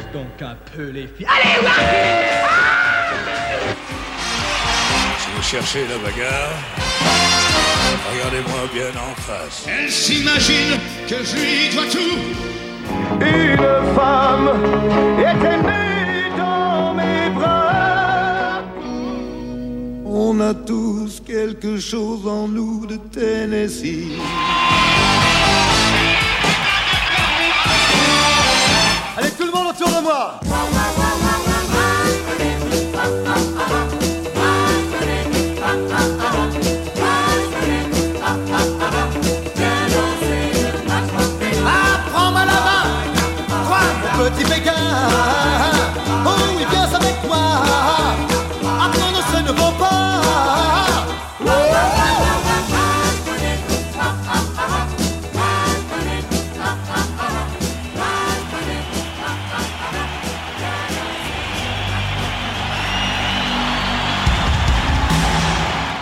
Laisse 0.00 0.12
donc 0.12 0.42
un 0.42 0.56
peu 0.74 0.90
les 0.90 1.06
filles. 1.06 1.26
Allez, 1.26 1.66
Si 5.18 5.28
vous 5.36 5.42
cherchez 5.42 5.80
la 5.88 5.98
bagarre, 5.98 6.52
regardez-moi 8.12 8.60
bien 8.72 8.90
en 9.00 9.14
face. 9.20 9.66
Elle 9.68 9.90
s'imagine 9.90 10.78
que 11.08 11.16
je 11.24 11.36
lui 11.36 11.74
dois 11.74 11.86
tout. 11.90 12.18
Une 13.20 13.94
femme 13.94 14.50
était 15.18 15.62
née 15.62 16.30
dans 16.38 16.94
mes 16.94 17.30
bras. 17.30 18.62
On 20.06 20.40
a 20.40 20.54
tous 20.54 21.20
quelque 21.26 21.78
chose 21.78 22.26
en 22.26 22.48
nous 22.48 22.86
de 22.86 22.96
Tennessee. 22.96 24.18
Monde 29.62 29.74
autour 29.74 29.88
de 29.88 30.02
moi 30.02 30.40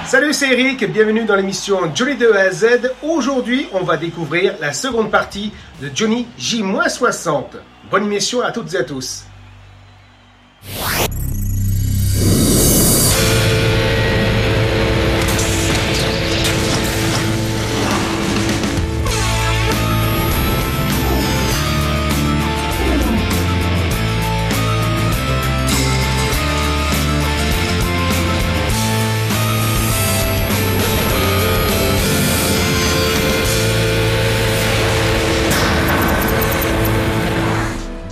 Salut, 0.09 0.33
c'est 0.33 0.51
Eric, 0.51 0.91
bienvenue 0.91 1.27
dans 1.27 1.37
l'émission 1.37 1.95
Johnny 1.95 2.17
de 2.17 2.33
A 2.33 2.45
à 2.45 2.51
Z. 2.51 2.95
Aujourd'hui, 3.03 3.69
on 3.75 3.83
va 3.83 3.98
découvrir 3.98 4.55
la 4.59 4.73
seconde 4.73 5.11
partie 5.11 5.53
de 5.83 5.91
Johnny 5.95 6.27
J-60. 6.39 7.45
Bonne 7.91 8.05
émission 8.05 8.41
à 8.41 8.50
toutes 8.50 8.73
et 8.73 8.78
à 8.78 8.84
tous. 8.84 9.27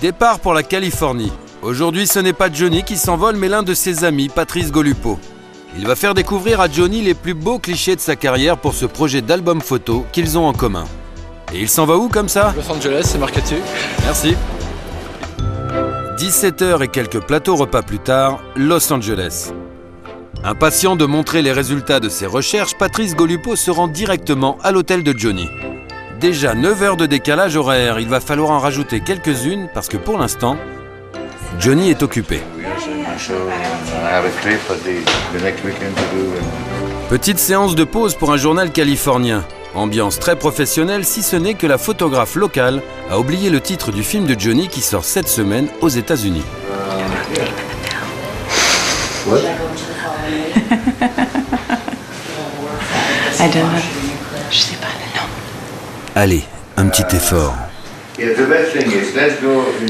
Départ 0.01 0.39
pour 0.39 0.53
la 0.53 0.61
Californie. 0.61 1.31
Aujourd'hui, 1.63 2.05
ce 2.05 2.19
n'est 2.19 2.33
pas 2.33 2.51
Johnny 2.51 2.83
qui 2.83 2.97
s'envole, 2.97 3.35
mais 3.35 3.47
l'un 3.47 3.63
de 3.63 3.73
ses 3.73 4.03
amis, 4.03 4.29
Patrice 4.29 4.71
Golupo. 4.71 5.17
Il 5.77 5.87
va 5.87 5.95
faire 5.95 6.13
découvrir 6.13 6.61
à 6.61 6.69
Johnny 6.69 7.01
les 7.01 7.15
plus 7.15 7.33
beaux 7.33 7.57
clichés 7.57 7.95
de 7.95 8.01
sa 8.01 8.15
carrière 8.15 8.57
pour 8.57 8.73
ce 8.73 8.85
projet 8.85 9.21
d'album 9.21 9.59
photo 9.59 10.05
qu'ils 10.11 10.37
ont 10.37 10.45
en 10.45 10.53
commun. 10.53 10.85
Et 11.51 11.59
il 11.59 11.69
s'en 11.69 11.85
va 11.85 11.97
où 11.97 12.09
comme 12.09 12.29
ça? 12.29 12.53
Los 12.55 12.71
Angeles, 12.71 13.07
c'est 13.11 13.17
marqué 13.17 13.41
dessus. 13.41 13.61
Merci. 14.03 14.35
17h 16.17 16.83
et 16.83 16.87
quelques 16.89 17.21
plateaux 17.21 17.55
repas 17.55 17.81
plus 17.81 17.99
tard, 17.99 18.39
Los 18.55 18.91
Angeles. 18.93 19.51
Impatient 20.43 20.95
de 20.95 21.05
montrer 21.05 21.41
les 21.41 21.51
résultats 21.51 21.99
de 21.99 22.09
ses 22.09 22.27
recherches, 22.27 22.77
Patrice 22.77 23.15
Golupo 23.15 23.55
se 23.55 23.71
rend 23.71 23.87
directement 23.87 24.57
à 24.63 24.71
l'hôtel 24.71 25.03
de 25.03 25.17
Johnny. 25.17 25.47
Déjà 26.19 26.55
9 26.55 26.81
heures 26.81 26.97
de 26.97 27.05
décalage 27.05 27.57
horaire, 27.57 27.99
il 27.99 28.07
va 28.07 28.19
falloir 28.19 28.49
en 28.49 28.57
rajouter 28.57 29.01
quelques-unes 29.01 29.69
parce 29.71 29.87
que 29.87 29.97
pour 29.97 30.17
l'instant, 30.17 30.57
Johnny 31.59 31.91
est 31.91 32.01
occupé. 32.01 32.41
Petite 37.09 37.37
séance 37.37 37.75
de 37.75 37.83
pause 37.83 38.15
pour 38.15 38.31
un 38.31 38.37
journal 38.37 38.71
californien. 38.71 39.45
Ambiance 39.75 40.17
très 40.17 40.35
professionnelle 40.35 41.05
si 41.05 41.21
ce 41.21 41.35
n'est 41.35 41.53
que 41.53 41.67
la 41.67 41.77
photographe 41.77 42.35
locale 42.35 42.81
a 43.11 43.19
oublié 43.19 43.51
le 43.51 43.61
titre 43.61 43.91
du 43.91 44.03
film 44.03 44.25
de 44.25 44.35
Johnny 44.39 44.69
qui 44.69 44.81
sort 44.81 45.05
cette 45.05 45.29
semaine 45.29 45.67
aux 45.81 45.89
États-Unis. 45.89 46.45
I 53.39 53.47
don't 53.51 53.69
know. 53.69 53.79
Je 54.49 54.57
sais 54.57 54.75
pas 54.77 54.87
le 54.87 54.93
nom. 54.93 54.96
Allez, 56.19 56.41
un 56.77 56.87
petit 56.87 57.15
effort. 57.15 57.53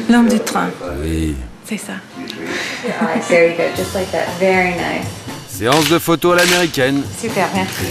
L'homme 0.10 0.28
du 0.28 0.40
train, 0.42 0.70
Oui. 1.02 1.38
c'est 1.64 1.78
ça. 1.78 1.94
Very 3.30 3.54
good, 3.54 3.74
just 3.78 3.94
like 3.94 4.12
that. 4.12 4.26
Very 4.38 4.72
nice. 4.72 5.08
Séance 5.50 5.88
de 5.88 5.98
photo 5.98 6.34
à 6.34 6.36
l'américaine. 6.36 7.02
Super, 7.18 7.48
merci. 7.56 7.86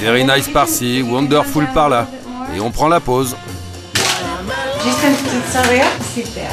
Very 0.00 0.22
nice 0.22 0.46
par-ci, 0.46 1.02
wonderful 1.02 1.66
par-là. 1.74 2.06
Et 2.56 2.60
on 2.60 2.70
prend 2.70 2.86
la 2.86 3.00
pause. 3.00 3.34
Juste 4.84 4.98
une 5.02 5.14
petite 5.14 5.52
sourire. 5.52 5.86
Super. 6.14 6.48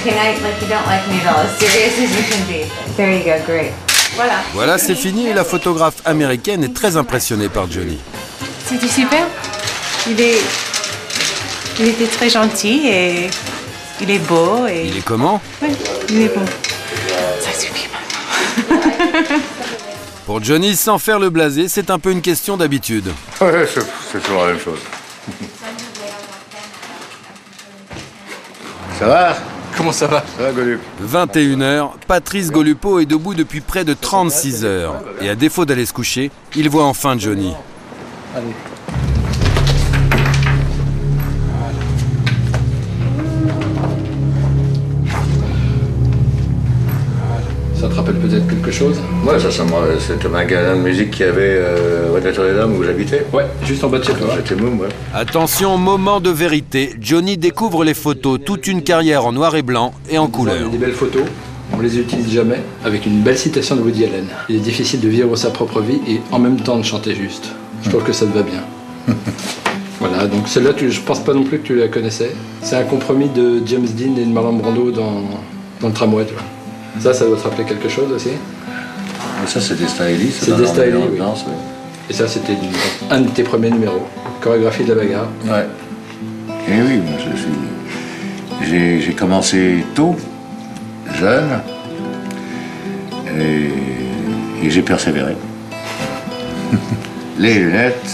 Okay, 0.00 0.12
now, 0.12 0.32
like 0.42 0.62
you 0.62 0.66
don't 0.66 0.86
like 0.86 1.06
me 1.10 1.20
at 1.20 1.30
all. 1.30 1.44
As 1.44 1.58
serious 1.58 1.98
as 1.98 2.10
you 2.16 2.22
can 2.24 2.46
be. 2.48 2.96
There 2.96 3.12
you 3.12 3.22
go, 3.22 3.32
great. 3.46 3.72
Voilà. 4.16 4.36
Voilà, 4.54 4.78
c'est 4.78 4.94
fini 4.94 5.26
et 5.26 5.34
la 5.34 5.44
photographe 5.44 5.96
américaine 6.06 6.64
est 6.64 6.72
très 6.74 6.96
impressionnée 6.96 7.50
par 7.50 7.70
Johnny. 7.70 7.98
C'était 8.66 8.88
super. 8.88 9.26
Il 10.08 10.20
est. 10.20 10.40
Il 11.78 11.88
était 11.88 12.06
très 12.06 12.28
gentil 12.30 12.86
et. 12.86 13.30
Il 14.00 14.10
est 14.10 14.18
beau 14.18 14.66
et. 14.66 14.86
Il 14.86 14.96
est 14.98 15.04
comment 15.04 15.40
Ouais, 15.60 15.68
il 16.08 16.22
est 16.22 16.34
bon. 16.34 16.44
Ça 17.40 17.52
suffit 17.58 17.88
maintenant. 18.68 19.36
Pour 20.26 20.42
Johnny, 20.42 20.76
sans 20.76 20.98
faire 20.98 21.18
le 21.18 21.28
blasé, 21.28 21.68
c'est 21.68 21.90
un 21.90 21.98
peu 21.98 22.10
une 22.12 22.22
question 22.22 22.56
d'habitude. 22.56 23.08
Ouais, 23.40 23.66
c'est 23.72 23.80
c'est 24.12 24.22
toujours 24.22 24.42
la 24.42 24.52
même 24.52 24.60
chose. 24.60 24.78
Ça 28.98 29.06
va 29.06 29.36
Comment 29.76 29.92
ça 29.92 30.06
va 30.06 30.24
Ça 30.36 30.44
va, 30.44 30.52
Golup 30.52 30.80
21h, 31.02 31.90
Patrice 32.06 32.50
Golupo 32.50 32.98
est 33.00 33.06
debout 33.06 33.34
depuis 33.34 33.60
près 33.60 33.84
de 33.84 33.94
36 33.94 34.64
heures. 34.64 35.02
Et 35.22 35.28
à 35.28 35.34
défaut 35.34 35.64
d'aller 35.64 35.86
se 35.86 35.92
coucher, 35.92 36.30
il 36.54 36.68
voit 36.68 36.84
enfin 36.84 37.16
Johnny. 37.18 37.54
Allez. 38.36 38.46
Ça 47.80 47.88
te 47.88 47.94
rappelle 47.94 48.16
peut-être 48.16 48.46
quelque 48.46 48.70
chose 48.70 48.96
Ouais, 49.24 49.38
ça, 49.40 49.50
ça 49.50 49.64
c'était 50.06 50.26
un 50.26 50.30
magasin 50.30 50.76
de 50.76 50.82
musique 50.82 51.12
qui 51.12 51.24
avait 51.24 51.56
euh, 51.56 52.10
rue 52.12 52.20
de 52.20 52.26
Notre-Dame 52.26 52.76
où 52.76 52.82
j'habitais. 52.84 53.24
Ouais, 53.32 53.46
juste 53.64 53.82
en 53.82 53.88
bas 53.88 53.98
de 53.98 54.04
chez 54.04 54.12
toi. 54.12 54.28
J'étais 54.36 54.60
môme, 54.60 54.80
ouais. 54.80 54.88
Attention, 55.14 55.78
moment 55.78 56.20
de 56.20 56.28
vérité. 56.28 56.94
Johnny 57.00 57.38
découvre 57.38 57.82
les 57.84 57.94
photos, 57.94 58.38
toute 58.44 58.66
une 58.66 58.82
carrière 58.82 59.24
en 59.24 59.32
noir 59.32 59.56
et 59.56 59.62
blanc 59.62 59.94
et 60.10 60.18
en 60.18 60.26
Il 60.26 60.28
y 60.28 60.32
couleur. 60.32 60.66
a 60.66 60.68
des 60.68 60.76
belles 60.76 60.92
photos, 60.92 61.22
on 61.72 61.80
les 61.80 61.98
utilise 61.98 62.30
jamais, 62.30 62.60
avec 62.84 63.06
une 63.06 63.22
belle 63.22 63.38
citation 63.38 63.76
de 63.76 63.80
Woody 63.80 64.04
Allen. 64.04 64.26
Il 64.50 64.56
est 64.56 64.60
difficile 64.60 65.00
de 65.00 65.08
vivre 65.08 65.34
sa 65.36 65.48
propre 65.48 65.80
vie 65.80 66.00
et 66.06 66.20
en 66.32 66.38
même 66.38 66.60
temps 66.60 66.76
de 66.76 66.84
chanter 66.84 67.14
juste. 67.14 67.48
Je 67.82 67.88
trouve 67.88 68.02
que 68.02 68.12
ça 68.12 68.26
te 68.26 68.36
va 68.36 68.42
bien. 68.42 68.60
voilà, 70.00 70.26
donc 70.26 70.48
celle-là, 70.48 70.72
tu- 70.74 70.90
je 70.90 71.00
pense 71.00 71.20
pas 71.20 71.32
non 71.32 71.44
plus 71.44 71.58
que 71.60 71.66
tu 71.66 71.76
la 71.76 71.88
connaissais. 71.88 72.32
C'est 72.62 72.76
un 72.76 72.82
compromis 72.84 73.28
de 73.30 73.62
James 73.64 73.86
Dean 73.96 74.16
et 74.20 74.24
de 74.26 74.30
Marlon 74.32 74.52
Brando 74.54 74.90
dans, 74.90 75.22
dans 75.80 75.88
le 75.88 75.94
tramway, 75.94 76.26
tu 76.26 76.34
vois. 76.34 76.42
Ça, 76.98 77.14
ça 77.14 77.24
doit 77.26 77.36
te 77.36 77.42
rappeler 77.44 77.64
quelque 77.64 77.88
chose 77.88 78.12
aussi. 78.12 78.30
Ça, 79.46 79.60
c'était 79.60 79.86
stylish. 79.86 80.34
C'est 80.40 80.56
des 80.56 80.66
stylish, 80.66 80.94
oui. 81.12 81.18
Danse. 81.18 81.44
Et 82.08 82.12
ça, 82.12 82.26
c'était 82.26 82.56
un 83.10 83.20
de 83.20 83.28
tes 83.28 83.42
premiers 83.42 83.70
numéros. 83.70 84.06
Chorégraphie 84.40 84.84
de 84.84 84.92
la 84.92 85.02
bagarre. 85.02 85.28
Ouais. 85.44 85.66
Et 86.68 86.82
oui, 86.82 86.98
moi, 86.98 87.18
je 87.18 87.36
suis. 87.36 89.00
J'ai, 89.02 89.12
commencé 89.14 89.84
tôt, 89.94 90.14
jeune, 91.18 91.60
et, 93.38 94.66
et 94.66 94.70
j'ai 94.70 94.82
persévéré. 94.82 95.34
Les 97.38 97.54
lunettes, 97.54 98.10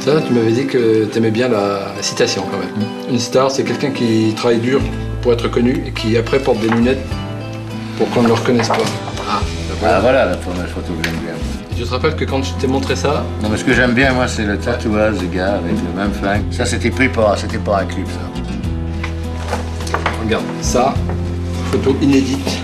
Ça, 0.00 0.20
tu 0.26 0.32
m'avais 0.32 0.50
dit 0.50 0.66
que 0.66 1.04
tu 1.04 1.18
aimais 1.18 1.30
bien 1.30 1.48
la, 1.48 1.92
la 1.94 2.02
citation 2.02 2.42
quand 2.50 2.58
même. 2.58 2.88
Une 3.10 3.18
star, 3.18 3.50
c'est 3.50 3.64
quelqu'un 3.64 3.90
qui 3.90 4.32
travaille 4.34 4.58
dur 4.60 4.80
pour 5.20 5.34
être 5.34 5.48
connu 5.48 5.84
et 5.86 5.90
qui 5.92 6.16
après 6.16 6.38
porte 6.40 6.58
des 6.60 6.68
lunettes 6.68 7.04
pour 8.02 8.10
qu'on 8.10 8.22
ne 8.22 8.28
le 8.28 8.34
reconnaisse 8.34 8.68
pas. 8.68 8.76
Ah, 9.30 9.40
ah, 9.86 10.00
voilà 10.00 10.24
la 10.26 10.34
tournage 10.36 10.70
photo 10.70 10.92
que 11.00 11.04
j'aime 11.04 11.18
bien. 11.18 11.34
Et 11.70 11.74
tu 11.76 11.84
te 11.84 11.90
rappelles 11.90 12.16
que 12.16 12.24
quand 12.24 12.42
je 12.42 12.52
t'ai 12.54 12.66
montré 12.66 12.96
ça, 12.96 13.22
Non, 13.42 13.48
mais 13.48 13.56
ce 13.56 13.64
que 13.64 13.72
j'aime 13.72 13.92
bien, 13.92 14.12
moi, 14.12 14.26
c'est 14.26 14.44
le 14.44 14.58
tatouage 14.58 15.18
du 15.18 15.26
gars 15.28 15.54
avec 15.54 15.76
le 15.76 16.00
même 16.00 16.12
flingue. 16.12 16.42
Ça, 16.50 16.66
c'était 16.66 16.90
pris 16.90 17.08
par, 17.08 17.38
c'était 17.38 17.58
pas 17.58 17.78
un 17.80 17.84
clip, 17.84 18.06
ça. 18.08 19.96
Regarde, 20.24 20.42
ça, 20.60 20.94
photo 21.70 21.96
inédite. 22.02 22.58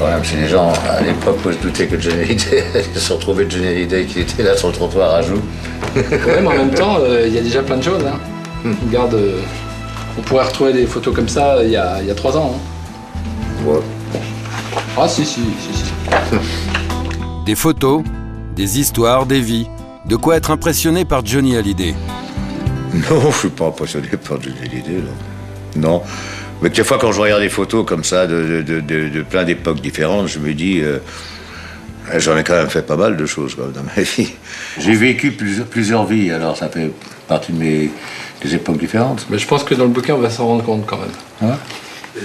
Quand 0.00 0.06
même, 0.06 0.20
c'est 0.24 0.36
des 0.36 0.48
gens, 0.48 0.72
à 0.90 1.00
l'époque 1.02 1.38
où 1.46 1.52
je 1.52 1.58
doutais 1.58 1.86
que 1.86 2.00
Johnny 2.00 2.22
Hallyday 2.24 2.64
allait 2.74 2.82
se 2.96 3.12
retrouver 3.12 3.46
Johnny 3.48 3.68
Hallyday 3.68 4.04
qui 4.06 4.20
était 4.20 4.42
là 4.42 4.56
sur 4.56 4.66
le 4.68 4.74
trottoir 4.74 5.14
à 5.14 5.22
joue. 5.22 5.40
Ouais, 5.94 6.40
mais 6.42 6.48
en 6.48 6.56
même 6.56 6.70
temps, 6.74 6.96
euh, 7.00 7.24
il 7.28 7.32
y 7.32 7.38
a 7.38 7.42
déjà 7.42 7.62
plein 7.62 7.76
de 7.76 7.82
choses. 7.84 8.02
Hein. 8.04 8.70
Regarde, 8.88 9.14
euh, 9.14 9.38
on 10.18 10.22
pourrait 10.22 10.46
retrouver 10.46 10.72
des 10.72 10.86
photos 10.86 11.14
comme 11.14 11.28
ça 11.28 11.58
il 11.62 11.70
y 11.70 11.76
a, 11.76 11.98
il 12.00 12.08
y 12.08 12.10
a 12.10 12.14
trois 12.16 12.36
ans. 12.36 12.56
hein. 12.56 13.66
Ouais. 13.68 13.80
Ah 14.96 15.08
si, 15.08 15.24
si, 15.24 15.40
si, 15.40 15.74
si. 15.74 15.92
Des 17.46 17.54
photos, 17.54 18.02
des 18.56 18.78
histoires, 18.80 19.26
des 19.26 19.40
vies. 19.40 19.66
De 20.06 20.16
quoi 20.16 20.36
être 20.36 20.50
impressionné 20.50 21.04
par 21.04 21.24
Johnny 21.24 21.56
Hallyday. 21.56 21.94
Non, 23.10 23.30
je 23.32 23.36
suis 23.38 23.48
pas 23.48 23.66
impressionné 23.66 24.06
par 24.08 24.40
Johnny 24.40 24.56
Hallyday, 24.62 25.02
non. 25.76 25.88
Non. 25.90 26.02
Mais 26.62 26.70
quelquefois, 26.70 26.98
quand 26.98 27.10
je 27.10 27.20
regarde 27.20 27.42
des 27.42 27.48
photos 27.48 27.84
comme 27.84 28.04
ça 28.04 28.26
de, 28.28 28.62
de- 28.64 28.80
de- 28.80 29.08
de 29.08 29.22
plein 29.22 29.42
d'époques 29.44 29.80
différentes, 29.80 30.28
je 30.28 30.38
me 30.38 30.54
dis, 30.54 30.80
euh, 30.80 30.98
j'en 32.16 32.36
ai 32.38 32.44
quand 32.44 32.54
même 32.54 32.70
fait 32.70 32.86
pas 32.86 32.96
mal 32.96 33.16
de 33.16 33.26
choses 33.26 33.56
dans 33.56 33.82
ma 33.82 34.00
vie. 34.02 34.30
J'ai 34.78 34.94
vécu 34.94 35.32
plusieurs, 35.32 35.66
plusieurs 35.66 36.06
vies, 36.06 36.30
alors 36.30 36.56
ça 36.56 36.68
fait 36.68 36.92
partie 37.26 37.52
de 37.52 37.58
mes 37.58 37.90
des 38.42 38.54
époques 38.54 38.78
différentes. 38.78 39.26
Mais 39.28 39.38
je 39.38 39.46
pense 39.48 39.64
que 39.64 39.74
dans 39.74 39.84
le 39.84 39.90
bouquin, 39.90 40.14
on 40.14 40.18
va 40.18 40.30
s'en 40.30 40.46
rendre 40.46 40.62
compte 40.64 40.86
quand 40.86 40.98
même. 40.98 41.56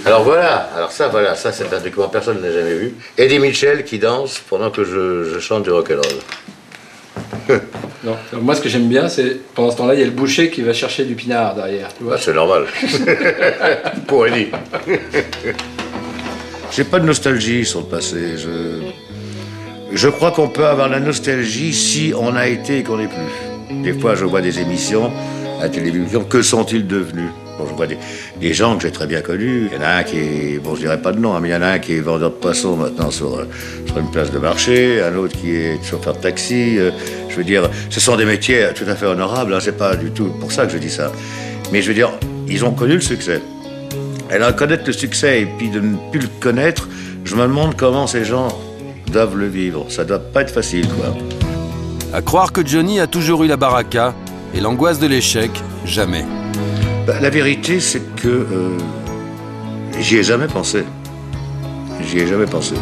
Alors 0.06 0.24
voilà, 0.24 0.69
alors 0.75 0.91
ça, 0.91 1.07
voilà, 1.07 1.36
ça 1.36 1.51
c'est 1.51 1.74
un 1.74 1.80
truc 1.80 1.95
que 1.95 2.07
personne 2.12 2.41
n'a 2.41 2.51
jamais 2.51 2.75
vu. 2.75 2.94
Eddie 3.18 3.39
Mitchell 3.39 3.83
qui 3.83 3.97
danse 3.97 4.39
pendant 4.50 4.69
que 4.69 4.83
je, 4.83 5.24
je 5.33 5.39
chante 5.39 5.63
du 5.63 5.71
rock'n'roll. 5.71 6.03
Non. 8.01 8.15
Alors, 8.31 8.44
moi, 8.44 8.56
ce 8.56 8.62
que 8.62 8.69
j'aime 8.69 8.88
bien, 8.88 9.09
c'est 9.09 9.38
pendant 9.53 9.71
ce 9.71 9.77
temps-là, 9.77 9.94
il 9.94 10.00
y 10.00 10.03
a 10.03 10.06
le 10.06 10.12
boucher 10.12 10.50
qui 10.50 10.62
va 10.62 10.71
chercher 10.71 11.03
du 11.03 11.15
pinard 11.15 11.53
derrière. 11.56 11.89
Tu 11.97 12.03
vois 12.03 12.15
Ah, 12.15 12.21
c'est 12.21 12.33
normal. 12.33 12.63
Pour 14.07 14.25
Eddie. 14.25 14.47
J'ai 16.71 16.86
pas 16.86 17.00
de 17.00 17.06
nostalgie 17.06 17.65
sur 17.65 17.81
le 17.81 17.88
passé. 17.88 18.38
Je, 18.38 18.83
je 19.91 20.07
crois 20.07 20.31
qu'on 20.31 20.47
peut 20.47 20.65
avoir 20.65 20.88
la 20.88 21.01
nostalgie 21.01 21.74
si 21.74 22.13
on 22.18 22.38
a 22.38 22.47
été 22.47 22.77
et 22.80 22.83
qu'on 22.83 22.97
n'est 23.00 23.07
plus. 23.09 23.81
Des 23.83 23.91
fois, 23.91 24.15
je 24.15 24.24
vois 24.24 24.39
des 24.41 24.59
émissions 24.59 25.12
à 25.59 25.63
la 25.63 25.69
télévision. 25.69 26.24
Que 26.24 26.41
sont-ils 26.41 26.88
devenus? 26.88 27.31
Bon, 27.60 27.66
je 27.70 27.74
vois 27.74 27.88
des, 27.88 28.54
gens 28.54 28.78
que 28.78 28.84
j'ai 28.84 28.92
très 28.92 29.06
bien 29.06 29.20
connus. 29.20 29.68
Il 29.70 29.78
y 29.78 29.82
en 29.82 29.84
a 29.86 29.90
un 29.98 30.04
qui 30.04 30.18
est, 30.18 30.60
bon, 30.64 30.76
je 30.76 30.82
dirais 30.82 31.02
pas 31.02 31.12
de 31.12 31.20
nom, 31.20 31.36
hein, 31.36 31.40
mais 31.42 31.50
il 31.50 31.52
y 31.52 31.56
en 31.56 31.62
a 31.62 31.68
un 31.68 31.80
qui 31.80 31.96
est 31.96 32.00
vendeur 32.00 32.30
de 32.30 32.36
poissons 32.36 32.78
maintenant 32.78 33.12
sur, 33.12 33.38
euh, 33.38 33.48
sur 33.86 33.98
une 33.98 34.10
place 34.10 34.32
de 34.32 34.40
marché, 34.40 35.02
un 35.02 35.16
autre 35.18 35.38
qui 35.38 35.56
est 35.56 35.84
chauffeur 35.84 36.14
de 36.14 36.20
taxi. 36.20 36.78
euh, 36.78 36.92
je 37.28 37.36
veux 37.36 37.44
dire, 37.44 37.70
ce 37.90 38.00
sont 38.00 38.16
des 38.16 38.24
métiers 38.24 38.70
tout 38.74 38.86
à 38.88 38.96
fait 38.96 39.06
honorables. 39.06 39.54
Hein, 39.54 39.60
c'est 39.62 39.78
pas 39.78 39.98
du 39.98 40.12
tout 40.12 40.30
pour 40.40 40.54
ça 40.54 40.66
que 40.66 40.72
je 40.72 40.78
dis 40.78 40.90
ça. 40.90 41.12
Mais 41.74 41.82
je 41.82 41.90
veux 41.90 41.94
dire, 41.94 42.12
ils 42.48 42.64
ont 42.64 42.72
connu 42.72 42.94
le 42.94 43.02
succès. 43.02 43.42
Et 44.34 44.38
là, 44.38 44.54
connaître 44.54 44.84
le 44.88 44.94
succès 44.94 45.42
et 45.42 45.46
puis 45.46 45.70
de 45.70 45.82
ne 45.82 45.98
plus 46.12 46.22
le 46.22 46.30
connaître, 46.40 46.88
je 47.26 47.36
me 47.36 47.42
demande 47.42 47.76
comment 47.76 48.08
ces 48.08 48.24
gens 48.24 48.48
doivent 49.12 49.38
le 49.38 49.48
vivre. 49.48 49.86
Ça 49.90 50.06
doit 50.06 50.20
pas 50.20 50.44
être 50.44 50.54
facile, 50.54 50.88
quoi. 50.88 51.14
À 52.14 52.22
croire 52.22 52.52
que 52.52 52.66
Johnny 52.66 53.00
a 53.00 53.08
toujours 53.08 53.44
eu 53.44 53.48
la 53.48 53.58
baraka 53.58 54.16
et 54.54 54.62
l'angoisse 54.62 55.00
de 55.00 55.08
l'échec, 55.08 55.52
jamais. 55.86 56.26
Bah, 57.10 57.16
la 57.20 57.32
vérité, 57.32 57.80
c'est 57.80 58.16
que 58.18 58.28
euh, 58.28 58.78
j'y 60.00 60.18
ai 60.18 60.24
jamais 60.24 60.46
pensé. 60.46 60.84
J'y 62.08 62.20
ai 62.20 62.28
jamais 62.28 62.46
pensé. 62.46 62.76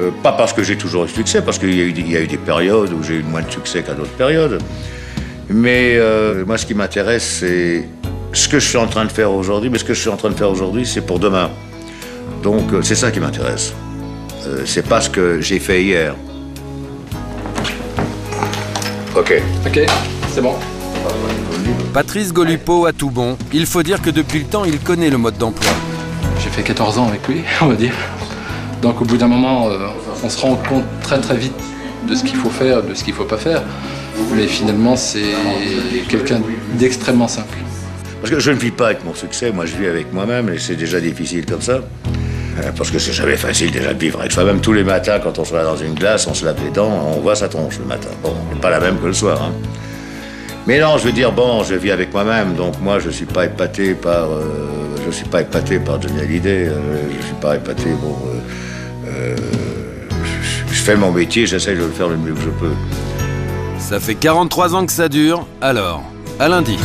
Euh, 0.00 0.10
pas 0.24 0.32
parce 0.32 0.52
que 0.52 0.64
j'ai 0.64 0.76
toujours 0.76 1.04
eu 1.04 1.06
du 1.06 1.12
succès, 1.12 1.40
parce 1.40 1.56
qu'il 1.56 1.72
y, 1.72 1.82
a 1.82 1.84
eu 1.84 1.92
des- 2.26 2.36
périodes 2.36 2.92
où 2.92 3.00
j'ai 3.00 3.18
eu 3.18 3.22
moins 3.22 3.42
de 3.42 3.48
succès 3.52 3.84
qu'à 3.84 3.94
d'autres 3.94 4.16
périodes. 4.18 4.60
Mais 5.48 5.94
euh, 5.94 6.44
moi, 6.44 6.58
ce 6.58 6.66
qui 6.66 6.74
m'intéresse, 6.74 7.36
c'est 7.38 7.88
ce 8.32 8.48
que 8.48 8.58
je 8.58 8.66
suis 8.66 8.78
en 8.78 8.88
train 8.88 9.04
de 9.04 9.12
faire 9.12 9.30
aujourd'hui. 9.30 9.70
Mais 9.70 9.78
ce 9.78 9.84
que 9.84 9.94
je 9.94 10.00
suis 10.00 10.10
en 10.10 10.16
train 10.16 10.30
de 10.30 10.34
faire 10.34 10.50
aujourd'hui, 10.50 10.84
c'est 10.84 11.02
pour 11.06 11.20
demain. 11.20 11.48
Donc, 12.42 12.72
c'est 12.82 12.96
ça 12.96 13.12
qui 13.12 13.20
m'intéresse. 13.20 13.72
C'est 14.64 14.88
pas 14.88 15.00
ce 15.00 15.10
que 15.10 15.40
j'ai 15.40 15.60
fait 15.60 15.80
hier. 15.80 16.16
Ok. 19.14 19.40
Ok, 19.64 19.80
c'est 20.34 20.42
bon. 20.42 20.56
Patrice 21.92 22.32
Golupo 22.32 22.86
a 22.86 22.92
tout 22.92 23.10
bon. 23.10 23.36
Il 23.52 23.66
faut 23.66 23.82
dire 23.82 24.00
que 24.00 24.10
depuis 24.10 24.40
le 24.40 24.44
temps, 24.46 24.64
il 24.64 24.78
connaît 24.78 25.10
le 25.10 25.18
mode 25.18 25.36
d'emploi. 25.36 25.70
J'ai 26.42 26.48
fait 26.48 26.62
14 26.62 26.98
ans 26.98 27.08
avec 27.08 27.26
lui, 27.28 27.42
on 27.60 27.66
va 27.66 27.74
dire. 27.74 27.92
Donc 28.80 29.00
au 29.00 29.04
bout 29.04 29.16
d'un 29.16 29.28
moment, 29.28 29.68
euh, 29.68 29.88
on 30.24 30.28
se 30.28 30.40
rend 30.40 30.56
compte 30.56 30.84
très 31.02 31.20
très 31.20 31.36
vite 31.36 31.52
de 32.08 32.14
ce 32.14 32.24
qu'il 32.24 32.36
faut 32.36 32.50
faire, 32.50 32.82
de 32.82 32.94
ce 32.94 33.04
qu'il 33.04 33.12
ne 33.12 33.18
faut 33.18 33.24
pas 33.24 33.36
faire. 33.36 33.62
Mais 34.34 34.46
finalement, 34.46 34.96
c'est 34.96 35.22
quelqu'un 36.08 36.40
d'extrêmement 36.78 37.28
simple. 37.28 37.56
Parce 38.20 38.32
que 38.32 38.40
je 38.40 38.50
ne 38.50 38.56
vis 38.56 38.70
pas 38.70 38.86
avec 38.86 39.04
mon 39.04 39.14
succès, 39.14 39.50
moi 39.52 39.66
je 39.66 39.76
vis 39.76 39.86
avec 39.86 40.12
moi-même 40.12 40.48
et 40.48 40.58
c'est 40.58 40.76
déjà 40.76 41.00
difficile 41.00 41.44
comme 41.44 41.60
ça. 41.60 41.80
Euh, 42.58 42.70
Parce 42.76 42.90
que 42.90 42.98
c'est 42.98 43.12
jamais 43.12 43.36
facile 43.36 43.70
déjà 43.70 43.94
de 43.94 43.98
vivre 43.98 44.20
avec 44.20 44.30
soi-même. 44.32 44.60
Tous 44.60 44.72
les 44.74 44.84
matins, 44.84 45.18
quand 45.22 45.38
on 45.38 45.44
se 45.44 45.52
va 45.52 45.64
dans 45.64 45.76
une 45.76 45.94
glace, 45.94 46.26
on 46.26 46.34
se 46.34 46.44
lave 46.44 46.56
les 46.64 46.70
dents, 46.70 46.90
on 47.16 47.20
voit 47.20 47.34
sa 47.34 47.48
tronche 47.48 47.78
le 47.78 47.86
matin. 47.86 48.10
Bon, 48.22 48.34
pas 48.60 48.70
la 48.70 48.78
même 48.80 48.98
que 48.98 49.06
le 49.06 49.12
soir. 49.12 49.40
hein. 49.42 49.52
Mais 50.66 50.78
non, 50.80 50.96
je 50.98 51.04
veux 51.04 51.12
dire, 51.12 51.32
bon, 51.32 51.64
je 51.64 51.74
vis 51.74 51.90
avec 51.90 52.12
moi-même, 52.12 52.54
donc 52.54 52.80
moi 52.80 52.98
je 53.00 53.10
suis 53.10 53.24
pas 53.24 53.46
épaté 53.46 53.94
par, 53.94 54.30
euh, 54.30 54.68
je 55.04 55.10
suis 55.10 55.24
pas 55.26 55.40
épaté 55.42 55.78
par 55.80 56.00
Johnny 56.00 56.20
Hallyday. 56.20 56.68
euh, 56.68 56.76
je 57.20 57.26
suis 57.26 57.34
pas 57.34 57.56
épaté, 57.56 57.90
bon, 58.00 58.16
euh, 58.26 59.08
euh, 59.08 59.36
je, 60.68 60.72
je 60.74 60.80
fais 60.82 60.94
mon 60.94 61.10
métier, 61.10 61.46
j'essaye 61.46 61.74
de 61.76 61.80
le 61.82 61.88
faire 61.90 62.08
le 62.08 62.16
mieux 62.16 62.32
que 62.32 62.40
je 62.42 62.50
peux. 62.50 62.72
Ça 63.80 63.98
fait 63.98 64.14
43 64.14 64.74
ans 64.76 64.86
que 64.86 64.92
ça 64.92 65.08
dure, 65.08 65.46
alors, 65.60 66.04
à 66.38 66.48
lundi. 66.48 66.78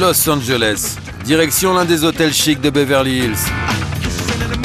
Los 0.00 0.28
Angeles, 0.30 0.96
direction 1.24 1.74
l'un 1.74 1.84
des 1.84 2.04
hôtels 2.04 2.32
chics 2.32 2.60
de 2.60 2.70
Beverly 2.70 3.18
Hills. 3.24 3.50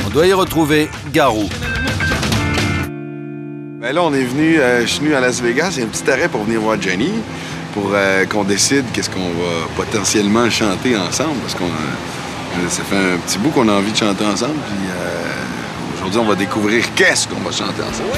On 0.05 0.09
doit 0.11 0.27
y 0.27 0.33
retrouver 0.33 0.87
Garou. 1.11 1.49
Ben 3.79 3.93
là, 3.93 4.01
on 4.03 4.13
est 4.13 4.23
venu, 4.23 4.59
euh, 4.59 4.81
je 4.81 4.87
suis 4.87 4.99
venu 5.01 5.13
à 5.15 5.19
Las 5.19 5.39
Vegas, 5.41 5.73
il 5.75 5.79
y 5.79 5.81
a 5.83 5.85
un 5.85 5.89
petit 5.89 6.09
arrêt 6.09 6.27
pour 6.27 6.43
venir 6.43 6.59
voir 6.61 6.81
Jenny, 6.81 7.11
pour 7.73 7.91
euh, 7.93 8.25
qu'on 8.25 8.43
décide 8.43 8.85
qu'est-ce 8.93 9.09
qu'on 9.09 9.19
va 9.19 9.67
potentiellement 9.75 10.49
chanter 10.49 10.97
ensemble, 10.97 11.35
parce 11.41 11.53
qu'on 11.53 11.65
a- 11.65 12.69
ça 12.69 12.81
fait 12.83 12.95
un 12.95 13.17
petit 13.17 13.37
bout 13.37 13.49
qu'on 13.51 13.67
a 13.69 13.73
envie 13.73 13.91
de 13.91 13.97
chanter 13.97 14.25
ensemble, 14.25 14.55
puis 14.67 14.87
euh, 14.89 15.95
aujourd'hui, 15.99 16.19
on 16.21 16.25
va 16.25 16.35
découvrir 16.35 16.83
qu'est-ce 16.95 17.27
qu'on 17.27 17.39
va 17.39 17.51
chanter 17.51 17.83
ensemble. 17.83 18.09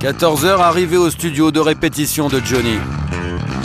14h, 0.00 0.60
arrivé 0.60 0.96
au 0.96 1.10
studio 1.10 1.50
de 1.50 1.58
répétition 1.58 2.28
de 2.28 2.40
Johnny. 2.44 2.78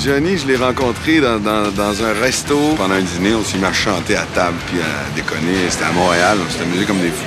Johnny, 0.04 0.36
je 0.40 0.48
l'ai 0.48 0.56
rencontré 0.56 1.22
dans, 1.22 1.38
dans- 1.38 1.70
dans 1.70 2.04
un 2.04 2.14
resto. 2.20 2.58
Pendant 2.76 2.96
un 2.96 3.02
dîner, 3.02 3.36
on 3.36 3.44
s'est 3.44 3.60
mis 3.60 3.66
à 3.66 3.74
chanter 3.74 4.16
à 4.16 4.24
table 4.34 4.58
puis 4.68 4.80
à 4.80 5.16
déconner. 5.16 5.70
C'était 5.70 5.86
à 5.86 5.92
Montréal, 5.92 6.40
on 6.44 6.52
s'est 6.52 6.64
amusé 6.64 6.86
comme 6.86 7.00
des 7.02 7.10
fous. 7.10 7.26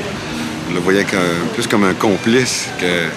Le 0.73 0.81
voyait 0.81 1.05
comme- 1.05 1.49
plus 1.55 1.67
comme 1.67 1.85
un 1.85 1.95
complice 1.95 2.69
que, 2.81 3.09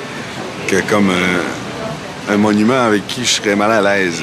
que 0.69 0.81
comme 0.89 1.09
un, 1.09 2.33
un 2.33 2.37
monument 2.37 2.85
avec 2.85 3.07
qui 3.07 3.23
je 3.25 3.31
serais 3.41 3.55
mal 3.55 3.71
à 3.71 3.81
l'aise. 3.81 4.21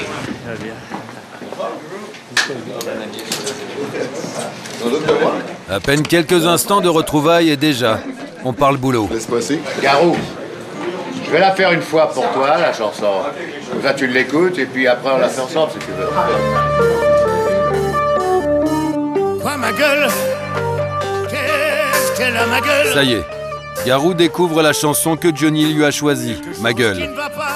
À 5.69 5.79
peine 5.79 6.03
quelques 6.03 6.45
instants 6.45 6.81
de 6.81 6.89
retrouvailles 6.89 7.49
et 7.49 7.57
déjà, 7.57 7.99
on 8.43 8.53
parle 8.53 8.77
boulot. 8.77 9.09
Laisse 9.11 9.25
passer. 9.25 9.59
Garou, 9.81 10.15
je 11.25 11.31
vais 11.31 11.39
la 11.39 11.51
faire 11.53 11.71
une 11.71 11.81
fois 11.81 12.09
pour 12.11 12.29
toi, 12.31 12.57
la 12.57 12.71
chanson. 12.71 13.07
Comme 13.71 13.81
ça, 13.81 13.93
tu 13.93 14.07
l'écoutes 14.07 14.59
et 14.59 14.65
puis 14.65 14.87
après, 14.87 15.09
on 15.13 15.17
la 15.17 15.29
fait 15.29 15.41
ensemble 15.41 15.71
si 15.73 15.79
tu 15.79 15.91
veux. 15.91 16.07
Quoi 19.41 19.57
ma 19.57 19.71
gueule? 19.71 20.07
Qu'elle 22.17 22.35
a 22.37 22.45
ma 22.45 22.61
gueule 22.61 22.93
Ça 22.93 23.03
y 23.03 23.13
est, 23.13 23.25
Garou 23.85 24.13
découvre 24.13 24.61
la 24.61 24.73
chanson 24.73 25.15
que 25.17 25.35
Johnny 25.35 25.71
lui 25.73 25.85
a 25.85 25.91
choisie, 25.91 26.41
Ma 26.61 26.73
gueule. 26.73 27.09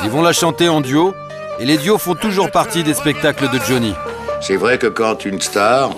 Ils 0.04 0.10
vont 0.10 0.22
la 0.22 0.34
chanter 0.34 0.70
en 0.70 0.82
duo, 0.82 1.14
et 1.60 1.66
les 1.66 1.78
duos 1.78 1.98
font 1.98 2.16
toujours 2.16 2.52
partie 2.52 2.84
des 2.84 2.94
spectacles 2.94 3.50
de 3.50 3.60
Johnny. 3.68 3.94
C'est 4.42 4.56
vrai 4.56 4.78
que 4.78 4.88
quand 4.88 5.26
une 5.26 5.42
star 5.42 5.92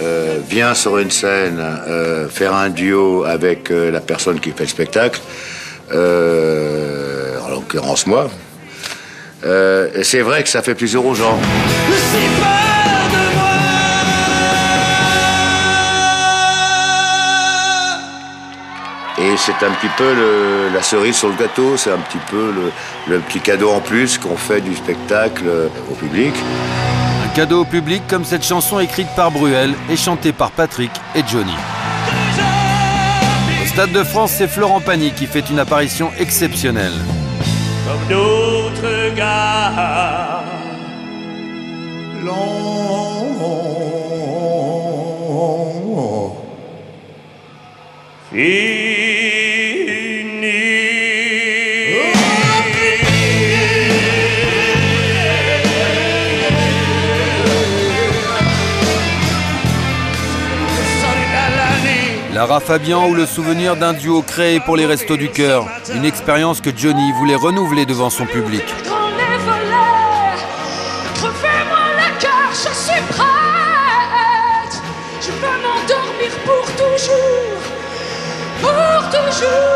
euh, 0.00 0.38
vient 0.48 0.74
sur 0.74 0.98
une 0.98 1.10
scène 1.10 1.58
euh, 1.60 2.28
faire 2.28 2.54
un 2.54 2.68
duo 2.68 3.24
avec 3.24 3.70
euh, 3.70 3.90
la 3.90 4.00
personne 4.00 4.40
qui 4.40 4.50
fait 4.50 4.64
le 4.64 4.68
spectacle, 4.68 5.20
euh, 5.92 7.38
en 7.46 7.48
l'occurrence 7.50 8.06
moi, 8.06 8.28
euh, 9.44 9.88
c'est 10.02 10.22
vrai 10.22 10.42
que 10.42 10.48
ça 10.48 10.62
fait 10.62 10.74
plaisir 10.74 11.04
aux 11.04 11.14
gens. 11.14 11.38
Et 19.34 19.36
c'est 19.36 19.66
un 19.66 19.72
petit 19.72 19.88
peu 19.96 20.14
le- 20.14 20.68
la 20.72 20.80
cerise 20.80 21.16
sur 21.16 21.28
le 21.28 21.34
gâteau, 21.34 21.76
c'est 21.76 21.90
un 21.90 21.98
petit 21.98 22.20
peu 22.30 22.52
le, 22.54 22.70
le 23.12 23.18
petit 23.18 23.40
cadeau 23.40 23.70
en 23.72 23.80
plus 23.80 24.16
qu'on 24.16 24.36
fait 24.36 24.60
du 24.60 24.76
spectacle 24.76 25.42
euh, 25.48 25.66
au 25.90 25.94
public. 25.94 26.32
Un 27.24 27.34
cadeau 27.34 27.62
au 27.62 27.64
public 27.64 28.04
comme 28.08 28.24
cette 28.24 28.44
chanson 28.44 28.78
écrite 28.78 29.08
par 29.16 29.32
Bruel 29.32 29.74
et 29.90 29.96
chantée 29.96 30.32
par 30.32 30.52
Patrick 30.52 30.92
et 31.16 31.22
Johnny. 31.26 31.56
Au 33.60 33.66
Stade 33.66 33.90
de 33.90 34.04
France, 34.04 34.30
c'est 34.38 34.46
Florent 34.46 34.80
Pagny 34.80 35.10
qui 35.10 35.26
fait 35.26 35.50
une 35.50 35.58
apparition 35.58 36.12
exceptionnelle. 36.16 36.92
Comme 37.88 38.08
d'autres 38.16 39.16
gars 39.16 40.42
long. 42.24 42.74
Lara 62.46 62.60
Fabian 62.60 63.08
ou 63.08 63.14
le 63.14 63.24
souvenir 63.24 63.74
d'un 63.74 63.94
duo 63.94 64.20
créé 64.20 64.60
pour 64.60 64.76
les 64.76 64.84
Restos 64.84 65.16
du 65.16 65.30
Cœur. 65.30 65.66
Une 65.94 66.04
expérience 66.04 66.60
que 66.60 66.68
Johnny 66.76 67.10
voulait 67.12 67.36
renouveler 67.36 67.86
devant 67.86 68.10
son 68.10 68.26
public. 68.26 68.62
Pour 76.44 76.66
toujours, 76.76 77.60
pour 78.60 79.10
toujours. 79.10 79.73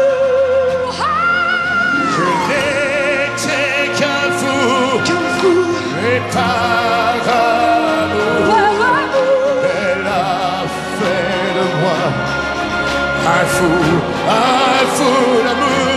Un 14.28 14.86
fou 14.94 15.42
d'amour. 15.44 15.88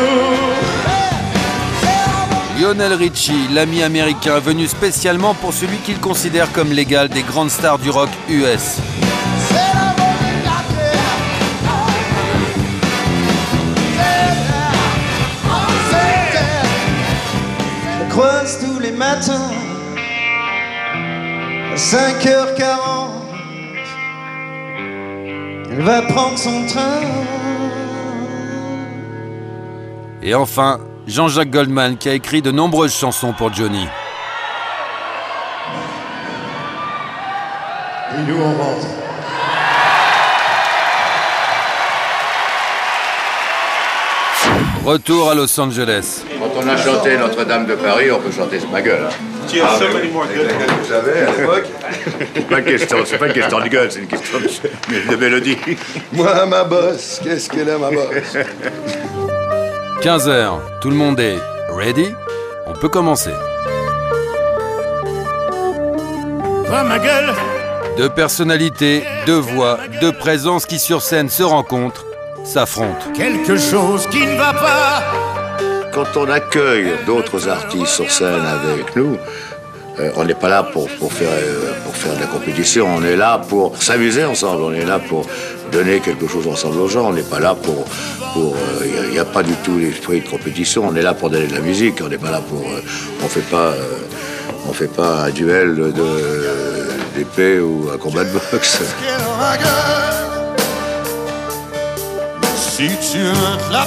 Lionel 2.60 2.94
Richie, 2.94 3.48
l'ami 3.52 3.82
américain 3.82 4.40
venu 4.40 4.68
spécialement 4.68 5.34
pour 5.34 5.54
celui 5.54 5.78
qu'il 5.78 6.00
considère 6.00 6.52
comme 6.52 6.72
l'égal 6.72 7.10
des 7.10 7.24
grandes 7.24 7.50
stars 7.50 7.80
du 7.80 7.90
rock 7.90 8.10
US. 8.30 8.78
Je 18.00 18.16
croise 18.16 18.60
tous 18.60 18.80
les 18.80 18.92
matins 18.92 19.52
à 21.72 21.76
5h40. 21.76 23.22
Elle 25.72 25.82
va 25.82 26.02
prendre 26.02 26.38
son 26.38 26.66
train. 26.68 27.00
Et 30.24 30.36
enfin, 30.36 30.80
Jean-Jacques 31.08 31.50
Goldman 31.50 31.98
qui 31.98 32.10
a 32.10 32.14
écrit 32.14 32.42
de 32.42 32.52
nombreuses 32.52 32.96
chansons 32.96 33.34
pour 33.34 33.54
Johnny. 33.54 33.88
Et 38.18 38.22
nous, 38.28 38.38
on 38.42 38.54
rentre. 38.64 38.88
Retour 44.86 45.30
à 45.30 45.36
Los 45.36 45.60
Angeles. 45.60 46.24
Quand 46.40 46.50
on 46.64 46.68
a 46.68 46.76
chanté 46.76 47.16
Notre-Dame 47.18 47.68
de 47.68 47.76
Paris, 47.76 48.10
on 48.12 48.20
peut 48.20 48.32
chanter 48.32 48.58
ma 48.72 48.82
gueule. 48.82 49.04
hein. 49.08 49.14
Tu 49.48 49.62
as 49.62 49.78
so 49.78 49.86
many 49.94 50.10
more 50.10 50.26
good 50.26 50.48
Vous 50.82 50.90
savez, 50.90 51.20
à 51.22 51.32
l'époque. 51.40 51.66
C'est 52.36 52.48
pas 52.48 52.60
une 52.60 52.66
question, 52.66 52.98
c'est 53.06 53.18
pas 53.18 53.28
une 53.28 53.34
question 53.34 53.60
de 53.60 53.68
gueule, 53.68 53.92
c'est 53.92 54.00
une 54.00 54.08
question 54.08 54.40
de, 54.40 55.12
de 55.12 55.16
mélodie. 55.16 55.58
Moi, 56.14 56.46
ma 56.46 56.64
bosse, 56.64 57.20
qu'est-ce 57.24 57.50
qu'elle 57.50 57.70
est, 57.70 57.78
ma 57.78 57.90
bosse? 57.90 58.38
15h, 60.02 60.60
tout 60.82 60.90
le 60.90 60.96
monde 60.96 61.20
est 61.20 61.38
ready 61.70 62.08
On 62.66 62.74
peut 62.74 62.90
commencer. 62.90 63.30
Ma 66.72 66.98
gueule, 66.98 67.32
Deux 67.98 68.10
personnalités, 68.10 69.04
deux 69.28 69.38
voix, 69.38 69.78
deux 70.02 70.12
présences 70.12 70.66
qui 70.66 70.80
sur 70.80 71.04
scène 71.04 71.30
se 71.30 71.44
rencontrent, 71.44 72.04
s'affrontent. 72.44 73.12
quelque 73.14 73.58
chose 73.58 74.08
qui 74.08 74.26
ne 74.26 74.38
va 74.38 74.54
pas. 74.54 75.04
Quand 75.94 76.18
on 76.18 76.28
accueille 76.32 76.94
d'autres 77.06 77.48
artistes 77.48 77.86
sur 77.86 78.10
scène 78.10 78.44
avec 78.46 78.96
nous, 78.96 79.18
euh, 80.00 80.10
on 80.16 80.24
n'est 80.24 80.34
pas 80.34 80.50
là 80.50 80.64
pour, 80.64 80.88
pour, 80.98 81.14
faire, 81.14 81.30
euh, 81.32 81.74
pour 81.86 81.96
faire 81.96 82.16
de 82.16 82.22
la 82.22 82.26
compétition, 82.28 82.88
on 82.88 83.04
est 83.04 83.18
là 83.18 83.40
pour 83.50 83.76
s'amuser 83.84 84.26
ensemble, 84.26 84.64
on 84.64 84.74
est 84.74 84.86
là 84.86 84.98
pour 84.98 85.28
donner 85.72 86.00
quelque 86.00 86.28
chose 86.28 86.48
ensemble 86.48 86.80
aux 86.80 86.88
gens, 86.88 87.10
on 87.10 87.14
n'est 87.14 87.22
pas 87.22 87.40
là 87.40 87.56
pour... 87.56 87.86
pour 88.34 88.56
Il 88.84 89.12
n'y 89.12 89.20
a, 89.20 89.26
pas 89.26 89.44
du 89.44 89.54
tout 89.64 89.78
l'esprit 89.78 90.22
de 90.22 90.28
compétition, 90.28 90.88
on 90.88 90.96
est 90.96 91.02
là 91.02 91.14
pour 91.14 91.30
donner 91.30 91.48
de 91.48 91.54
la 91.54 91.62
musique, 91.62 92.02
on 92.04 92.10
n'est 92.10 92.18
pas 92.18 92.32
là 92.32 92.42
pour... 92.42 92.62
euh, 92.62 92.82
on 93.24 93.28
fait 93.28 93.50
pas... 93.50 93.72
euh, 93.72 93.98
on 94.68 94.74
fait 94.74 94.88
pas 94.88 95.24
un 95.24 95.30
duel 95.32 95.94
d'épée 97.16 97.60
ou 97.60 97.90
un 97.94 97.98
combat 97.98 98.24
de 98.24 98.30
boxe. 98.52 98.80
Si 102.56 102.88
tu 103.12 103.18
veux 103.18 103.34
la 103.72 103.86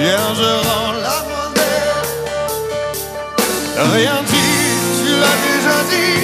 viens, 0.00 0.34
la 1.02 1.18
monnaie. 1.28 1.90
Rien 3.94 4.18
dit, 4.26 4.60
tu 4.98 5.12
déjà 5.46 5.76
dit, 5.90 6.22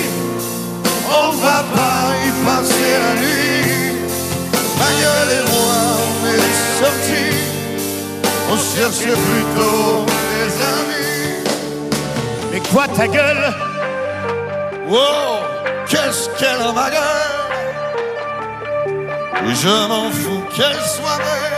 on 1.08 1.30
va 1.36 1.64
pas 1.74 2.02
y 2.24 2.30
passer 2.44 2.92
la 3.04 3.12
nuit. 3.20 3.96
Ma 4.78 4.90
gueule 5.00 5.32
et 5.38 5.44
moi, 5.50 5.78
on 6.02 6.26
est 6.34 6.54
sortis, 6.80 7.36
on 8.50 8.56
cherchait 8.56 9.18
plutôt 9.28 10.06
des 10.32 10.52
amis. 10.74 11.40
Mais 12.52 12.60
quoi, 12.72 12.84
ta 12.88 13.06
gueule? 13.06 13.54
Wow, 14.88 15.40
qu'est-ce 15.88 16.28
qu'elle 16.38 16.62
a 16.62 16.72
ma 16.72 16.90
gueule? 16.90 17.36
Et 19.48 19.54
je 19.54 19.88
m'en 19.88 20.10
fous 20.10 20.42
qu'elle 20.54 20.82
soit 20.96 21.18
belle. 21.18 21.56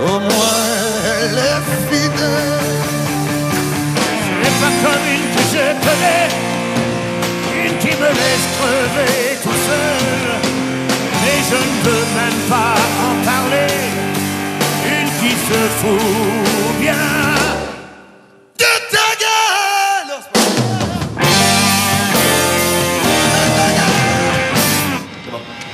Au 0.00 0.20
moins 0.20 0.68
elle 1.10 1.38
est 1.38 1.62
fidèle 1.90 2.58
Ce 4.22 4.30
n'est 4.38 4.56
pas 4.60 4.72
comme 4.82 5.06
une 5.14 5.26
que 5.34 5.42
je 5.52 5.64
connais, 5.84 6.28
me 8.00 8.08
laisse 8.08 8.46
crever 8.58 9.38
tout 9.42 9.58
seul. 9.68 10.24
Mais 11.22 11.38
je 11.50 11.56
ne 11.56 11.76
veux 11.84 12.06
même 12.14 12.40
pas 12.48 12.74
en 13.06 13.14
parler, 13.24 13.74
une 14.86 15.10
qui 15.20 15.32
se 15.34 15.60
fout 15.80 16.80
bien. 16.80 17.06
De 18.58 18.72
ta 18.90 19.08
gueule 19.22 20.12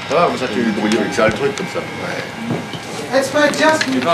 Ça 0.09 0.15
va, 0.15 0.29
ça 0.39 0.47
tu 0.53 0.63
brouilles 0.73 0.99
avec 0.99 1.13
ça 1.15 1.27
le 1.27 1.33
truc 1.33 1.57
comme 1.57 1.67
ça. 1.73 1.81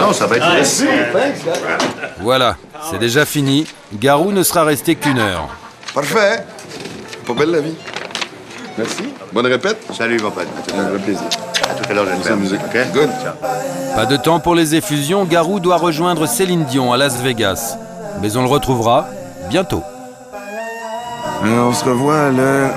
Non, 0.00 0.12
ça 0.12 0.26
va 0.26 0.36
être 0.36 0.46
Merci, 0.52 0.86
thanks 1.12 1.42
guys. 1.42 2.06
Voilà, 2.20 2.56
c'est 2.90 2.98
déjà 2.98 3.24
fini. 3.24 3.66
Garou 3.94 4.30
ne 4.30 4.42
sera 4.42 4.64
resté 4.64 4.94
qu'une 4.94 5.18
heure. 5.18 5.48
Parfait. 5.94 6.44
Pas 7.26 7.32
belle 7.34 7.50
la 7.50 7.60
vie. 7.60 7.74
Merci. 8.78 9.02
Bonne 9.32 9.46
répète. 9.46 9.78
Salut 9.96 10.18
mon 10.22 10.30
pote. 10.30 10.46
Un 10.76 10.88
vrai 10.90 10.98
plaisir. 10.98 11.22
À 11.68 11.74
tout 11.74 11.84
à 11.90 11.94
l'heure, 11.94 12.06
On 12.08 12.14
j'espère. 12.16 12.32
s'amuse. 12.32 12.54
Ok 12.54 12.92
Good. 12.94 13.10
Pas 13.94 14.06
de 14.06 14.16
temps 14.16 14.40
pour 14.40 14.54
les 14.54 14.74
effusions, 14.74 15.24
Garou 15.24 15.60
doit 15.60 15.76
rejoindre 15.76 16.26
Céline 16.26 16.64
Dion 16.64 16.92
à 16.92 16.96
Las 16.96 17.16
Vegas. 17.20 17.76
Mais 18.22 18.36
on 18.36 18.42
le 18.42 18.48
retrouvera 18.48 19.06
bientôt. 19.48 19.82
On 21.44 21.72
se 21.72 21.84
revoit 21.84 22.30
le 22.30 22.68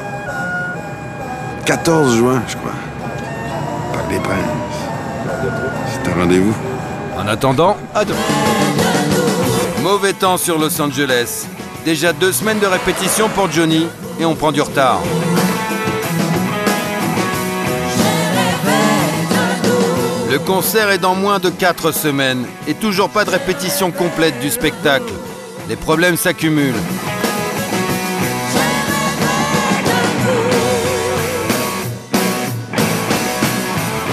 14 1.66 2.16
juin, 2.16 2.42
je 2.48 2.56
crois. 2.58 2.72
Parc 3.94 4.10
des 4.10 4.20
Princes. 4.20 4.38
C'est 5.92 6.12
un 6.12 6.16
rendez-vous. 6.22 6.54
En 7.18 7.28
attendant, 7.28 7.78
à 7.94 8.04
demain. 8.06 8.18
Mauvais 9.82 10.14
temps 10.14 10.38
sur 10.38 10.58
Los 10.58 10.80
Angeles. 10.82 11.46
Déjà 11.86 12.14
deux 12.14 12.32
semaines 12.32 12.60
de 12.60 12.66
répétition 12.68 13.28
pour 13.30 13.52
Johnny 13.52 13.88
et 14.20 14.26
on 14.26 14.36
prend 14.36 14.52
du 14.54 14.62
retard. 14.62 15.02
Le 20.34 20.40
concert 20.40 20.90
est 20.90 20.98
dans 20.98 21.14
moins 21.14 21.38
de 21.38 21.52
4 21.52 21.92
semaines 21.92 22.48
et 22.68 22.74
toujours 22.74 23.08
pas 23.12 23.24
de 23.24 23.30
répétition 23.30 23.92
complète 23.92 24.40
du 24.40 24.50
spectacle. 24.50 25.14
Les 25.70 25.76
problèmes 25.76 26.18
s'accumulent. 26.18 26.74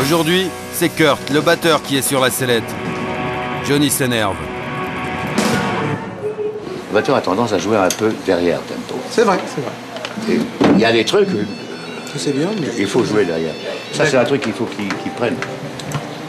Aujourd'hui, 0.03 0.49
c'est 0.75 0.91
Kurt, 0.91 1.31
le 1.31 1.41
batteur, 1.41 1.81
qui 1.83 1.97
est 1.97 2.03
sur 2.03 2.21
la 2.21 2.31
sellette. 2.31 2.65
Johnny 3.67 3.89
s'énerve. 3.89 4.37
Le 6.91 6.95
batteur 6.95 7.17
a 7.17 7.23
tendance 7.23 7.55
à 7.55 7.59
jouer 7.59 7.79
un 7.79 7.89
peu 7.89 8.13
derrière 8.27 8.61
tempo. 8.61 9.01
C'est 9.09 9.23
vrai, 9.23 9.39
c'est 9.47 9.63
vrai. 9.63 10.45
Il 10.75 10.81
y 10.81 10.85
a 10.85 10.93
des 10.93 11.07
trucs, 11.07 11.31
sais 12.19 12.33
bien, 12.33 12.51
mais. 12.61 12.67
il 12.79 12.87
faut 12.87 13.05
jouer 13.05 13.25
derrière. 13.25 13.55
Ça, 13.95 14.05
c'est 14.05 14.19
un 14.19 14.25
truc 14.25 14.43
qu'il 14.43 14.53
faut 14.53 14.67
qu'il 14.67 14.89
qu'il 14.89 15.13
prenne. 15.13 15.37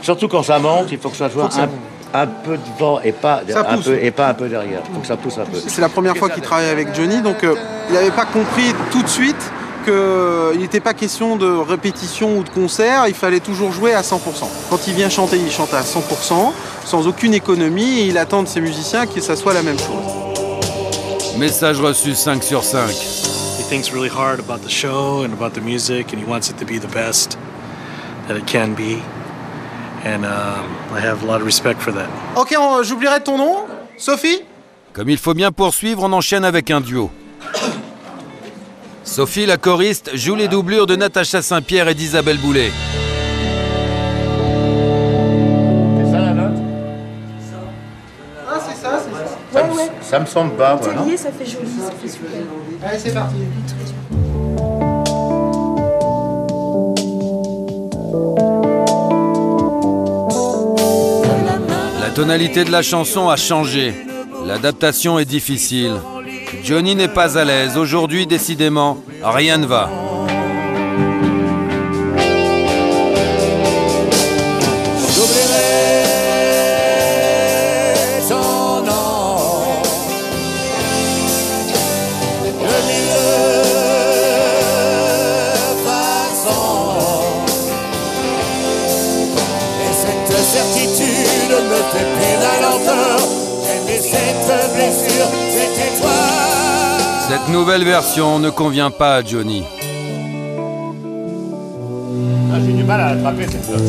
Surtout 0.02 0.28
quand 0.28 0.44
ça 0.44 0.60
monte, 0.60 0.92
il 0.92 0.98
faut 0.98 1.10
que 1.10 1.18
ça 1.18 1.30
soit 1.30 1.44
Faut 1.44 1.50
que 1.50 1.54
ça 1.54 1.68
un, 2.14 2.22
un 2.24 2.28
peu 2.28 2.58
devant 2.58 3.00
et 3.02 3.12
pas, 3.12 3.42
un 3.56 3.78
peu, 3.78 3.98
et 4.02 4.12
pas 4.12 4.30
un 4.30 4.34
peu 4.34 4.50
derrière. 4.50 4.82
Faut 4.94 5.00
que 5.00 5.08
ça 5.08 5.18
pousse 5.18 5.38
un 5.38 5.46
peu. 5.46 5.58
C'est 5.66 5.82
la 5.82 5.90
première 5.90 6.18
fois 6.18 6.30
qu'il 6.30 6.44
travaille 6.44 6.70
avec 6.70 6.94
Johnny, 6.96 7.22
donc 7.22 7.44
euh, 7.44 7.56
il 7.90 7.96
n'avait 7.96 8.12
pas 8.12 8.26
compris 8.26 8.74
tout 8.92 9.02
de 9.02 9.08
suite 9.08 9.52
qu'il 9.84 10.60
n'était 10.60 10.80
pas 10.80 10.94
question 10.94 11.36
de 11.36 11.48
répétition 11.48 12.38
ou 12.38 12.44
de 12.44 12.50
concert, 12.50 13.08
il 13.08 13.16
fallait 13.16 13.40
toujours 13.40 13.72
jouer 13.72 13.94
à 13.94 14.02
100%. 14.02 14.18
Quand 14.70 14.88
il 14.88 14.94
vient 14.94 15.10
chanter, 15.10 15.38
il 15.38 15.52
chante 15.52 15.74
à 15.74 15.82
100%, 15.82 16.52
sans 16.86 17.08
aucune 17.08 17.34
économie, 17.34 18.00
et 18.00 18.06
il 18.06 18.18
attend 18.18 18.44
de 18.44 18.48
ses 18.48 18.62
musiciens 18.62 19.08
que 19.08 19.22
ça 19.22 19.36
soit 19.36 19.54
la 19.54 19.64
même 19.64 19.80
chose. 19.80 20.22
Message 21.38 21.80
reçu 21.80 22.14
5 22.14 22.44
sur 22.44 22.64
5. 22.64 22.90
He 22.90 23.64
thinks 23.64 23.92
really 23.92 24.10
hard 24.10 24.40
about 24.40 24.64
the 24.64 24.70
show 24.70 25.24
and 25.24 25.34
about 25.34 25.60
the 25.60 25.64
music, 25.64 26.14
and 26.14 26.20
he 26.20 26.26
wants 26.26 26.50
it 26.50 26.58
to 26.58 26.66
be 26.66 26.80
the 26.80 26.92
best 26.94 27.38
that 28.28 28.36
it 28.36 28.46
can 28.46 28.76
be. 28.76 29.02
And 30.04 30.26
um, 30.26 30.66
I 30.96 31.00
have 31.00 31.24
a 31.24 31.26
lot 31.28 31.42
of 31.42 31.46
respect 31.46 31.80
for 31.80 31.92
that. 31.94 32.08
Ok, 32.36 32.56
on- 32.58 32.84
j'oublierai 32.84 33.22
ton 33.22 33.38
nom 33.38 33.66
Sophie? 33.98 34.42
Comme 34.94 35.10
il 35.10 35.18
faut 35.18 35.34
bien 35.36 35.52
poursuivre, 35.52 36.04
on 36.04 36.12
enchaîne 36.12 36.44
avec 36.44 36.72
un 36.72 36.82
duo. 36.82 37.12
Sophie, 39.04 39.46
la 39.46 39.58
choriste, 39.58 40.12
joue 40.16 40.36
les 40.36 40.48
doublures 40.48 40.88
de 40.88 40.96
Natacha 40.96 41.42
Saint-Pierre 41.42 41.88
et 41.88 41.94
d'Isabelle 41.94 42.38
Boulet. 42.38 42.72
C'est 45.98 46.12
ça 46.12 46.20
la 46.20 46.34
note? 46.34 46.58
Ah, 48.50 48.60
c'est 48.60 48.76
ça, 48.82 49.00
c'est 49.04 49.12
ça. 49.12 49.38
ça, 49.54 49.64
me- 49.68 50.04
ça 50.04 50.20
me 50.20 50.26
semble 50.26 50.52
pas, 50.56 50.76
moi, 50.76 50.94
non 50.96 51.18
ça 51.18 51.30
fait 51.32 51.46
joli, 51.46 51.68
ça 51.80 51.92
fait 52.02 52.08
super. 52.10 52.30
Allez, 52.84 53.00
c'est 53.00 53.14
parti. 53.14 53.36
La 62.12 62.16
tonalité 62.16 62.66
de 62.66 62.72
la 62.72 62.82
chanson 62.82 63.30
a 63.30 63.38
changé. 63.38 63.94
L'adaptation 64.46 65.18
est 65.18 65.24
difficile. 65.24 65.94
Johnny 66.62 66.94
n'est 66.94 67.08
pas 67.08 67.38
à 67.38 67.46
l'aise. 67.46 67.78
Aujourd'hui, 67.78 68.28
décidément, 68.28 69.02
rien 69.24 69.58
ne 69.58 69.66
va. 69.66 69.90
Cette 97.32 97.48
nouvelle 97.48 97.86
version 97.86 98.40
ne 98.40 98.50
convient 98.50 98.92
pas 98.92 99.16
à 99.16 99.24
Johnny. 99.24 99.64
Ah, 102.52 102.58
J'ai 102.66 102.74
du 102.74 102.84
mal 102.84 103.00
à 103.00 103.08
attraper 103.08 103.46
cette 103.50 103.70
note. 103.70 103.80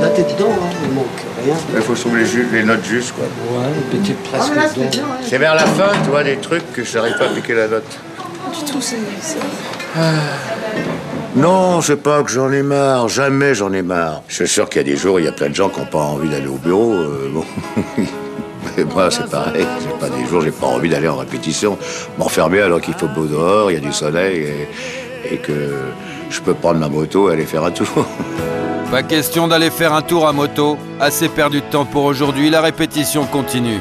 Là, 0.00 0.10
t'es 0.14 0.22
dedans, 0.22 0.52
hein, 0.52 0.70
il 0.84 0.90
manque 0.94 1.06
rien. 1.44 1.56
Il 1.74 1.82
faut 1.82 1.94
trouver 1.94 2.22
les, 2.52 2.62
notes 2.62 2.84
justes, 2.84 3.12
quoi. 3.16 3.24
Ouais, 3.24 3.66
t'es 3.90 4.12
presque 4.12 4.52
Ah, 4.56 4.68
dedans. 4.68 5.08
C'est 5.28 5.38
vers 5.38 5.56
la 5.56 5.66
fin, 5.66 5.90
tu 6.04 6.10
vois, 6.10 6.22
des 6.22 6.36
trucs 6.36 6.72
que 6.72 6.84
je 6.84 6.96
n'arrive 6.96 7.18
pas 7.18 7.24
à 7.24 7.30
piquer 7.30 7.54
la 7.54 7.66
note. 7.66 7.98
Du 8.54 8.70
tout, 8.70 8.80
c'est. 8.80 8.94
c'est- 9.20 9.38
Non, 11.34 11.80
c'est 11.80 11.96
pas 11.96 12.22
que 12.22 12.30
j'en 12.30 12.52
ai 12.52 12.62
marre. 12.62 13.08
Jamais 13.08 13.54
j'en 13.54 13.72
ai 13.72 13.82
marre. 13.82 14.22
Je 14.28 14.34
suis 14.36 14.48
sûr 14.48 14.68
qu'il 14.68 14.82
y 14.82 14.84
a 14.84 14.92
des 14.92 14.96
jours, 14.96 15.18
il 15.18 15.24
y 15.24 15.28
a 15.28 15.32
plein 15.32 15.48
de 15.48 15.54
gens 15.54 15.68
qui 15.70 15.80
n'ont 15.80 15.86
pas 15.86 15.98
envie 15.98 16.28
d'aller 16.28 16.46
au 16.46 16.56
bureau. 16.58 16.92
euh, 16.92 17.30
bon. 17.32 17.44
Mais 18.76 18.84
moi, 18.84 19.10
c'est 19.10 19.28
pareil. 19.30 19.66
C'est 19.80 19.98
pas 19.98 20.14
des 20.14 20.26
jours, 20.26 20.42
j'ai 20.42 20.50
pas 20.50 20.66
envie 20.66 20.88
d'aller 20.90 21.08
en 21.08 21.16
répétition. 21.16 21.78
M'enfermer 22.18 22.60
alors 22.60 22.80
qu'il 22.80 22.94
faut 22.94 23.08
beau 23.08 23.24
dehors, 23.24 23.70
il 23.70 23.74
y 23.74 23.76
a 23.76 23.80
du 23.80 23.92
soleil 23.92 24.46
et, 25.30 25.34
et 25.34 25.38
que 25.38 25.74
je 26.30 26.40
peux 26.40 26.54
prendre 26.54 26.78
ma 26.78 26.88
moto 26.88 27.30
et 27.30 27.32
aller 27.34 27.46
faire 27.46 27.64
un 27.64 27.70
tour. 27.70 27.86
Pas 28.90 29.02
question 29.02 29.48
d'aller 29.48 29.70
faire 29.70 29.94
un 29.94 30.02
tour 30.02 30.28
à 30.28 30.32
moto. 30.34 30.76
Assez 31.00 31.28
perdu 31.30 31.60
de 31.60 31.66
temps 31.66 31.86
pour 31.86 32.04
aujourd'hui. 32.04 32.50
La 32.50 32.60
répétition 32.60 33.24
continue. 33.24 33.80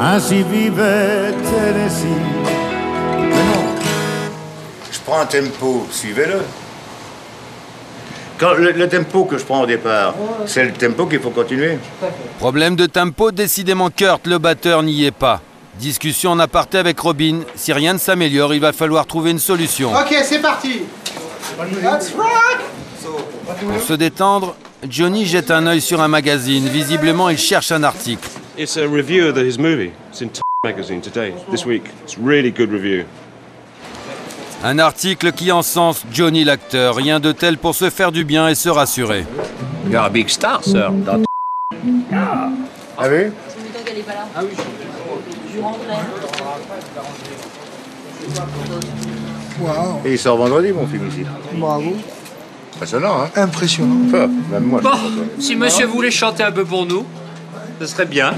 Ainsi 0.00 0.42
vivait 0.42 1.32
Tennessee. 1.50 2.47
Mais 3.38 3.44
non. 3.44 3.64
Je 4.90 4.98
prends 5.04 5.20
un 5.20 5.26
tempo, 5.26 5.86
suivez-le. 5.90 6.40
Quand 8.38 8.54
le, 8.54 8.70
le 8.72 8.88
tempo 8.88 9.24
que 9.24 9.36
je 9.36 9.44
prends 9.44 9.62
au 9.62 9.66
départ, 9.66 10.14
c'est 10.46 10.64
le 10.64 10.72
tempo 10.72 11.06
qu'il 11.06 11.20
faut 11.20 11.30
continuer. 11.30 11.78
Problème 12.38 12.76
de 12.76 12.86
tempo, 12.86 13.32
décidément 13.32 13.90
Kurt, 13.90 14.26
le 14.26 14.38
batteur, 14.38 14.82
n'y 14.82 15.04
est 15.04 15.10
pas. 15.10 15.40
Discussion 15.74 16.32
en 16.32 16.38
aparté 16.38 16.78
avec 16.78 16.98
Robin. 17.00 17.40
Si 17.56 17.72
rien 17.72 17.94
ne 17.94 17.98
s'améliore, 17.98 18.54
il 18.54 18.60
va 18.60 18.72
falloir 18.72 19.06
trouver 19.06 19.30
une 19.32 19.38
solution. 19.38 19.92
Ok, 19.92 20.14
c'est 20.24 20.40
parti. 20.40 20.82
Let's 21.82 22.14
rock 22.16 22.58
Pour 23.60 23.82
se 23.82 23.92
détendre, 23.94 24.54
Johnny 24.88 25.26
jette 25.26 25.50
un 25.50 25.66
œil 25.66 25.80
sur 25.80 26.00
un 26.00 26.08
magazine. 26.08 26.68
Visiblement, 26.68 27.30
il 27.30 27.38
cherche 27.38 27.72
un 27.72 27.82
article. 27.82 28.28
It's 28.56 28.76
a 28.76 28.86
review 28.86 29.26
of 29.28 29.36
his 29.36 29.58
movie. 29.58 29.90
It's 30.10 30.20
in 30.20 30.30
magazine 30.64 31.00
today, 31.00 31.32
this 31.50 31.64
week. 31.64 31.84
It's 32.04 32.16
really 32.18 32.52
good 32.52 32.70
review. 32.70 33.04
Un 34.64 34.78
article 34.78 35.32
qui 35.32 35.52
encense 35.52 36.04
Johnny 36.12 36.44
l'acteur. 36.44 36.96
Rien 36.96 37.20
de 37.20 37.32
tel 37.32 37.58
pour 37.58 37.74
se 37.74 37.90
faire 37.90 38.10
du 38.12 38.24
bien 38.24 38.48
et 38.48 38.54
se 38.54 38.68
rassurer. 38.68 39.24
You're 39.90 40.02
a 40.02 40.10
big 40.10 40.28
star, 40.28 40.62
sir. 40.64 40.92
Ah 42.10 43.06
oui 43.08 43.30
Ah 44.34 44.40
oui, 44.42 44.48
je 45.54 45.60
rendrai. 45.60 45.94
Waouh, 49.60 50.00
Et 50.04 50.12
il 50.12 50.18
sort 50.18 50.36
vendredi, 50.36 50.72
mon 50.72 50.86
film, 50.86 51.08
ici. 51.08 51.24
bravo. 51.54 51.94
Impressionnant, 52.74 53.22
hein 53.22 53.28
Impressionnant. 53.36 53.96
Enfin, 54.06 54.28
même 54.50 54.64
moi, 54.64 54.80
Bon, 54.80 54.90
si 55.40 55.56
monsieur 55.56 55.86
voulait 55.86 56.10
chanter 56.12 56.42
un 56.44 56.52
peu 56.52 56.64
pour 56.64 56.86
nous, 56.86 57.04
ce 57.80 57.86
serait 57.86 58.06
bien. 58.06 58.32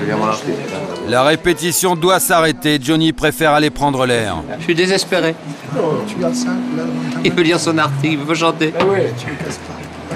La 1.08 1.22
répétition 1.22 1.96
doit 1.96 2.20
s'arrêter. 2.20 2.78
Johnny 2.82 3.12
préfère 3.12 3.52
aller 3.52 3.70
prendre 3.70 4.06
l'air. 4.06 4.36
Je 4.58 4.64
suis 4.64 4.74
désespéré. 4.74 5.34
Il 7.24 7.32
veut 7.32 7.42
lire 7.42 7.58
son 7.60 7.76
article, 7.78 8.14
il 8.20 8.26
veut 8.26 8.34
chanter. 8.34 8.68
Pas. 8.68 8.84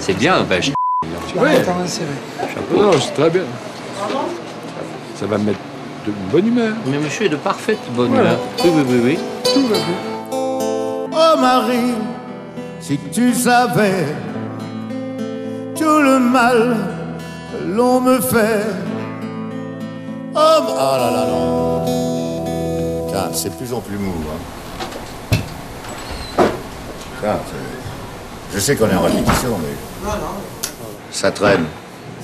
C'est 0.00 0.16
bien, 0.18 0.42
ben, 0.48 0.62
je- 0.62 0.70
insérer. 1.80 2.06
Non, 2.76 2.92
c'est 3.00 3.14
très 3.14 3.30
bien. 3.30 3.42
Ça 5.14 5.26
va 5.26 5.38
me 5.38 5.44
mettre 5.44 5.58
de 6.06 6.12
bonne 6.30 6.46
humeur. 6.48 6.74
Mais 6.86 6.98
monsieur 6.98 7.26
est 7.26 7.30
de 7.30 7.36
parfaite 7.36 7.78
bonne 7.96 8.08
Voilà. 8.10 8.30
humeur. 8.30 8.40
Oui, 8.64 8.70
oui, 8.74 8.82
oui, 8.88 9.00
oui. 9.04 9.18
Tout 9.52 9.66
va 9.68 9.76
bien. 9.76 9.96
Oh 11.16 11.40
Marie, 11.40 11.94
si 12.80 12.98
tu 13.12 13.32
savais 13.32 14.06
tout 15.76 16.00
le 16.02 16.18
mal 16.18 16.76
que 17.52 17.76
l'on 17.76 18.00
me 18.00 18.20
fait. 18.20 18.64
Oh, 20.36 20.38
Ah 20.78 20.96
là 20.98 21.10
là, 21.10 21.26
non. 21.28 23.06
Putain, 23.06 23.32
c'est 23.32 23.50
de 23.50 23.54
plus 23.54 23.72
en 23.72 23.80
plus 23.80 23.96
mou. 23.96 24.12
Hein. 27.24 27.36
Je 28.52 28.58
sais 28.58 28.76
qu'on 28.76 28.88
est 28.88 28.94
en 28.94 29.02
répétition, 29.02 29.56
mais 29.58 30.06
Non, 30.06 30.12
non, 30.16 30.34
ça 31.10 31.30
traîne. 31.30 31.64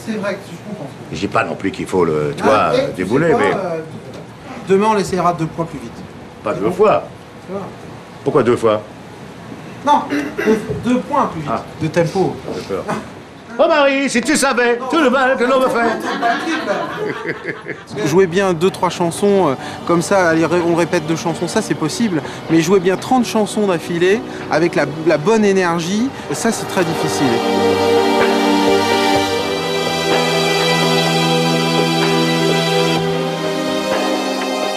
c'est 0.04 0.12
vrai 0.16 0.34
que 0.34 0.40
je 0.50 0.56
comprends. 0.68 0.86
Je 1.12 1.18
dis 1.18 1.28
pas 1.28 1.44
non 1.44 1.54
plus 1.54 1.70
qu'il 1.70 1.86
faut 1.86 2.04
le, 2.04 2.34
tu 2.36 2.42
vois, 2.42 2.58
Ah, 2.70 2.72
tu 2.90 2.92
débouler, 3.02 3.32
mais 3.34 3.52
euh, 3.54 3.80
Demain, 4.68 4.88
on 4.94 4.96
essaiera 4.98 5.32
deux 5.32 5.46
points 5.46 5.64
plus 5.64 5.78
vite. 5.78 5.92
pas 6.44 6.52
deux 6.54 6.70
fois. 6.70 7.04
Pourquoi 8.24 8.42
deux 8.42 8.56
fois? 8.56 8.82
Non, 9.86 10.02
deux, 10.10 10.58
deux 10.84 11.00
points 11.00 11.26
plus 11.32 11.40
vite. 11.40 11.50
De 11.80 11.86
tempo. 11.88 12.36
Peur. 12.68 12.84
Oh 13.62 13.68
Marie, 13.68 14.08
si 14.08 14.22
tu 14.22 14.36
savais 14.36 14.78
tout 14.90 15.00
le 15.00 15.10
mal 15.10 15.36
que 15.36 15.44
l'on 15.44 15.60
me 15.60 15.68
fait. 15.68 15.98
Jouer 18.06 18.26
bien 18.26 18.54
deux, 18.54 18.70
trois 18.70 18.88
chansons 18.88 19.50
euh, 19.50 19.54
comme 19.86 20.00
ça, 20.00 20.32
on 20.66 20.74
répète 20.74 21.06
deux 21.06 21.16
chansons, 21.16 21.46
ça 21.46 21.60
c'est 21.60 21.74
possible. 21.74 22.22
Mais 22.50 22.62
jouer 22.62 22.80
bien 22.80 22.96
30 22.96 23.26
chansons 23.26 23.66
d'affilée 23.66 24.22
avec 24.50 24.74
la, 24.74 24.86
la 25.06 25.18
bonne 25.18 25.44
énergie, 25.44 26.08
ça 26.32 26.50
c'est 26.52 26.68
très 26.68 26.84
difficile. 26.84 27.26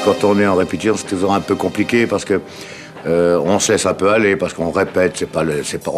Quand 0.03 0.25
on 0.25 0.37
est 0.37 0.45
en 0.45 0.55
répétition, 0.55 0.95
c'est 0.97 1.07
toujours 1.07 1.33
un 1.33 1.39
peu 1.39 1.55
compliqué 1.55 2.05
parce 2.05 2.25
que 2.25 2.41
euh, 3.05 3.37
on 3.43 3.59
se 3.59 3.71
laisse 3.71 3.85
un 3.85 3.93
peu 3.93 4.09
aller 4.09 4.35
parce 4.35 4.53
qu'on 4.53 4.71
répète, 4.71 5.13
c'est 5.17 5.25
pas 5.25 5.43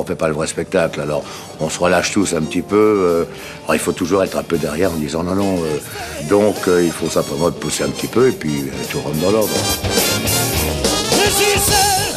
fait 0.05 0.15
pas 0.15 0.27
le 0.27 0.33
vrai 0.33 0.47
spectacle. 0.47 1.01
Alors 1.01 1.23
on 1.59 1.69
se 1.69 1.79
relâche 1.79 2.11
tous 2.11 2.33
un 2.33 2.41
petit 2.41 2.61
peu. 2.61 2.75
euh, 2.75 3.25
il 3.73 3.79
faut 3.79 3.91
toujours 3.91 4.23
être 4.23 4.37
un 4.37 4.43
peu 4.43 4.57
derrière 4.57 4.91
en 4.91 4.95
disant 4.95 5.23
non 5.23 5.35
non. 5.35 5.57
euh, 5.57 6.27
donc 6.29 6.55
il 6.67 6.91
faut 6.91 7.09
simplement 7.09 7.51
pousser 7.51 7.83
un 7.83 7.89
petit 7.89 8.07
peu 8.07 8.29
et 8.29 8.31
puis 8.31 8.65
tout 8.91 8.99
rentre 8.99 9.17
dans 9.17 9.31
l'ordre. 9.31 9.53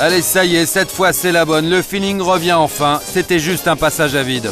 Allez, 0.00 0.22
ça 0.22 0.44
y 0.44 0.56
est, 0.56 0.66
cette 0.66 0.90
fois 0.90 1.12
c'est 1.12 1.32
la 1.32 1.44
bonne. 1.44 1.68
Le 1.68 1.82
feeling 1.82 2.20
revient 2.20 2.52
enfin. 2.52 3.00
C'était 3.04 3.40
juste 3.40 3.66
un 3.68 3.76
passage 3.76 4.14
à 4.14 4.22
vide. 4.22 4.50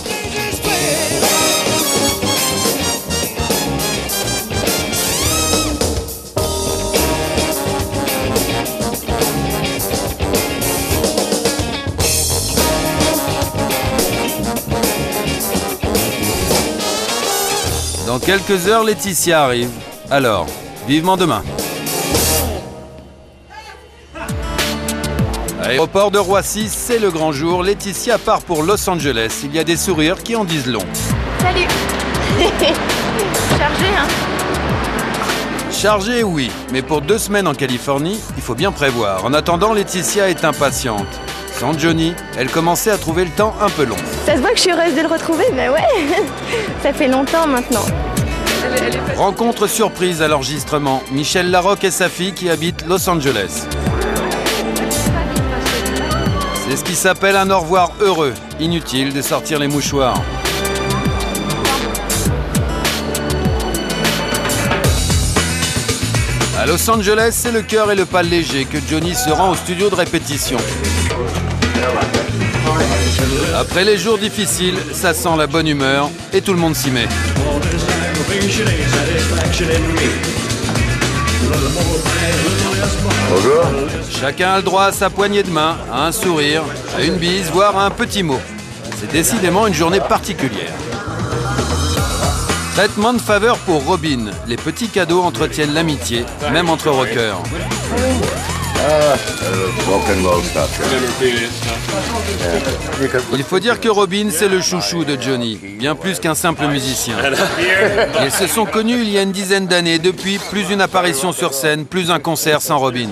Quelques 18.27 18.67
heures, 18.67 18.83
Laetitia 18.83 19.45
arrive. 19.45 19.71
Alors, 20.11 20.47
vivement 20.89 21.17
demain. 21.17 21.43
Aéroport 25.63 26.11
de 26.11 26.19
Roissy, 26.19 26.69
c'est 26.69 26.99
le 26.99 27.11
grand 27.11 27.33
jour. 27.33 27.63
Laetitia 27.63 28.19
part 28.19 28.43
pour 28.43 28.65
Los 28.65 28.89
Angeles. 28.91 29.43
Il 29.45 29.55
y 29.55 29.59
a 29.59 29.65
des 29.65 29.77
sourires 29.77 30.23
qui 30.23 30.35
en 30.37 30.45
disent 30.45 30.67
long. 30.67 30.85
Salut 31.41 31.67
Chargé, 33.59 33.87
hein 33.97 34.07
Chargé, 35.71 36.23
oui, 36.23 36.51
mais 36.73 36.83
pour 36.83 37.03
deux 37.03 37.19
semaines 37.19 37.47
en 37.47 37.55
Californie, 37.55 38.19
il 38.37 38.43
faut 38.43 38.55
bien 38.55 38.73
prévoir. 38.73 39.25
En 39.25 39.33
attendant, 39.35 39.73
Laetitia 39.73 40.29
est 40.31 40.45
impatiente. 40.45 41.07
Sans 41.53 41.79
Johnny, 41.79 42.13
elle 42.37 42.51
commençait 42.51 42.91
à 42.91 42.99
trouver 42.99 43.25
le 43.25 43.31
temps 43.31 43.55
un 43.61 43.71
peu 43.71 43.85
long. 43.85 43.97
Ça 44.27 44.37
se 44.37 44.41
voit 44.41 44.51
que 44.51 44.57
je 44.57 44.63
suis 44.63 44.73
heureuse 44.73 44.95
de 44.95 45.01
le 45.01 45.09
retrouver, 45.09 45.47
mais 45.55 45.69
ouais 45.69 45.85
Ça 46.83 46.93
fait 46.93 47.09
longtemps 47.09 47.47
maintenant. 47.47 47.85
Rencontre 49.17 49.67
surprise 49.67 50.23
à 50.23 50.29
l'enregistrement. 50.29 51.03
Michel 51.13 51.51
Larocque 51.51 51.85
et 51.85 51.91
sa 51.91 52.09
fille 52.09 52.33
qui 52.33 52.51
habitent 52.51 52.85
Los 52.87 53.09
Angeles. 53.09 53.67
C'est 56.69 56.77
ce 56.77 56.85
qui 56.85 56.95
s'appelle 56.95 57.37
un 57.37 57.51
au 57.51 57.61
revoir 57.61 57.93
heureux. 58.01 58.35
Inutile 58.61 59.13
de 59.13 59.23
sortir 59.23 59.59
les 59.59 59.69
mouchoirs. 59.69 60.21
À 66.59 66.67
Los 66.67 66.91
Angeles, 66.91 67.31
c'est 67.33 67.53
le 67.53 67.63
cœur 67.63 67.93
et 67.93 67.95
le 67.95 68.05
pas 68.05 68.23
léger 68.23 68.65
que 68.65 68.79
Johnny 68.91 69.15
se 69.15 69.31
rend 69.31 69.51
au 69.51 69.55
studio 69.55 69.89
de 69.89 69.95
répétition. 69.95 70.59
Après 73.57 73.85
les 73.85 73.97
jours 73.97 74.19
difficiles, 74.19 74.77
ça 74.93 75.15
sent 75.15 75.37
la 75.39 75.47
bonne 75.47 75.69
humeur 75.69 76.11
et 76.33 76.43
tout 76.43 76.53
le 76.53 76.59
monde 76.59 76.75
s'y 76.75 76.91
met. 76.91 77.07
Chacun 84.21 84.51
a 84.51 84.57
le 84.59 84.63
droit 84.63 84.85
à 84.85 84.93
sa 84.93 85.11
poignée 85.11 85.43
de 85.43 85.51
main, 85.51 85.77
à 85.93 86.07
un 86.07 86.13
sourire, 86.13 86.63
à 86.97 87.03
une 87.03 87.17
bise, 87.17 87.51
voire 87.53 87.77
à 87.77 87.87
un 87.87 87.91
petit 87.91 88.23
mot. 88.23 88.41
C'est 89.01 89.11
décidément 89.11 89.67
une 89.67 89.75
journée 89.75 90.01
particulière. 90.01 90.73
Traitement 92.75 93.15
de 93.15 93.21
faveur 93.21 93.59
pour 93.59 93.85
Robin. 93.85 94.27
Les 94.47 94.57
petits 94.57 94.89
cadeaux 94.89 95.23
entretiennent 95.23 95.75
l'amitié, 95.75 96.25
même 96.53 96.71
entre 96.71 96.91
rockers. 96.91 97.43
Euh, 98.81 99.17
stuff. 100.45 100.81
Il 103.33 103.43
faut 103.43 103.59
dire 103.59 103.81
que 103.81 103.89
Robin, 103.89 104.29
c'est 104.31 104.49
le 104.49 104.61
chouchou 104.61 105.05
de 105.05 105.17
Johnny, 105.21 105.59
bien 105.79 105.95
plus 105.95 106.19
qu'un 106.19 106.35
simple 106.35 106.67
musicien. 106.67 107.17
Ils 108.25 108.31
se 108.31 108.47
sont 108.47 108.67
connus 108.67 109.03
il 109.03 109.11
y 109.11 109.19
a 109.19 109.23
une 109.23 109.33
dizaine 109.33 109.67
d'années. 109.67 109.99
Depuis, 109.99 110.39
plus 110.51 110.71
une 110.71 110.81
apparition 110.81 111.33
sur 111.33 111.55
scène, 111.55 111.85
plus 111.85 112.11
un 112.11 112.19
concert 112.19 112.61
sans 112.63 112.79
Robin. 112.79 113.09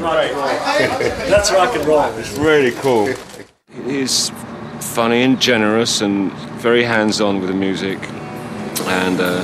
That's 1.29 1.51
rock 1.51 1.71
and 1.77 1.87
roll. 1.87 2.05
It's 2.19 2.39
really 2.39 2.73
cool. 2.83 3.09
He's 3.87 4.31
funny 4.81 5.25
and 5.25 5.41
generous 5.41 6.01
and 6.03 6.31
very 6.61 6.85
hands-on 6.85 7.41
with 7.41 7.49
the 7.49 7.57
music, 7.57 7.99
and 8.89 9.21
uh, 9.21 9.43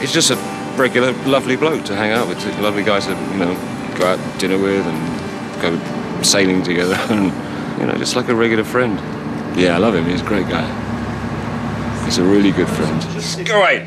he's 0.00 0.12
just 0.12 0.30
a 0.30 0.36
regular, 0.76 1.12
lovely 1.26 1.56
bloke 1.56 1.84
to 1.84 1.94
hang 1.94 2.12
out 2.12 2.28
with. 2.28 2.38
Lovely 2.60 2.84
guy 2.84 3.00
to 3.00 3.10
you 3.10 3.38
know 3.38 3.56
go 3.98 4.06
out 4.06 4.18
to 4.18 4.38
dinner 4.38 4.58
with 4.58 4.86
and 4.86 5.21
go 5.62 5.78
sailing 6.22 6.62
together, 6.62 6.96
and 7.10 7.32
you 7.78 7.86
know 7.86 7.94
just 7.98 8.16
like 8.16 8.28
a 8.28 8.34
regular 8.34 8.64
friend. 8.64 8.98
Yeah, 9.56 9.76
I 9.76 9.78
love 9.78 9.94
him. 9.94 10.04
He's 10.06 10.22
a 10.22 10.24
great 10.24 10.48
guy. 10.48 10.66
He's 12.04 12.18
a 12.18 12.24
really 12.24 12.50
good 12.50 12.68
friend. 12.68 13.46
Go 13.46 13.60
away. 13.60 13.86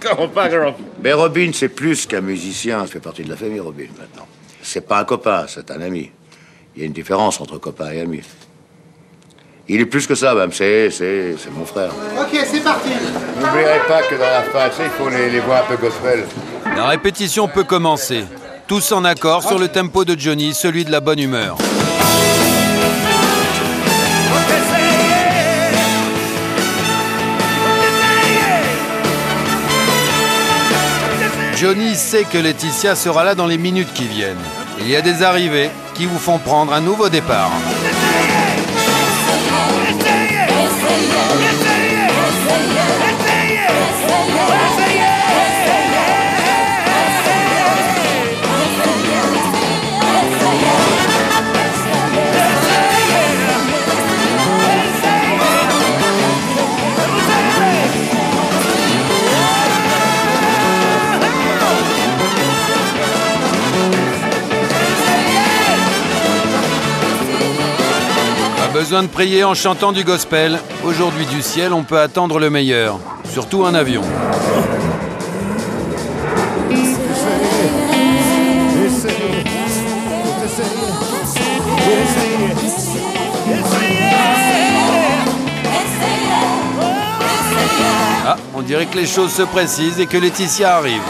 Go 0.00 0.10
on, 0.18 0.28
bugger 0.30 0.66
off. 0.66 0.76
Mais 1.02 1.12
Robin, 1.12 1.52
c'est 1.52 1.68
plus 1.68 2.06
qu'un 2.06 2.20
musicien, 2.20 2.80
ça 2.80 2.86
fait 2.86 3.00
partie 3.00 3.22
de 3.22 3.30
la 3.30 3.36
famille 3.36 3.60
Robin 3.60 3.88
maintenant. 3.98 4.26
C'est 4.62 4.86
pas 4.86 4.98
un 4.98 5.04
copain, 5.04 5.46
c'est 5.48 5.70
un 5.70 5.80
ami. 5.80 6.10
Il 6.74 6.80
y 6.80 6.84
a 6.84 6.86
une 6.86 6.92
différence 6.92 7.40
entre 7.40 7.58
copain 7.58 7.90
et 7.92 8.00
ami. 8.00 8.20
Il 9.68 9.80
est 9.80 9.86
plus 9.86 10.06
que 10.06 10.16
ça, 10.16 10.34
même, 10.34 10.52
c'est, 10.52 10.90
c'est, 10.90 11.36
c'est 11.38 11.50
mon 11.52 11.64
frère. 11.64 11.92
Ok, 12.18 12.36
c'est 12.44 12.62
parti 12.62 12.90
N'oublierez 13.40 13.80
pas 13.86 14.02
que 14.02 14.16
dans 14.16 14.20
la 14.20 14.42
fin, 14.42 14.82
il 14.82 14.90
faut 14.90 15.08
les, 15.08 15.30
les 15.30 15.40
voix 15.40 15.58
un 15.58 15.62
peu 15.62 15.76
gospel. 15.76 16.24
La 16.76 16.88
répétition 16.88 17.46
peut 17.46 17.64
commencer. 17.64 18.24
Tous 18.70 18.92
en 18.92 19.04
accord 19.04 19.42
sur 19.42 19.58
le 19.58 19.66
tempo 19.66 20.04
de 20.04 20.16
Johnny, 20.16 20.54
celui 20.54 20.84
de 20.84 20.92
la 20.92 21.00
bonne 21.00 21.18
humeur. 21.18 21.56
Johnny 31.56 31.96
sait 31.96 32.22
que 32.22 32.38
Laetitia 32.38 32.94
sera 32.94 33.24
là 33.24 33.34
dans 33.34 33.48
les 33.48 33.58
minutes 33.58 33.92
qui 33.92 34.06
viennent. 34.06 34.36
Il 34.78 34.88
y 34.88 34.94
a 34.94 35.02
des 35.02 35.24
arrivées 35.24 35.70
qui 35.94 36.06
vous 36.06 36.20
font 36.20 36.38
prendre 36.38 36.72
un 36.72 36.80
nouveau 36.80 37.08
départ. 37.08 37.50
Besoin 68.80 69.02
de 69.02 69.08
prier 69.08 69.44
en 69.44 69.52
chantant 69.52 69.92
du 69.92 70.04
gospel. 70.04 70.58
Aujourd'hui 70.84 71.26
du 71.26 71.42
ciel, 71.42 71.74
on 71.74 71.82
peut 71.82 72.00
attendre 72.00 72.38
le 72.38 72.48
meilleur. 72.48 72.98
Surtout 73.30 73.66
un 73.66 73.74
avion. 73.74 74.00
Ah, 88.26 88.36
on 88.54 88.62
dirait 88.62 88.86
que 88.86 88.96
les 88.96 89.06
choses 89.06 89.32
se 89.32 89.42
précisent 89.42 90.00
et 90.00 90.06
que 90.06 90.16
Laetitia 90.16 90.78
arrive. 90.78 91.02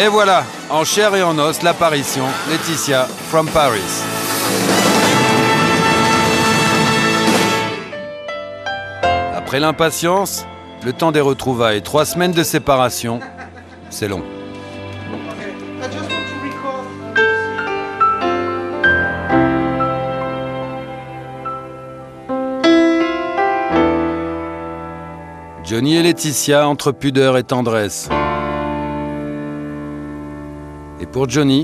Et 0.00 0.06
voilà, 0.06 0.44
en 0.70 0.84
chair 0.84 1.16
et 1.16 1.24
en 1.24 1.36
os, 1.40 1.64
l'apparition, 1.64 2.26
Laetitia 2.48 3.08
from 3.28 3.48
Paris. 3.48 4.07
Après 9.48 9.60
l'impatience, 9.60 10.44
le 10.84 10.92
temps 10.92 11.10
des 11.10 11.22
retrouvailles, 11.22 11.80
trois 11.80 12.04
semaines 12.04 12.32
de 12.32 12.42
séparation, 12.42 13.20
c'est 13.88 14.06
long. 14.06 14.22
Johnny 25.64 25.96
et 25.96 26.02
Laetitia 26.02 26.68
entre 26.68 26.92
pudeur 26.92 27.38
et 27.38 27.42
tendresse. 27.42 28.10
Et 31.00 31.06
pour 31.06 31.26
Johnny, 31.26 31.62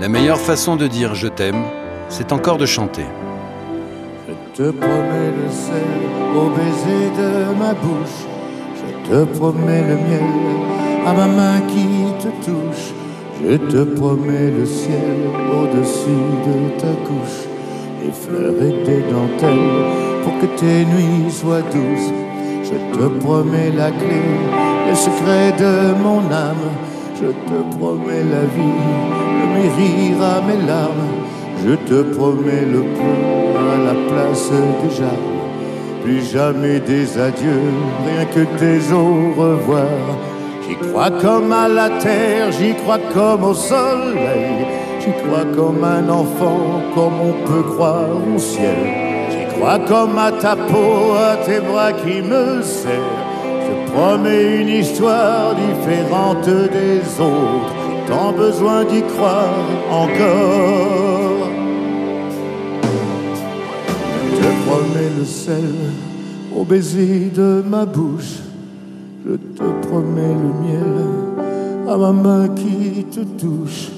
la 0.00 0.08
meilleure 0.08 0.40
façon 0.40 0.76
de 0.76 0.86
dire 0.86 1.14
je 1.14 1.28
t'aime, 1.28 1.62
c'est 2.08 2.32
encore 2.32 2.56
de 2.56 2.64
chanter. 2.64 3.04
Je 4.54 4.64
te 4.64 4.70
promets 4.70 5.32
le 5.42 5.50
sel 5.50 6.02
au 6.36 6.50
baiser 6.50 7.08
de 7.16 7.58
ma 7.58 7.72
bouche. 7.72 8.20
Je 8.76 9.08
te 9.08 9.24
promets 9.38 9.80
le 9.80 9.94
miel 9.94 10.30
à 11.06 11.12
ma 11.14 11.26
main 11.26 11.60
qui 11.68 11.86
te 12.22 12.28
touche. 12.44 12.92
Je 13.42 13.56
te 13.56 13.82
promets 13.96 14.50
le 14.50 14.66
ciel 14.66 15.20
au-dessus 15.58 16.28
de 16.46 16.78
ta 16.78 16.92
couche, 17.06 17.48
des 18.02 18.12
fleurs 18.12 18.60
et 18.60 18.84
des 18.84 19.02
dentelles 19.10 20.22
pour 20.22 20.38
que 20.40 20.46
tes 20.60 20.84
nuits 20.84 21.30
soient 21.30 21.62
douces. 21.62 22.12
Je 22.64 22.98
te 22.98 23.06
promets 23.24 23.70
la 23.74 23.90
clé, 23.90 24.20
le 24.86 24.94
secret 24.94 25.52
de 25.58 25.94
mon 26.02 26.30
âme. 26.30 26.68
Je 27.18 27.28
te 27.28 27.78
promets 27.78 28.24
la 28.30 28.44
vie, 28.54 28.80
le 29.54 29.62
rires 29.76 30.22
à 30.22 30.42
mes 30.42 30.66
larmes. 30.66 31.10
Je 31.64 31.74
te 31.88 32.02
promets 32.14 32.66
le 32.70 32.80
pont 32.80 33.41
la 33.78 33.94
place 34.08 34.50
des 34.50 34.94
jardins. 34.96 35.42
Plus 36.02 36.32
jamais 36.32 36.80
des 36.80 37.18
adieux, 37.18 37.70
rien 38.06 38.24
que 38.26 38.44
des 38.58 38.92
au 38.92 39.32
revoir. 39.40 39.86
J'y 40.66 40.74
crois 40.74 41.10
comme 41.10 41.52
à 41.52 41.68
la 41.68 41.90
terre, 42.00 42.50
j'y 42.50 42.74
crois 42.74 42.98
comme 43.14 43.44
au 43.44 43.54
soleil. 43.54 44.66
J'y 45.00 45.12
crois 45.22 45.44
comme 45.56 45.84
un 45.84 46.08
enfant, 46.08 46.82
comme 46.94 47.20
on 47.20 47.46
peut 47.46 47.68
croire 47.74 48.10
au 48.34 48.38
ciel. 48.38 48.82
J'y 49.30 49.46
crois 49.54 49.78
comme 49.80 50.18
à 50.18 50.32
ta 50.32 50.56
peau, 50.56 51.14
à 51.16 51.36
tes 51.44 51.60
bras 51.60 51.92
qui 51.92 52.22
me 52.22 52.62
serrent. 52.62 53.22
Je 53.44 53.92
promets 53.92 54.60
une 54.60 54.68
histoire 54.68 55.54
différente 55.54 56.46
des 56.46 57.00
autres. 57.20 57.74
Tant 58.08 58.32
besoin 58.32 58.84
d'y 58.84 59.02
croire 59.02 59.66
encore. 59.90 61.01
Promets 64.72 65.10
le 65.18 65.24
sel 65.24 65.74
au 66.56 66.64
baiser 66.64 67.30
de 67.34 67.62
ma 67.68 67.84
bouche. 67.84 68.38
Je 69.26 69.34
te 69.34 69.86
promets 69.86 70.34
le 70.44 70.50
miel 70.64 70.94
à 71.88 71.96
ma 71.98 72.12
main 72.12 72.48
qui 72.48 73.04
te 73.04 73.20
touche. 73.20 73.90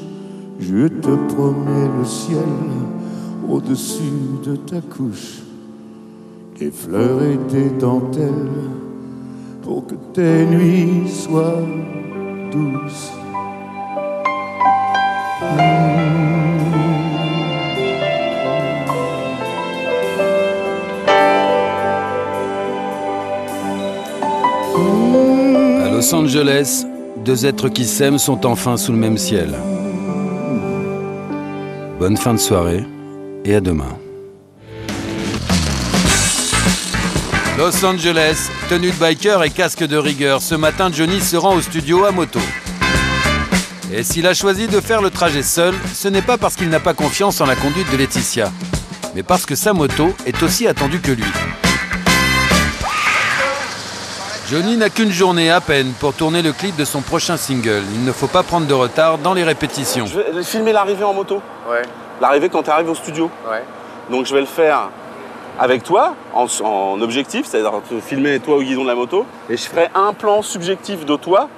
Je 0.58 0.88
te 0.88 1.14
promets 1.32 1.88
le 1.98 2.04
ciel 2.04 2.54
au-dessus 3.48 4.40
de 4.44 4.56
ta 4.56 4.80
couche. 4.80 5.42
Des 6.58 6.70
fleurs 6.70 7.22
et 7.22 7.38
des 7.52 7.70
dentelles 7.78 8.60
pour 9.62 9.86
que 9.86 9.94
tes 10.12 10.44
nuits 10.46 11.08
soient 11.08 11.62
douces. 12.52 13.12
Los 26.04 26.12
Angeles, 26.12 26.84
deux 27.24 27.46
êtres 27.46 27.70
qui 27.70 27.86
s'aiment 27.86 28.18
sont 28.18 28.44
enfin 28.44 28.76
sous 28.76 28.92
le 28.92 28.98
même 28.98 29.16
ciel. 29.16 29.54
Bonne 31.98 32.18
fin 32.18 32.34
de 32.34 32.38
soirée 32.38 32.84
et 33.46 33.54
à 33.54 33.62
demain. 33.62 33.96
Los 37.56 37.82
Angeles, 37.86 38.50
tenue 38.68 38.90
de 38.90 38.96
biker 38.96 39.44
et 39.44 39.48
casque 39.48 39.82
de 39.82 39.96
rigueur. 39.96 40.42
Ce 40.42 40.54
matin, 40.54 40.90
Johnny 40.92 41.22
se 41.22 41.36
rend 41.36 41.54
au 41.54 41.62
studio 41.62 42.04
à 42.04 42.10
moto. 42.10 42.40
Et 43.90 44.02
s'il 44.02 44.26
a 44.26 44.34
choisi 44.34 44.66
de 44.66 44.80
faire 44.80 45.00
le 45.00 45.08
trajet 45.08 45.42
seul, 45.42 45.72
ce 45.94 46.08
n'est 46.08 46.20
pas 46.20 46.36
parce 46.36 46.56
qu'il 46.56 46.68
n'a 46.68 46.80
pas 46.80 46.92
confiance 46.92 47.40
en 47.40 47.46
la 47.46 47.56
conduite 47.56 47.90
de 47.90 47.96
Laetitia, 47.96 48.52
mais 49.14 49.22
parce 49.22 49.46
que 49.46 49.54
sa 49.54 49.72
moto 49.72 50.14
est 50.26 50.42
aussi 50.42 50.66
attendue 50.66 51.00
que 51.00 51.12
lui. 51.12 51.24
Johnny 54.50 54.76
n'a 54.76 54.90
qu'une 54.90 55.10
journée 55.10 55.50
à 55.50 55.62
peine 55.62 55.92
pour 55.98 56.12
tourner 56.12 56.42
le 56.42 56.52
clip 56.52 56.76
de 56.76 56.84
son 56.84 57.00
prochain 57.00 57.38
single. 57.38 57.82
Il 57.94 58.04
ne 58.04 58.12
faut 58.12 58.26
pas 58.26 58.42
prendre 58.42 58.66
de 58.66 58.74
retard 58.74 59.16
dans 59.16 59.32
les 59.32 59.42
répétitions. 59.42 60.04
Je 60.04 60.20
vais 60.20 60.42
filmer 60.42 60.72
l'arrivée 60.72 61.04
en 61.04 61.14
moto. 61.14 61.40
Ouais. 61.68 61.80
L'arrivée 62.20 62.50
quand 62.50 62.62
tu 62.62 62.70
arrives 62.70 62.90
au 62.90 62.94
studio. 62.94 63.30
Ouais. 63.50 63.64
Donc 64.10 64.26
je 64.26 64.34
vais 64.34 64.40
le 64.40 64.46
faire 64.46 64.90
avec 65.58 65.82
toi, 65.82 66.14
en, 66.34 66.46
en 66.62 67.00
objectif, 67.00 67.46
c'est-à-dire 67.46 67.72
te 67.88 67.98
filmer 68.00 68.38
toi 68.38 68.56
au 68.56 68.62
guidon 68.62 68.82
de 68.82 68.88
la 68.88 68.94
moto. 68.94 69.24
Et 69.48 69.56
je 69.56 69.62
ferai 69.62 69.88
un 69.94 70.12
plan 70.12 70.42
subjectif 70.42 71.06
de 71.06 71.16
toi 71.16 71.48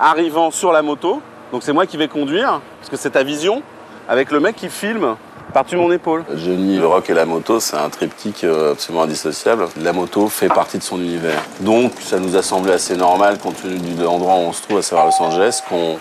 arrivant 0.00 0.50
sur 0.50 0.72
la 0.72 0.80
moto. 0.80 1.20
Donc 1.52 1.62
c'est 1.64 1.74
moi 1.74 1.84
qui 1.84 1.98
vais 1.98 2.08
conduire, 2.08 2.60
parce 2.80 2.88
que 2.88 2.96
c'est 2.96 3.10
ta 3.10 3.24
vision, 3.24 3.62
avec 4.08 4.30
le 4.30 4.40
mec 4.40 4.56
qui 4.56 4.70
filme 4.70 5.16
par-dessus 5.52 5.76
mon 5.76 5.90
épaule. 5.90 6.24
Johnny, 6.34 6.78
le 6.78 6.86
rock 6.86 7.10
et 7.10 7.14
la 7.14 7.24
moto, 7.24 7.60
c'est 7.60 7.76
un 7.76 7.88
triptyque 7.88 8.44
euh, 8.44 8.72
absolument 8.72 9.04
indissociable. 9.04 9.68
La 9.80 9.92
moto 9.92 10.28
fait 10.28 10.48
partie 10.48 10.78
de 10.78 10.82
son 10.82 10.98
univers. 11.00 11.42
Donc, 11.60 11.92
ça 12.00 12.18
nous 12.18 12.36
a 12.36 12.42
semblé 12.42 12.72
assez 12.72 12.96
normal, 12.96 13.38
compte 13.38 13.62
tenu 13.62 13.94
de 13.94 14.04
l'endroit 14.04 14.34
où 14.34 14.48
on 14.48 14.52
se 14.52 14.62
trouve, 14.62 14.78
à 14.78 14.82
savoir 14.82 15.06
Los 15.06 15.22
Angeles, 15.24 15.62
qu'on 15.68 15.98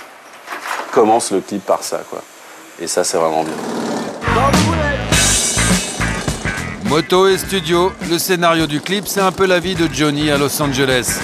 commence 0.91 1.31
le 1.31 1.41
clip 1.41 1.65
par 1.65 1.83
ça, 1.83 2.01
quoi. 2.09 2.21
Et 2.79 2.87
ça, 2.87 3.03
c'est 3.03 3.17
vraiment 3.17 3.43
bien. 3.43 3.53
Moto 6.85 7.27
et 7.27 7.37
studio, 7.37 7.91
le 8.09 8.17
scénario 8.19 8.67
du 8.67 8.79
clip, 8.79 9.07
c'est 9.07 9.21
un 9.21 9.31
peu 9.31 9.45
la 9.45 9.59
vie 9.59 9.75
de 9.75 9.89
Johnny 9.91 10.29
à 10.29 10.37
Los 10.37 10.61
Angeles. 10.61 11.19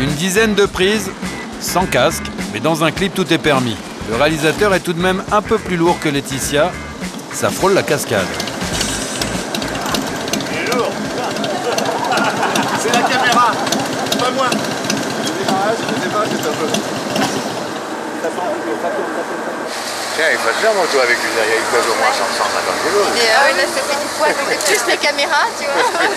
Une 0.00 0.12
dizaine 0.12 0.54
de 0.54 0.66
prises, 0.66 1.10
sans 1.60 1.86
casque, 1.86 2.24
mais 2.52 2.60
dans 2.60 2.84
un 2.84 2.90
clip 2.90 3.14
tout 3.14 3.32
est 3.32 3.38
permis. 3.38 3.76
Le 4.08 4.16
réalisateur 4.16 4.72
est 4.74 4.80
tout 4.80 4.92
de 4.92 5.00
même 5.00 5.22
un 5.32 5.42
peu 5.42 5.58
plus 5.58 5.76
lourd 5.76 5.98
que 6.00 6.08
Laetitia. 6.08 6.70
Ça 7.32 7.50
frôle 7.50 7.74
la 7.74 7.82
cascade. 7.82 8.26
Il 10.52 10.58
est 10.58 10.74
lourd. 10.74 10.90
C'est 12.78 12.92
la 12.92 13.02
caméra, 13.02 13.50
pas 14.18 14.30
moi. 14.30 14.46
Le 14.48 15.44
démarrage, 15.44 16.28
c'est 16.30 16.48
un 16.48 16.52
peu. 16.52 16.66
Tiens, 20.16 20.24
il 20.32 20.38
faut 20.38 20.48
faire 20.60 20.72
moto 20.72 20.98
avec 20.98 21.16
lui, 21.18 21.28
il 21.28 21.76
pèse 21.76 21.84
au 21.84 21.96
moins 21.98 22.10
150 22.10 22.74
kilos. 22.84 23.06
Et 23.16 23.28
ah 23.36 23.42
oui, 23.44 23.56
là, 23.56 23.64
ça 23.64 23.82
fait 23.82 24.00
du 24.00 24.08
poids, 24.16 24.28
donc 24.28 24.64
plus 24.64 24.86
la 24.88 24.96
caméra, 24.96 25.42
tu 25.58 25.66
vois. 25.66 26.08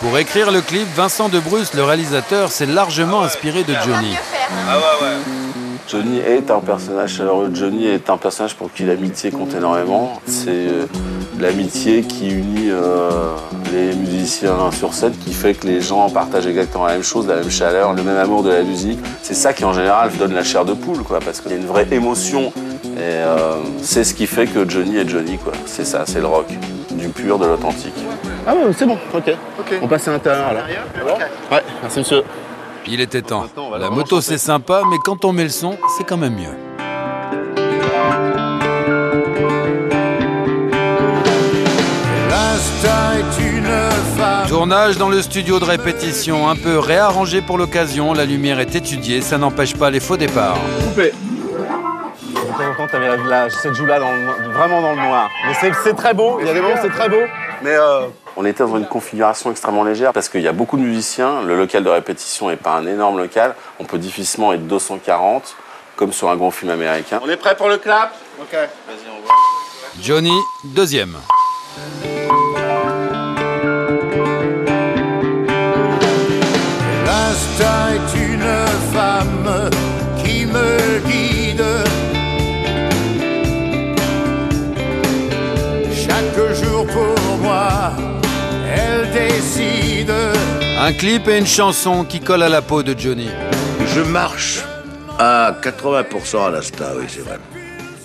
Pour 0.02 0.18
écrire 0.18 0.50
le 0.50 0.60
clip, 0.60 0.86
Vincent 0.94 1.28
de 1.30 1.38
Bruce, 1.38 1.72
le 1.72 1.84
réalisateur, 1.84 2.52
s'est 2.52 2.66
largement 2.66 3.22
inspiré 3.22 3.62
de 3.62 3.74
Johnny. 3.84 4.16
Ah 4.68 4.76
ouais, 4.76 5.06
ouais. 5.06 5.61
Johnny 5.88 6.18
est 6.18 6.50
un 6.50 6.60
personnage 6.60 7.16
chaleureux. 7.16 7.50
Johnny 7.52 7.86
est 7.86 8.08
un 8.08 8.16
personnage 8.16 8.54
pour 8.54 8.72
qui 8.72 8.84
l'amitié 8.84 9.30
compte 9.30 9.54
énormément. 9.54 10.20
C'est 10.26 10.50
euh, 10.50 10.86
l'amitié 11.38 12.02
qui 12.02 12.30
unit 12.30 12.70
euh, 12.70 13.10
les 13.72 13.94
musiciens 13.94 14.70
sur 14.70 14.94
scène, 14.94 15.12
qui 15.12 15.32
fait 15.32 15.54
que 15.54 15.66
les 15.66 15.80
gens 15.80 16.08
partagent 16.08 16.46
exactement 16.46 16.86
la 16.86 16.94
même 16.94 17.02
chose, 17.02 17.26
la 17.26 17.36
même 17.36 17.50
chaleur, 17.50 17.92
le 17.92 18.02
même 18.02 18.16
amour 18.16 18.42
de 18.42 18.50
la 18.50 18.62
musique. 18.62 19.00
C'est 19.22 19.34
ça 19.34 19.52
qui 19.52 19.64
en 19.64 19.72
général 19.72 20.10
donne 20.18 20.34
la 20.34 20.44
chair 20.44 20.64
de 20.64 20.72
poule, 20.72 21.02
quoi, 21.02 21.18
parce 21.20 21.40
qu'il 21.40 21.50
y 21.50 21.54
a 21.54 21.58
une 21.58 21.66
vraie 21.66 21.86
émotion. 21.90 22.52
Et 22.84 23.00
euh, 23.00 23.56
c'est 23.82 24.04
ce 24.04 24.14
qui 24.14 24.26
fait 24.26 24.46
que 24.46 24.68
Johnny 24.68 24.96
est 24.96 25.08
Johnny, 25.08 25.38
quoi. 25.38 25.52
C'est 25.66 25.84
ça, 25.84 26.04
c'est 26.06 26.20
le 26.20 26.26
rock, 26.26 26.46
du 26.90 27.08
pur, 27.08 27.38
de 27.38 27.46
l'authentique. 27.46 27.94
Ah 28.46 28.54
ouais, 28.54 28.72
c'est 28.76 28.86
bon, 28.86 28.98
ok. 29.14 29.34
On 29.82 29.88
passe 29.88 30.08
à 30.08 30.12
l'intérieur 30.12 30.52
là. 30.52 30.62
Ouais, 31.50 31.62
merci 31.80 31.98
monsieur. 31.98 32.22
Il 32.86 33.00
était 33.00 33.22
temps. 33.22 33.46
La 33.78 33.90
moto 33.90 34.20
c'est 34.20 34.38
sympa, 34.38 34.82
mais 34.90 34.96
quand 35.04 35.24
on 35.24 35.32
met 35.32 35.44
le 35.44 35.48
son, 35.50 35.76
c'est 35.96 36.04
quand 36.04 36.16
même 36.16 36.34
mieux. 36.34 36.56
Tournage 44.48 44.98
dans 44.98 45.08
le 45.08 45.22
studio 45.22 45.58
de 45.58 45.64
répétition, 45.64 46.48
un 46.48 46.56
peu 46.56 46.78
réarrangé 46.78 47.40
pour 47.40 47.56
l'occasion, 47.58 48.12
la 48.12 48.24
lumière 48.24 48.60
est 48.60 48.74
étudiée, 48.74 49.20
ça 49.20 49.38
n'empêche 49.38 49.74
pas 49.76 49.90
les 49.90 50.00
faux 50.00 50.16
départs. 50.16 50.56
Coupé. 50.88 51.12
Temps, 52.76 52.86
t'avais 52.90 53.08
la, 53.08 53.16
la, 53.44 53.50
cette 53.50 53.74
joue-là 53.74 53.98
vraiment 54.52 54.80
dans 54.82 54.90
le 54.92 54.96
noir. 54.96 55.28
Mais 55.46 55.54
c'est- 55.54 55.72
c'est 55.84 55.94
très 55.94 56.14
beau, 56.14 56.38
il 56.40 56.46
y 56.46 56.50
a 56.50 56.54
des 56.54 56.60
moments 56.60 56.74
c'est 56.80 56.90
très 56.90 57.08
beau. 57.08 57.22
Mais 57.62 57.70
euh, 57.74 58.06
On 58.36 58.44
était 58.44 58.64
dans 58.64 58.76
une 58.76 58.86
configuration 58.86 59.50
extrêmement 59.50 59.84
légère 59.84 60.12
parce 60.12 60.28
qu'il 60.28 60.40
y 60.40 60.48
a 60.48 60.52
beaucoup 60.52 60.76
de 60.76 60.82
musiciens. 60.82 61.42
Le 61.42 61.56
local 61.56 61.84
de 61.84 61.90
répétition 61.90 62.48
n'est 62.48 62.56
pas 62.56 62.72
un 62.72 62.86
énorme 62.86 63.18
local. 63.18 63.54
On 63.78 63.84
peut 63.84 63.98
difficilement 63.98 64.52
être 64.52 64.66
240, 64.66 65.54
comme 65.96 66.12
sur 66.12 66.30
un 66.30 66.36
grand 66.36 66.50
film 66.50 66.70
américain. 66.70 67.20
on 67.22 67.28
est 67.28 67.36
prêt 67.36 67.56
pour 67.56 67.68
le 67.68 67.76
clap? 67.76 68.14
Ok, 68.40 68.52
vas-y, 68.52 69.08
on 69.10 69.20
voit. 69.24 69.34
Johnny, 70.00 70.32
deuxième. 70.64 71.16
Un 90.84 90.92
clip 90.92 91.28
et 91.28 91.38
une 91.38 91.46
chanson 91.46 92.02
qui 92.02 92.18
collent 92.18 92.42
à 92.42 92.48
la 92.48 92.60
peau 92.60 92.82
de 92.82 92.98
Johnny. 92.98 93.28
Je 93.94 94.00
marche 94.00 94.64
à 95.16 95.56
80% 95.62 96.46
à 96.48 96.50
l'instant, 96.50 96.86
oui, 96.96 97.04
c'est 97.06 97.20
vrai. 97.20 97.38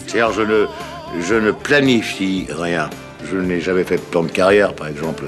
C'est-à-dire, 0.06 0.32
je 0.32 0.44
ne, 0.44 0.68
je 1.28 1.34
ne 1.34 1.50
planifie 1.50 2.46
rien. 2.52 2.88
Je 3.32 3.38
n'ai 3.38 3.62
jamais 3.62 3.84
fait 3.84 3.96
de 3.96 4.02
plan 4.02 4.22
de 4.22 4.30
carrière, 4.30 4.76
par 4.76 4.90
exemple. 4.90 5.24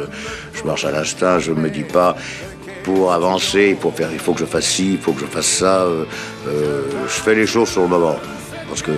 Je 0.53 0.61
marche 0.61 0.85
à 0.85 0.91
l'instinct, 0.91 1.39
je 1.39 1.51
ne 1.51 1.59
me 1.59 1.71
dis 1.71 1.81
pas 1.85 2.15
pour 2.83 3.11
avancer, 3.11 3.75
pour 3.81 3.95
faire, 3.95 4.09
il 4.13 4.19
faut 4.19 4.33
que 4.33 4.41
je 4.41 4.45
fasse 4.45 4.67
ci, 4.67 4.91
il 4.93 4.99
faut 4.99 5.13
que 5.13 5.21
je 5.21 5.25
fasse 5.25 5.47
ça. 5.47 5.81
euh, 5.85 6.05
euh, 6.47 6.83
je 7.07 7.19
fais 7.19 7.33
les 7.33 7.47
choses 7.47 7.69
sur 7.69 7.81
le 7.81 7.87
moment. 7.87 8.17
Parce 8.67 8.83
que, 8.83 8.91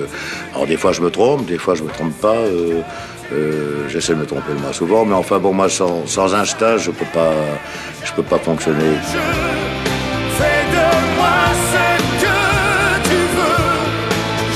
alors 0.54 0.68
des 0.68 0.76
fois 0.76 0.92
je 0.92 1.00
me 1.00 1.10
trompe, 1.10 1.46
des 1.46 1.58
fois 1.58 1.76
je 1.76 1.84
me 1.84 1.90
trompe 1.90 2.20
pas. 2.20 2.36
euh, 2.36 2.82
euh, 3.34 3.88
J'essaie 3.90 4.14
de 4.14 4.20
me 4.20 4.26
tromper 4.26 4.54
le 4.54 4.60
moins 4.60 4.74
souvent, 4.74 5.06
mais 5.06 5.16
enfin 5.16 5.40
bon, 5.40 5.54
moi 5.54 5.70
sans, 5.70 6.06
sans 6.08 6.34
instinct, 6.34 6.78
je 6.78 6.92
peux 6.92 7.06
pas, 7.14 7.34
je 8.04 8.12
peux 8.14 8.24
pas 8.24 8.40
fonctionner. 8.40 8.96
Fais 10.38 10.64
de 10.72 11.18
moi 11.18 11.40
ce 11.72 11.84
que 12.22 12.30
tu 13.10 13.16
veux. 13.36 13.72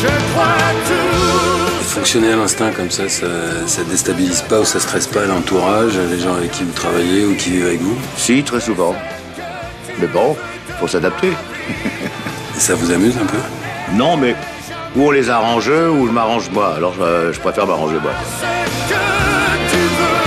Je 0.01 0.07
crois 0.31 0.71
tout. 0.87 1.83
Fonctionner 1.95 2.33
à 2.33 2.35
l'instinct 2.35 2.71
comme 2.71 2.91
ça, 2.91 3.07
ça, 3.07 3.27
ça 3.65 3.83
déstabilise 3.83 4.41
pas 4.41 4.59
ou 4.59 4.65
ça 4.65 4.79
stresse 4.79 5.07
pas 5.07 5.25
l'entourage, 5.25 5.93
les 6.11 6.19
gens 6.19 6.35
avec 6.35 6.51
qui 6.51 6.63
vous 6.63 6.73
travaillez 6.73 7.25
ou 7.25 7.35
qui 7.35 7.51
vivent 7.51 7.67
avec 7.67 7.81
vous? 7.81 7.97
Si, 8.17 8.43
très 8.43 8.59
souvent. 8.59 8.93
Mais 9.99 10.07
bon, 10.07 10.35
faut 10.79 10.87
s'adapter. 10.87 11.29
Et 11.29 12.59
ça 12.59 12.75
vous 12.75 12.91
amuse 12.91 13.15
un 13.17 13.25
peu? 13.25 13.37
Non, 13.93 14.17
mais 14.17 14.35
ou 14.95 15.07
on 15.07 15.11
les 15.11 15.29
arrange 15.29 15.69
eux, 15.69 15.89
ou 15.89 16.07
je 16.07 16.11
m'arrange 16.11 16.49
moi. 16.51 16.73
Alors 16.75 16.93
je, 16.93 17.31
je 17.33 17.39
préfère 17.39 17.65
m'arranger 17.67 17.97
moi. 18.01 18.11
que 18.11 19.69
tu 19.69 19.77
veux. 19.77 20.21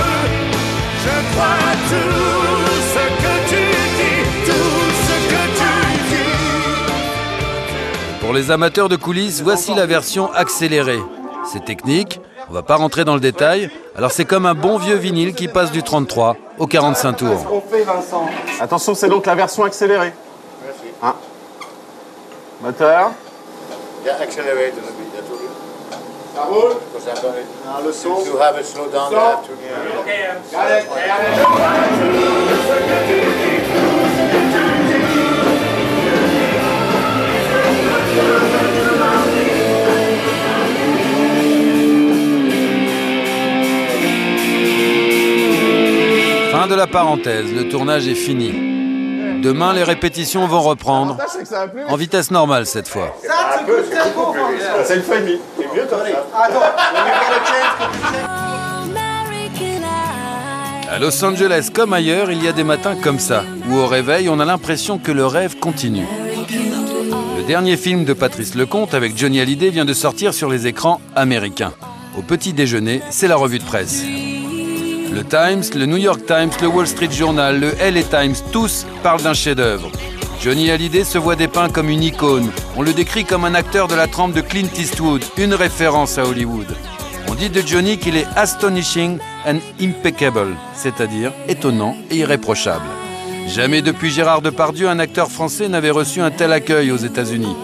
Je 1.03 1.09
crois 1.31 1.45
à 1.45 1.73
tout 1.89 2.75
ce 2.93 3.03
que 3.23 3.33
tu 3.49 3.61
dis, 3.97 4.23
tout 4.45 4.91
ce 5.05 5.15
que 5.29 5.41
tu 5.57 5.71
dis. 6.09 6.39
Pour 8.21 8.33
les 8.33 8.51
amateurs 8.51 8.89
de 8.89 8.95
coulisses, 8.95 9.41
voici 9.41 9.73
la 9.73 9.85
version 9.85 10.31
accélérée. 10.33 10.99
C'est 11.51 11.65
technique, 11.65 12.19
on 12.49 12.53
va 12.53 12.61
pas 12.61 12.75
rentrer 12.75 13.03
dans 13.05 13.15
le 13.15 13.19
détail. 13.21 13.71
Alors 13.95 14.11
c'est 14.11 14.25
comme 14.25 14.45
un 14.45 14.53
bon 14.53 14.77
vieux 14.77 14.97
vinyle 14.97 15.33
qui 15.33 15.47
passe 15.47 15.71
du 15.71 15.81
33 15.81 16.35
au 16.59 16.67
45 16.67 17.13
tours. 17.13 17.43
qu'on 17.45 17.61
fait, 17.61 17.83
Vincent 17.83 18.29
Attention, 18.61 18.93
c'est 18.93 19.09
donc 19.09 19.25
la 19.25 19.33
version 19.35 19.63
accélérée. 19.63 20.13
Hein 21.01 21.15
Moteur. 22.61 23.11
Yeah, 24.05 24.17
accelerate 24.21 24.73
a 24.73 24.75
little 24.77 24.93
bit. 24.93 25.09
Because 26.33 27.07
I'm 27.07 27.93
son. 27.93 28.25
to 28.25 28.37
have 28.37 28.55
it 28.57 28.65
slow 28.65 28.89
down. 28.89 29.11
Son. 29.11 29.19
I 29.19 29.29
have 29.31 29.45
to- 29.45 29.99
Okay, 29.99 31.29
Fin 46.51 46.67
de 46.67 46.75
la 46.75 46.87
parenthèse, 46.87 47.53
le 47.53 47.67
tournage 47.69 48.07
est 48.07 48.15
fini. 48.15 48.78
Demain, 49.41 49.73
les 49.73 49.83
répétitions 49.83 50.47
vont 50.47 50.61
reprendre. 50.61 51.17
En 51.87 51.95
vitesse 51.95 52.31
normale 52.31 52.65
cette 52.65 52.87
fois. 52.87 53.15
C'est 54.83 54.95
une 54.95 55.03
fois 55.03 55.17
et 55.17 55.21
demie. 55.21 55.39
C'est 55.57 55.75
mieux, 55.75 55.87
toi. 55.87 56.03
À 60.91 60.97
Los 60.99 61.23
Angeles 61.23 61.69
comme 61.73 61.93
ailleurs, 61.93 62.31
il 62.31 62.43
y 62.43 62.47
a 62.47 62.51
des 62.51 62.63
matins 62.63 62.95
comme 62.95 63.19
ça, 63.19 63.43
où 63.69 63.75
au 63.75 63.85
réveil, 63.85 64.27
on 64.27 64.39
a 64.39 64.45
l'impression 64.45 64.97
que 64.97 65.11
le 65.11 65.25
rêve 65.25 65.59
continue. 65.59 66.07
Le 67.37 67.43
dernier 67.45 67.77
film 67.77 68.05
de 68.05 68.13
Patrice 68.13 68.55
Lecomte 68.55 68.93
avec 68.93 69.17
Johnny 69.17 69.39
Hallyday 69.39 69.69
vient 69.69 69.85
de 69.85 69.93
sortir 69.93 70.33
sur 70.33 70.49
les 70.49 70.67
écrans 70.67 70.99
américains. 71.15 71.73
Au 72.17 72.21
petit 72.21 72.53
déjeuner, 72.53 73.01
c'est 73.11 73.27
la 73.27 73.35
revue 73.35 73.59
de 73.59 73.63
presse. 73.63 74.03
Le 75.11 75.23
Times, 75.23 75.63
le 75.75 75.85
New 75.85 75.97
York 75.97 76.21
Times, 76.27 76.51
le 76.61 76.67
Wall 76.67 76.87
Street 76.87 77.11
Journal, 77.11 77.59
le 77.59 77.71
LA 77.79 78.03
Times, 78.03 78.35
tous 78.51 78.85
parlent 79.01 79.21
d'un 79.21 79.33
chef-d'œuvre. 79.33 79.91
Johnny 80.41 80.69
Hallyday 80.69 81.03
se 81.03 81.17
voit 81.17 81.35
dépeint 81.35 81.69
comme 81.69 81.89
une 81.89 82.03
icône. 82.03 82.49
On 82.77 82.83
le 82.83 82.93
décrit 82.93 83.25
comme 83.25 83.43
un 83.43 83.55
acteur 83.55 83.87
de 83.87 83.95
la 83.95 84.07
trempe 84.07 84.33
de 84.33 84.41
Clint 84.41 84.69
Eastwood, 84.77 85.23
une 85.37 85.55
référence 85.55 86.17
à 86.17 86.25
Hollywood. 86.25 86.67
On 87.27 87.33
dit 87.33 87.49
de 87.49 87.61
Johnny 87.61 87.97
qu'il 87.97 88.17
est 88.17 88.27
astonishing 88.35 89.17
and 89.47 89.57
impeccable, 89.81 90.55
c'est-à-dire 90.75 91.33
étonnant 91.47 91.95
et 92.11 92.17
irréprochable. 92.17 92.85
Jamais 93.47 93.81
depuis 93.81 94.11
Gérard 94.11 94.41
Depardieu, 94.41 94.89
un 94.89 94.99
acteur 94.99 95.31
français 95.31 95.69
n'avait 95.69 95.89
reçu 95.89 96.21
un 96.21 96.31
tel 96.31 96.53
accueil 96.53 96.91
aux 96.91 96.97
États-Unis. 96.97 97.55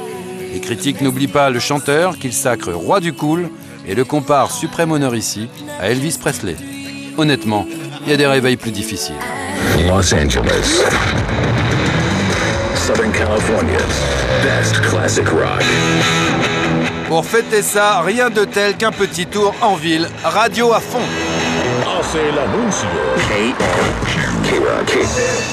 Les 0.51 0.59
critiques 0.59 1.01
n'oublient 1.01 1.27
pas 1.27 1.51
le 1.51 1.59
chanteur 1.59 2.17
qu'il 2.17 2.33
sacre 2.33 2.73
roi 2.73 2.99
du 2.99 3.13
cool 3.13 3.49
et 3.87 3.93
le 3.93 4.03
compare 4.03 4.51
suprême 4.51 4.91
honorici 4.91 5.47
à 5.79 5.89
Elvis 5.89 6.17
Presley. 6.19 6.55
Honnêtement, 7.17 7.65
il 8.03 8.11
y 8.11 8.13
a 8.13 8.17
des 8.17 8.27
réveils 8.27 8.57
plus 8.57 8.71
difficiles. 8.71 9.15
Los 9.87 10.13
Angeles. 10.13 10.83
Southern 12.75 13.11
California's 13.11 14.01
best 14.43 14.81
classic 14.81 15.27
rock. 15.29 15.63
Pour 17.07 17.25
fêter 17.25 17.61
ça, 17.61 18.01
rien 18.01 18.29
de 18.29 18.43
tel 18.43 18.75
qu'un 18.75 18.91
petit 18.91 19.25
tour 19.27 19.55
en 19.61 19.75
ville, 19.75 20.09
radio 20.23 20.73
à 20.73 20.79
fond. 20.79 20.99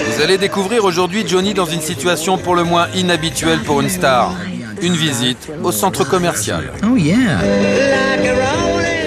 Vous 0.06 0.22
allez 0.22 0.38
découvrir 0.38 0.84
aujourd'hui 0.84 1.24
Johnny 1.26 1.54
dans 1.54 1.66
une 1.66 1.80
situation 1.80 2.38
pour 2.38 2.56
le 2.56 2.64
moins 2.64 2.88
inhabituelle 2.94 3.60
pour 3.60 3.80
une 3.80 3.88
star. 3.88 4.34
Une 4.80 4.94
visite 4.94 5.48
au 5.62 5.70
centre 5.70 6.04
commercial. 6.04 6.72
Oh 6.84 6.96
yeah. 6.96 7.38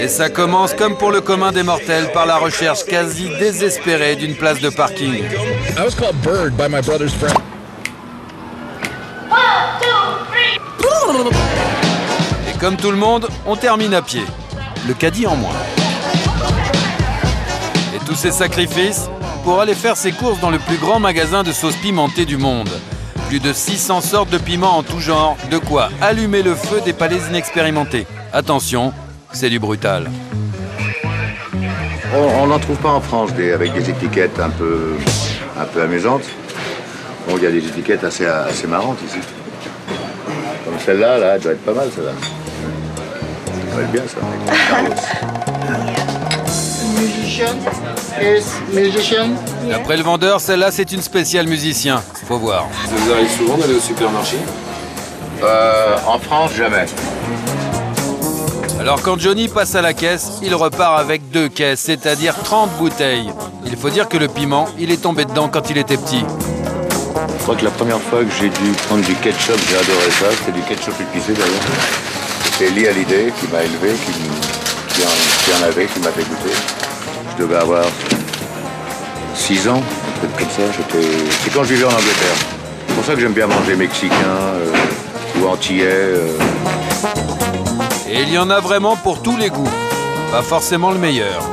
Et 0.05 0.07
ça 0.07 0.29
commence 0.29 0.75
comme 0.75 0.95
pour 0.95 1.09
le 1.09 1.19
commun 1.19 1.51
des 1.51 1.63
mortels 1.63 2.11
par 2.13 2.27
la 2.27 2.37
recherche 2.37 2.85
quasi 2.85 3.27
désespérée 3.39 4.15
d'une 4.15 4.35
place 4.35 4.61
de 4.61 4.69
parking. 4.69 5.23
Et 12.47 12.57
comme 12.59 12.77
tout 12.77 12.91
le 12.91 12.97
monde, 12.97 13.27
on 13.47 13.55
termine 13.55 13.95
à 13.95 14.03
pied. 14.03 14.21
Le 14.87 14.93
caddie 14.93 15.25
en 15.25 15.37
moins. 15.37 15.55
Et 17.95 18.05
tous 18.05 18.13
ces 18.13 18.29
sacrifices 18.29 19.09
pour 19.43 19.59
aller 19.59 19.73
faire 19.73 19.97
ses 19.97 20.11
courses 20.11 20.39
dans 20.39 20.51
le 20.51 20.59
plus 20.59 20.77
grand 20.77 20.99
magasin 20.99 21.41
de 21.41 21.51
sauces 21.51 21.77
pimentées 21.77 22.25
du 22.25 22.37
monde. 22.37 22.69
Plus 23.27 23.39
de 23.39 23.51
600 23.51 24.01
sortes 24.01 24.29
de 24.29 24.37
piments 24.37 24.77
en 24.77 24.83
tout 24.83 24.99
genre, 24.99 25.35
de 25.49 25.57
quoi 25.57 25.89
allumer 25.99 26.43
le 26.43 26.53
feu 26.53 26.79
des 26.85 26.93
palais 26.93 27.21
inexpérimentés. 27.27 28.05
Attention, 28.33 28.93
c'est 29.35 29.49
du 29.49 29.59
brutal. 29.59 30.09
On 32.13 32.47
n'en 32.47 32.59
trouve 32.59 32.77
pas 32.77 32.91
en 32.91 33.01
France 33.01 33.33
des, 33.33 33.51
avec 33.51 33.73
des 33.73 33.89
étiquettes 33.89 34.39
un 34.39 34.49
peu, 34.49 34.95
un 35.59 35.65
peu 35.65 35.81
amusantes. 35.81 36.23
Bon, 37.27 37.35
il 37.37 37.43
y 37.43 37.47
a 37.47 37.51
des 37.51 37.65
étiquettes 37.67 38.03
assez, 38.03 38.25
assez 38.25 38.67
marrantes 38.67 38.99
ici. 39.05 39.17
Comme 40.63 40.79
celle-là, 40.83 41.17
là, 41.17 41.35
elle 41.35 41.41
doit 41.41 41.51
être 41.51 41.65
pas 41.65 41.73
mal, 41.73 41.89
celle-là. 41.93 42.11
Ça 43.45 43.73
doit 43.73 43.83
être 43.83 43.91
bien, 43.91 44.03
ça. 44.07 44.19
Musician? 46.97 47.55
Is 48.21 48.73
musician? 48.73 49.29
D'après 49.69 49.97
le 49.97 50.03
vendeur, 50.03 50.39
celle-là, 50.39 50.71
c'est 50.71 50.93
une 50.93 51.01
spéciale 51.01 51.47
musicien. 51.47 52.01
Faut 52.25 52.37
voir. 52.37 52.69
Ça 52.85 52.95
vous 52.95 53.11
arrive 53.11 53.29
souvent 53.29 53.57
d'aller 53.57 53.75
au 53.75 53.79
supermarché? 53.81 54.37
Euh, 55.43 55.97
en 56.07 56.19
France, 56.19 56.53
jamais. 56.55 56.85
Alors 58.85 59.01
quand 59.01 59.19
Johnny 59.19 59.47
passe 59.47 59.73
à 59.73 59.81
la 59.81 59.95
caisse, 59.95 60.33
il 60.43 60.53
repart 60.53 60.99
avec 60.99 61.31
deux 61.31 61.49
caisses, 61.49 61.79
c'est-à-dire 61.79 62.35
30 62.43 62.69
bouteilles. 62.77 63.31
Il 63.65 63.75
faut 63.77 63.89
dire 63.89 64.07
que 64.07 64.15
le 64.15 64.27
piment, 64.27 64.69
il 64.77 64.91
est 64.91 65.01
tombé 65.01 65.25
dedans 65.25 65.49
quand 65.51 65.71
il 65.71 65.79
était 65.79 65.97
petit. 65.97 66.23
Je 67.35 67.41
crois 67.41 67.55
que 67.55 67.65
la 67.65 67.71
première 67.71 67.99
fois 67.99 68.19
que 68.19 68.29
j'ai 68.39 68.49
dû 68.49 68.71
prendre 68.85 69.03
du 69.03 69.15
ketchup, 69.15 69.57
j'ai 69.67 69.77
adoré 69.77 70.11
ça. 70.11 70.27
C'était 70.37 70.51
du 70.51 70.61
ketchup 70.61 70.93
épicé 71.01 71.33
d'ailleurs. 71.33 71.65
C'était 72.43 72.69
Lee 72.69 72.87
Hallyday 72.87 73.33
qui 73.39 73.47
m'a 73.51 73.63
élevé, 73.63 73.95
qui, 74.05 74.11
qui 74.93 75.01
en, 75.01 75.07
qui 75.07 75.63
en 75.63 75.65
avait, 75.65 75.87
qui 75.87 75.99
m'a 76.01 76.11
fait 76.11 76.21
goûter. 76.21 76.55
Je 77.35 77.41
devais 77.43 77.55
avoir 77.55 77.85
6 79.33 79.67
ans, 79.67 79.81
un 79.81 80.19
truc 80.19 80.37
comme 80.37 80.49
ça. 80.51 80.71
C'est 81.43 81.51
quand 81.51 81.63
je 81.63 81.73
vivais 81.73 81.85
en 81.85 81.89
Angleterre. 81.89 82.37
C'est 82.87 82.93
pour 82.93 83.03
ça 83.03 83.15
que 83.15 83.19
j'aime 83.19 83.33
bien 83.33 83.47
manger 83.47 83.75
mexicain 83.75 84.13
euh, 84.53 85.41
ou 85.41 85.47
antillais. 85.47 85.87
euh. 85.87 86.37
Et 88.15 88.21
il 88.21 88.32
y 88.32 88.38
en 88.38 88.49
a 88.49 88.62
vraiment 88.62 88.95
pour 88.95 89.21
tous 89.21 89.36
les 89.36 89.49
goûts. 89.49 89.69
Pas 90.32 90.41
forcément 90.41 90.91
le 90.91 90.97
meilleur. 90.97 91.43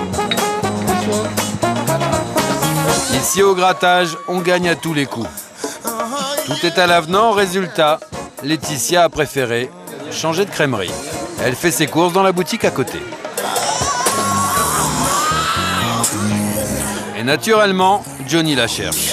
Ici 3.15 3.42
au 3.42 3.56
grattage, 3.56 4.17
on 4.29 4.38
gagne 4.38 4.69
à 4.69 4.77
tous 4.77 4.94
les 4.94 5.06
coups. 5.06 5.29
Tout 6.46 6.65
est 6.65 6.79
à 6.79 6.87
l'avenant, 6.87 7.33
résultat, 7.33 7.98
Laetitia 8.44 9.02
a 9.02 9.08
préféré 9.08 9.71
changer 10.13 10.44
de 10.44 10.50
crèmerie. 10.50 10.92
Elle 11.44 11.56
fait 11.56 11.73
ses 11.73 11.88
courses 11.88 12.13
dans 12.13 12.23
la 12.23 12.31
boutique 12.31 12.65
à 12.65 12.71
côté. 12.71 13.00
Et 17.19 17.25
naturellement, 17.25 18.04
Johnny 18.29 18.54
la 18.54 18.69
cherche. 18.69 19.13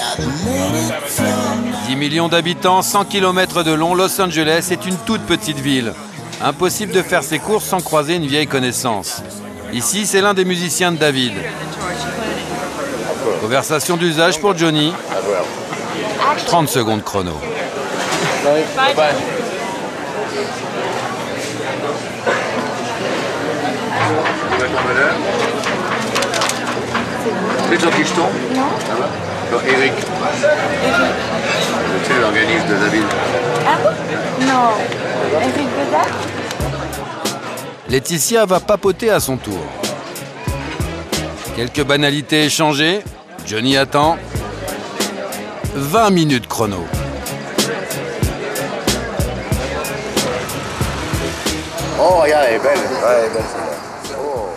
10 1.88 1.96
millions 1.96 2.28
d'habitants, 2.28 2.84
100 2.84 3.06
km 3.06 3.64
de 3.64 3.72
long, 3.72 3.96
Los 3.96 4.22
Angeles 4.22 4.68
est 4.70 4.86
une 4.86 4.98
toute 4.98 5.22
petite 5.22 5.60
ville. 5.60 5.94
Impossible 6.42 6.94
de 6.94 7.02
faire 7.02 7.24
ses 7.24 7.40
courses 7.40 7.66
sans 7.66 7.82
croiser 7.82 8.16
une 8.16 8.26
vieille 8.26 8.48
connaissance. 8.48 9.22
Ici, 9.74 10.06
c'est 10.06 10.22
l'un 10.22 10.34
des 10.34 10.46
musiciens 10.46 10.92
de 10.92 10.98
David. 10.98 11.34
Conversation 13.42 13.98
d'usage 13.98 14.40
pour 14.40 14.58
Johnny. 14.58 14.94
30 16.46 16.70
secondes 16.70 17.04
chrono. 17.04 17.34
Non. 28.56 29.58
Eric. 29.68 29.94
Tu 32.04 32.14
sais, 32.14 32.20
l'organisme 32.22 32.68
de 32.68 32.90
ville. 32.90 33.04
Ah 33.72 33.78
bon 33.84 34.46
Non. 34.48 34.72
Eric 35.42 35.68
Godard 35.78 36.08
Laetitia 37.88 38.46
va 38.46 38.60
papoter 38.60 39.12
à 39.12 39.20
son 39.20 39.38
tour. 39.38 39.64
Quelques 41.56 41.84
banalités 41.84 42.46
échangées. 42.46 43.02
Johnny 43.46 43.78
attend. 43.78 44.18
20 45.76 46.10
minutes 46.10 46.48
chrono. 46.48 46.84
Oh, 52.00 52.22
regarde, 52.22 52.46
elle 52.48 52.56
est 52.56 52.60
belle. 52.60 52.78
Ouais, 52.78 53.20
elle 53.20 53.26
est 53.26 53.34
belle, 53.34 53.44
celle-là. 53.52 54.16
Oh. 54.20 54.48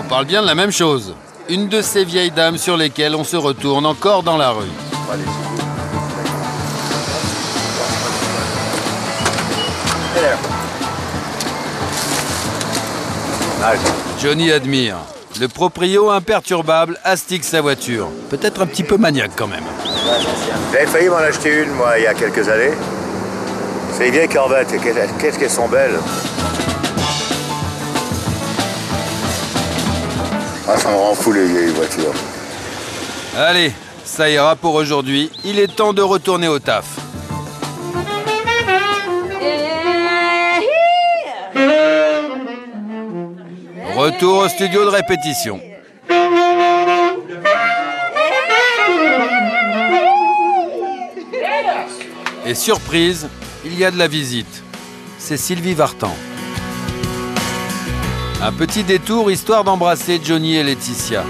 On 0.00 0.08
parle 0.08 0.24
bien 0.24 0.42
de 0.42 0.46
la 0.48 0.56
même 0.56 0.72
chose. 0.72 1.14
Une 1.48 1.68
de 1.68 1.80
ces 1.80 2.04
vieilles 2.04 2.32
dames 2.32 2.58
sur 2.58 2.76
lesquelles 2.76 3.14
on 3.14 3.24
se 3.24 3.36
retourne 3.36 3.86
encore 3.86 4.24
dans 4.24 4.36
la 4.36 4.50
rue. 4.50 4.70
Johnny 14.20 14.50
admire. 14.50 14.96
Le 15.40 15.46
proprio 15.46 16.10
imperturbable 16.10 16.98
astique 17.04 17.44
sa 17.44 17.60
voiture. 17.60 18.08
Peut-être 18.28 18.62
un 18.62 18.66
petit 18.66 18.82
peu 18.82 18.96
maniaque 18.96 19.32
quand 19.36 19.46
même. 19.46 19.64
J'avais 20.72 20.86
failli 20.86 21.08
m'en 21.08 21.16
acheter 21.16 21.62
une, 21.62 21.70
moi, 21.70 21.98
il 21.98 22.04
y 22.04 22.06
a 22.06 22.14
quelques 22.14 22.48
années. 22.48 22.72
C'est 23.96 24.08
une 24.08 24.14
vieille 24.14 24.28
Corvette. 24.28 24.72
et 24.72 24.78
Qu'est-ce 24.78 25.12
qu'est-ce 25.18 25.38
qu'elles 25.38 25.50
sont 25.50 25.68
belles. 25.68 25.98
Ah, 30.68 30.76
ça 30.76 30.90
me 30.90 30.96
rend 30.96 31.14
fou, 31.14 31.32
les 31.32 31.46
vieilles 31.46 31.72
voitures. 31.72 32.14
Allez, 33.36 33.72
ça 34.04 34.28
ira 34.28 34.56
pour 34.56 34.74
aujourd'hui. 34.74 35.30
Il 35.44 35.58
est 35.60 35.74
temps 35.74 35.92
de 35.92 36.02
retourner 36.02 36.48
au 36.48 36.58
taf. 36.58 37.01
Retour 43.94 44.38
au 44.38 44.48
studio 44.48 44.84
de 44.86 44.88
répétition. 44.88 45.60
Et 52.46 52.54
surprise, 52.54 53.28
il 53.66 53.78
y 53.78 53.84
a 53.84 53.90
de 53.90 53.98
la 53.98 54.08
visite. 54.08 54.62
C'est 55.18 55.36
Sylvie 55.36 55.74
Vartan. 55.74 56.14
Un 58.42 58.52
petit 58.52 58.82
détour 58.82 59.30
histoire 59.30 59.62
d'embrasser 59.62 60.18
Johnny 60.24 60.56
et 60.56 60.62
Laetitia. 60.62 61.24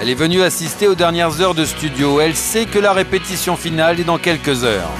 Elle 0.00 0.10
est 0.10 0.14
venue 0.14 0.42
assister 0.42 0.88
aux 0.88 0.94
dernières 0.94 1.40
heures 1.40 1.54
de 1.54 1.64
studio. 1.64 2.20
Elle 2.20 2.36
sait 2.36 2.66
que 2.66 2.78
la 2.78 2.92
répétition 2.92 3.56
finale 3.56 4.00
est 4.00 4.04
dans 4.04 4.18
quelques 4.18 4.64
heures. 4.64 4.90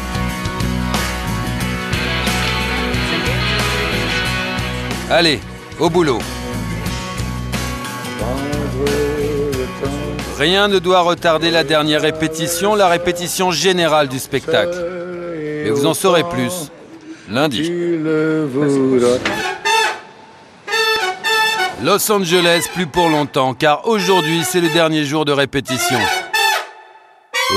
Allez, 5.10 5.40
au 5.78 5.90
boulot. 5.90 6.20
Rien 10.38 10.68
ne 10.68 10.78
doit 10.78 11.00
retarder 11.00 11.50
la 11.50 11.64
dernière 11.64 12.02
répétition, 12.02 12.74
la 12.74 12.88
répétition 12.88 13.50
générale 13.50 14.08
du 14.08 14.18
spectacle. 14.18 14.76
Mais 15.64 15.70
vous 15.70 15.86
en 15.86 15.94
saurez 15.94 16.24
plus 16.24 16.70
lundi. 17.28 17.72
Los 21.82 22.10
Angeles 22.10 22.68
plus 22.74 22.86
pour 22.86 23.08
longtemps, 23.08 23.54
car 23.54 23.86
aujourd'hui 23.88 24.42
c'est 24.44 24.60
le 24.60 24.68
dernier 24.68 25.04
jour 25.04 25.24
de 25.24 25.32
répétition. 25.32 25.98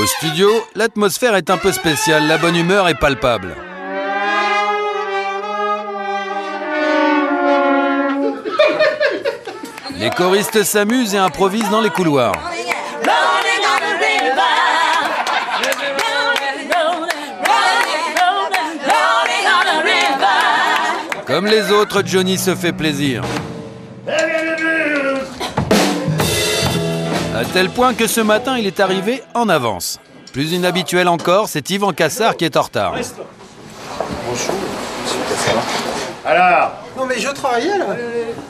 Au 0.00 0.06
studio, 0.06 0.48
l'atmosphère 0.74 1.34
est 1.34 1.50
un 1.50 1.56
peu 1.58 1.72
spéciale, 1.72 2.26
la 2.28 2.38
bonne 2.38 2.56
humeur 2.56 2.88
est 2.88 2.94
palpable. 2.94 3.54
Les 10.00 10.08
choristes 10.08 10.62
s'amusent 10.62 11.14
et 11.14 11.18
improvisent 11.18 11.68
dans 11.68 11.82
les 11.82 11.90
couloirs. 11.90 12.32
Comme 21.26 21.46
les 21.46 21.70
autres, 21.70 22.02
Johnny 22.02 22.38
se 22.38 22.54
fait 22.54 22.72
plaisir. 22.72 23.22
À 27.36 27.44
tel 27.52 27.68
point 27.68 27.92
que 27.92 28.06
ce 28.06 28.22
matin, 28.22 28.56
il 28.56 28.66
est 28.66 28.80
arrivé 28.80 29.22
en 29.34 29.50
avance. 29.50 30.00
Plus 30.32 30.52
inhabituel 30.52 31.08
encore, 31.08 31.46
c'est 31.46 31.68
Yvan 31.68 31.92
Cassard 31.92 32.38
qui 32.38 32.46
est 32.46 32.56
en 32.56 32.62
retard. 32.62 32.94
Bonjour. 34.26 34.54
Alors 36.24 36.72
Non 36.96 37.06
mais 37.06 37.18
je 37.18 37.28
travaillais 37.30 37.78
là. 37.78 37.86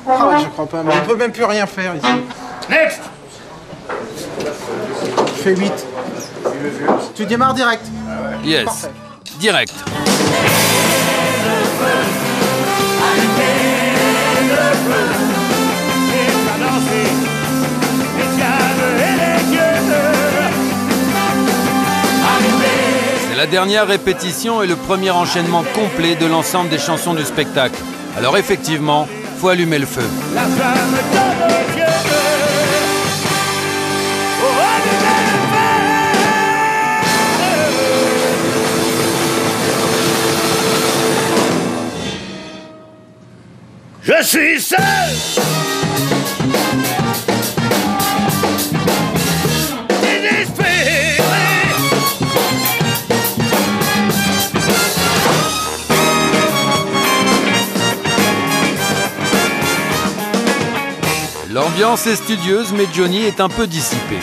Ah 0.08 0.26
ouais, 0.28 0.40
je 0.40 0.46
crois 0.48 0.66
pas, 0.66 0.82
mais 0.82 0.92
on 1.02 1.06
peut 1.08 1.16
même 1.16 1.32
plus 1.32 1.44
rien 1.44 1.66
faire 1.66 1.94
ici. 1.94 2.06
Next 2.68 3.00
Je 5.36 5.42
fais 5.42 5.56
8. 5.56 5.72
Tu 7.14 7.26
démarres 7.26 7.54
direct. 7.54 7.84
Yes, 8.44 8.64
Parfait. 8.64 8.90
direct. 9.38 9.72
La 23.40 23.46
dernière 23.46 23.86
répétition 23.86 24.62
et 24.62 24.66
le 24.66 24.76
premier 24.76 25.10
enchaînement 25.10 25.64
complet 25.74 26.14
de 26.14 26.26
l'ensemble 26.26 26.68
des 26.68 26.76
chansons 26.76 27.14
du 27.14 27.24
spectacle. 27.24 27.80
Alors 28.14 28.36
effectivement, 28.36 29.08
faut 29.38 29.48
allumer 29.48 29.78
le 29.78 29.86
feu. 29.86 30.02
Je 44.02 44.22
suis 44.22 44.60
seul. 44.60 45.69
L'ambiance 61.52 62.06
est 62.06 62.14
studieuse, 62.14 62.72
mais 62.72 62.86
Johnny 62.94 63.24
est 63.24 63.40
un 63.40 63.48
peu 63.48 63.66
dissipé. 63.66 64.18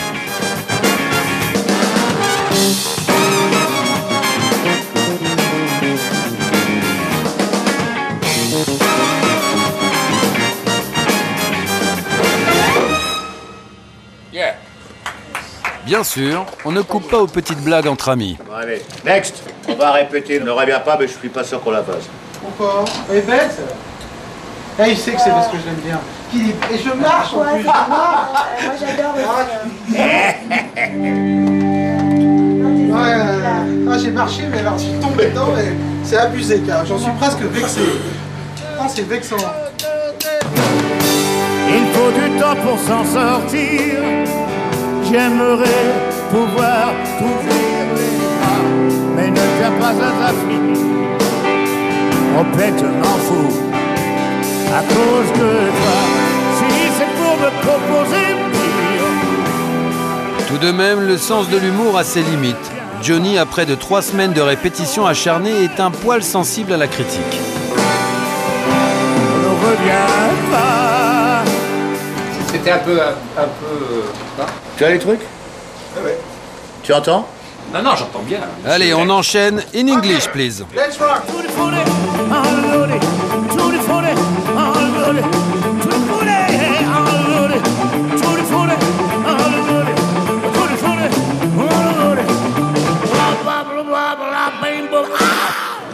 Yeah. 14.32 14.55
Bien 15.86 16.05
sûr, 16.05 16.45
on 16.63 16.71
ne 16.71 16.82
coupe 16.82 17.09
pas 17.09 17.17
aux 17.17 17.28
petites 17.28 17.59
blagues 17.61 17.88
entre 17.88 18.07
amis. 18.07 18.38
Bon, 18.47 18.53
allez, 18.53 18.82
next 19.03 19.43
On 19.67 19.75
va 19.75 19.91
répéter. 19.91 20.39
Ne 20.39 20.51
revient 20.51 20.80
pas, 20.86 20.97
mais 20.97 21.07
je 21.07 21.17
suis 21.17 21.28
pas 21.28 21.43
sûr 21.43 21.61
qu'on 21.61 21.71
la 21.71 21.84
fasse. 21.84 22.07
Pourquoi? 22.41 22.86
Elle 23.09 23.17
est 23.17 23.21
belle 23.21 23.51
celle-là. 23.53 24.86
Eh, 24.86 24.91
il 24.91 24.97
sait 24.97 25.11
que 25.11 25.19
c'est 25.19 25.32
parce 25.32 25.49
que 25.49 25.57
je 25.57 25.65
l'aime 25.65 25.82
bien. 25.84 25.99
Et 26.36 26.78
je 26.78 26.93
marche 26.93 27.34
en 27.34 27.43
plus, 27.53 27.61
je 27.61 27.65
marche. 27.65 28.30
Moi 28.63 28.73
j'adore 28.80 29.15
aussi. 29.15 29.97
Ouais, 32.91 33.13
euh, 33.15 33.89
ah, 33.89 33.97
j'ai 33.97 34.11
marché, 34.11 34.43
mais 34.51 34.59
alors 34.59 34.78
je 34.78 34.84
suis 34.86 34.99
tombé 34.99 35.28
dedans 35.28 35.53
et 35.57 35.73
c'est 36.03 36.17
abusé, 36.17 36.61
car 36.67 36.86
j'en 36.86 36.97
suis 36.97 37.11
presque 37.13 37.39
vexé. 37.41 37.82
Ah, 38.80 38.88
c'est 38.89 39.07
vexant. 39.07 39.38
Il 41.69 41.86
faut 41.93 42.11
du 42.11 42.39
temps 42.39 42.55
pour 42.63 42.80
s'en 42.80 43.05
sortir. 43.05 43.99
J'aimerais 45.09 45.86
pouvoir 46.30 46.91
t'ouvrir 47.17 47.88
les 47.95 48.17
bras, 48.19 48.61
mais 49.15 49.30
ne 49.30 49.45
viens 49.57 49.71
pas 49.80 49.91
à 49.91 50.11
ta 50.19 50.34
fille. 50.34 50.75
Complètement 52.38 53.17
fou 53.28 53.67
à 54.75 54.82
cause 54.82 55.32
de 55.39 55.51
toi. 55.80 56.16
Tout 60.47 60.57
de 60.57 60.72
même, 60.72 61.01
le 61.01 61.18
sens 61.18 61.49
de 61.49 61.57
l'humour 61.57 61.97
a 61.97 62.03
ses 62.03 62.22
limites. 62.22 62.55
Johnny, 63.03 63.38
après 63.38 63.65
de 63.65 63.76
trois 63.76 64.01
semaines 64.01 64.34
de 64.34 64.41
répétition 64.41 65.05
acharnées, 65.05 65.63
est 65.63 65.80
un 65.80 65.91
poil 65.91 66.24
sensible 66.24 66.74
à 66.74 66.78
la 66.78 66.88
critique. 66.88 67.22
On 68.65 69.39
ne 69.39 69.72
revient 69.72 70.51
pas. 70.51 71.43
C'était 72.47 72.72
un 72.72 72.80
peu. 72.80 72.99
Un, 73.01 73.41
un 73.41 73.47
peu. 73.59 74.41
hein 74.41 74.45
Tu 74.78 74.86
as 74.86 74.89
les 74.91 74.99
trucs 74.99 75.22
Tu 76.84 76.93
entends 76.93 77.28
non, 77.74 77.82
non, 77.84 77.97
j'entends 77.97 78.24
bien. 78.26 78.39
Allez, 78.65 78.93
on 78.93 79.09
enchaîne. 79.09 79.61
In 79.76 79.89
English, 79.89 80.30
please. 80.30 80.63
Let's 80.74 80.97
rock. 80.99 81.22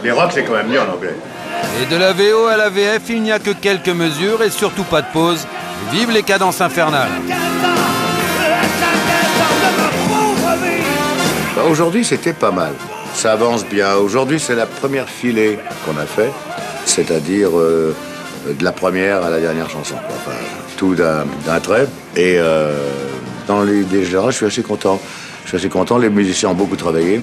Les 0.04 0.10
rocks, 0.10 0.32
c'est 0.34 0.44
quand 0.44 0.52
même 0.52 0.68
mieux 0.68 0.80
en 0.80 0.92
anglais. 0.92 1.16
Et 1.82 1.86
de 1.92 1.96
la 1.98 2.12
VO 2.12 2.46
à 2.46 2.56
la 2.58 2.68
VF, 2.68 3.02
il 3.08 3.22
n'y 3.22 3.32
a 3.32 3.38
que 3.38 3.50
quelques 3.50 3.88
mesures 3.88 4.42
et 4.42 4.50
surtout 4.50 4.84
pas 4.84 5.00
de 5.00 5.06
pause. 5.12 5.46
Vive 5.90 6.10
les 6.10 6.22
cadences 6.22 6.60
infernales. 6.60 7.10
Bah, 11.56 11.62
Aujourd'hui, 11.70 12.04
c'était 12.04 12.34
pas 12.34 12.50
mal. 12.50 12.72
Ça 13.14 13.32
avance 13.32 13.64
bien. 13.64 13.94
Aujourd'hui, 13.94 14.38
c'est 14.38 14.54
la 14.54 14.66
première 14.66 15.08
filée 15.08 15.58
qu'on 15.86 15.96
a 15.98 16.04
fait, 16.04 16.30
c'est-à-dire 16.84 17.50
euh, 17.58 17.94
de 18.46 18.62
la 18.64 18.72
première 18.72 19.22
à 19.24 19.30
la 19.30 19.40
dernière 19.40 19.70
chanson. 19.70 19.94
quoi. 19.94 20.16
Enfin, 20.16 20.36
tout 20.76 20.94
d'un 20.94 21.24
d'un 21.46 21.60
trait. 21.60 21.86
Et 22.16 22.36
euh, 22.38 22.76
dans 23.46 23.62
les 23.62 23.84
déjà, 23.84 24.26
je 24.26 24.36
suis 24.36 24.46
assez 24.46 24.62
content. 24.62 25.00
Je 25.44 25.48
suis 25.48 25.56
assez 25.56 25.68
content. 25.68 25.96
Les 25.96 26.10
musiciens 26.10 26.50
ont 26.50 26.54
beaucoup 26.54 26.76
travaillé 26.76 27.22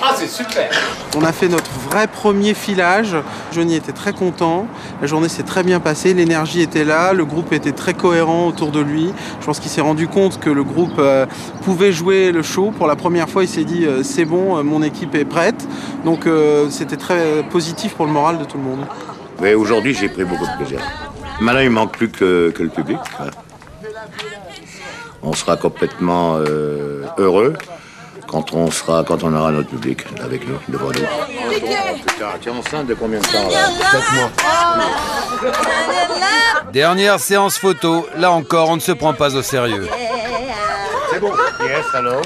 Ah, 0.00 0.14
c'est 0.16 0.28
super. 0.28 0.70
On 1.16 1.24
a 1.24 1.32
fait 1.32 1.48
notre 1.48 1.70
vrai 1.90 2.06
premier 2.06 2.54
filage. 2.54 3.16
Johnny 3.52 3.74
était 3.74 3.92
très 3.92 4.12
content. 4.12 4.66
La 5.00 5.06
journée 5.08 5.28
s'est 5.28 5.42
très 5.42 5.62
bien 5.64 5.80
passée. 5.80 6.14
L'énergie 6.14 6.60
était 6.62 6.84
là. 6.84 7.12
Le 7.12 7.24
groupe 7.24 7.52
était 7.52 7.72
très 7.72 7.94
cohérent 7.94 8.46
autour 8.46 8.70
de 8.70 8.80
lui. 8.80 9.12
Je 9.40 9.46
pense 9.46 9.58
qu'il 9.58 9.70
s'est 9.70 9.80
rendu 9.80 10.06
compte 10.06 10.38
que 10.38 10.50
le 10.50 10.62
groupe 10.62 10.98
euh, 10.98 11.26
pouvait 11.62 11.92
jouer 11.92 12.30
le 12.30 12.42
show. 12.42 12.70
Pour 12.70 12.86
la 12.86 12.94
première 12.96 13.28
fois, 13.28 13.42
il 13.42 13.48
s'est 13.48 13.64
dit 13.64 13.84
euh, 13.86 14.02
c'est 14.04 14.24
bon, 14.24 14.56
euh, 14.56 14.62
mon 14.62 14.82
équipe 14.82 15.14
est 15.16 15.24
prête. 15.24 15.66
Donc 16.04 16.26
euh, 16.26 16.70
c'était 16.70 16.96
très 16.96 17.42
positif 17.50 17.94
pour 17.94 18.06
le 18.06 18.12
moral 18.12 18.38
de 18.38 18.44
tout 18.44 18.56
le 18.56 18.64
monde. 18.64 18.86
Mais 19.40 19.54
aujourd'hui, 19.54 19.94
j'ai 19.94 20.08
pris 20.08 20.24
beaucoup 20.24 20.46
de 20.46 20.56
plaisir. 20.58 20.80
Maintenant, 21.40 21.60
il 21.60 21.70
manque 21.70 21.92
plus 21.92 22.08
que, 22.08 22.50
que 22.50 22.62
le 22.62 22.68
public. 22.68 22.98
hein. 23.20 23.30
On 25.22 25.32
sera 25.32 25.56
complètement 25.56 26.36
euh, 26.36 27.04
heureux 27.18 27.54
quand 28.28 28.52
on 28.52 28.70
sera, 28.70 29.02
quand 29.02 29.24
on 29.24 29.34
aura 29.34 29.50
notre 29.50 29.70
public 29.70 30.04
avec 30.22 30.46
nous, 30.46 30.58
devant 30.68 30.88
nous. 30.88 31.00
Tu 32.40 32.48
es 32.48 32.52
enceinte 32.52 32.86
de 32.86 32.94
combien 32.94 33.18
de 33.18 33.24
temps 33.24 33.48
là 33.48 33.68
4 33.90 34.14
mois. 34.14 34.30
Dernière 36.72 37.18
séance 37.18 37.58
photo. 37.58 38.06
Là 38.16 38.30
encore, 38.30 38.68
on 38.68 38.76
ne 38.76 38.80
se 38.80 38.92
prend 38.92 39.14
pas 39.14 39.34
au 39.34 39.42
sérieux. 39.42 39.88
C'est 41.10 41.18
bon. 41.20 41.32
Yes, 41.62 41.86
hello. 41.94 42.20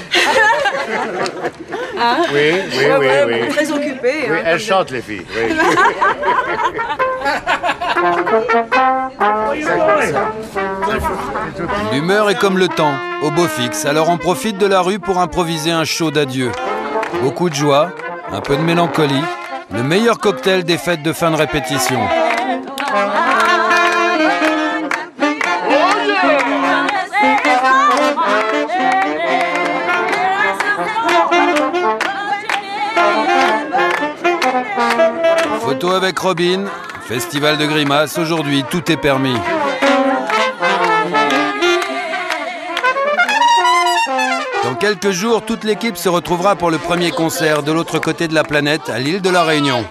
Hein 1.99 2.17
Oui, 2.33 2.51
oui, 2.77 2.85
oui, 2.99 3.07
oui. 3.27 3.47
Très 3.49 3.71
occupé. 3.71 4.13
Oui, 4.27 4.37
hein. 4.37 4.43
elles 4.45 4.59
chantent 4.59 4.91
les 4.91 5.01
filles. 5.01 5.25
Oui. 5.35 5.55
L'humeur 11.91 12.29
est 12.29 12.35
comme 12.37 12.57
le 12.57 12.67
temps, 12.67 12.93
au 13.21 13.31
beau 13.31 13.47
fixe, 13.47 13.85
alors 13.85 14.09
on 14.09 14.17
profite 14.17 14.57
de 14.57 14.65
la 14.65 14.81
rue 14.81 14.99
pour 14.99 15.19
improviser 15.19 15.71
un 15.71 15.85
show 15.85 16.11
d'adieu. 16.11 16.51
Beaucoup 17.21 17.49
de 17.49 17.55
joie, 17.55 17.91
un 18.31 18.41
peu 18.41 18.57
de 18.57 18.61
mélancolie, 18.61 19.23
le 19.71 19.83
meilleur 19.83 20.19
cocktail 20.19 20.63
des 20.63 20.77
fêtes 20.77 21.03
de 21.03 21.13
fin 21.13 21.31
de 21.31 21.35
répétition. 21.35 21.99
Photo 35.61 35.91
avec 35.91 36.17
Robin, 36.19 36.65
festival 37.07 37.57
de 37.57 37.65
grimaces, 37.65 38.17
aujourd'hui 38.17 38.63
tout 38.69 38.91
est 38.91 38.97
permis. 38.97 39.37
Quelques 44.83 45.11
jours, 45.11 45.45
toute 45.45 45.63
l'équipe 45.63 45.95
se 45.95 46.09
retrouvera 46.09 46.57
pour 46.57 46.69
le 46.69 46.77
premier 46.77 47.11
concert 47.11 47.63
de 47.63 47.71
l'autre 47.71 47.99
côté 47.99 48.27
de 48.27 48.33
la 48.33 48.43
planète, 48.43 48.89
à 48.89 48.99
l'île 48.99 49.21
de 49.21 49.29
la 49.29 49.43
Réunion. 49.43 49.85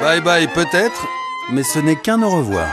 Bye 0.00 0.22
bye 0.22 0.48
peut-être, 0.48 1.06
mais 1.52 1.62
ce 1.62 1.78
n'est 1.80 1.96
qu'un 1.96 2.22
au 2.22 2.30
revoir. 2.30 2.66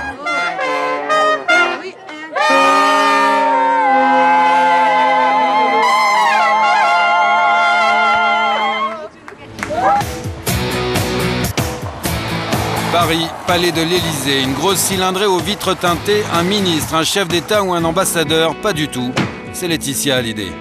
Paris, 12.93 13.27
palais 13.47 13.73
de 13.73 13.81
l'Élysée, 13.81 14.43
une 14.43 14.53
grosse 14.53 14.77
cylindrée 14.77 15.25
aux 15.25 15.39
vitres 15.39 15.73
teintées, 15.73 16.23
un 16.33 16.43
ministre, 16.43 16.95
un 16.95 17.03
chef 17.03 17.27
d'État 17.27 17.63
ou 17.63 17.73
un 17.73 17.83
ambassadeur, 17.83 18.55
pas 18.55 18.71
du 18.71 18.87
tout. 18.87 19.11
C'est 19.53 19.67
Laetitia 19.67 20.17
à 20.17 20.21
l'idée. 20.21 20.51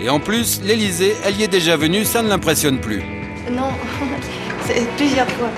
Et 0.00 0.08
en 0.10 0.20
plus, 0.20 0.60
l'Élysée, 0.62 1.14
elle 1.24 1.36
y 1.40 1.42
est 1.44 1.48
déjà 1.48 1.76
venue, 1.76 2.04
ça 2.04 2.22
ne 2.22 2.28
l'impressionne 2.28 2.78
plus. 2.78 3.02
Non, 3.50 3.70
c'est 4.66 4.86
plusieurs 4.96 5.28
fois. 5.30 5.48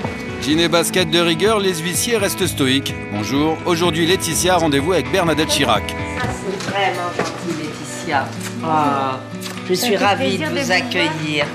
Jean 0.41 0.59
et 0.59 0.67
basket 0.67 1.11
de 1.11 1.19
rigueur, 1.19 1.59
les 1.59 1.75
huissiers 1.75 2.17
restent 2.17 2.47
stoïques. 2.47 2.95
Bonjour, 3.13 3.57
aujourd'hui 3.65 4.07
Laetitia, 4.07 4.55
rendez-vous 4.57 4.93
avec 4.93 5.11
Bernadette 5.11 5.49
Chirac. 5.49 5.83
C'est 5.87 6.69
vraiment 6.71 7.09
gentil, 7.15 7.61
Laetitia. 7.61 8.27
Ah, 8.63 9.19
je 9.69 9.73
suis 9.75 9.97
Ça 9.97 10.07
ravie 10.07 10.37
de 10.39 10.45
vous 10.45 10.71
accueillir. 10.71 11.45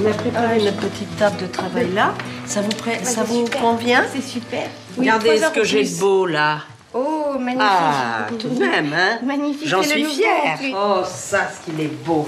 On 0.00 0.06
a 0.08 0.12
préparé 0.14 0.58
une 0.60 0.72
petite 0.72 1.16
table 1.16 1.36
de 1.42 1.46
travail 1.46 1.88
là. 1.92 2.14
Ça 2.46 2.60
vous, 2.60 2.68
pré- 2.68 3.00
ça 3.02 3.24
vous 3.24 3.46
convient? 3.60 4.04
C'est 4.14 4.22
super. 4.22 4.68
Regardez 4.96 5.38
ce 5.38 5.50
que 5.50 5.64
j'ai 5.64 5.82
de 5.84 5.98
beau 5.98 6.26
là. 6.26 6.60
Oh, 7.00 7.38
magnifique. 7.38 7.60
Ah, 7.62 8.26
tout 8.38 8.48
de 8.48 8.58
même, 8.58 8.92
hein 8.92 9.18
Magnifique. 9.24 9.68
J'en 9.68 9.82
suis 9.82 10.04
fière. 10.04 10.58
Oh, 10.74 11.02
ça, 11.04 11.48
ce 11.48 11.64
qu'il 11.70 11.80
est 11.80 11.92
beau. 12.04 12.26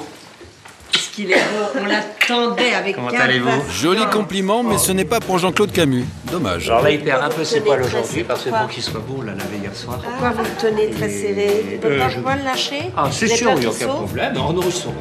Ce 0.93 1.11
qu'il 1.11 1.33
est 1.33 1.35
beau. 1.35 1.81
On 1.81 1.87
l'attendait 1.87 2.75
avec 2.75 2.95
Comment 2.95 3.09
impatience. 3.09 3.29
allez-vous 3.29 3.63
Joli 3.73 4.07
compliment, 4.13 4.63
mais 4.63 4.79
ce 4.79 4.93
n'est 4.93 5.05
pas 5.05 5.19
pour 5.19 5.39
Jean-Claude 5.39 5.73
Camus. 5.73 6.05
Dommage. 6.31 6.69
Alors 6.69 6.83
là, 6.83 6.91
il 6.93 7.01
perd 7.03 7.25
un 7.25 7.31
peu 7.31 7.45
ses 7.45 7.61
poils 7.61 7.83
aujourd'hui 7.83 8.23
parce 8.23 8.45
que 8.45 8.51
pour 8.51 8.69
qu'il 8.69 8.83
soit 8.83 9.01
beau, 9.01 9.17
on 9.19 9.23
l'a 9.23 9.33
lavé 9.33 9.57
hier 9.61 9.75
soir. 9.75 9.99
Pourquoi 10.03 10.31
vous 10.31 10.45
le 10.45 10.51
tenez 10.61 10.91
très 10.91 11.09
serré? 11.09 11.81
Vous 11.83 11.89
ne 11.89 11.95
pouvez 11.95 12.23
pas 12.23 12.37
le 12.37 12.45
lâcher? 12.45 12.93
Ah, 12.97 13.09
c'est 13.11 13.27
sûr, 13.29 13.51
il 13.57 13.61
n'y 13.61 13.67
a 13.67 13.71
aucun 13.71 13.87
problème. 13.89 14.37
En 14.37 14.53
nourrisson. 14.53 14.95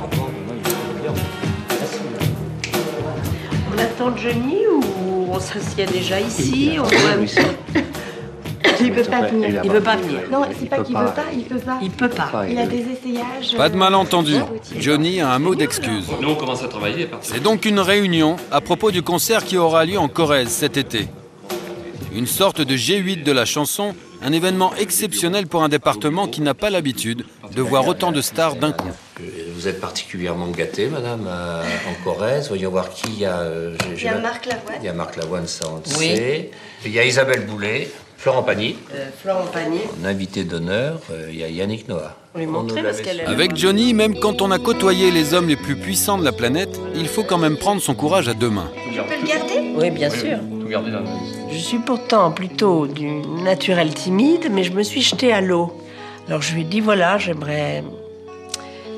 On 3.71 3.77
attend 3.77 4.17
Johnny 4.17 4.61
ou 4.67 5.27
on 5.31 5.39
s'assied 5.39 5.85
déjà 5.85 6.19
ici? 6.19 6.77
On 6.79 6.85
Il 8.81 8.91
peut 8.93 9.03
pas 9.03 9.21
venir. 9.21 9.61
Il 9.63 9.71
veut 9.71 9.81
pas 9.81 9.95
venir. 9.97 10.19
Non, 10.31 10.41
c'est 10.59 10.69
pas 10.69 10.77
peut 10.77 10.83
qu'il 10.83 10.93
pas. 10.95 11.05
veut 11.05 11.13
pas, 11.13 11.23
il 11.33 11.43
peut 11.43 11.57
pas. 11.59 11.79
Il 11.81 11.91
peut 11.91 12.09
pas. 12.09 12.45
Il 12.49 12.57
a 12.59 12.65
des 12.65 12.79
essayages. 12.91 13.55
Pas 13.57 13.69
de 13.69 13.75
malentendu. 13.75 14.35
Johnny 14.77 15.21
a 15.21 15.31
un 15.31 15.39
mot 15.39 15.55
d'excuse. 15.55 16.05
Nous, 16.21 16.29
on 16.29 16.35
commence 16.35 16.63
à 16.63 16.67
travailler 16.67 17.07
C'est 17.21 17.41
donc 17.43 17.65
une 17.65 17.79
réunion 17.79 18.35
à 18.51 18.61
propos 18.61 18.91
du 18.91 19.01
concert 19.03 19.43
qui 19.43 19.57
aura 19.57 19.85
lieu 19.85 19.97
en 19.97 20.07
Corrèze 20.07 20.49
cet 20.49 20.77
été. 20.77 21.07
Une 22.13 22.27
sorte 22.27 22.61
de 22.61 22.75
G8 22.75 23.23
de 23.23 23.31
la 23.31 23.45
chanson, 23.45 23.93
un 24.23 24.31
événement 24.33 24.73
exceptionnel 24.79 25.45
pour 25.45 25.61
un 25.63 25.69
département 25.69 26.27
qui 26.27 26.41
n'a 26.41 26.55
pas 26.55 26.71
l'habitude 26.71 27.23
de 27.55 27.61
voir 27.61 27.87
autant 27.87 28.11
de 28.11 28.19
stars 28.21 28.55
d'un 28.55 28.71
coup. 28.71 28.89
Vous 29.55 29.67
êtes 29.67 29.79
particulièrement 29.79 30.47
gâtée, 30.47 30.87
madame, 30.87 31.25
euh, 31.27 31.61
en 31.87 32.03
Corrèze. 32.03 32.47
Voyons 32.47 32.71
voir 32.71 32.89
qui 32.89 33.07
il 33.09 33.19
y 33.19 33.25
a. 33.25 33.39
euh, 33.39 33.75
Il 33.95 34.01
y 34.03 34.07
a 34.07 34.17
Marc 34.17 34.45
Lavoine. 34.47 34.75
Il 34.81 34.85
y 34.85 34.89
a 34.89 34.93
Marc 34.93 35.17
Lavoine, 35.17 35.45
ça 35.47 35.65
on 35.69 35.75
le 35.75 35.81
Oui. 35.99 36.15
sait. 36.15 36.51
Il 36.85 36.91
y 36.91 36.99
a 36.99 37.05
Isabelle 37.05 37.45
Boulet, 37.45 37.89
Florent 38.19 38.43
Pagny. 38.43 38.75
Euh, 38.93 39.07
Florent 39.17 39.45
Pagny. 39.45 39.79
En 40.01 40.05
invité 40.05 40.43
d'honneur, 40.43 40.99
euh, 41.09 41.29
il 41.31 41.39
y 41.39 41.43
a 41.45 41.47
Yannick 41.47 41.87
Noah. 41.87 42.17
On 42.35 42.39
lui 42.39 42.47
parce 42.83 42.99
qu'elle 42.99 43.21
est 43.21 43.25
Avec 43.25 43.55
Johnny, 43.55 43.93
même 43.93 44.19
quand 44.19 44.41
on 44.41 44.51
a 44.51 44.59
côtoyé 44.59 45.09
les 45.09 45.33
hommes 45.33 45.47
les 45.47 45.55
plus 45.55 45.77
puissants 45.77 46.17
de 46.17 46.25
la 46.25 46.33
planète, 46.33 46.81
il 46.95 47.07
faut 47.07 47.23
quand 47.23 47.37
même 47.37 47.55
prendre 47.55 47.81
son 47.81 47.95
courage 47.95 48.27
à 48.27 48.33
deux 48.33 48.49
mains. 48.49 48.69
Je 48.91 48.99
peux 49.01 49.21
le 49.21 49.25
garder? 49.25 49.73
Oui, 49.73 49.89
bien 49.89 50.09
sûr. 50.09 50.37
Tout 50.59 50.67
garder 50.67 50.91
dans 50.91 50.99
Je 51.49 51.57
suis 51.57 51.79
pourtant 51.79 52.31
plutôt 52.31 52.87
du 52.87 53.21
naturel 53.41 53.93
timide, 53.93 54.49
mais 54.51 54.65
je 54.65 54.73
me 54.73 54.83
suis 54.83 55.01
jetée 55.01 55.31
à 55.31 55.39
l'eau. 55.39 55.71
Alors 56.27 56.41
je 56.41 56.53
lui 56.53 56.63
ai 56.63 56.65
dit 56.65 56.81
voilà, 56.81 57.17
j'aimerais 57.17 57.85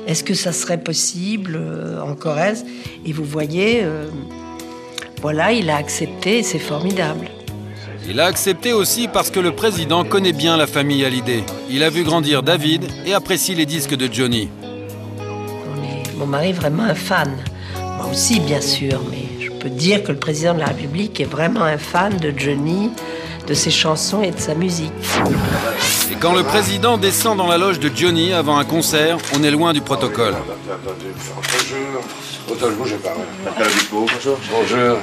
Est-ce 0.08 0.24
que 0.24 0.34
ça 0.34 0.50
serait 0.50 0.82
possible 0.82 1.54
euh, 1.54 2.02
en 2.02 2.16
Corrèze? 2.16 2.66
Et 3.06 3.12
vous 3.12 3.24
voyez, 3.24 3.84
euh, 3.84 4.08
voilà, 5.20 5.52
il 5.52 5.70
a 5.70 5.76
accepté 5.76 6.38
et 6.38 6.42
c'est 6.42 6.58
formidable. 6.58 7.28
Il 8.08 8.18
a 8.20 8.26
accepté 8.26 8.72
aussi 8.72 9.08
parce 9.08 9.30
que 9.30 9.40
le 9.40 9.52
président 9.52 10.04
connaît 10.04 10.32
bien 10.32 10.56
la 10.56 10.66
famille 10.66 11.04
Hallyday. 11.04 11.44
Il 11.70 11.82
a 11.82 11.90
vu 11.90 12.02
grandir 12.02 12.42
David 12.42 12.84
et 13.06 13.14
apprécie 13.14 13.54
les 13.54 13.64
disques 13.64 13.94
de 13.94 14.12
Johnny. 14.12 14.48
Mon 16.16 16.26
mari 16.26 16.50
est 16.50 16.52
vraiment 16.54 16.82
un 16.82 16.94
fan. 16.94 17.30
Moi 17.96 18.06
aussi, 18.10 18.40
bien 18.40 18.60
sûr, 18.60 19.00
mais 19.10 19.44
je 19.44 19.50
peux 19.50 19.70
dire 19.70 20.02
que 20.02 20.12
le 20.12 20.18
président 20.18 20.54
de 20.54 20.58
la 20.58 20.66
République 20.66 21.20
est 21.20 21.24
vraiment 21.24 21.62
un 21.62 21.78
fan 21.78 22.16
de 22.16 22.34
Johnny, 22.36 22.90
de 23.46 23.54
ses 23.54 23.70
chansons 23.70 24.22
et 24.22 24.32
de 24.32 24.38
sa 24.38 24.54
musique. 24.54 24.92
Et 26.10 26.16
quand 26.16 26.34
le 26.34 26.42
président 26.42 26.98
descend 26.98 27.38
dans 27.38 27.46
la 27.46 27.58
loge 27.58 27.78
de 27.78 27.90
Johnny 27.94 28.32
avant 28.32 28.58
un 28.58 28.64
concert, 28.64 29.18
on 29.34 29.44
est 29.44 29.50
loin 29.50 29.72
du 29.72 29.80
protocole. 29.80 30.34
Bonjour. 30.84 32.02
Autant 32.50 32.66
je 32.68 32.74
bouge 32.74 32.96
pas. 32.96 33.14
Bonjour. 34.50 34.98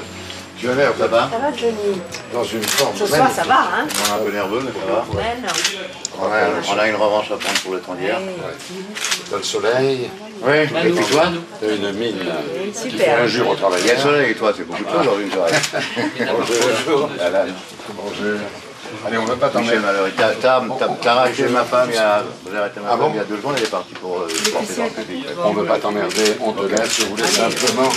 Tu 0.59 0.67
vas 0.67 0.75
l'air, 0.75 0.91
ça 0.99 1.07
va 1.07 1.29
Ça 1.31 1.37
va, 1.37 1.55
Johnny 1.55 2.01
Dans 2.33 2.43
une 2.43 2.63
forme. 2.63 2.93
Ce 2.97 3.05
soir, 3.05 3.31
ça 3.31 3.43
va, 3.43 3.59
hein 3.59 3.87
On 3.87 4.09
est 4.09 4.21
un 4.21 4.25
peu 4.25 4.31
nerveux, 4.31 4.61
mais 4.65 4.71
ça 4.71 4.85
va. 4.91 5.05
Ouais, 5.17 5.37
non. 5.41 5.47
On 6.21 6.25
a, 6.25 6.75
on 6.75 6.79
a 6.79 6.87
une 6.89 6.95
revanche 6.95 7.31
à 7.31 7.37
prendre 7.37 7.59
pour 7.61 7.73
le 7.73 7.79
temps 7.79 7.93
d'hier. 7.93 8.19
T'as 9.29 9.37
le 9.37 9.43
soleil. 9.43 10.09
Oui, 10.41 10.53
Et 10.57 10.67
puis 10.67 11.05
toi, 11.11 11.31
t'as 11.61 11.75
une 11.75 11.93
mine 11.93 12.17
qui 12.73 12.89
fait 12.91 13.09
injure 13.09 13.49
au 13.49 13.55
travail. 13.55 13.79
Il 13.83 13.87
y 13.87 13.91
a 13.91 13.95
le 13.95 13.99
soleil 14.01 14.31
et 14.31 14.35
toi, 14.35 14.53
c'est 14.55 14.67
beaucoup 14.67 14.83
de 14.83 14.89
choses 14.89 15.05
dans 15.05 15.19
une 15.19 15.31
soirée. 15.31 15.51
Bonjour. 16.37 17.09
Bonjour. 17.95 18.39
Allez, 19.05 19.17
on 19.17 19.23
ne 19.23 19.27
va 19.27 19.35
pas 19.35 19.49
t'emmener. 19.49 19.77
T'as- 20.17 21.11
arrêté 21.11 21.47
ma 21.49 21.63
femme 21.63 21.89
il 21.91 21.95
y 21.95 21.97
a, 21.97 22.23
vous 22.43 22.49
avez 22.49 22.59
arrêté 22.59 22.79
ma 22.79 22.87
Ah 22.87 22.89
femme 22.91 22.99
bon 22.99 23.09
il 23.13 23.17
y 23.17 23.19
a 23.19 23.23
deux 23.23 23.39
jours, 23.41 23.53
elle 23.55 23.63
est 23.63 23.69
partie 23.69 23.93
pour 23.95 24.19
euh, 24.19 24.27
porter 24.51 24.73
dans 24.75 24.83
le 24.85 24.89
public. 24.89 25.25
On 25.43 25.53
ne 25.53 25.59
veut 25.59 25.65
pas 25.65 25.77
t'emmerder, 25.79 26.37
on 26.41 26.51
te 26.53 26.65
laisse. 26.65 26.99
Je 26.99 27.05
voulais 27.05 27.23
simplement 27.23 27.89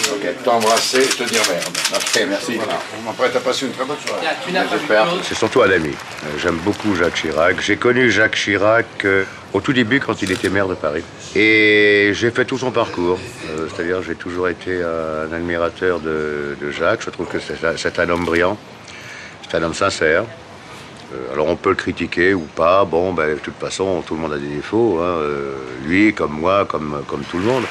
t'embrasser 0.45 1.03
et 1.03 1.07
te 1.07 1.22
dire 1.24 1.43
merde. 1.51 1.64
Ok, 1.95 2.26
merci. 2.28 2.55
Voilà. 2.57 2.78
Après, 3.11 3.30
t'as 3.30 3.40
passé 3.40 3.66
une 3.66 3.72
très 3.72 3.84
bonne 3.84 3.97
soirée. 4.07 4.26
J'espère. 4.70 5.07
C'est 5.22 5.34
surtout 5.34 5.62
un 5.62 5.70
ami. 5.70 5.93
J'aime 6.38 6.57
beaucoup 6.59 6.95
Jacques 6.95 7.14
Chirac. 7.14 7.61
J'ai 7.61 7.76
connu 7.76 8.11
Jacques 8.11 8.36
Chirac 8.36 8.86
euh, 9.05 9.24
au 9.53 9.61
tout 9.61 9.72
début 9.72 10.01
quand 10.01 10.20
il 10.22 10.30
était 10.30 10.49
maire 10.49 10.68
de 10.68 10.74
Paris. 10.74 11.03
Et 11.34 12.11
j'ai 12.14 12.30
fait 12.30 12.45
tout 12.45 12.59
son 12.59 12.70
parcours. 12.70 13.18
Euh, 13.51 13.66
C'est-à-dire 13.74 14.03
j'ai 14.03 14.14
toujours 14.14 14.49
été 14.49 14.82
un 14.82 15.32
admirateur 15.32 16.01
de, 16.01 16.57
de 16.61 16.70
Jacques. 16.70 17.03
Je 17.05 17.11
trouve 17.11 17.26
que 17.26 17.38
c'est 17.40 17.99
un 17.99 18.09
homme 18.11 18.24
brillant. 18.24 18.57
C'est 19.51 19.57
un 19.59 19.62
homme 19.62 19.74
sincère. 19.74 20.24
Euh, 21.12 21.32
alors 21.32 21.46
on 21.48 21.56
peut 21.56 21.70
le 21.70 21.76
critiquer 21.76 22.34
ou 22.34 22.40
pas. 22.42 22.84
Bon, 22.84 23.12
ben, 23.12 23.34
de 23.34 23.38
toute 23.40 23.58
façon, 23.58 24.02
tout 24.06 24.14
le 24.14 24.20
monde 24.20 24.32
a 24.32 24.38
des 24.38 24.48
défauts. 24.48 24.98
hein. 25.00 25.04
Euh, 25.18 25.54
lui, 25.84 26.14
comme 26.14 26.32
moi, 26.32 26.64
comme, 26.64 27.02
comme 27.06 27.22
tout 27.24 27.38
le 27.38 27.44
monde. 27.44 27.64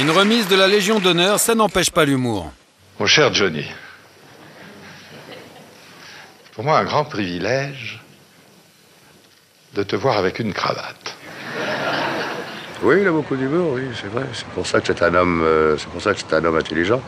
Une 0.00 0.10
remise 0.10 0.48
de 0.48 0.56
la 0.56 0.66
Légion 0.68 0.98
d'honneur, 0.98 1.38
ça 1.38 1.54
n'empêche 1.54 1.90
pas 1.90 2.04
l'humour. 2.04 2.52
Mon 2.98 3.06
cher 3.06 3.32
Johnny, 3.32 3.64
pour 6.54 6.64
moi 6.64 6.78
un 6.78 6.84
grand 6.84 7.04
privilège 7.04 8.00
de 9.74 9.82
te 9.82 9.94
voir 9.96 10.16
avec 10.16 10.38
une 10.38 10.52
cravate. 10.54 11.14
Oui, 12.82 12.96
il 13.00 13.08
a 13.08 13.10
beaucoup 13.10 13.36
d'humour, 13.36 13.72
oui, 13.74 13.82
c'est 14.00 14.08
vrai. 14.08 14.24
C'est 14.32 14.46
pour 14.48 14.66
ça 14.66 14.80
que 14.80 14.86
c'est 14.86 15.02
un 15.02 15.14
homme, 15.14 15.42
euh, 15.42 15.76
c'est 15.78 15.88
pour 15.88 16.00
ça 16.02 16.12
que 16.14 16.20
c'est 16.20 16.34
un 16.34 16.44
homme 16.44 16.56
intelligent. 16.56 17.00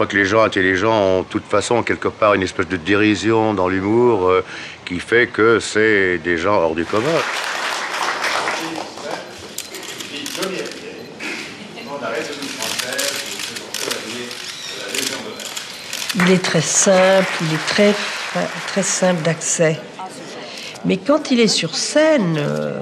Je 0.00 0.06
crois 0.06 0.12
que 0.12 0.16
les 0.16 0.24
gens 0.24 0.42
intelligents 0.42 0.98
ont 0.98 1.20
de 1.20 1.26
toute 1.26 1.44
façon 1.44 1.82
quelque 1.82 2.08
part 2.08 2.32
une 2.32 2.42
espèce 2.42 2.68
de 2.68 2.78
dérision 2.78 3.52
dans 3.52 3.68
l'humour 3.68 4.30
euh, 4.30 4.42
qui 4.86 4.98
fait 4.98 5.26
que 5.26 5.60
c'est 5.60 6.16
des 6.16 6.38
gens 6.38 6.54
hors 6.54 6.74
du 6.74 6.86
commun. 6.86 7.04
Il 16.14 16.30
est 16.30 16.42
très 16.42 16.62
simple, 16.62 17.28
il 17.42 17.52
est 17.52 17.66
très, 17.66 17.94
très 18.68 18.82
simple 18.82 19.20
d'accès. 19.20 19.78
Mais 20.86 20.96
quand 20.96 21.30
il 21.30 21.40
est 21.40 21.46
sur 21.46 21.76
scène, 21.76 22.36
euh, 22.38 22.80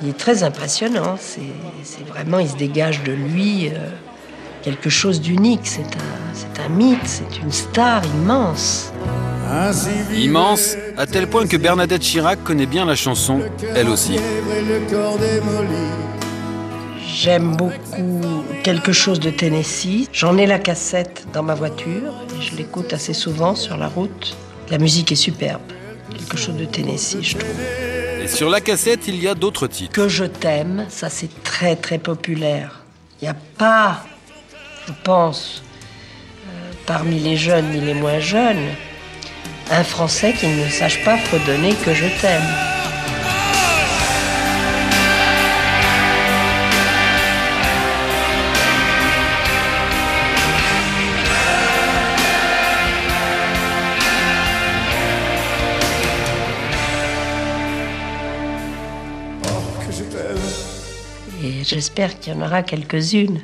il 0.00 0.08
est 0.08 0.18
très 0.18 0.42
impressionnant. 0.42 1.18
C'est 1.20 2.06
vraiment, 2.06 2.38
il 2.38 2.48
se 2.48 2.56
dégage 2.56 3.02
de 3.02 3.12
lui 3.12 3.68
euh, 3.68 3.90
quelque 4.66 4.90
chose 4.90 5.20
d'unique. 5.20 5.60
C'est 5.62 5.82
un, 5.82 6.16
c'est 6.34 6.60
un 6.60 6.68
mythe, 6.68 6.98
c'est 7.04 7.38
une 7.40 7.52
star 7.52 8.02
immense. 8.04 8.92
Immense, 10.12 10.76
à 10.96 11.06
tel 11.06 11.28
point 11.28 11.46
que 11.46 11.56
Bernadette 11.56 12.02
Chirac 12.02 12.42
connaît 12.42 12.66
bien 12.66 12.84
la 12.84 12.96
chanson, 12.96 13.40
elle 13.76 13.88
aussi. 13.88 14.16
J'aime 17.06 17.56
beaucoup 17.56 18.20
quelque 18.64 18.90
chose 18.90 19.20
de 19.20 19.30
Tennessee. 19.30 20.08
J'en 20.12 20.36
ai 20.36 20.46
la 20.46 20.58
cassette 20.58 21.28
dans 21.32 21.44
ma 21.44 21.54
voiture 21.54 22.12
et 22.36 22.42
je 22.42 22.56
l'écoute 22.56 22.92
assez 22.92 23.14
souvent 23.14 23.54
sur 23.54 23.76
la 23.76 23.86
route. 23.86 24.36
La 24.68 24.78
musique 24.78 25.12
est 25.12 25.22
superbe. 25.28 25.62
Quelque 26.10 26.36
chose 26.36 26.56
de 26.56 26.64
Tennessee, 26.64 27.22
je 27.22 27.36
trouve. 27.36 27.60
Et 28.20 28.26
sur 28.26 28.50
la 28.50 28.60
cassette, 28.60 29.06
il 29.06 29.22
y 29.22 29.28
a 29.28 29.36
d'autres 29.36 29.68
titres. 29.68 29.92
Que 29.92 30.08
je 30.08 30.24
t'aime, 30.24 30.86
ça 30.88 31.08
c'est 31.08 31.30
très 31.44 31.76
très 31.76 31.98
populaire. 31.98 32.82
Il 33.22 33.26
n'y 33.26 33.30
a 33.30 33.36
pas, 33.56 34.02
je 34.86 34.92
pense, 35.02 35.62
euh, 36.46 36.72
parmi 36.86 37.18
les 37.18 37.36
jeunes 37.36 37.70
ni 37.70 37.80
les 37.80 37.94
moins 37.94 38.20
jeunes, 38.20 38.68
un 39.70 39.82
Français 39.82 40.32
qui 40.32 40.46
ne 40.46 40.68
sache 40.68 41.04
pas 41.04 41.16
fredonner 41.16 41.74
que 41.74 41.92
je 41.92 42.06
t'aime. 42.20 42.42
que 59.84 59.92
je 59.92 60.04
t'aime. 60.04 60.36
Et 61.42 61.64
j'espère 61.64 62.20
qu'il 62.20 62.34
y 62.34 62.36
en 62.36 62.42
aura 62.42 62.62
quelques-unes 62.62 63.40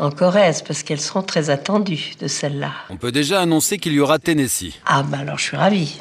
en 0.00 0.10
Corrèze, 0.10 0.62
parce 0.62 0.82
qu'elles 0.82 1.00
seront 1.00 1.22
très 1.22 1.50
attendues 1.50 2.14
de 2.20 2.26
celles-là. 2.26 2.72
On 2.88 2.96
peut 2.96 3.12
déjà 3.12 3.40
annoncer 3.42 3.78
qu'il 3.78 3.92
y 3.92 4.00
aura 4.00 4.18
Tennessee. 4.18 4.72
Ah, 4.86 5.02
ben 5.02 5.20
alors 5.20 5.38
je 5.38 5.44
suis 5.44 5.56
ravie. 5.56 6.00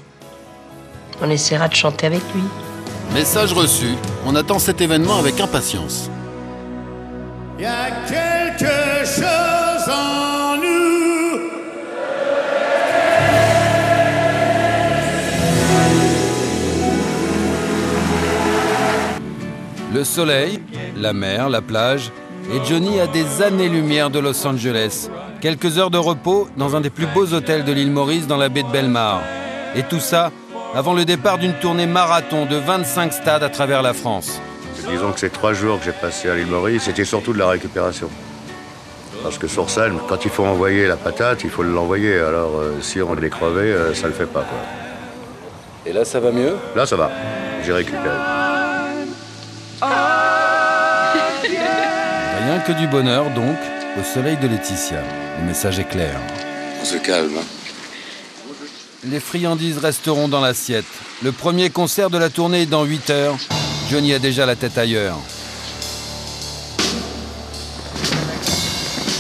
On 1.22 1.30
essaiera 1.30 1.68
de 1.68 1.76
chanter 1.76 2.08
avec 2.08 2.22
lui. 2.34 2.41
Message 3.14 3.52
reçu, 3.52 3.88
on 4.26 4.36
attend 4.36 4.58
cet 4.58 4.80
événement 4.80 5.20
avec 5.20 5.41
impatience. 5.41 6.10
Il 7.58 7.64
y 7.64 7.66
a 7.66 7.91
quelque 8.08 9.06
chose 9.06 9.93
en 9.93 10.56
nous. 10.56 10.70
Le 19.93 20.04
soleil, 20.06 20.62
la 20.95 21.12
mer, 21.12 21.50
la 21.50 21.62
plage, 21.62 22.12
et 22.52 22.66
Johnny 22.66 23.00
a 23.00 23.08
des 23.08 23.41
années-lumière 23.41 24.10
de 24.10 24.20
Los 24.20 24.45
Angeles. 24.45 25.10
Quelques 25.41 25.78
heures 25.78 25.91
de 25.91 25.97
repos 25.97 26.47
dans 26.58 26.76
un 26.76 26.82
des 26.82 26.89
plus 26.89 27.06
beaux 27.06 27.34
hôtels 27.34 27.64
de 27.64 27.72
l'île 27.72 27.91
Maurice 27.91 28.28
dans 28.28 28.38
la 28.38 28.50
baie 28.50 28.64
de 28.64 28.70
Belmar. 28.70 29.22
Et 29.76 29.84
tout 29.84 30.00
ça 30.00 30.32
avant 30.74 30.93
le 30.93 31.06
départ 31.06 31.38
d'une 31.38 31.54
tournée 31.54 31.88
marathon 31.88 32.45
de 32.45 32.56
25 32.56 33.14
stades 33.14 33.43
à 33.43 33.50
travers 33.50 33.82
la 33.82 33.93
France. 33.93 34.39
Disons 34.89 35.12
que 35.12 35.20
ces 35.20 35.30
trois 35.30 35.54
jours 35.54 35.80
que 35.80 35.86
j'ai 35.86 35.91
passés 35.91 36.30
à 36.30 36.36
l'île 36.36 36.47
Maurice, 36.47 36.84
c'était 36.84 37.06
surtout 37.06 37.34
de 37.34 37.39
la 37.39 37.47
récupération. 37.47 38.10
Parce 39.24 39.38
que 39.38 39.47
sur 39.47 39.70
scène, 39.70 39.97
quand 40.08 40.24
il 40.26 40.32
faut 40.32 40.45
envoyer 40.45 40.88
la 40.88 40.95
patate, 40.95 41.43
il 41.43 41.50
faut 41.50 41.64
l'envoyer. 41.64 42.16
Alors 42.16 42.58
euh, 42.58 42.78
si 42.82 43.02
on 43.02 43.16
est 43.18 43.30
crevé, 43.30 43.62
euh, 43.62 43.93
ça 43.93 44.08
le 44.08 44.14
fait 44.14 44.26
pas. 44.26 44.41
Quoi. 44.41 44.60
Et 45.86 45.93
là, 45.93 46.06
ça 46.06 46.20
va 46.20 46.32
mieux? 46.32 46.56
Là, 46.76 46.86
ça 46.86 46.95
va. 46.95 47.12
J'ai 47.66 47.74
récupéré. 47.74 48.16
Rien 52.50 52.62
que 52.62 52.72
du 52.72 52.88
bonheur, 52.88 53.30
donc, 53.30 53.58
au 54.00 54.04
soleil 54.04 54.36
de 54.38 54.47
Laetitia. 54.47 55.04
Le 55.39 55.45
message 55.45 55.78
est 55.78 55.84
clair. 55.84 56.20
On 56.82 56.84
se 56.84 56.97
calme. 56.97 57.38
hein. 57.38 57.45
Les 59.06 59.20
friandises 59.20 59.78
resteront 59.78 60.28
dans 60.28 60.41
l'assiette. 60.41 60.86
Le 61.22 61.32
premier 61.32 61.70
concert 61.70 62.10
de 62.10 62.18
la 62.18 62.32
tournée 62.32 62.64
est 62.64 62.66
dans 62.66 62.86
8 62.86 63.12
heures. 63.12 63.38
Johnny 63.91 64.16
a 64.16 64.18
déjà 64.20 64.47
la 64.47 64.56
tête 64.56 64.80
ailleurs. 64.80 65.20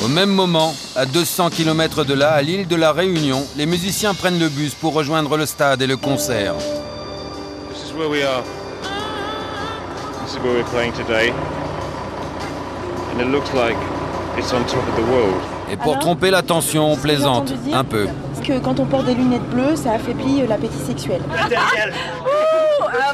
Au 0.03 0.07
même 0.07 0.31
moment, 0.31 0.75
à 0.95 1.05
200 1.05 1.51
km 1.51 2.03
de 2.05 2.15
là, 2.15 2.31
à 2.31 2.41
l'île 2.41 2.67
de 2.67 2.75
la 2.75 2.93
Réunion, 2.93 3.45
les 3.57 3.67
musiciens 3.67 4.15
prennent 4.15 4.39
le 4.39 4.49
bus 4.49 4.73
pour 4.73 4.93
rejoindre 4.93 5.37
le 5.37 5.45
stade 5.45 5.83
et 5.83 5.87
le 5.87 5.97
concert. 5.97 6.55
This 6.55 7.91
is 7.91 7.93
where 7.95 8.09
we 8.09 8.23
are. 8.23 8.41
This 10.25 10.33
is 10.33 10.39
where 10.39 10.55
we're 10.55 10.71
playing 10.71 10.93
today. 10.93 11.31
Et 15.71 15.77
pour 15.77 15.99
tromper 15.99 16.31
l'attention, 16.31 16.93
on 16.93 16.95
plaisante 16.95 17.53
un 17.73 17.83
peu. 17.83 18.07
que 18.45 18.57
quand 18.59 18.79
on 18.79 18.85
porte 18.85 19.05
des 19.05 19.13
lunettes 19.13 19.47
bleues, 19.49 19.75
ça 19.75 19.93
affaiblit 19.93 20.41
euh, 20.41 20.47
l'appétit 20.47 20.79
sexuel. 20.79 21.21
Ouh, 21.27 22.89
Ah 22.91 23.13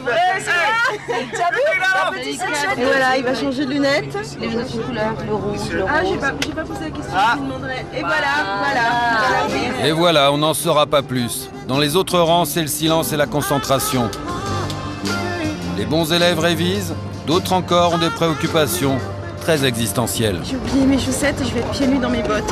petite 2.12 2.40
section 2.40 2.70
Et 2.78 2.86
voilà, 2.86 3.18
il 3.18 3.24
va 3.24 3.36
changer 3.36 3.66
de 3.66 3.72
lunettes. 3.72 4.18
Les 4.40 4.48
lunettes 4.48 4.76
de 4.76 4.82
couleur, 4.82 5.14
le 5.28 5.34
rouge, 5.34 5.60
le 5.72 5.84
Ah, 5.88 6.02
j'ai 6.04 6.18
pas, 6.18 6.32
j'ai 6.46 6.54
pas 6.54 6.64
posé 6.64 6.86
la 6.86 6.90
question, 6.92 7.14
je 7.14 7.40
lui 7.40 7.48
demanderai. 7.48 7.86
Et 7.94 8.02
voilà, 8.02 8.34
voilà. 8.60 9.88
Et 9.88 9.92
voilà, 9.92 10.32
on 10.32 10.38
n'en 10.38 10.54
saura 10.54 10.86
pas 10.86 11.02
plus. 11.02 11.50
Dans 11.68 11.80
les 11.80 11.96
autres 11.96 12.20
rangs, 12.20 12.46
c'est 12.46 12.62
le 12.62 12.68
silence 12.68 13.12
et 13.12 13.18
la 13.18 13.26
concentration. 13.26 14.10
Les 15.78 15.86
bons 15.86 16.14
élèves 16.14 16.40
révisent, 16.40 16.96
d'autres 17.28 17.54
encore 17.54 17.96
ont 17.96 17.98
des 17.98 18.10
préoccupations 18.10 18.98
très 19.46 19.64
existentielles. 19.64 20.40
J'ai 20.44 20.56
oublié 20.56 20.88
mes 20.88 20.98
chaussettes 20.98 21.40
et 21.40 21.46
je 21.46 21.54
vais 21.54 21.60
être 21.60 21.70
pieds 21.70 21.86
nus 21.86 22.00
dans 22.00 22.10
mes 22.10 22.24
bottes. 22.24 22.52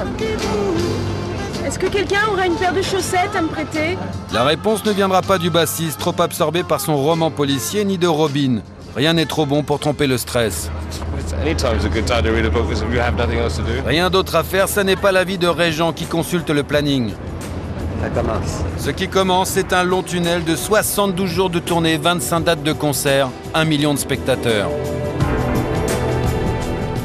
Est-ce 1.66 1.80
que 1.80 1.88
quelqu'un 1.88 2.20
aurait 2.32 2.46
une 2.46 2.54
paire 2.54 2.72
de 2.72 2.84
chaussettes 2.84 3.36
à 3.36 3.42
me 3.42 3.48
prêter? 3.48 3.98
La 4.32 4.44
réponse 4.44 4.86
ne 4.86 4.92
viendra 4.92 5.24
pas 5.24 5.40
du 5.40 5.50
bassiste, 5.50 6.00
trop 6.00 6.14
absorbé 6.20 6.62
par 6.62 6.80
son 6.80 6.96
roman 6.96 7.32
policier, 7.32 7.84
ni 7.84 7.98
de 7.98 8.06
Robin. 8.06 8.62
Rien 8.96 9.14
n'est 9.14 9.26
trop 9.26 9.48
bon 9.48 9.64
pour 9.64 9.80
tromper 9.80 10.06
le 10.06 10.20
stress. 10.20 10.70
Rien 13.88 14.10
d'autre 14.12 14.36
à 14.36 14.44
faire, 14.44 14.70
ça 14.70 14.84
n'est 14.84 14.96
pas 14.96 15.12
l'avis 15.12 15.40
de 15.40 15.48
Régent 15.48 15.94
qui 15.94 16.06
consulte 16.06 16.52
le 16.52 16.62
planning. 16.62 17.14
Ça 18.04 18.10
commence. 18.10 18.62
Ce 18.78 18.92
qui 18.92 19.08
commence, 19.08 19.50
c'est 19.50 19.74
un 19.74 19.84
long 19.84 20.04
tunnel 20.04 20.44
de 20.44 20.56
72 20.56 21.28
jours 21.28 21.50
de 21.50 21.58
tournée, 21.58 21.98
25 21.98 22.42
dates 22.42 22.62
de 22.62 22.74
concert, 22.74 23.30
1 23.56 23.66
million 23.66 23.96
de 23.96 24.00
spectateurs. 24.00 24.70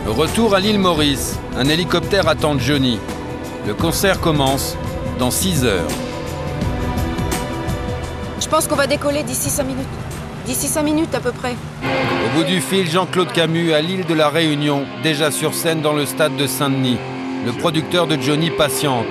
Retour 0.09 0.55
à 0.55 0.61
l'île 0.61 0.79
Maurice. 0.79 1.39
Un 1.55 1.69
hélicoptère 1.69 2.29
attend 2.29 2.59
Johnny. 2.59 2.99
Le 3.67 3.75
concert 3.75 4.21
commence 4.21 4.75
dans 5.19 5.31
6 5.31 5.67
heures. 5.67 5.87
Je 8.41 8.49
pense 8.49 8.67
qu'on 8.67 8.75
va 8.75 8.87
décoller 8.87 9.23
d'ici 9.23 9.51
5 9.51 9.65
minutes. 9.65 9.87
D'ici 10.47 10.67
5 10.67 10.83
minutes 10.83 11.15
à 11.15 11.21
peu 11.21 11.31
près. 11.31 11.55
Au 11.85 12.39
bout 12.39 12.45
du 12.45 12.63
fil, 12.63 12.91
Jean-Claude 12.91 13.31
Camus 13.33 13.75
à 13.75 13.83
l'île 13.83 14.07
de 14.07 14.15
la 14.15 14.31
Réunion, 14.31 14.87
déjà 15.03 15.31
sur 15.31 15.53
scène 15.53 15.83
dans 15.83 15.93
le 15.93 16.07
stade 16.07 16.37
de 16.37 16.47
Saint-Denis. 16.47 16.97
Le 17.45 17.53
producteur 17.53 18.07
de 18.07 18.19
Johnny 18.19 18.51
patiente. 18.51 19.07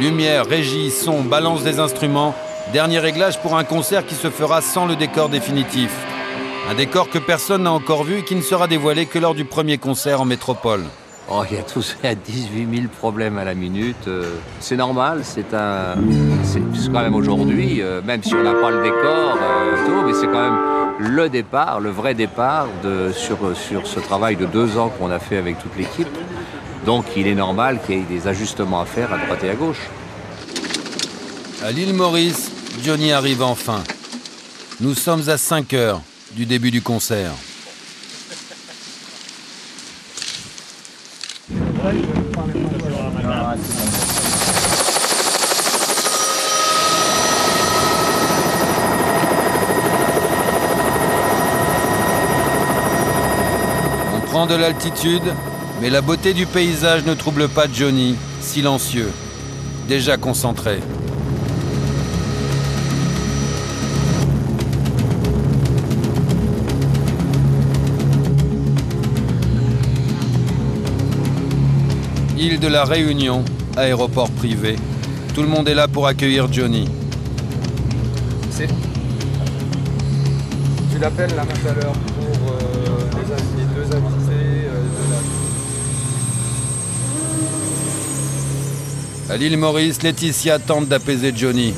Lumière, 0.00 0.46
régie, 0.46 0.90
son, 0.90 1.22
balance 1.22 1.62
des 1.62 1.78
instruments. 1.78 2.34
Dernier 2.72 2.98
réglage 2.98 3.40
pour 3.40 3.56
un 3.56 3.62
concert 3.62 4.04
qui 4.04 4.16
se 4.16 4.30
fera 4.30 4.60
sans 4.62 4.86
le 4.86 4.96
décor 4.96 5.28
définitif. 5.28 5.92
Un 6.68 6.74
décor 6.74 7.08
que 7.08 7.18
personne 7.18 7.62
n'a 7.62 7.72
encore 7.72 8.02
vu 8.02 8.18
et 8.18 8.24
qui 8.24 8.34
ne 8.34 8.40
sera 8.42 8.66
dévoilé 8.66 9.06
que 9.06 9.18
lors 9.20 9.34
du 9.34 9.44
premier 9.44 9.78
concert 9.78 10.20
en 10.20 10.24
métropole. 10.24 10.82
Oh, 11.30 11.42
il 11.50 11.56
y 11.56 11.60
a 11.60 11.62
tous, 11.62 11.96
il 12.02 12.06
y 12.06 12.10
a 12.10 12.14
18 12.14 12.68
000 12.72 12.88
problèmes 12.98 13.38
à 13.38 13.44
la 13.44 13.54
minute. 13.54 14.08
euh, 14.08 14.34
c'est 14.60 14.76
normal, 14.76 15.20
c'est 15.22 15.54
un, 15.54 15.94
c'est 16.44 16.60
c'est 16.74 16.92
quand 16.92 17.02
même 17.02 17.14
aujourd'hui, 17.14 17.82
euh, 17.82 18.00
même 18.02 18.22
si 18.22 18.34
on 18.34 18.42
n'a 18.42 18.52
pas 18.54 18.70
le 18.70 18.82
décor, 18.82 19.38
euh, 19.40 19.86
tout, 19.86 20.06
mais 20.06 20.12
c'est 20.14 20.26
quand 20.26 20.42
même 20.42 20.58
le 20.98 21.28
départ, 21.28 21.80
le 21.80 21.90
vrai 21.90 22.14
départ 22.14 22.66
de, 22.82 23.10
sur, 23.12 23.38
sur 23.56 23.86
ce 23.86 23.98
travail 24.00 24.36
de 24.36 24.46
deux 24.46 24.78
ans 24.78 24.88
qu'on 24.88 25.10
a 25.10 25.18
fait 25.18 25.36
avec 25.36 25.58
toute 25.60 25.76
l'équipe. 25.76 26.08
Donc, 26.84 27.04
il 27.16 27.26
est 27.26 27.34
normal 27.34 27.80
qu'il 27.84 27.96
y 27.96 28.00
ait 28.00 28.02
des 28.02 28.28
ajustements 28.28 28.80
à 28.80 28.86
faire 28.86 29.12
à 29.12 29.18
droite 29.18 29.42
et 29.44 29.50
à 29.50 29.54
gauche. 29.54 29.88
À 31.64 31.72
l'île 31.72 31.94
Maurice, 31.94 32.52
Johnny 32.84 33.10
arrive 33.12 33.42
enfin. 33.42 33.82
Nous 34.80 34.94
sommes 34.94 35.28
à 35.28 35.36
5 35.36 35.74
heures 35.74 36.00
du 36.36 36.44
début 36.44 36.70
du 36.70 36.82
concert. 36.82 37.32
On 54.14 54.20
prend 54.26 54.44
de 54.44 54.54
l'altitude, 54.54 55.22
mais 55.80 55.88
la 55.88 56.02
beauté 56.02 56.34
du 56.34 56.44
paysage 56.44 57.06
ne 57.06 57.14
trouble 57.14 57.48
pas 57.48 57.64
Johnny, 57.72 58.14
silencieux, 58.42 59.10
déjà 59.88 60.18
concentré. 60.18 60.80
Île 72.46 72.60
de 72.60 72.68
la 72.68 72.84
Réunion, 72.84 73.44
aéroport 73.76 74.30
privé. 74.30 74.76
Tout 75.34 75.42
le 75.42 75.48
monde 75.48 75.68
est 75.68 75.74
là 75.74 75.88
pour 75.88 76.06
accueillir 76.06 76.46
Johnny. 76.52 76.88
C'est. 78.52 78.68
Tu 80.92 80.98
l'appelles 81.00 81.34
là 81.34 81.42
tout 81.44 81.68
à 81.68 81.72
l'heure 81.74 81.92
pour 81.92 82.52
euh, 82.52 83.00
les, 83.16 83.32
avis- 83.32 83.42
les 83.58 83.64
deux 83.74 83.96
invités 83.96 84.68
euh, 84.68 84.78
de 89.26 89.28
la. 89.28 89.34
À 89.34 89.36
l'île 89.36 89.56
Maurice, 89.58 90.04
Laetitia 90.04 90.60
tente 90.60 90.86
d'apaiser 90.86 91.32
Johnny. 91.34 91.74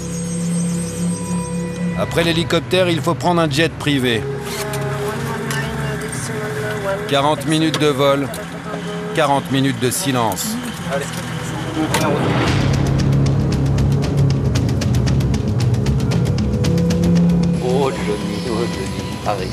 Après 1.99 2.25
l'hélicoptère, 2.25 2.91
il 2.91 3.01
faut 3.01 3.15
prendre 3.15 3.41
un 3.41 3.49
jet 3.49 3.73
privé. 3.73 4.21
40 7.09 7.47
minutes 7.47 7.81
de 7.81 7.87
vol, 7.87 8.29
40 9.17 9.51
minutes 9.51 9.81
de 9.81 9.91
silence. 9.91 10.58
Allez. 10.93 11.05
Oh 17.65 17.91
Johnny, 17.91 18.39
oh 18.51 18.65
Johnny, 18.73 19.25
Paris. 19.25 19.49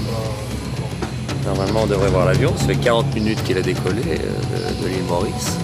Normalement, 1.46 1.82
on 1.84 1.88
devrait 1.88 2.10
voir 2.10 2.26
l'avion. 2.26 2.54
Ça 2.58 2.66
fait 2.66 2.76
40 2.76 3.14
minutes 3.14 3.44
qu'il 3.44 3.58
a 3.58 3.62
décollé 3.62 4.02
euh, 4.08 4.78
de, 4.78 4.84
de 4.84 4.88
l'île 4.88 5.04
Maurice. 5.08 5.58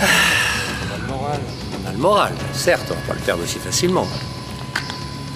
Ah, 0.00 0.04
On 1.84 1.88
a 1.88 1.92
le 1.92 1.98
moral, 1.98 2.32
certes, 2.52 2.86
on 2.90 2.94
va 2.94 3.00
pas 3.08 3.14
le 3.14 3.20
perdre 3.20 3.42
aussi 3.42 3.58
facilement. 3.58 4.06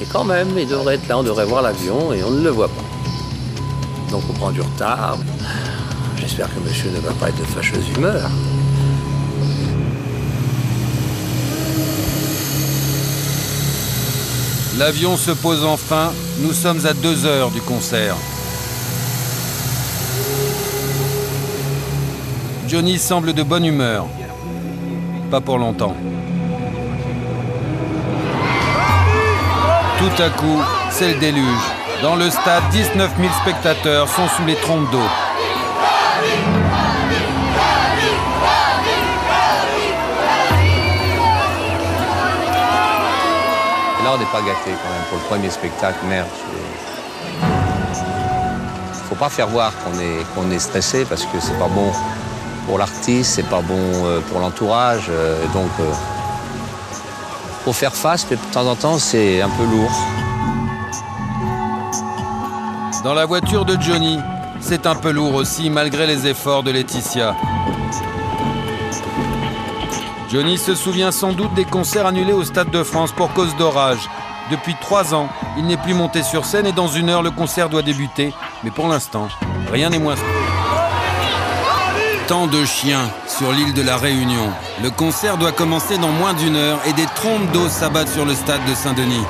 Et 0.01 0.05
quand 0.07 0.25
même, 0.25 0.49
il 0.59 0.67
devrait 0.69 0.97
être 0.97 1.09
là, 1.09 1.19
on 1.19 1.23
devrait 1.23 1.45
voir 1.47 1.63
l'avion 1.63 2.13
et 2.13 2.23
on 2.25 2.31
ne 2.31 2.43
le 2.43 2.51
voit 2.51 2.69
pas. 2.69 2.83
Donc 4.11 4.23
on 4.29 4.33
prend 4.35 4.51
du 4.51 4.61
retard. 4.61 5.17
J'espère 6.17 6.49
que 6.55 6.61
monsieur 6.61 6.91
ne 6.91 6.99
va 7.01 7.13
pas 7.13 7.29
être 7.29 7.39
de 7.39 7.45
fâcheuse 7.45 7.89
humeur. 7.97 8.29
L'avion 14.77 15.17
se 15.17 15.31
pose 15.31 15.65
enfin, 15.65 16.13
nous 16.41 16.53
sommes 16.53 16.85
à 16.85 16.93
deux 16.95 17.27
heures 17.27 17.53
du 17.53 17.61
concert. 17.61 18.17
Johnny 22.67 22.99
semble 22.99 23.35
de 23.35 23.45
bonne 23.45 23.65
humeur. 23.65 24.07
Pas 25.31 25.41
pour 25.41 25.59
longtemps. 25.59 25.95
Tout 29.99 30.23
à 30.23 30.31
coup, 30.31 30.61
c'est 30.91 31.15
le 31.15 31.21
déluge. 31.21 31.45
Dans 32.03 32.17
le 32.17 32.29
stade, 32.29 32.65
19 32.73 33.13
000 33.17 33.33
spectateurs 33.43 34.09
sont 34.09 34.27
sous 34.37 34.45
les 34.45 34.57
trompes 34.57 34.91
d'eau. 34.91 34.99
N'est 44.19 44.25
pas 44.27 44.43
gâté 44.43 44.67
quand 44.67 44.91
même 44.91 45.05
pour 45.11 45.19
le 45.19 45.25
premier 45.25 45.51
spectacle. 45.51 45.99
Merde. 46.09 46.29
Faut 49.09 49.17
pas 49.17 49.29
faire 49.29 49.49
voir 49.49 49.73
qu'on 49.83 49.99
est, 49.99 50.25
qu'on 50.35 50.51
est 50.53 50.61
stressé 50.61 51.05
parce 51.05 51.25
que 51.25 51.41
c'est 51.41 51.59
pas 51.59 51.67
bon 51.67 51.91
pour 52.67 52.79
l'artiste, 52.79 53.33
c'est 53.35 53.49
pas 53.49 53.61
bon 53.61 53.77
euh, 54.05 54.21
pour 54.31 54.39
l'entourage. 54.41 55.07
euh, 55.11 55.45
donc, 55.53 55.69
euh, 55.81 55.93
faut 57.65 57.73
faire 57.73 57.93
face, 57.93 58.25
mais 58.31 58.37
de 58.37 58.53
temps 58.53 58.67
en 58.67 58.77
temps, 58.77 58.99
c'est 58.99 59.43
un 59.43 59.49
peu 59.49 59.65
lourd. 59.65 59.91
Dans 63.03 63.15
la 63.15 63.27
voiture 63.27 63.65
de 63.65 63.77
Johnny, 63.81 64.21
c'est 64.61 64.87
un 64.87 64.95
peu 64.95 65.11
lourd 65.11 65.35
aussi 65.35 65.71
malgré 65.71 66.07
les 66.07 66.29
efforts 66.29 66.63
de 66.63 66.71
Laetitia. 66.71 67.35
Johnny 70.35 70.59
se 70.59 70.75
souvient 70.75 71.13
sans 71.13 71.33
doute 71.33 71.55
des 71.55 71.65
concerts 71.65 72.07
annulés 72.07 72.33
au 72.33 72.43
Stade 72.43 72.69
de 72.71 72.83
France 72.83 73.13
pour 73.13 73.33
cause 73.35 73.55
d'orage. 73.55 74.11
Depuis 74.51 74.75
trois 74.81 75.15
ans, 75.15 75.29
il 75.57 75.65
n'est 75.65 75.77
plus 75.77 75.95
monté 75.95 76.25
sur 76.25 76.45
scène 76.45 76.67
et 76.67 76.73
dans 76.73 76.89
une 76.89 77.09
heure, 77.09 77.23
le 77.23 77.31
concert 77.31 77.69
doit 77.69 77.83
débuter. 77.83 78.35
Mais 78.65 78.73
pour 78.73 78.89
l'instant, 78.89 79.29
rien 79.71 79.91
n'est 79.91 80.01
moins... 80.01 80.17
Tant 82.27 82.49
de 82.49 82.65
chiens 82.65 83.09
sur 83.29 83.53
l'île 83.53 83.75
de 83.75 83.83
la 83.83 83.97
Réunion. 83.97 84.51
Le 84.83 84.91
concert 84.91 85.37
doit 85.37 85.53
commencer 85.53 85.99
dans 85.99 86.11
moins 86.11 86.35
d'une 86.35 86.57
heure 86.57 86.81
et 86.85 86.93
des 86.95 87.07
trompes 87.15 87.53
d'eau 87.53 87.69
s'abattent 87.69 88.09
sur 88.09 88.25
le 88.25 88.35
stade 88.35 88.65
de 88.69 88.75
Saint-Denis. 88.75 89.25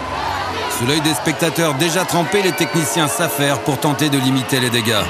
Sous 0.79 0.87
l'œil 0.87 1.03
des 1.03 1.13
spectateurs 1.13 1.75
déjà 1.75 2.07
trempés, 2.07 2.41
les 2.41 2.53
techniciens 2.53 3.09
s'affairent 3.09 3.61
pour 3.61 3.79
tenter 3.79 4.09
de 4.09 4.17
limiter 4.17 4.59
les 4.59 4.71
dégâts. 4.71 5.05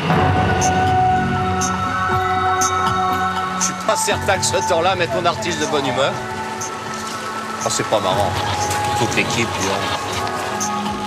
Certain 4.05 4.37
que 4.39 4.45
ce 4.45 4.69
temps-là 4.69 4.95
mette 4.97 5.15
mon 5.15 5.25
artiste 5.25 5.61
de 5.61 5.67
bonne 5.67 5.87
humeur. 5.87 6.13
Oh, 7.65 7.69
c'est 7.71 7.87
pas 7.87 8.01
marrant. 8.01 8.31
toute 8.99 9.17
l'équipe. 9.17 9.49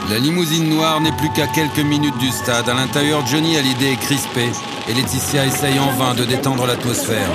La 0.09 0.17
limousine 0.17 0.69
noire 0.69 0.99
n'est 0.99 1.11
plus 1.11 1.29
qu'à 1.29 1.45
quelques 1.47 1.77
minutes 1.79 2.17
du 2.17 2.29
stade. 2.31 2.67
À 2.69 2.73
l'intérieur, 2.73 3.25
Johnny 3.27 3.57
a 3.57 3.61
l'idée 3.61 3.91
est 3.91 3.97
crispée 3.97 4.51
et 4.87 4.93
Laetitia 4.93 5.45
essaye 5.45 5.77
en 5.79 5.91
vain 5.91 6.13
de 6.15 6.23
détendre 6.25 6.65
l'atmosphère. 6.65 7.27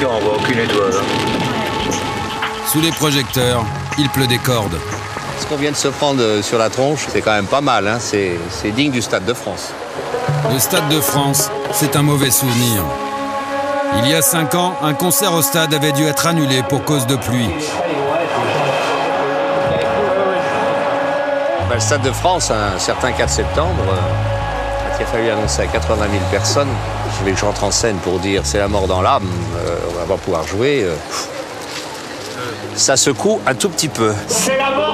On 0.00 0.20
voit 0.20 0.36
aucune 0.36 0.58
étoile. 0.58 0.92
hein. 0.94 1.92
Sous 2.66 2.80
les 2.80 2.92
projecteurs, 2.92 3.64
il 3.98 4.08
pleut 4.10 4.26
des 4.26 4.38
cordes. 4.38 4.78
Ce 5.40 5.46
qu'on 5.46 5.56
vient 5.56 5.72
de 5.72 5.76
se 5.76 5.88
prendre 5.88 6.22
euh, 6.22 6.42
sur 6.42 6.58
la 6.58 6.70
tronche, 6.70 7.06
c'est 7.08 7.20
quand 7.20 7.32
même 7.32 7.46
pas 7.46 7.60
mal. 7.60 7.86
Hein. 7.86 7.98
C'est 8.00 8.38
c'est 8.50 8.70
digne 8.70 8.92
du 8.92 9.02
Stade 9.02 9.24
de 9.26 9.34
France. 9.34 9.72
Le 10.52 10.58
Stade 10.58 10.88
de 10.88 11.00
France, 11.00 11.50
c'est 11.72 11.96
un 11.96 12.02
mauvais 12.02 12.30
souvenir. 12.30 12.82
Il 13.94 14.08
y 14.10 14.14
a 14.14 14.22
cinq 14.22 14.54
ans, 14.54 14.74
un 14.82 14.94
concert 14.94 15.32
au 15.32 15.42
stade 15.42 15.72
avait 15.74 15.92
dû 15.92 16.04
être 16.06 16.26
annulé 16.26 16.62
pour 16.68 16.84
cause 16.84 17.06
de 17.06 17.16
pluie. 17.16 17.48
Ben, 21.68 21.74
le 21.74 21.80
Stade 21.80 22.02
de 22.02 22.12
France, 22.12 22.50
un 22.50 22.78
certain 22.78 23.12
4 23.12 23.28
septembre, 23.28 23.82
euh, 23.88 23.96
quand 24.88 24.96
il 25.00 25.02
a 25.02 25.06
fallu 25.06 25.30
annoncer 25.30 25.62
à 25.62 25.66
80 25.66 25.96
000 26.10 26.24
personnes, 26.30 26.68
je 27.24 27.30
que 27.30 27.36
j'entre 27.36 27.64
en 27.64 27.70
scène 27.70 27.96
pour 27.96 28.20
dire 28.20 28.42
c'est 28.44 28.58
la 28.58 28.68
mort 28.68 28.86
dans 28.86 29.02
l'âme, 29.02 29.28
euh, 29.56 29.76
on 29.90 29.98
va 29.98 30.04
pas 30.14 30.16
pouvoir 30.16 30.46
jouer. 30.46 30.84
euh, 30.84 30.94
ça 32.76 32.96
secoue 32.96 33.40
un 33.46 33.54
tout 33.54 33.68
petit 33.68 33.88
peu. 33.88 34.14
C'est 34.28 34.58
la 34.58 34.70
mort 34.70 34.85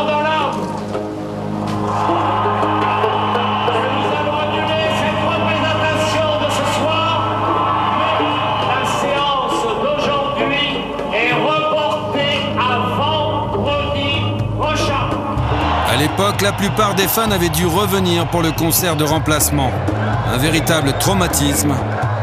La 16.22 16.52
plupart 16.52 16.94
des 16.94 17.08
fans 17.08 17.32
avaient 17.32 17.48
dû 17.48 17.66
revenir 17.66 18.28
pour 18.28 18.42
le 18.42 18.52
concert 18.52 18.94
de 18.94 19.02
remplacement. 19.02 19.72
Un 20.32 20.38
véritable 20.38 20.94
traumatisme, 21.00 21.74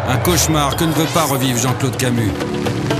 un 0.09 0.17
cauchemar 0.17 0.77
que 0.77 0.85
ne 0.85 0.91
veut 0.91 1.07
pas 1.13 1.23
revivre 1.23 1.59
Jean-Claude 1.59 1.97
Camus. 1.97 2.31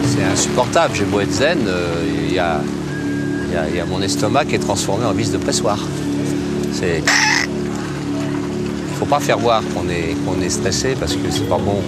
C'est 0.06 0.24
insupportable. 0.26 0.96
J'ai 0.96 1.06
beau 1.06 1.22
être 1.22 1.32
zen, 1.32 1.60
euh, 1.68 2.06
il 2.28 2.34
y, 2.34 2.40
a, 2.40 2.62
mon 3.86 4.02
estomac 4.02 4.44
qui 4.46 4.56
est 4.56 4.60
transformé 4.60 5.06
en 5.06 5.14
vis 5.14 5.32
de 5.32 5.38
pressoir. 5.38 5.78
C'est. 6.74 7.02
Il 7.02 8.96
faut 9.00 9.06
pas 9.06 9.22
faire 9.22 9.40
voir 9.40 9.62
qu'on 9.74 9.90
est, 9.90 10.50
stressé 10.50 10.98
parce 11.00 11.14
que 11.14 11.32
c'est 11.32 11.48
pas 11.48 11.60
bon 11.60 11.82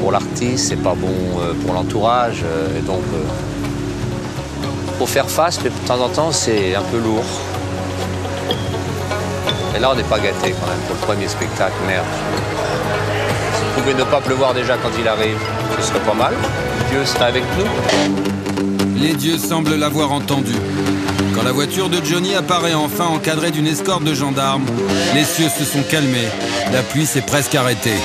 pour 0.00 0.10
l'artiste, 0.10 0.68
c'est 0.68 0.82
pas 0.82 0.94
bon 0.94 1.14
euh, 1.40 1.54
pour 1.64 1.74
l'entourage. 1.74 2.42
euh, 2.44 2.78
et 2.78 2.82
donc, 2.82 3.02
faut 4.98 5.06
faire 5.06 5.30
face, 5.30 5.60
mais 5.62 5.70
de 5.70 5.86
temps 5.86 6.00
en 6.00 6.08
temps, 6.08 6.32
c'est 6.32 6.74
un 6.74 6.82
peu 6.82 6.98
lourd. 6.98 7.24
Là, 9.82 9.90
on 9.90 9.96
n'est 9.96 10.04
pas 10.04 10.20
gâté 10.20 10.52
quand 10.52 10.68
même 10.68 10.78
pour 10.86 10.94
le 10.94 11.00
premier 11.00 11.26
spectacle, 11.26 11.74
merde. 11.88 12.06
S'il 13.56 13.82
pouvait 13.82 13.94
ne 13.94 14.04
pas 14.04 14.20
pleuvoir 14.20 14.54
déjà 14.54 14.76
quand 14.76 14.90
il 14.96 15.08
arrive, 15.08 15.38
ce 15.76 15.82
serait 15.88 15.98
pas 15.98 16.14
mal. 16.14 16.32
Dieu 16.88 17.04
serait 17.04 17.24
avec 17.24 17.42
nous. 17.58 19.02
Les 19.02 19.14
dieux 19.14 19.38
semblent 19.38 19.74
l'avoir 19.74 20.12
entendu. 20.12 20.54
Quand 21.34 21.42
la 21.42 21.50
voiture 21.50 21.88
de 21.88 21.98
Johnny 22.04 22.36
apparaît 22.36 22.74
enfin 22.74 23.06
encadrée 23.06 23.50
d'une 23.50 23.66
escorte 23.66 24.04
de 24.04 24.14
gendarmes, 24.14 24.66
les 25.16 25.24
cieux 25.24 25.48
se 25.48 25.64
sont 25.64 25.82
calmés. 25.90 26.28
La 26.72 26.82
pluie 26.82 27.04
s'est 27.04 27.22
presque 27.22 27.56
arrêtée. 27.56 27.98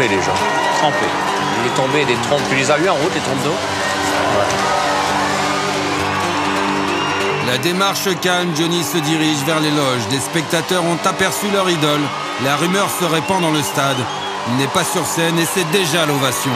Les 0.00 0.22
gens, 0.22 0.47
Il 1.60 1.70
est 1.70 1.74
tombé 1.74 2.04
des 2.04 2.16
trompes. 2.22 2.42
Tu 2.48 2.56
les 2.56 2.70
as 2.70 2.78
eu 2.78 2.88
en 2.88 2.94
route, 2.94 3.14
les 3.14 3.20
trompes 3.20 3.42
d'eau? 3.44 3.54
La 7.46 7.58
démarche 7.58 8.08
calme, 8.20 8.50
Johnny 8.54 8.82
se 8.82 8.98
dirige 8.98 9.38
vers 9.46 9.60
les 9.60 9.70
loges. 9.70 10.06
Des 10.10 10.20
spectateurs 10.20 10.84
ont 10.84 10.98
aperçu 11.08 11.46
leur 11.50 11.68
idole. 11.70 12.02
La 12.44 12.56
rumeur 12.56 12.88
se 12.90 13.04
répand 13.04 13.40
dans 13.40 13.50
le 13.50 13.62
stade. 13.62 13.96
Il 14.48 14.56
n'est 14.56 14.66
pas 14.66 14.84
sur 14.84 15.06
scène 15.06 15.38
et 15.38 15.46
c'est 15.46 15.70
déjà 15.70 16.04
l'ovation. 16.06 16.52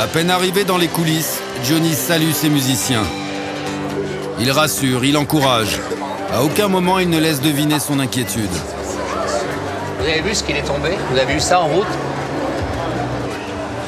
À 0.00 0.06
peine 0.06 0.30
arrivé 0.30 0.64
dans 0.64 0.78
les 0.78 0.88
coulisses, 0.88 1.40
Johnny 1.64 1.94
salue 1.94 2.32
ses 2.32 2.48
musiciens. 2.48 3.04
Il 4.38 4.50
rassure, 4.50 5.04
il 5.04 5.16
encourage. 5.16 5.78
À 6.32 6.42
aucun 6.42 6.68
moment 6.68 6.98
il 6.98 7.08
ne 7.08 7.18
laisse 7.18 7.40
deviner 7.40 7.78
son 7.78 7.98
inquiétude. 8.00 8.50
Vous 9.98 10.04
avez 10.06 10.20
vu 10.20 10.34
ce 10.34 10.42
qu'il 10.44 10.56
est 10.56 10.62
tombé? 10.62 10.90
Vous 11.10 11.18
avez 11.18 11.34
vu 11.34 11.40
ça 11.40 11.60
en 11.60 11.66
route? 11.66 11.86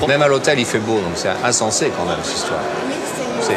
Même 0.06 0.22
à 0.22 0.28
l'hôtel, 0.28 0.58
il 0.58 0.64
fait 0.64 0.78
beau, 0.78 0.94
donc 0.94 1.12
c'est 1.16 1.28
insensé 1.44 1.92
quand 1.96 2.04
même, 2.06 2.16
cette 2.22 2.36
histoire. 2.36 2.60
C'est... 3.40 3.54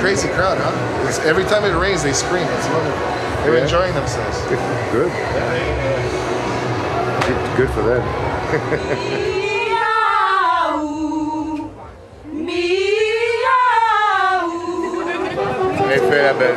Crazy 0.00 0.28
crowd, 0.28 0.58
huh? 0.58 0.70
It's- 1.08 1.18
every 1.26 1.44
time 1.44 1.64
it 1.64 1.74
rains, 1.74 2.02
they 2.02 2.12
scream. 2.12 2.46
It's 2.58 2.68
wonderful. 2.68 3.08
They're 3.44 3.54
Yeah. 3.56 3.64
enjoying 3.64 3.94
themselves. 3.94 4.38
Good. 4.48 5.10
Good, 7.26 7.56
good 7.56 7.70
for 7.74 7.82
them. 7.82 8.02
Elle 15.90 16.00
fait 16.10 16.22
la 16.22 16.32
belle. 16.32 16.56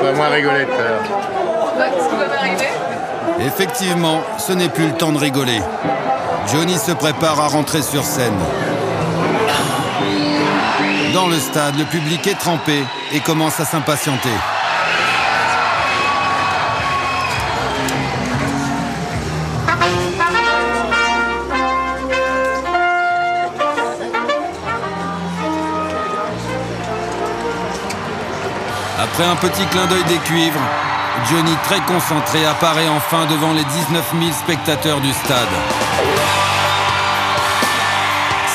On 0.00 0.04
va 0.04 0.12
moins 0.12 0.28
rigoler 0.28 0.64
tout 0.64 0.72
à 0.72 0.82
l'heure. 0.82 1.02
Qu'est-ce 1.94 2.08
qui 2.08 2.16
va 2.16 2.26
m'arriver? 2.26 2.68
Effectivement, 3.40 4.20
ce 4.38 4.52
n'est 4.52 4.68
plus 4.68 4.86
le 4.86 4.94
temps 4.94 5.12
de 5.12 5.18
rigoler. 5.18 5.60
Johnny 6.52 6.78
se 6.78 6.92
prépare 6.92 7.40
à 7.40 7.48
rentrer 7.48 7.82
sur 7.82 8.04
scène. 8.04 8.38
Dans 11.12 11.26
le 11.26 11.38
stade, 11.38 11.76
le 11.78 11.84
public 11.84 12.26
est 12.26 12.38
trempé 12.38 12.82
et 13.12 13.20
commence 13.20 13.60
à 13.60 13.64
s'impatienter. 13.64 14.30
Après 29.18 29.30
un 29.32 29.50
petit 29.50 29.66
clin 29.66 29.84
d'œil 29.86 30.04
des 30.04 30.18
cuivres, 30.18 30.60
Johnny, 31.28 31.50
très 31.64 31.80
concentré, 31.80 32.46
apparaît 32.46 32.86
enfin 32.86 33.26
devant 33.26 33.52
les 33.52 33.64
19 33.64 34.14
000 34.20 34.32
spectateurs 34.32 35.00
du 35.00 35.12
stade. 35.12 35.48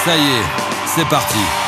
Ça 0.05 0.15
y 0.15 0.21
est, 0.21 0.45
c'est 0.85 1.09
parti. 1.09 1.62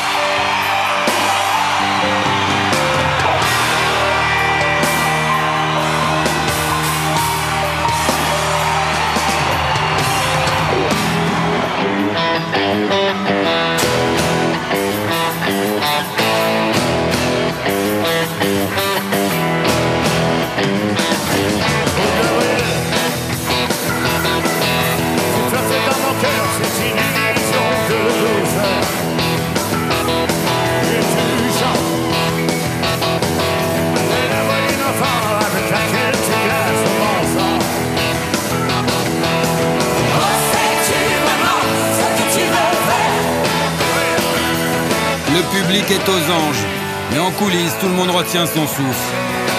Tout 47.86 47.92
le 47.92 47.98
monde 47.98 48.10
retient 48.10 48.48
son 48.48 48.66
souffle. 48.66 49.14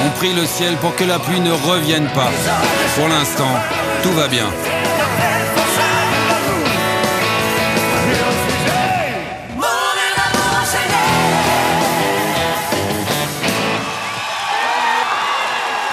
On 0.05 0.11
prie 0.19 0.33
le 0.33 0.45
ciel 0.47 0.77
pour 0.79 0.97
que 0.97 1.05
la 1.05 1.21
pluie 1.21 1.39
ne 1.39 1.53
revienne 1.53 2.09
pas. 2.09 2.29
Pour 2.97 3.07
l'instant, 3.07 3.55
tout 4.03 4.11
va 4.11 4.27
bien. 4.27 4.47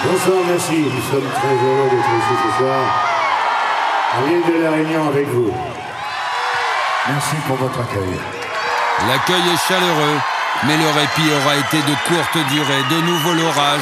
Bonsoir, 0.03 0.37
merci. 0.47 0.79
Nous 0.79 1.11
sommes 1.11 1.29
très 1.35 1.53
heureux 1.53 1.89
d'être 1.91 2.13
ici 2.19 2.35
ce 2.45 2.57
soir, 2.57 2.79
à 4.17 4.27
l'île 4.27 4.55
de 4.57 4.63
la 4.63 4.71
Réunion 4.71 5.07
avec 5.07 5.27
vous. 5.27 5.53
Merci 7.09 7.35
pour 7.47 7.57
votre 7.57 7.79
accueil. 7.79 8.17
L'accueil 9.07 9.43
est 9.53 9.67
chaleureux, 9.67 10.17
mais 10.67 10.77
le 10.77 10.87
répit 10.87 11.31
aura 11.31 11.55
été 11.57 11.77
de 11.77 11.95
courte 12.07 12.47
durée. 12.49 12.83
De 12.89 13.01
nouveau, 13.05 13.33
l'orage 13.33 13.81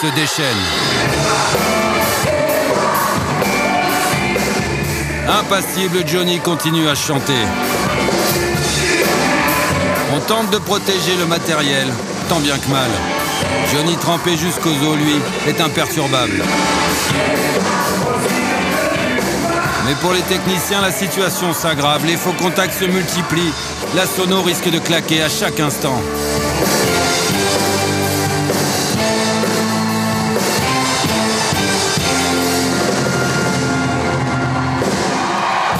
se 0.00 0.06
déchaîne. 0.14 0.62
Impassible, 5.28 6.06
Johnny 6.06 6.38
continue 6.40 6.88
à 6.88 6.94
chanter. 6.94 7.42
On 10.14 10.20
tente 10.20 10.50
de 10.50 10.58
protéger 10.58 11.16
le 11.18 11.26
matériel, 11.26 11.88
tant 12.28 12.40
bien 12.40 12.58
que 12.58 12.70
mal. 12.70 12.90
Johnny 13.72 13.96
trempé 13.96 14.36
jusqu'aux 14.36 14.70
os, 14.70 14.96
lui, 14.96 15.16
est 15.46 15.60
imperturbable. 15.60 16.42
Mais 19.86 19.94
pour 20.00 20.12
les 20.12 20.22
techniciens, 20.22 20.80
la 20.80 20.92
situation 20.92 21.52
s'aggrave, 21.52 22.06
les 22.06 22.16
faux 22.16 22.32
contacts 22.32 22.78
se 22.78 22.84
multiplient, 22.84 23.52
la 23.94 24.06
sono 24.06 24.42
risque 24.42 24.70
de 24.70 24.78
claquer 24.78 25.22
à 25.22 25.28
chaque 25.28 25.60
instant. 25.60 26.00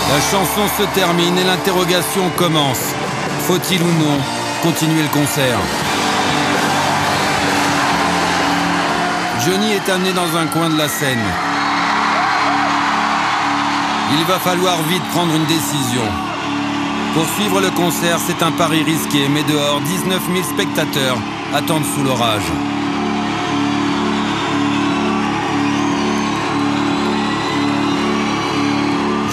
La 0.09 0.21
chanson 0.21 0.67
se 0.77 0.83
termine 0.95 1.39
et 1.39 1.45
l'interrogation 1.45 2.31
commence. 2.37 2.95
Faut-il 3.47 3.83
ou 3.83 3.93
non 3.93 4.19
continuer 4.63 5.03
le 5.03 5.09
concert? 5.09 5.59
Johnny 9.47 9.73
est 9.73 9.89
amené 9.89 10.13
dans 10.13 10.37
un 10.37 10.47
coin 10.47 10.69
de 10.69 10.77
la 10.77 10.89
scène. 10.89 11.25
Il 14.13 14.25
va 14.27 14.39
falloir 14.39 14.83
vite 14.83 15.05
prendre 15.13 15.35
une 15.35 15.47
décision. 15.47 16.30
Pour 17.15 17.27
suivre 17.31 17.61
le 17.61 17.71
concert, 17.71 18.19
c'est 18.25 18.41
un 18.41 18.53
pari 18.53 18.85
risqué, 18.85 19.29
mais 19.29 19.43
dehors, 19.43 19.81
19 19.81 20.23
000 20.33 20.45
spectateurs 20.45 21.19
attendent 21.53 21.85
sous 21.85 22.05
l'orage. 22.05 22.45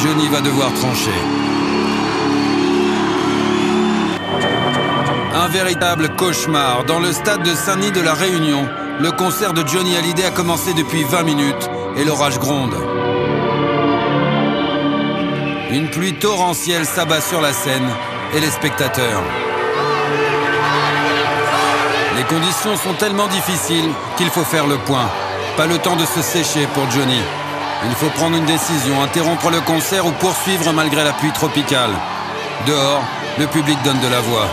Johnny 0.04 0.28
va 0.28 0.42
devoir 0.42 0.74
trancher. 0.74 1.12
Un 5.36 5.48
véritable 5.50 6.10
cauchemar. 6.16 6.84
Dans 6.86 7.00
le 7.00 7.12
stade 7.12 7.44
de 7.44 7.54
Saint-Denis 7.54 7.92
de 7.92 8.02
la 8.02 8.16
Réunion, 8.16 8.68
le 9.00 9.12
concert 9.12 9.54
de 9.54 9.66
Johnny 9.68 9.96
Hallyday 9.96 10.26
a 10.26 10.32
commencé 10.32 10.74
depuis 10.74 11.04
20 11.04 11.24
minutes 11.24 11.70
et 11.96 12.04
l'orage 12.06 12.40
gronde. 12.40 12.74
Une 15.70 15.90
pluie 15.90 16.14
torrentielle 16.14 16.86
s'abat 16.86 17.20
sur 17.20 17.42
la 17.42 17.52
scène 17.52 17.90
et 18.34 18.40
les 18.40 18.50
spectateurs. 18.50 19.22
Les 22.16 22.24
conditions 22.24 22.78
sont 22.78 22.94
tellement 22.94 23.28
difficiles 23.28 23.90
qu'il 24.16 24.30
faut 24.30 24.46
faire 24.46 24.66
le 24.66 24.78
point. 24.78 25.10
Pas 25.58 25.68
le 25.68 25.78
temps 25.78 25.98
de 25.98 26.06
se 26.06 26.22
sécher 26.22 26.68
pour 26.74 26.90
Johnny. 26.90 27.20
Il 27.86 27.96
faut 27.96 28.10
prendre 28.12 28.38
une 28.38 28.46
décision, 28.46 29.02
interrompre 29.02 29.50
le 29.50 29.60
concert 29.60 30.06
ou 30.06 30.12
poursuivre 30.12 30.72
malgré 30.72 31.04
la 31.04 31.12
pluie 31.12 31.34
tropicale. 31.34 31.92
Dehors, 32.66 33.04
le 33.38 33.46
public 33.48 33.78
donne 33.84 34.00
de 34.00 34.08
la 34.08 34.22
voix. 34.22 34.48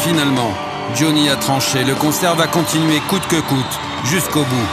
Finalement, 0.00 0.52
Johnny 0.96 1.28
a 1.30 1.36
tranché. 1.36 1.84
Le 1.84 1.94
concert 1.94 2.34
va 2.34 2.48
continuer 2.48 3.00
coûte 3.08 3.26
que 3.28 3.40
coûte, 3.40 3.80
jusqu'au 4.04 4.42
bout. 4.42 4.68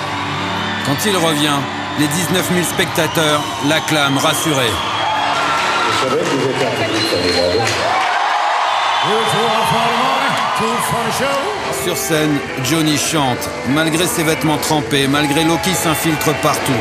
Quand 0.85 1.05
il 1.05 1.15
revient, 1.15 1.59
les 1.99 2.07
19 2.07 2.53
000 2.53 2.65
spectateurs 2.65 3.41
l'acclament 3.67 4.17
rassuré. 4.17 4.67
Vous 4.67 6.09
savez 6.09 6.21
que 6.21 6.29
vous 6.29 6.49
êtes 6.49 6.63
un 6.67 6.83
public 6.83 7.07
formidable. 7.09 7.61
Sur 11.83 11.97
scène, 11.97 12.37
Johnny 12.63 12.97
chante, 12.97 13.49
malgré 13.69 14.05
ses 14.05 14.23
vêtements 14.23 14.57
trempés, 14.57 15.07
malgré 15.07 15.43
l'eau 15.43 15.57
qui 15.63 15.73
s'infiltre 15.73 16.33
partout. 16.41 16.71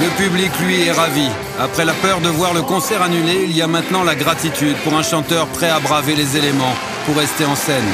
Le 0.00 0.08
public, 0.16 0.50
lui, 0.60 0.86
est 0.86 0.92
ravi. 0.92 1.28
Après 1.60 1.84
la 1.84 1.92
peur 1.92 2.20
de 2.20 2.28
voir 2.28 2.54
le 2.54 2.62
concert 2.62 3.02
annulé, 3.02 3.44
il 3.44 3.54
y 3.54 3.60
a 3.60 3.66
maintenant 3.66 4.02
la 4.02 4.14
gratitude 4.14 4.76
pour 4.78 4.94
un 4.94 5.02
chanteur 5.02 5.46
prêt 5.48 5.68
à 5.68 5.78
braver 5.78 6.14
les 6.14 6.38
éléments 6.38 6.74
pour 7.04 7.16
rester 7.16 7.44
en 7.44 7.54
scène. 7.54 7.84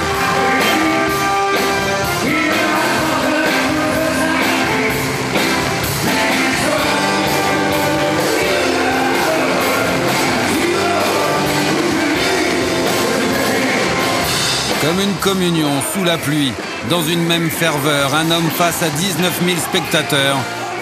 Comme 14.87 15.01
une 15.01 15.15
communion 15.15 15.83
sous 15.93 16.05
la 16.05 16.17
pluie, 16.17 16.53
dans 16.89 17.03
une 17.03 17.25
même 17.25 17.51
ferveur, 17.51 18.15
un 18.15 18.31
homme 18.31 18.49
face 18.51 18.85
à 18.85 18.89
19 18.89 19.41
000 19.45 19.59
spectateurs, 19.59 20.37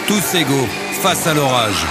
tous 0.06 0.34
égaux, 0.34 0.68
face 1.00 1.26
à 1.26 1.32
l'orage. 1.32 1.86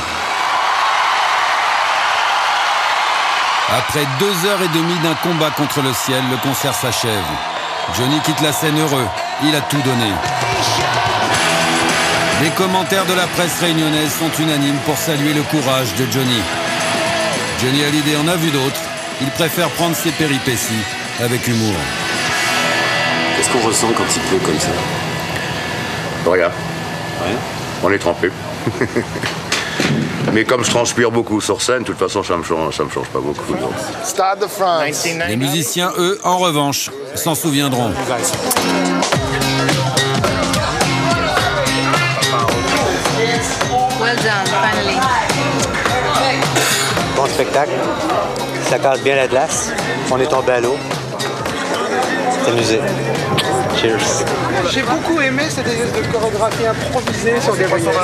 Après 3.75 4.05
deux 4.19 4.47
heures 4.47 4.61
et 4.61 4.77
demie 4.77 4.99
d'un 5.01 5.15
combat 5.27 5.49
contre 5.57 5.81
le 5.81 5.91
ciel, 5.91 6.21
le 6.29 6.37
concert 6.37 6.75
s'achève. 6.75 7.09
Johnny 7.97 8.19
quitte 8.19 8.41
la 8.41 8.53
scène 8.53 8.77
heureux. 8.77 9.07
Il 9.43 9.55
a 9.55 9.61
tout 9.61 9.81
donné. 9.81 10.11
Les 12.43 12.51
commentaires 12.51 13.07
de 13.07 13.13
la 13.13 13.25
presse 13.25 13.59
réunionnaise 13.59 14.13
sont 14.13 14.39
unanimes 14.39 14.79
pour 14.85 14.99
saluer 14.99 15.33
le 15.33 15.41
courage 15.41 15.95
de 15.95 16.05
Johnny. 16.11 16.41
Johnny 17.59 17.83
Hallyday 17.83 18.17
en 18.17 18.27
a 18.27 18.35
vu 18.35 18.51
d'autres. 18.51 18.81
Il 19.19 19.31
préfère 19.31 19.69
prendre 19.69 19.95
ses 19.95 20.11
péripéties 20.11 20.85
avec 21.19 21.47
humour. 21.47 22.02
Qu'est-ce 23.35 23.49
qu'on 23.51 23.67
ressent 23.67 23.87
quand 23.97 24.03
il 24.15 24.21
pleut 24.23 24.39
comme 24.45 24.59
ça 24.59 24.69
Regarde. 26.25 26.53
On 27.83 27.91
est 27.91 27.97
trempé. 27.99 28.29
Mais 30.33 30.45
comme 30.45 30.63
je 30.63 30.69
transpire 30.69 31.11
beaucoup 31.11 31.41
sur 31.41 31.61
scène, 31.61 31.79
de 31.79 31.87
toute 31.87 31.99
façon, 31.99 32.23
ça 32.23 32.37
me 32.37 32.43
change, 32.43 32.75
ça 32.75 32.83
me 32.83 32.89
change 32.89 33.07
pas 33.07 33.19
beaucoup. 33.19 33.53
donc. 33.53 33.73
Les 35.27 35.35
musiciens, 35.35 35.91
eux, 35.97 36.19
en 36.23 36.37
revanche, 36.37 36.89
s'en 37.15 37.35
souviendront. 37.35 37.91
Well 43.99 44.15
done, 44.17 44.45
finally. 44.47 44.97
Bon 47.15 47.25
spectacle. 47.27 47.71
Ça 48.69 48.79
casse 48.79 49.01
bien 49.01 49.15
la 49.15 49.27
glace. 49.27 49.71
On 50.11 50.19
est 50.19 50.27
tombé 50.27 50.51
à 50.53 50.59
l'eau. 50.61 50.77
C'est 52.43 52.49
amusé. 52.51 52.79
Cheers. 53.79 54.25
J'ai 54.71 54.81
beaucoup 54.83 55.19
aimé 55.19 55.43
cette 55.49 55.67
espèce 55.67 55.91
de 55.93 56.11
chorégraphie 56.11 56.65
improvisée 56.65 57.39
sur 57.41 57.55
des 57.55 57.65
voyages. 57.65 57.95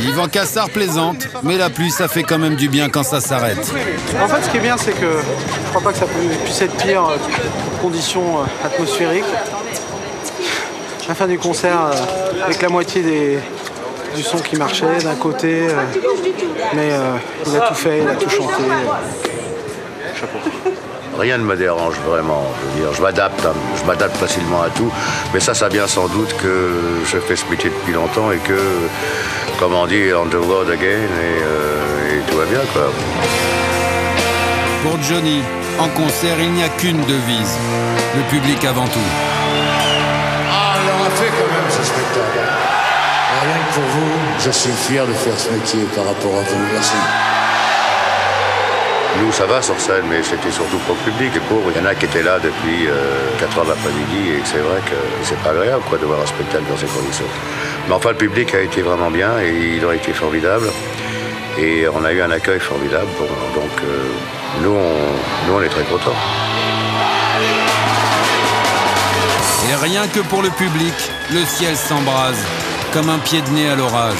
Yvan 0.00 0.28
Cassard 0.28 0.70
plaisante, 0.70 1.28
mais 1.42 1.56
la 1.56 1.70
pluie, 1.70 1.90
ça 1.90 2.08
fait 2.08 2.22
quand 2.22 2.38
même 2.38 2.54
du 2.56 2.68
bien 2.68 2.88
quand 2.88 3.02
ça 3.02 3.20
s'arrête. 3.20 3.58
En 3.58 4.28
fait, 4.28 4.42
ce 4.44 4.50
qui 4.50 4.56
est 4.58 4.60
bien, 4.60 4.76
c'est 4.76 4.92
que 4.92 5.06
je 5.64 5.68
crois 5.70 5.82
pas 5.82 5.92
que 5.92 5.98
ça 5.98 6.06
pu- 6.06 6.36
puisse 6.44 6.62
être 6.62 6.76
pire 6.76 7.04
euh, 7.08 7.16
conditions 7.80 8.40
euh, 8.40 8.66
atmosphériques. 8.66 9.24
La 11.08 11.14
fin 11.14 11.26
du 11.26 11.38
concert, 11.38 11.78
euh, 11.92 12.44
avec 12.44 12.60
la 12.62 12.68
moitié 12.68 13.02
des, 13.02 13.38
du 14.14 14.22
son 14.22 14.38
qui 14.38 14.56
marchait 14.56 14.98
d'un 15.02 15.14
côté, 15.16 15.66
euh, 15.68 15.74
mais 16.74 16.90
euh, 16.92 17.16
il 17.46 17.56
a 17.56 17.60
tout 17.60 17.74
fait, 17.74 18.00
il 18.02 18.08
a 18.08 18.14
tout 18.14 18.28
chanté. 18.30 18.62
euh, 18.62 20.18
chapeau. 20.18 20.38
Rien 21.20 21.36
ne 21.36 21.44
me 21.44 21.54
dérange 21.54 21.96
vraiment. 22.06 22.50
Je 22.56 22.66
veux 22.66 22.80
dire, 22.80 22.94
je 22.94 23.02
m'adapte, 23.02 23.44
hein. 23.44 23.52
je 23.78 23.84
m'adapte 23.84 24.16
facilement 24.16 24.62
à 24.62 24.70
tout. 24.70 24.90
Mais 25.34 25.40
ça, 25.40 25.52
ça 25.52 25.68
vient 25.68 25.86
sans 25.86 26.08
doute 26.08 26.34
que 26.38 26.70
je 27.04 27.18
fais 27.18 27.36
ce 27.36 27.44
métier 27.50 27.68
depuis 27.68 27.92
longtemps 27.92 28.32
et 28.32 28.38
que, 28.38 28.58
comme 29.58 29.74
on 29.74 29.86
dit, 29.86 30.04
on 30.14 30.26
the 30.28 30.42
road 30.42 30.70
again 30.70 30.86
et, 30.86 31.42
euh, 31.42 32.16
et 32.16 32.30
tout 32.30 32.38
va 32.38 32.46
bien, 32.46 32.60
quoi. 32.72 32.90
Pour 34.82 35.02
Johnny, 35.02 35.42
en 35.78 35.88
concert, 35.88 36.36
il 36.40 36.52
n'y 36.52 36.64
a 36.64 36.70
qu'une 36.70 37.02
devise. 37.02 37.58
Le 38.16 38.22
public 38.30 38.64
avant 38.64 38.86
tout. 38.86 39.10
Ah, 40.50 40.76
il 40.82 40.88
aura 40.88 41.10
fait 41.10 41.28
quand 41.28 41.52
même 41.52 41.68
ce 41.68 41.84
spectacle. 41.84 42.40
Rien 43.42 43.58
que 43.68 43.74
pour 43.74 43.84
vous, 43.84 44.10
je 44.38 44.50
suis 44.50 44.72
fier 44.72 45.06
de 45.06 45.12
faire 45.12 45.38
ce 45.38 45.50
métier 45.50 45.80
par 45.94 46.06
rapport 46.06 46.32
à 46.32 46.40
vous. 46.40 46.64
Merci. 46.72 46.96
Nous, 49.18 49.32
ça 49.32 49.44
va 49.46 49.60
sur 49.60 49.78
scène, 49.80 50.04
mais 50.08 50.22
c'était 50.22 50.50
surtout 50.50 50.78
pour 50.86 50.94
le 50.94 51.10
public. 51.10 51.32
Il 51.34 51.76
y 51.76 51.84
en 51.84 51.86
a 51.86 51.94
qui 51.94 52.04
étaient 52.04 52.22
là 52.22 52.38
depuis 52.38 52.86
4 53.38 53.58
heures 53.58 53.64
de 53.64 53.70
l'après-midi 53.70 54.30
et 54.30 54.40
c'est 54.44 54.58
vrai 54.58 54.80
que 54.86 54.96
c'est 55.24 55.38
pas 55.40 55.50
agréable 55.50 55.82
quoi, 55.88 55.98
de 55.98 56.06
voir 56.06 56.20
un 56.20 56.26
spectacle 56.26 56.64
dans 56.70 56.76
ces 56.76 56.86
conditions. 56.86 57.26
Mais 57.88 57.94
enfin, 57.94 58.10
le 58.10 58.16
public 58.16 58.54
a 58.54 58.60
été 58.60 58.82
vraiment 58.82 59.10
bien 59.10 59.40
et 59.40 59.76
il 59.76 59.84
a 59.84 59.94
été 59.94 60.12
formidable. 60.12 60.70
Et 61.58 61.86
on 61.92 62.04
a 62.04 62.12
eu 62.12 62.22
un 62.22 62.30
accueil 62.30 62.60
formidable. 62.60 63.08
Donc 63.54 63.72
euh, 63.84 64.04
nous, 64.62 64.70
on, 64.70 65.48
nous, 65.48 65.58
on 65.58 65.62
est 65.62 65.68
très 65.68 65.82
contents. 65.82 66.16
Et 69.68 69.74
rien 69.74 70.06
que 70.08 70.20
pour 70.20 70.42
le 70.42 70.50
public, 70.50 70.94
le 71.32 71.44
ciel 71.44 71.76
s'embrase, 71.76 72.42
comme 72.92 73.10
un 73.10 73.18
pied 73.18 73.42
de 73.42 73.50
nez 73.50 73.68
à 73.68 73.74
l'orage. 73.74 74.16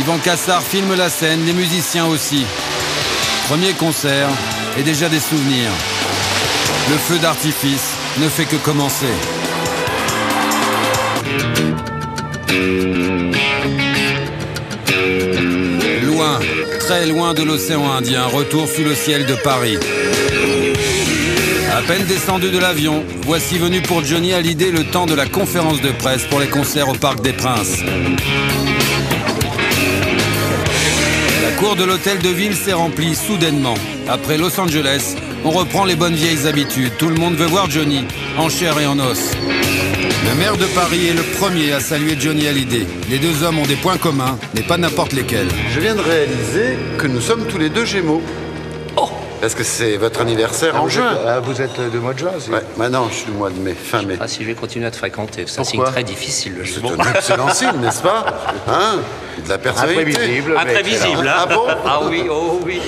Yvan 0.00 0.18
Cassard 0.18 0.62
filme 0.62 0.94
la 0.94 1.08
scène, 1.08 1.44
les 1.46 1.52
musiciens 1.52 2.06
aussi. 2.06 2.44
Premier 3.48 3.72
concert 3.72 4.28
et 4.78 4.82
déjà 4.82 5.08
des 5.08 5.20
souvenirs. 5.20 5.70
Le 6.90 6.96
feu 6.96 7.18
d'artifice 7.18 7.94
ne 8.18 8.28
fait 8.28 8.44
que 8.44 8.56
commencer. 8.56 9.06
Loin, 16.02 16.40
très 16.80 17.06
loin 17.06 17.32
de 17.34 17.42
l'océan 17.42 17.90
Indien, 17.92 18.26
retour 18.26 18.68
sous 18.68 18.82
le 18.82 18.94
ciel 18.94 19.26
de 19.26 19.34
Paris. 19.34 19.78
À 21.72 21.82
peine 21.82 22.04
descendu 22.04 22.50
de 22.50 22.58
l'avion, 22.58 23.04
voici 23.22 23.58
venu 23.58 23.80
pour 23.80 24.04
Johnny 24.04 24.32
l'idée 24.42 24.70
le 24.70 24.84
temps 24.84 25.06
de 25.06 25.14
la 25.14 25.26
conférence 25.26 25.80
de 25.80 25.90
presse 25.90 26.24
pour 26.24 26.40
les 26.40 26.48
concerts 26.48 26.88
au 26.88 26.94
Parc 26.94 27.20
des 27.22 27.32
Princes. 27.32 27.78
Cour 31.64 31.76
de 31.76 31.84
l'hôtel 31.84 32.18
de 32.18 32.28
ville 32.28 32.54
s'est 32.54 32.74
remplie 32.74 33.14
soudainement. 33.14 33.72
Après 34.06 34.36
Los 34.36 34.60
Angeles, 34.60 35.16
on 35.46 35.50
reprend 35.50 35.86
les 35.86 35.96
bonnes 35.96 36.14
vieilles 36.14 36.46
habitudes. 36.46 36.92
Tout 36.98 37.08
le 37.08 37.14
monde 37.14 37.36
veut 37.36 37.46
voir 37.46 37.70
Johnny, 37.70 38.04
en 38.36 38.50
chair 38.50 38.78
et 38.78 38.86
en 38.86 38.98
os. 38.98 39.32
Le 40.28 40.34
maire 40.38 40.58
de 40.58 40.66
Paris 40.66 41.08
est 41.08 41.14
le 41.14 41.22
premier 41.22 41.72
à 41.72 41.80
saluer 41.80 42.16
Johnny 42.20 42.48
Hallyday. 42.48 42.86
Les 43.08 43.18
deux 43.18 43.42
hommes 43.44 43.58
ont 43.58 43.64
des 43.64 43.76
points 43.76 43.96
communs, 43.96 44.38
mais 44.54 44.60
pas 44.60 44.76
n'importe 44.76 45.14
lesquels. 45.14 45.48
Je 45.70 45.80
viens 45.80 45.94
de 45.94 46.02
réaliser 46.02 46.76
que 46.98 47.06
nous 47.06 47.22
sommes 47.22 47.46
tous 47.46 47.56
les 47.56 47.70
deux 47.70 47.86
Gémeaux. 47.86 48.20
Oh 48.98 49.08
Parce 49.40 49.54
que 49.54 49.64
c'est 49.64 49.96
votre 49.96 50.20
anniversaire 50.20 50.76
en 50.76 50.82
vous 50.82 50.90
juin. 50.90 51.14
Êtes, 51.14 51.20
ah, 51.26 51.40
vous 51.40 51.62
êtes 51.62 51.90
du 51.90 51.96
mois 51.96 52.12
de 52.12 52.18
juin 52.18 52.32
aussi 52.36 52.50
Ouais, 52.50 52.62
maintenant 52.76 53.08
je 53.08 53.14
suis 53.14 53.24
du 53.24 53.32
mois 53.32 53.48
de 53.48 53.58
mai, 53.58 53.72
fin 53.72 54.02
mai. 54.02 54.18
Ah, 54.20 54.28
si 54.28 54.42
je 54.42 54.48
vais 54.48 54.54
continuer 54.54 54.84
à 54.84 54.90
te 54.90 54.96
fréquenter, 54.96 55.44
c'est 55.46 55.60
un 55.60 55.64
signe 55.64 55.78
Pourquoi 55.78 55.92
très 55.92 56.04
difficile 56.04 56.56
le 56.58 56.64
jeu. 56.64 56.82
C'est 56.84 57.00
un 57.00 57.14
excellent 57.14 57.54
signe, 57.54 57.80
n'est-ce 57.80 58.02
pas 58.02 58.26
Hein 58.68 58.98
De 59.42 59.48
la 59.48 59.58
personnalité. 59.58 60.12
Imprévisible, 60.12 60.56
Imprévisible, 60.56 61.28
hein 61.28 61.34
Ah 61.38 61.46
bon 61.46 61.62
Ah 61.86 62.00
oui, 62.08 62.24
oh 62.30 62.60
oui. 62.64 62.80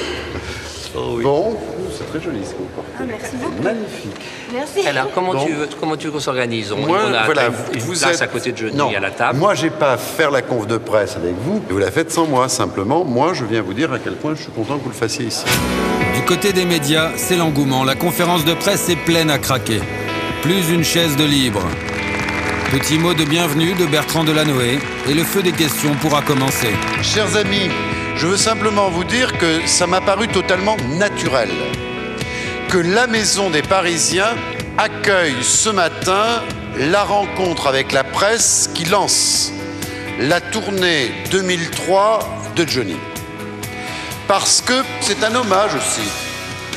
Oh 0.98 1.14
oui. 1.16 1.24
Bon, 1.24 1.56
c'est 1.96 2.08
très 2.08 2.20
joli 2.24 2.38
ce 2.44 2.52
que 2.52 2.58
vous 2.58 2.64
portez. 2.74 2.90
Ah, 2.98 3.02
merci 3.06 3.36
beaucoup. 3.36 3.62
Magnifique. 3.62 4.16
Merci. 4.54 4.86
Alors, 4.88 5.10
comment, 5.14 5.34
Bon. 5.34 5.44
tu 5.44 5.52
veux, 5.52 5.68
comment 5.78 5.96
tu 5.96 6.06
veux 6.06 6.12
qu'on 6.12 6.20
s'organise 6.20 6.72
On, 6.72 6.78
Moi, 6.78 6.98
on 7.06 7.12
a 7.12 7.24
voilà, 7.26 7.48
une 7.74 7.80
vous 7.80 7.92
place 7.92 8.14
êtes- 8.16 8.22
à 8.22 8.26
côté 8.28 8.52
de 8.52 8.56
Johnny 8.56 8.76
non, 8.76 8.90
à 8.96 9.00
la 9.00 9.10
table. 9.10 9.38
Moi, 9.38 9.54
j'ai 9.54 9.68
pas 9.70 9.92
à 9.92 9.96
faire 9.98 10.30
la 10.30 10.40
conf 10.40 10.66
de 10.66 10.78
presse 10.78 11.16
avec 11.16 11.34
vous. 11.44 11.62
Vous 11.68 11.78
la 11.78 11.90
faites 11.90 12.10
sans 12.12 12.26
moi, 12.26 12.48
simplement. 12.48 13.04
Moi, 13.04 13.32
je 13.34 13.44
viens 13.44 13.60
vous 13.60 13.74
dire 13.74 13.92
à 13.92 13.98
quel 13.98 14.14
point 14.14 14.34
je 14.34 14.42
suis 14.44 14.52
content 14.52 14.78
que 14.78 14.84
vous 14.84 14.88
le 14.90 14.94
fassiez 14.94 15.26
ici. 15.26 15.44
Du 16.14 16.22
côté 16.22 16.52
des 16.54 16.64
médias, 16.64 17.10
c'est 17.16 17.36
l'engouement. 17.36 17.84
La 17.84 17.94
conférence 17.96 18.44
de 18.46 18.54
presse 18.54 18.88
est 18.88 18.96
pleine 18.96 19.28
à 19.30 19.38
craquer. 19.38 19.80
Plus 20.40 20.70
une 20.70 20.84
chaise 20.84 21.16
de 21.16 21.24
libre. 21.24 21.60
Petit 22.78 22.98
mot 22.98 23.14
de 23.14 23.24
bienvenue 23.24 23.72
de 23.72 23.86
Bertrand 23.86 24.22
Delanoë 24.22 24.78
et 25.08 25.14
le 25.14 25.24
feu 25.24 25.42
des 25.42 25.52
questions 25.52 25.94
pourra 25.94 26.20
commencer. 26.20 26.74
Chers 27.00 27.34
amis, 27.34 27.70
je 28.16 28.26
veux 28.26 28.36
simplement 28.36 28.90
vous 28.90 29.02
dire 29.02 29.38
que 29.38 29.66
ça 29.66 29.86
m'a 29.86 30.02
paru 30.02 30.28
totalement 30.28 30.76
naturel 30.98 31.48
que 32.68 32.76
la 32.76 33.06
Maison 33.06 33.48
des 33.48 33.62
Parisiens 33.62 34.36
accueille 34.76 35.42
ce 35.42 35.70
matin 35.70 36.42
la 36.76 37.02
rencontre 37.02 37.66
avec 37.66 37.92
la 37.92 38.04
presse 38.04 38.68
qui 38.74 38.84
lance 38.84 39.52
la 40.20 40.42
tournée 40.42 41.12
2003 41.30 42.18
de 42.56 42.68
Johnny. 42.68 42.96
Parce 44.28 44.60
que 44.60 44.82
c'est 45.00 45.24
un 45.24 45.34
hommage 45.34 45.74
aussi 45.76 46.10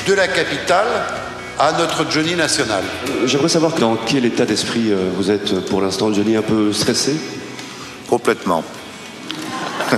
de 0.07 0.13
la 0.13 0.29
capitale 0.29 0.87
à 1.59 1.73
notre 1.73 2.09
Johnny 2.09 2.35
national. 2.35 2.83
J'aimerais 3.25 3.49
savoir 3.49 3.73
dans 3.73 3.95
quel 4.05 4.25
état 4.25 4.45
d'esprit 4.45 4.91
euh, 4.91 5.09
vous 5.15 5.29
êtes 5.29 5.65
pour 5.67 5.81
l'instant, 5.81 6.11
Johnny, 6.13 6.35
un 6.35 6.41
peu 6.41 6.71
stressé? 6.71 7.15
Complètement. 8.09 8.63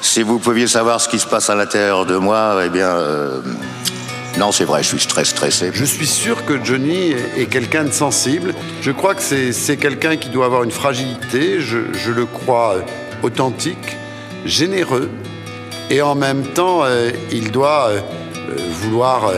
si 0.00 0.22
vous 0.22 0.38
pouviez 0.38 0.66
savoir 0.66 1.00
ce 1.00 1.08
qui 1.08 1.18
se 1.18 1.26
passe 1.26 1.48
à 1.50 1.54
l'intérieur 1.54 2.04
de 2.06 2.16
moi, 2.16 2.60
eh 2.64 2.68
bien. 2.68 2.88
euh, 2.88 3.40
non, 4.38 4.50
c'est 4.52 4.64
vrai, 4.64 4.82
je 4.82 4.88
suis 4.96 5.06
très 5.06 5.24
stressé. 5.24 5.70
Je 5.72 5.84
suis 5.84 6.06
sûr 6.08 6.44
que 6.44 6.62
Johnny 6.62 7.12
est- 7.36 7.46
quelqu'un 7.46 7.84
de 7.84 7.92
sensible. 7.92 8.52
Je 8.82 8.90
crois 8.90 9.14
que 9.14 9.22
c'est 9.22 9.76
quelqu'un 9.76 10.16
qui 10.16 10.28
doit 10.28 10.46
avoir 10.46 10.64
une 10.64 10.72
fragilité. 10.72 11.60
Je, 11.60 11.78
je 11.92 12.10
le 12.10 12.26
crois 12.26 12.74
euh, 12.74 12.80
authentique, 13.22 13.96
généreux. 14.44 15.08
Et 15.88 16.02
en 16.02 16.14
même 16.16 16.42
temps, 16.48 16.80
euh, 16.84 17.10
il 17.30 17.52
doit 17.52 17.90
euh, 17.90 18.00
vouloir 18.82 19.26
euh, 19.28 19.34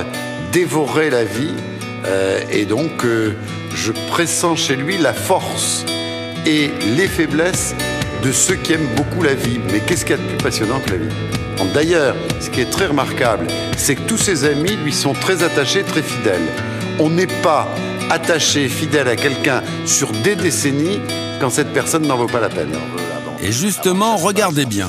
dévorer 0.57 1.11
la 1.11 1.25
vie. 1.25 1.53
Euh, 2.07 2.41
et 2.51 2.65
donc, 2.65 3.05
euh, 3.05 3.35
je 3.75 3.93
pressens 4.09 4.57
chez 4.57 4.75
lui 4.75 4.97
la 4.97 5.13
force 5.13 5.85
et 6.47 6.71
les 6.97 7.09
faiblesses 7.09 7.75
de 8.23 8.33
ceux 8.33 8.55
qui 8.55 8.73
aiment 8.73 8.89
beaucoup 8.97 9.23
la 9.23 9.35
vie. 9.35 9.61
Mais 9.71 9.81
qu'est-ce 9.81 10.07
qu'il 10.07 10.17
y 10.17 10.19
a 10.19 10.23
de 10.23 10.27
plus 10.27 10.39
passionnant 10.39 10.81
que 10.81 10.93
la 10.93 10.97
vie? 10.97 11.15
D'ailleurs, 11.75 12.17
ce 12.41 12.49
qui 12.49 12.63
est 12.63 12.71
très 12.71 12.87
remarquable, 12.87 13.49
c'est 13.77 13.97
que 13.97 14.09
tous 14.09 14.17
ses 14.17 14.47
amis 14.47 14.79
lui 14.83 14.95
sont 14.95 15.13
très 15.13 15.43
attachés, 15.43 15.83
très 15.83 16.01
fidèles. 16.01 16.49
On 16.99 17.11
n'est 17.11 17.35
pas 17.43 17.69
attaché, 18.09 18.71
fidèle 18.71 19.09
à 19.09 19.17
quelqu'un 19.17 19.63
sur 19.85 20.11
des 20.11 20.37
décennies 20.37 21.01
quand 21.39 21.51
cette 21.51 21.75
personne 21.75 22.07
n'en 22.07 22.17
vaut 22.17 22.29
pas 22.29 22.41
la 22.41 22.49
peine. 22.49 22.73
Et 23.47 23.53
justement, 23.53 24.17
regardez 24.17 24.67
bien. 24.67 24.89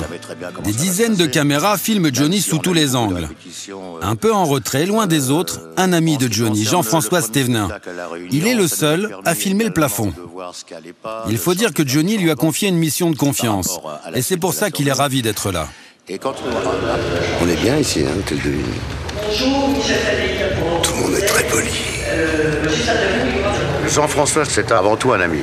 Des 0.64 0.72
dizaines 0.72 1.14
de 1.14 1.26
caméras 1.26 1.78
filment 1.78 2.10
Johnny 2.12 2.40
sous 2.40 2.58
tous 2.58 2.72
les 2.72 2.96
angles. 2.96 3.28
Un 4.02 4.16
peu 4.16 4.34
en 4.34 4.44
retrait, 4.44 4.84
loin 4.84 5.06
des 5.06 5.30
autres, 5.30 5.60
un 5.76 5.92
ami 5.92 6.18
de 6.18 6.26
Johnny, 6.30 6.64
Jean-François 6.64 7.22
Stévenin. 7.22 7.68
Il 8.32 8.48
est 8.48 8.54
le 8.54 8.66
seul 8.66 9.16
à 9.24 9.36
filmer 9.36 9.62
le 9.62 9.72
plafond. 9.72 10.12
Il 11.28 11.38
faut 11.38 11.54
dire 11.54 11.72
que 11.72 11.86
Johnny 11.86 12.18
lui 12.18 12.32
a 12.32 12.34
confié 12.34 12.68
une 12.68 12.78
mission 12.78 13.12
de 13.12 13.16
confiance. 13.16 13.78
Et 14.14 14.22
c'est 14.22 14.38
pour 14.38 14.54
ça 14.54 14.72
qu'il 14.72 14.88
est 14.88 14.92
ravi 14.92 15.22
d'être 15.22 15.52
là. 15.52 15.68
On 16.10 17.48
est 17.48 17.60
bien 17.62 17.76
ici, 17.76 18.00
hein, 18.00 18.10
hôtel 18.18 18.38
de 18.38 18.50
ville. 18.50 18.64
Tout 20.82 20.94
le 20.96 21.02
monde 21.02 21.14
est 21.14 21.26
très 21.26 21.44
poli. 21.44 21.70
Jean-François, 23.88 24.44
c'est 24.44 24.72
avant 24.72 24.96
tout 24.96 25.12
un 25.12 25.20
ami. 25.20 25.42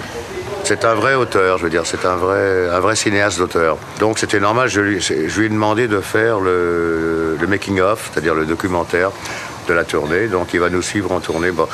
C'est 0.66 0.84
un 0.84 0.96
vrai 0.96 1.14
auteur, 1.14 1.60
je 1.60 1.64
veux 1.64 1.70
dire, 1.70 1.86
c'est 1.86 2.06
un 2.06 2.16
vrai, 2.16 2.70
un 2.70 2.80
vrai 2.80 2.96
cinéaste 2.96 3.38
d'auteur. 3.38 3.78
Donc 4.00 4.18
c'était 4.18 4.40
normal, 4.40 4.68
je 4.68 4.82
lui, 4.82 5.00
je 5.00 5.40
lui 5.40 5.46
ai 5.46 5.50
demandé 5.50 5.88
de 5.88 6.02
faire 6.02 6.40
le, 6.40 7.38
le 7.40 7.48
making-of, 7.48 8.10
c'est-à-dire 8.12 8.34
le 8.34 8.48
documentaire 8.48 9.12
de 9.68 9.74
la 9.74 9.84
tournée. 9.84 10.28
Donc 10.28 10.56
il 10.56 10.60
va 10.60 10.70
nous 10.72 10.82
suivre 10.82 11.12
en 11.12 11.20
tournée. 11.20 11.52
Bon, 11.52 11.68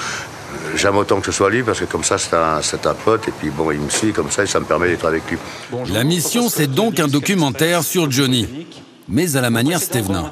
J'aime 0.75 0.97
autant 0.97 1.19
que 1.19 1.25
ce 1.25 1.31
soit 1.31 1.49
lui, 1.49 1.63
parce 1.63 1.79
que 1.79 1.85
comme 1.85 2.03
ça, 2.03 2.17
c'est 2.17 2.35
un, 2.35 2.61
c'est 2.61 2.85
un 2.85 2.93
pote, 2.93 3.27
et 3.27 3.31
puis 3.31 3.49
bon, 3.49 3.71
il 3.71 3.79
me 3.79 3.89
suit 3.89 4.11
comme 4.13 4.29
ça, 4.29 4.43
et 4.43 4.47
ça 4.47 4.59
me 4.59 4.65
permet 4.65 4.89
d'être 4.89 5.05
avec 5.05 5.23
lui. 5.29 5.37
La 5.93 6.03
mission, 6.03 6.49
c'est 6.49 6.67
donc 6.67 6.99
un 6.99 7.07
documentaire 7.07 7.83
sur 7.83 8.09
Johnny, 8.11 8.67
mais 9.07 9.35
à 9.35 9.41
la 9.41 9.49
manière 9.49 9.81
Stévenin. 9.81 10.29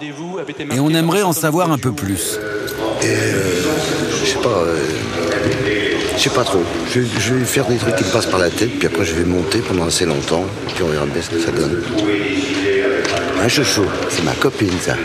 Et 0.72 0.80
on 0.80 0.90
aimerait 0.90 1.23
en 1.23 1.34
savoir 1.34 1.72
un 1.72 1.77
peu 1.77 1.91
plus. 1.91 2.40
Et 3.02 3.06
euh, 3.06 3.61
je 4.22 4.26
sais 4.26 4.40
pas, 4.40 4.49
euh, 4.49 4.77
je 6.20 6.26
sais 6.26 6.30
pas 6.32 6.44
trop. 6.44 6.62
Je, 6.94 7.00
je 7.18 7.34
vais 7.34 7.46
faire 7.46 7.66
des 7.66 7.78
trucs 7.78 7.96
qui 7.96 8.04
me 8.04 8.10
passent 8.10 8.26
par 8.26 8.40
la 8.40 8.50
tête, 8.50 8.78
puis 8.78 8.88
après 8.88 9.06
je 9.06 9.14
vais 9.14 9.24
monter 9.24 9.60
pendant 9.60 9.86
assez 9.86 10.06
longtemps, 10.06 10.44
puis 10.68 10.84
on 10.84 10.88
verra 10.88 11.06
bien 11.06 11.22
ce 11.22 11.30
que 11.30 11.40
ça 11.40 11.52
donne. 11.52 11.82
Un 13.41 13.48
chouchou, 13.48 13.86
c'est 14.10 14.24
ma 14.24 14.34
copine 14.34 14.74
ça. 14.82 14.96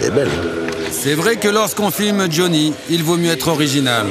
Elle 0.00 0.06
est 0.06 0.10
belle. 0.10 0.30
C'est 0.90 1.14
vrai 1.14 1.36
que 1.36 1.48
lorsqu'on 1.48 1.90
filme 1.90 2.26
Johnny, 2.30 2.72
il 2.88 3.04
vaut 3.04 3.18
mieux 3.18 3.32
être 3.32 3.48
original. 3.48 4.06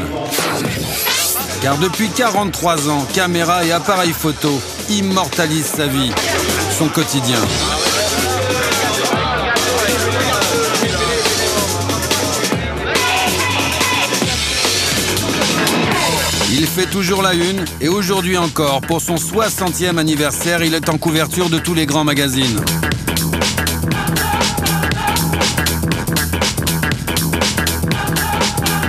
Car 1.64 1.78
depuis 1.80 2.10
43 2.10 2.88
ans, 2.90 3.08
caméra 3.12 3.66
et 3.66 3.72
appareil 3.72 4.12
photo 4.12 4.62
immortalisent 4.90 5.74
sa 5.76 5.88
vie, 5.88 6.12
son 6.78 6.90
quotidien. 6.90 7.40
Il 16.62 16.68
fait 16.68 16.88
toujours 16.88 17.22
la 17.22 17.34
une 17.34 17.64
et 17.80 17.88
aujourd'hui 17.88 18.38
encore, 18.38 18.82
pour 18.82 19.00
son 19.00 19.16
60e 19.16 19.98
anniversaire, 19.98 20.62
il 20.62 20.74
est 20.74 20.90
en 20.90 20.98
couverture 20.98 21.50
de 21.50 21.58
tous 21.58 21.74
les 21.74 21.86
grands 21.86 22.04
magazines. 22.04 22.60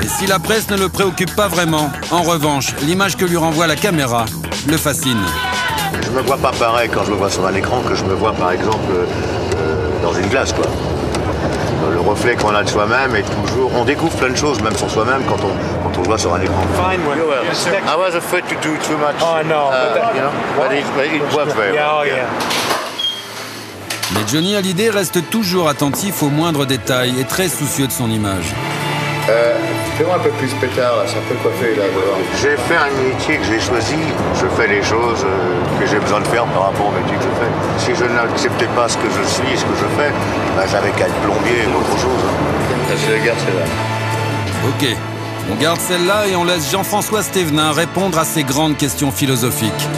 Et 0.02 0.09
si 0.09 0.26
la 0.26 0.40
presse 0.40 0.68
ne 0.70 0.78
le 0.78 0.88
préoccupe 0.88 1.32
pas 1.36 1.47
vraiment, 1.47 1.92
en 2.10 2.22
revanche, 2.22 2.74
l'image 2.82 3.16
que 3.16 3.24
lui 3.24 3.36
renvoie 3.36 3.68
la 3.68 3.76
caméra 3.76 4.24
le 4.66 4.76
fascine. 4.76 5.22
Je 6.05 6.10
me 6.10 6.22
vois 6.22 6.38
pas 6.38 6.51
pareil 6.51 6.90
quand 6.92 7.05
je 7.05 7.12
me 7.12 7.16
vois 7.16 7.30
sur 7.30 7.47
un 7.47 7.55
écran 7.55 7.82
que 7.88 7.94
je 7.94 8.02
me 8.02 8.14
vois 8.14 8.32
par 8.32 8.51
exemple 8.51 8.90
euh, 8.90 10.02
dans 10.02 10.12
une 10.12 10.26
glace, 10.26 10.52
quoi. 10.52 10.66
Le 11.92 12.01
reflet 12.01 12.34
qu'on 12.34 12.52
a 12.52 12.64
de 12.64 12.68
soi-même 12.68 13.14
est 13.14 13.22
toujours. 13.22 13.70
On 13.76 13.84
découvre 13.84 14.16
plein 14.16 14.30
de 14.30 14.36
choses, 14.36 14.60
même 14.60 14.76
sur 14.76 14.90
soi-même, 14.90 15.22
quand 15.28 15.38
on, 15.44 15.80
quand 16.01 16.01
on 16.01 16.02
le 16.02 16.09
voit 16.09 16.18
sur 16.18 16.35
un 16.35 16.40
écran. 16.40 16.62
Fine 16.74 17.01
one. 17.06 17.18
I 17.86 17.97
was 17.97 18.14
afraid 18.16 18.44
to 18.48 18.55
do 18.56 18.77
too 18.86 18.97
much. 18.98 19.16
Oh, 19.20 19.43
no, 19.47 19.70
but 19.70 20.01
that- 20.01 20.14
you 20.14 20.20
know, 20.20 20.31
but 20.56 20.72
it, 20.72 20.85
but 20.97 21.06
it 21.06 21.22
worked 21.36 21.55
very 21.56 21.74
Yeah, 21.74 21.86
well. 21.86 22.01
oh, 22.01 22.05
yeah. 22.05 22.27
Mais 24.14 24.20
Johnny 24.27 24.56
Hallyday 24.56 24.90
reste 24.90 25.31
toujours 25.31 25.68
attentif 25.68 26.22
aux 26.22 26.31
moindres 26.31 26.66
détails 26.66 27.14
et 27.20 27.24
très 27.24 27.48
soucieux 27.48 27.86
de 27.86 27.93
son 27.93 28.10
image. 28.10 28.52
Euh, 29.28 29.55
Fais-moi 29.97 30.16
un 30.16 30.18
peu 30.18 30.31
plus 30.31 30.48
pétard, 30.55 30.97
là, 30.97 31.02
c'est 31.06 31.18
un 31.18 31.28
peu 31.28 31.35
coiffé 31.36 31.77
là 31.77 31.85
devant. 31.85 32.18
J'ai 32.40 32.56
fait 32.56 32.74
un 32.74 32.90
métier 33.06 33.36
que 33.36 33.44
j'ai 33.44 33.60
choisi. 33.60 33.94
Je 34.35 34.47
fais 34.56 34.66
les 34.66 34.82
choses 34.82 35.22
euh, 35.24 35.78
que 35.81 35.86
j'ai 35.86 35.98
besoin 36.01 36.20
de 36.20 36.27
faire 36.27 36.44
par 36.47 36.72
rapport 36.72 36.86
au 36.86 36.93
métier 36.93 37.16
que 37.18 37.22
je 37.22 37.28
fais. 37.39 37.52
Si 37.78 37.94
je 37.94 38.05
n'acceptais 38.10 38.66
pas 38.74 38.89
ce 38.89 38.97
que 38.97 39.06
je 39.06 39.28
suis 39.28 39.47
et 39.52 39.56
ce 39.56 39.64
que 39.64 39.77
je 39.78 39.86
fais, 40.01 40.10
ben, 40.56 40.66
j'avais 40.68 40.90
qu'à 40.93 41.05
être 41.06 41.20
plombier 41.22 41.68
ou 41.68 41.78
autre 41.78 42.01
chose. 42.01 42.24
garde 43.24 43.39
celle-là. 43.47 43.66
Ok, 44.68 44.97
on 45.51 45.56
garde 45.56 45.81
celle-là 45.81 46.28
et 46.28 46.36
on 46.36 46.44
laisse 46.44 46.70
Jean-François 46.70 47.22
Stévenin 47.22 47.72
répondre 47.72 48.18
à 48.18 48.24
ces 48.24 48.43
grandes 48.44 48.77
questions 48.77 49.10
philosophiques. 49.10 49.89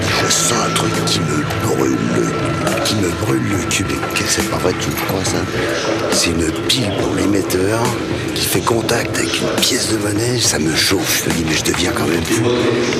Je 0.00 0.30
sens 0.30 0.58
un 0.66 0.74
truc 0.74 0.92
qui 1.06 1.20
me 1.20 1.42
brûle 1.66 1.98
le, 2.14 2.84
qui 2.84 2.94
me 2.96 3.08
brûle 3.24 3.42
le 3.42 3.64
cul. 3.68 3.84
C'est 4.26 4.48
pas 4.50 4.56
vrai 4.56 4.72
que 4.72 4.82
tu 4.82 4.90
me 4.90 4.96
crois 5.06 5.24
ça? 5.24 5.38
C'est 6.12 6.30
une 6.30 6.50
pile 6.68 6.90
pour 7.00 7.14
l'émetteur 7.14 7.82
qui 8.34 8.46
fait 8.46 8.60
contact 8.60 9.16
avec 9.18 9.40
une 9.40 9.60
pièce 9.60 9.92
de 9.92 9.98
monnaie. 9.98 10.38
Ça 10.38 10.58
me 10.58 10.74
chauffe. 10.74 11.24
Je 11.24 11.30
me 11.30 11.34
dis 11.34 11.44
mais 11.46 11.54
je 11.54 11.64
deviens 11.64 11.92
quand 11.92 12.06
même 12.06 12.24
fou. 12.24 12.44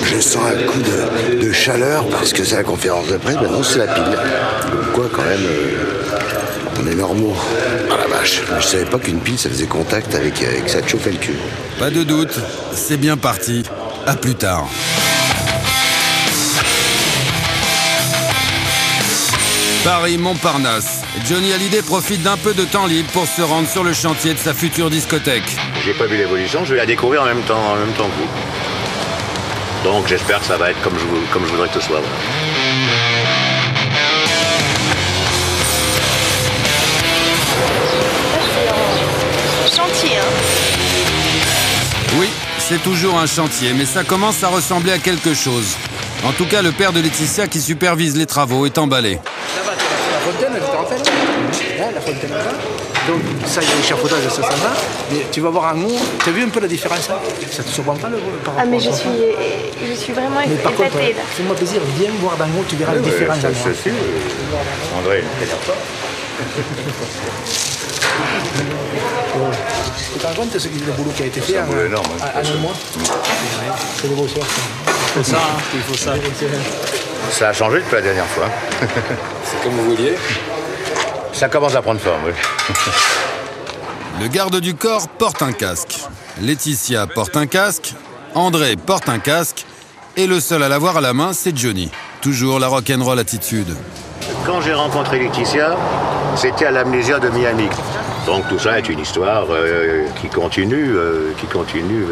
Je 0.05 0.21
sens 0.21 0.43
un 0.45 0.67
coup 0.67 0.81
de, 0.81 1.53
chaleur 1.53 2.07
parce 2.09 2.33
que 2.33 2.45
c'est 2.45 2.57
la 2.57 2.65
conférence 2.65 3.07
de 3.07 3.17
presse. 3.17 3.37
Maintenant 3.37 3.63
c'est 3.63 3.79
la 3.79 3.87
pile. 3.87 4.05
Donc 4.05 4.93
quoi 4.93 5.09
quand 5.13 5.23
même 5.23 5.41
euh, 5.45 6.44
On 6.85 6.91
est 6.91 6.95
normaux. 6.95 7.35
Ah 7.91 7.97
la 7.97 8.07
vache. 8.07 8.43
Je 8.61 8.67
savais 8.67 8.85
pas 8.85 8.99
qu'une 8.99 9.21
pile 9.21 9.39
ça 9.39 9.49
faisait 9.49 9.67
contact 9.67 10.15
avec, 10.15 10.43
avec 10.43 10.69
ça 10.69 10.83
te 10.83 10.89
chauffait 10.89 11.13
le 11.13 11.17
cul. 11.17 11.37
Pas 11.79 11.91
de 11.91 12.03
doute, 12.03 12.39
c'est 12.73 12.99
bien 12.99 13.17
parti. 13.17 13.63
À 14.07 14.15
plus 14.15 14.35
tard. 14.35 14.67
Paris-Montparnasse. 19.83 21.03
Johnny 21.27 21.53
Hallyday 21.55 21.83
profite 21.83 22.23
d'un 22.23 22.37
peu 22.37 22.53
de 22.53 22.65
temps 22.65 22.87
libre 22.87 23.09
pour 23.13 23.27
se 23.27 23.41
rendre 23.41 23.69
sur 23.69 23.83
le 23.83 23.95
chantier 23.95 24.35
de 24.35 24.39
sa 24.39 24.53
future 24.53 24.91
discothèque. 24.91 25.57
J'ai 25.85 25.95
pas 25.95 26.07
vu 26.07 26.19
l'évolution, 26.19 26.65
je 26.65 26.75
vais 26.75 26.81
la 26.81 26.87
découvrir 26.87 27.23
en 27.23 27.27
même 27.27 27.43
temps, 27.43 27.73
en 27.73 27.77
même 27.77 27.93
temps 27.93 28.09
que 28.09 28.23
vous. 28.23 29.91
Donc 29.91 30.07
j'espère 30.07 30.41
que 30.41 30.47
ça 30.47 30.59
va 30.59 30.71
être 30.71 30.83
comme 30.83 30.99
je, 30.99 31.33
comme 31.33 31.47
je 31.47 31.51
voudrais 31.53 31.69
que 31.69 31.75
ce 31.75 31.81
soit. 31.81 32.01
voilà. 32.01 32.44
C'est 42.69 42.83
toujours 42.83 43.19
un 43.19 43.27
chantier, 43.27 43.73
mais 43.77 43.85
ça 43.85 44.05
commence 44.05 44.43
à 44.43 44.49
ressembler 44.49 44.93
à 44.93 44.99
quelque 44.99 45.35
chose. 45.35 45.77
En 46.25 46.33
tout 46.33 46.47
cas, 46.47 46.63
le 46.63 46.73
père 46.73 46.93
de 46.93 47.01
Laetitia 47.01 47.47
qui 47.47 47.61
supervise 47.61 48.17
les 48.17 48.25
travaux 48.27 48.65
est 48.65 48.79
emballé. 48.79 49.13
Là-bas, 49.13 49.73
tu 49.77 49.85
vas 49.85 49.97
faire 49.99 50.11
la 50.11 50.19
fontaine, 50.21 50.53
elle 50.57 50.63
te 50.63 50.77
rappelle 50.77 51.03
Là, 51.79 51.91
la 51.95 52.01
fontaine 52.01 52.31
là-bas. 52.31 52.57
Donc, 53.07 53.21
ça, 53.47 53.61
il 53.61 53.69
y 53.69 53.73
a 53.73 53.77
l'échafaudage, 53.77 54.23
ça, 54.31 54.43
ça 54.43 54.49
va. 54.49 54.73
Mais 55.13 55.27
tu 55.31 55.41
vas 55.43 55.51
voir 55.51 55.75
en 55.77 55.81
haut, 55.83 55.99
tu 56.23 56.31
as 56.31 56.33
vu 56.33 56.43
un 56.43 56.49
peu 56.49 56.61
la 56.61 56.69
différence 56.69 57.11
hein? 57.11 57.19
Ça 57.53 57.63
te 57.63 57.69
surprend 57.69 57.97
pas 57.97 58.09
le 58.09 58.17
par 58.43 58.55
Ah, 58.59 58.65
mais 58.65 58.81
je 58.81 58.91
suis, 58.91 59.11
je 59.87 59.93
suis 59.95 60.15
vraiment 60.15 60.41
Mais 60.49 60.55
par 60.57 60.73
contre, 60.73 60.97
épatée, 60.97 61.13
là. 61.13 61.23
fais-moi 61.37 61.55
plaisir, 61.55 61.83
viens 61.99 62.11
voir 62.23 62.37
d'en 62.39 62.47
haut, 62.47 62.65
tu 62.67 62.77
verras 62.77 62.95
la 62.95 63.01
différence. 63.01 63.41
ça, 63.41 63.49
ça, 63.53 63.71
c'est, 63.83 63.91
euh, 63.91 64.99
André, 64.99 65.23
ne 65.23 65.45
t'énerve 65.45 65.67
pas. 65.67 65.77
Tu 70.13 70.19
te 70.19 70.27
rends 70.27 70.35
compte 70.35 70.55
le 70.55 70.93
boulot 70.93 71.11
qui 71.17 71.23
a 71.25 71.27
été 71.27 71.41
fait 71.41 71.53
C'est 71.53 71.59
un 71.59 71.65
en, 71.65 71.67
boulot 71.67 71.87
énorme, 71.87 72.07
hein, 72.21 72.27
en- 72.35 72.39
en 72.39 72.53
un 72.53 72.61
mois 72.61 72.75
C'est 74.01 74.15
bosseurs, 74.15 74.45
ça. 75.25 75.37
Il 75.75 75.81
faut 75.81 75.95
ça, 75.95 76.13
hein, 76.13 76.15
il 76.25 76.33
faut 76.33 76.47
ça. 76.47 76.53
Ça 77.31 77.49
a 77.49 77.53
changé 77.53 77.79
depuis 77.79 77.97
la 77.97 78.03
dernière 78.03 78.27
fois. 78.27 78.49
C'est 79.45 79.63
comme 79.63 79.73
vous 79.73 79.91
vouliez. 79.91 80.15
Ça 81.33 81.49
commence 81.49 81.75
à 81.75 81.83
prendre 81.83 82.01
forme, 82.01 82.21
oui. 82.27 82.33
Le 84.21 84.29
garde 84.29 84.61
du 84.61 84.75
corps 84.75 85.09
porte 85.09 85.43
un 85.43 85.53
casque. 85.53 85.99
Laetitia 86.41 87.07
porte 87.09 87.37
un 87.37 87.47
casque. 87.47 87.95
André 88.35 88.77
porte 88.77 89.09
un 89.09 89.19
casque. 89.19 89.67
Et 90.17 90.29
le 90.29 90.39
seul 90.39 90.63
à 90.63 90.69
l'avoir 90.69 90.99
à 90.99 91.01
la 91.01 91.13
main, 91.13 91.33
c'est 91.33 91.57
Johnny. 91.57 91.91
Toujours 92.21 92.61
la 92.61 92.69
rock'n'roll 92.69 93.19
attitude. 93.19 93.75
Quand 94.47 94.61
j'ai 94.61 94.75
rencontré 94.75 95.19
Laetitia, 95.19 95.77
c'était 96.37 96.67
à 96.67 96.71
l'amnésia 96.71 97.19
de 97.19 97.29
Miami. 97.31 97.69
Donc 98.27 98.49
tout 98.49 98.59
ça 98.59 98.79
est 98.79 98.89
une 98.89 99.01
histoire 99.01 99.47
euh, 99.51 100.07
qui 100.21 100.29
continue, 100.29 100.97
euh, 100.97 101.33
qui 101.39 101.47
continue, 101.47 102.07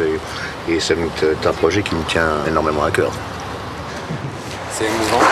et, 0.67 0.73
et 0.73 0.79
c'est 0.79 0.95
un 1.45 1.53
projet 1.53 1.81
qui 1.81 1.95
me 1.95 2.03
tient 2.03 2.45
énormément 2.47 2.83
à 2.83 2.91
cœur. 2.91 3.11
C'est 4.71 4.85
émouvant. 4.85 5.23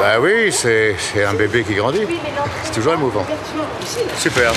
Bah 0.00 0.20
oui, 0.20 0.52
c'est 0.52 0.96
c'est 0.98 1.24
un 1.24 1.34
bébé 1.34 1.62
qui 1.64 1.74
grandit. 1.74 2.06
C'est 2.64 2.72
toujours 2.72 2.94
émouvant. 2.94 3.24
Super. 4.18 4.52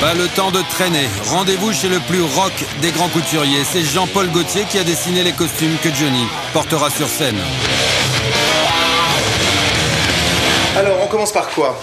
Pas 0.00 0.14
le 0.14 0.28
temps 0.28 0.50
de 0.50 0.60
traîner. 0.70 1.08
Rendez-vous 1.30 1.72
chez 1.72 1.88
le 1.88 1.98
plus 2.00 2.22
rock 2.22 2.52
des 2.82 2.90
grands 2.90 3.08
couturiers. 3.08 3.64
C'est 3.64 3.82
Jean-Paul 3.82 4.28
Gaultier 4.30 4.64
qui 4.68 4.78
a 4.78 4.84
dessiné 4.84 5.22
les 5.22 5.32
costumes 5.32 5.76
que 5.82 5.88
Johnny 5.94 6.26
portera 6.52 6.90
sur 6.90 7.08
scène. 7.08 7.38
Commence 11.14 11.32
par 11.32 11.48
quoi 11.50 11.78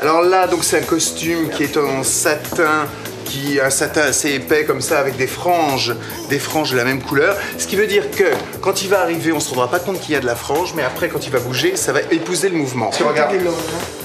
Alors 0.00 0.22
là, 0.22 0.46
donc 0.46 0.62
c'est 0.62 0.78
un 0.78 0.82
costume 0.84 1.48
qui 1.50 1.64
est 1.64 1.76
en 1.76 2.04
satin, 2.04 2.86
qui 3.24 3.58
un 3.60 3.68
satin 3.68 4.02
assez 4.02 4.30
épais 4.30 4.64
comme 4.64 4.80
ça, 4.80 5.00
avec 5.00 5.16
des 5.16 5.26
franges, 5.26 5.92
des 6.30 6.38
franges 6.38 6.70
de 6.70 6.76
la 6.76 6.84
même 6.84 7.02
couleur. 7.02 7.36
Ce 7.58 7.66
qui 7.66 7.74
veut 7.74 7.88
dire 7.88 8.12
que 8.12 8.22
quand 8.60 8.82
il 8.82 8.88
va 8.90 9.00
arriver, 9.00 9.32
on 9.32 9.40
se 9.40 9.50
rendra 9.50 9.68
pas 9.68 9.80
compte 9.80 9.98
qu'il 10.00 10.14
y 10.14 10.16
a 10.16 10.20
de 10.20 10.26
la 10.26 10.36
frange, 10.36 10.72
mais 10.76 10.84
après, 10.84 11.08
quand 11.08 11.26
il 11.26 11.32
va 11.32 11.40
bouger, 11.40 11.74
ça 11.74 11.92
va 11.92 12.00
épouser 12.12 12.48
le 12.48 12.56
mouvement. 12.56 12.90
Tu 12.96 13.02
regardes, 13.02 13.32
tu 13.32 13.38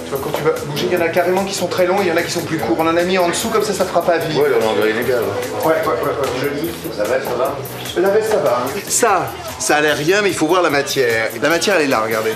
vois, 0.10 0.20
quand 0.24 0.32
tu 0.36 0.42
vas 0.42 0.50
bouger, 0.66 0.88
il 0.92 0.94
y 0.94 0.98
en 0.98 1.02
a 1.06 1.10
carrément 1.10 1.46
qui 1.46 1.54
sont 1.54 1.68
très 1.68 1.86
longs, 1.86 1.98
il 2.02 2.08
y 2.08 2.12
en 2.12 2.18
a 2.18 2.24
qui 2.24 2.32
sont 2.32 2.42
plus 2.42 2.58
courts. 2.58 2.78
On 2.80 2.88
en 2.88 2.98
a 2.98 3.04
mis 3.04 3.20
en 3.20 3.30
dessous 3.30 3.50
comme 3.50 3.64
ça, 3.64 3.72
ça 3.74 3.86
fera 3.86 4.02
pas 4.02 4.18
vivre. 4.18 4.42
Ouais, 4.42 4.50
le 4.50 4.66
André 4.66 4.90
inégal. 4.90 5.22
Ouais, 5.64 5.74
ouais, 5.74 5.74
ouais, 5.86 5.94
ouais. 5.94 6.42
Joli. 6.42 6.70
Ça 6.98 7.04
va, 7.04 7.22
ça 7.22 7.36
va 7.38 7.56
La 8.02 8.10
veste, 8.10 8.32
ça 8.32 8.38
va. 8.38 8.64
hein. 8.66 8.80
Ça, 8.88 9.32
ça 9.60 9.76
a 9.76 9.82
l'air 9.82 9.96
rien, 9.96 10.24
mais 10.24 10.30
il 10.30 10.36
faut 10.36 10.48
voir 10.48 10.64
la 10.64 10.72
matière. 10.72 11.30
La 11.40 11.50
matière, 11.50 11.76
elle 11.76 11.84
est 11.84 11.88
là, 11.88 12.02
regardez. 12.04 12.34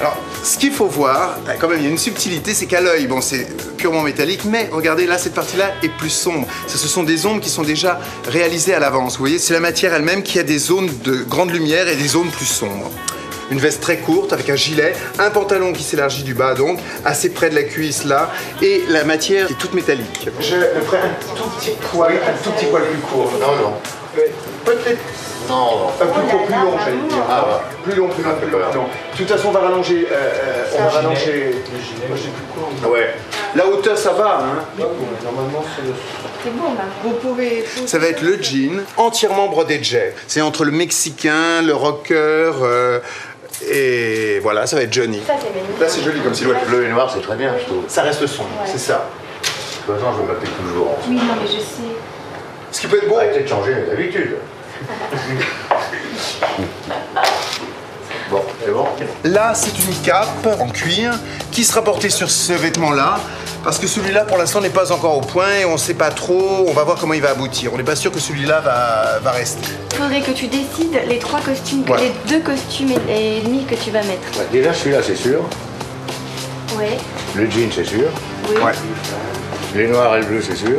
Alors, 0.00 0.16
ce 0.42 0.56
qu'il 0.56 0.72
faut 0.72 0.86
voir, 0.86 1.36
euh, 1.46 1.52
quand 1.60 1.68
même, 1.68 1.78
il 1.80 1.84
y 1.84 1.86
a 1.86 1.90
une 1.90 1.98
subtilité, 1.98 2.54
c'est 2.54 2.64
qu'à 2.64 2.80
l'œil, 2.80 3.06
bon, 3.06 3.20
c'est 3.20 3.46
purement 3.76 4.00
métallique, 4.00 4.46
mais 4.46 4.70
regardez, 4.72 5.06
là, 5.06 5.18
cette 5.18 5.34
partie-là 5.34 5.72
est 5.82 5.90
plus 5.90 6.08
sombre. 6.08 6.46
Ça, 6.66 6.78
ce 6.78 6.88
sont 6.88 7.02
des 7.02 7.26
ombres 7.26 7.40
qui 7.40 7.50
sont 7.50 7.62
déjà 7.62 8.00
réalisées 8.26 8.72
à 8.72 8.78
l'avance. 8.78 9.14
Vous 9.14 9.18
voyez, 9.18 9.38
c'est 9.38 9.52
la 9.52 9.60
matière 9.60 9.92
elle-même 9.92 10.22
qui 10.22 10.38
a 10.38 10.42
des 10.42 10.58
zones 10.58 10.88
de 11.04 11.16
grande 11.16 11.50
lumière 11.50 11.86
et 11.86 11.96
des 11.96 12.08
zones 12.08 12.30
plus 12.30 12.46
sombres. 12.46 12.90
Une 13.50 13.58
veste 13.58 13.82
très 13.82 13.98
courte 13.98 14.32
avec 14.32 14.48
un 14.48 14.56
gilet, 14.56 14.94
un 15.18 15.28
pantalon 15.28 15.72
qui 15.74 15.82
s'élargit 15.82 16.22
du 16.22 16.32
bas 16.32 16.54
donc, 16.54 16.78
assez 17.04 17.28
près 17.30 17.50
de 17.50 17.56
la 17.56 17.64
cuisse 17.64 18.04
là, 18.04 18.30
et 18.62 18.84
la 18.88 19.04
matière 19.04 19.50
est 19.50 19.58
toute 19.58 19.74
métallique. 19.74 20.28
Je 20.40 20.54
le 20.54 20.80
ferai 20.86 20.98
un 20.98 21.34
tout 21.36 21.50
petit 21.58 21.72
poil, 21.90 22.14
un 22.14 22.44
tout 22.44 22.52
petit 22.52 22.66
poil 22.66 22.84
plus 22.84 23.00
court. 23.00 23.32
Non, 23.40 23.56
non. 23.56 23.72
Peut-être 24.64 25.00
Non, 25.48 25.88
un 26.00 26.06
plus 26.06 26.22
court, 26.30 26.44
plus 26.44 26.54
long, 26.54 26.78
j'allais 26.84 26.96
dire. 27.08 27.24
Ah, 27.28 27.44
ouais. 27.46 27.54
Plus 27.84 27.94
long, 27.94 28.08
plus 28.08 28.22
long, 28.22 28.34
plus 28.40 28.50
long. 28.50 28.58
Non. 28.74 28.84
De 29.12 29.16
toute 29.16 29.28
façon, 29.28 29.48
on 29.48 29.52
va 29.52 29.60
rallonger. 29.60 30.06
euh, 30.10 30.14
euh, 30.14 30.64
on 30.78 30.82
va 30.84 30.90
rallonger. 30.90 31.54
Moi, 32.08 32.16
j'ai 32.16 32.30
plus 32.30 32.80
court. 32.82 32.92
Ouais. 32.92 33.14
La 33.56 33.66
hauteur, 33.66 33.98
ça 33.98 34.12
va, 34.12 34.40
hein 34.44 34.64
Normalement, 35.24 35.64
c'est 35.74 35.86
le. 35.86 35.94
C'est 36.42 36.56
bon, 36.56 36.72
là. 36.74 36.84
Vous 37.02 37.10
pouvez... 37.14 37.64
Ça 37.86 37.98
va 37.98 38.06
être 38.06 38.22
le 38.22 38.40
jean 38.42 38.82
entièrement 38.96 39.48
brodé 39.48 39.78
de 39.78 39.84
jet. 39.84 40.14
C'est 40.26 40.40
entre 40.40 40.64
le 40.64 40.70
mexicain, 40.72 41.60
le 41.62 41.74
rocker, 41.74 42.14
euh, 42.62 43.00
et 43.68 44.38
voilà, 44.40 44.66
ça 44.66 44.76
va 44.76 44.82
être 44.82 44.92
Johnny. 44.92 45.20
Ça. 45.26 45.34
Là, 45.34 45.88
c'est 45.88 46.02
joli 46.02 46.20
comme 46.20 46.32
silhouette. 46.32 46.66
Bleu 46.66 46.86
et 46.86 46.88
noir, 46.88 47.10
c'est 47.12 47.20
très 47.20 47.36
bien, 47.36 47.52
je 47.60 47.64
trouve. 47.66 47.84
Ça 47.88 48.02
reste 48.02 48.26
sombre, 48.26 48.48
c'est 48.64 48.78
ça. 48.78 49.06
De 49.42 49.92
toute 49.92 50.02
façon, 50.02 50.16
je 50.18 50.22
m'appelle 50.26 50.48
toujours. 50.66 50.96
Oui, 51.08 51.16
non, 51.16 51.34
mais 51.42 51.46
je 51.46 51.58
sais. 51.58 51.82
Ce 52.72 52.80
qui 52.80 52.86
peut 52.86 52.98
être 52.98 53.08
beau. 53.08 53.16
Arrêtez 53.16 53.40
de 53.40 53.48
changer 53.48 53.74
d'habitude. 53.88 54.36
Bon, 58.30 58.42
c'est 58.64 58.70
bon 58.72 58.86
Là, 59.24 59.52
c'est 59.54 59.76
une 59.78 59.94
cape 60.04 60.46
en 60.60 60.68
cuir 60.68 61.12
qui 61.50 61.64
sera 61.64 61.82
portée 61.82 62.10
sur 62.10 62.30
ce 62.30 62.52
vêtement-là. 62.52 63.18
Parce 63.64 63.78
que 63.78 63.86
celui-là, 63.86 64.24
pour 64.24 64.38
l'instant, 64.38 64.60
n'est 64.62 64.70
pas 64.70 64.90
encore 64.92 65.16
au 65.18 65.20
point 65.20 65.50
et 65.60 65.64
on 65.66 65.72
ne 65.72 65.78
sait 65.78 65.92
pas 65.94 66.10
trop. 66.10 66.64
On 66.66 66.72
va 66.72 66.84
voir 66.84 66.96
comment 66.98 67.12
il 67.12 67.20
va 67.20 67.30
aboutir. 67.30 67.72
On 67.74 67.76
n'est 67.76 67.82
pas 67.84 67.96
sûr 67.96 68.10
que 68.10 68.18
celui-là 68.20 68.60
va, 68.60 69.18
va 69.22 69.30
rester. 69.32 69.68
Faudrait 69.94 70.22
que 70.22 70.30
tu 70.30 70.46
décides 70.46 70.98
les 71.06 71.18
trois 71.18 71.40
costumes, 71.40 71.84
que- 71.84 71.90
Ouais. 71.92 71.98
les 72.00 72.12
deux 72.30 72.40
costumes 72.42 72.92
et 73.08 73.38
et 73.38 73.40
demi 73.42 73.64
que 73.66 73.74
tu 73.74 73.90
vas 73.90 74.02
mettre. 74.02 74.22
Bah, 74.36 74.44
Déjà, 74.50 74.72
celui-là, 74.72 75.00
c'est 75.06 75.16
sûr. 75.16 75.40
Ouais. 76.78 76.96
Le 77.34 77.50
jean, 77.50 77.68
c'est 77.74 77.84
sûr. 77.84 78.08
Oui. 78.48 78.56
Ouais. 78.56 78.72
Les 79.74 79.88
noirs 79.88 80.16
et 80.16 80.20
le 80.20 80.26
bleu, 80.26 80.40
c'est 80.42 80.56
sûr. 80.56 80.78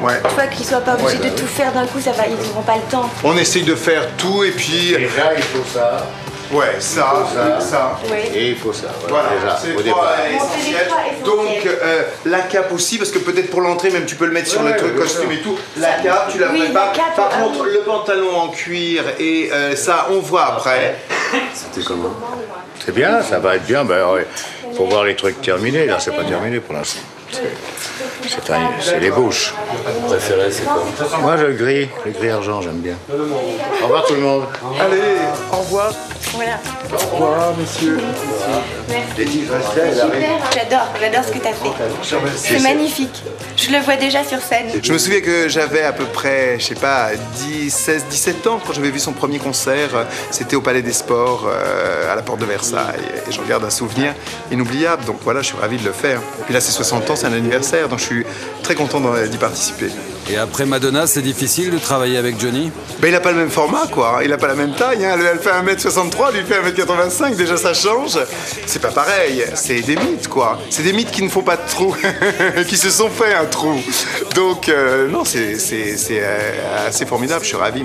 Ouais. 0.00 0.14
Tu 0.28 0.34
vois 0.34 0.46
qu'ils 0.46 0.64
soient 0.66 0.80
pas 0.80 0.94
obligés 0.94 1.08
Ouais, 1.08 1.14
bah 1.18 1.24
de 1.24 1.30
oui. 1.34 1.40
tout 1.40 1.46
faire 1.46 1.72
d'un 1.72 1.86
coup, 1.86 2.00
ça 2.00 2.12
va, 2.12 2.24
ils 2.26 2.32
n'auront 2.48 2.62
pas 2.62 2.76
le 2.76 2.90
temps. 2.90 3.08
On 3.24 3.36
essaye 3.36 3.62
de 3.64 3.74
faire 3.74 4.08
tout 4.16 4.42
et 4.44 4.50
puis. 4.50 4.94
Déjà, 4.96 5.34
il 5.36 5.42
faut 5.42 5.64
ça. 5.72 6.06
Ouais, 6.52 6.74
ça, 6.80 7.14
ça, 7.32 7.60
ça. 7.60 7.98
Et 8.34 8.48
il 8.50 8.56
faut 8.56 8.72
ça. 8.72 8.88
Voilà, 9.08 9.28
Voilà, 9.28 9.40
déjà, 9.40 9.58
c'est 9.62 9.72
au 9.72 9.76
les 9.78 9.84
départ. 9.84 10.14
trois 10.16 10.46
essentiels. 10.56 10.88
Donc, 11.24 11.46
euh, 11.66 12.02
la 12.26 12.40
cape 12.40 12.72
aussi, 12.72 12.98
parce 12.98 13.10
que 13.12 13.20
peut-être 13.20 13.50
pour 13.50 13.60
l'entrée, 13.60 13.90
même 13.90 14.04
tu 14.04 14.16
peux 14.16 14.24
le 14.26 14.32
mettre 14.32 14.48
sur 14.48 14.60
Ouais, 14.62 14.72
le 14.72 14.76
truc 14.76 14.96
costume 14.96 15.30
et 15.30 15.40
tout. 15.42 15.56
La 15.76 15.92
cape, 16.02 16.30
tu 16.32 16.38
la 16.40 16.48
Oui, 16.50 16.58
prépares. 16.64 16.86
la 16.92 16.92
cape, 16.98 17.14
Par 17.16 17.30
ah 17.32 17.42
contre, 17.42 17.60
oui. 17.62 17.68
le 17.74 17.80
pantalon 17.80 18.36
en 18.36 18.48
cuir 18.48 19.04
et 19.20 19.48
euh, 19.52 19.76
ça, 19.76 20.08
on 20.10 20.18
voit 20.18 20.46
après. 20.56 20.96
C'était 21.54 21.86
comment? 21.86 22.10
C'est 22.84 22.94
bien, 22.94 23.22
ça 23.22 23.38
va 23.38 23.54
être 23.54 23.66
bien. 23.66 23.84
Ben, 23.84 24.08
ouais. 24.12 24.26
Faut 24.76 24.86
voir 24.86 25.04
les 25.04 25.14
trucs 25.14 25.40
terminés. 25.42 25.86
Là, 25.86 25.98
c'est 26.00 26.16
pas 26.16 26.24
terminé 26.24 26.58
pour 26.58 26.74
l'instant. 26.74 26.98
C'est- 27.32 29.10
bouches. 29.10 29.54
Préféré, 30.08 30.50
c'est 30.50 30.64
quoi 30.64 30.84
Moi, 31.20 31.36
je 31.36 31.44
le 31.46 31.54
gris, 31.54 31.88
le 32.04 32.12
gris 32.12 32.30
argent, 32.30 32.60
j'aime 32.60 32.80
bien. 32.80 32.94
Au 33.10 33.84
revoir 33.84 34.04
tout 34.06 34.14
le 34.14 34.20
monde. 34.20 34.44
Allez, 34.80 35.00
au 35.52 35.56
revoir. 35.56 35.92
Voilà. 36.32 36.58
Au 36.92 36.96
revoir, 37.16 37.56
messieurs. 37.56 37.98
J'adore, 40.54 40.86
j'adore 41.00 41.24
ce 41.24 41.32
que 41.32 41.38
tu 41.38 41.46
as 41.46 41.52
fait. 41.52 42.36
C'est 42.36 42.60
magnifique. 42.60 43.22
Je 43.56 43.70
le 43.70 43.78
vois 43.78 43.96
déjà 43.96 44.22
sur 44.24 44.40
scène. 44.40 44.66
Je 44.82 44.92
me 44.92 44.98
souviens 44.98 45.20
que 45.20 45.48
j'avais 45.48 45.82
à 45.82 45.92
peu 45.92 46.04
près, 46.04 46.58
je 46.58 46.66
sais 46.66 46.74
pas, 46.74 47.08
10, 47.36 47.70
16, 47.70 48.04
17 48.08 48.46
ans 48.46 48.60
quand 48.64 48.72
j'avais 48.72 48.90
vu 48.90 48.98
son 48.98 49.12
premier 49.12 49.38
concert. 49.38 50.06
C'était 50.30 50.56
au 50.56 50.60
Palais 50.60 50.82
des 50.82 50.92
Sports, 50.92 51.46
euh, 51.48 52.12
à 52.12 52.14
la 52.16 52.22
porte 52.22 52.38
de 52.40 52.46
Versailles. 52.46 53.00
Et 53.28 53.32
j'en 53.32 53.42
garde 53.42 53.64
un 53.64 53.70
souvenir 53.70 54.14
inoubliable. 54.52 55.04
Donc 55.04 55.18
voilà, 55.22 55.40
je 55.42 55.46
suis 55.46 55.56
ravi 55.58 55.78
de 55.78 55.84
le 55.84 55.92
faire. 55.92 56.18
Et 56.40 56.42
puis 56.44 56.54
là, 56.54 56.60
c'est 56.60 56.72
60 56.72 57.10
ans, 57.10 57.16
c'est 57.20 57.26
un 57.26 57.32
anniversaire. 57.32 57.88
Donc 57.88 57.98
je 57.98 58.04
suis 58.04 58.24
très 58.62 58.74
content 58.74 59.00
d'y 59.30 59.38
participer. 59.38 59.90
Et 60.30 60.36
après 60.36 60.64
Madonna, 60.64 61.06
c'est 61.06 61.22
difficile 61.22 61.70
de 61.70 61.78
travailler 61.78 62.16
avec 62.16 62.40
Johnny? 62.40 62.70
Ben, 63.00 63.08
il 63.08 63.14
a 63.14 63.20
pas 63.20 63.32
le 63.32 63.38
même 63.38 63.50
format, 63.50 63.86
quoi. 63.90 64.20
Il 64.24 64.32
a 64.32 64.38
pas 64.38 64.46
la 64.46 64.54
même 64.54 64.74
taille. 64.74 65.04
Hein. 65.04 65.18
Elle, 65.18 65.38
fait 65.38 65.50
1m63, 65.50 66.32
lui 66.32 66.42
fait 66.44 66.60
1m85. 66.60 67.34
Déjà, 67.34 67.56
ça 67.56 67.74
change. 67.74 68.18
C'est 68.66 68.80
pas 68.80 68.90
pareil. 68.90 69.44
C'est 69.54 69.80
des 69.80 69.96
mythes, 69.96 70.28
quoi. 70.28 70.58
C'est 70.70 70.82
des 70.82 70.92
mythes 70.92 71.10
qui 71.10 71.22
ne 71.22 71.28
font 71.28 71.42
pas 71.42 71.56
de 71.56 71.68
trou, 71.68 71.96
qui 72.68 72.76
se 72.76 72.90
sont 72.90 73.10
fait 73.10 73.34
un 73.34 73.46
trou. 73.46 73.80
Donc, 74.34 74.68
euh, 74.68 75.08
non, 75.08 75.24
c'est, 75.24 75.56
euh, 76.12 76.86
assez 76.88 77.06
formidable. 77.06 77.42
Je 77.42 77.48
suis 77.48 77.56
ravi. 77.56 77.84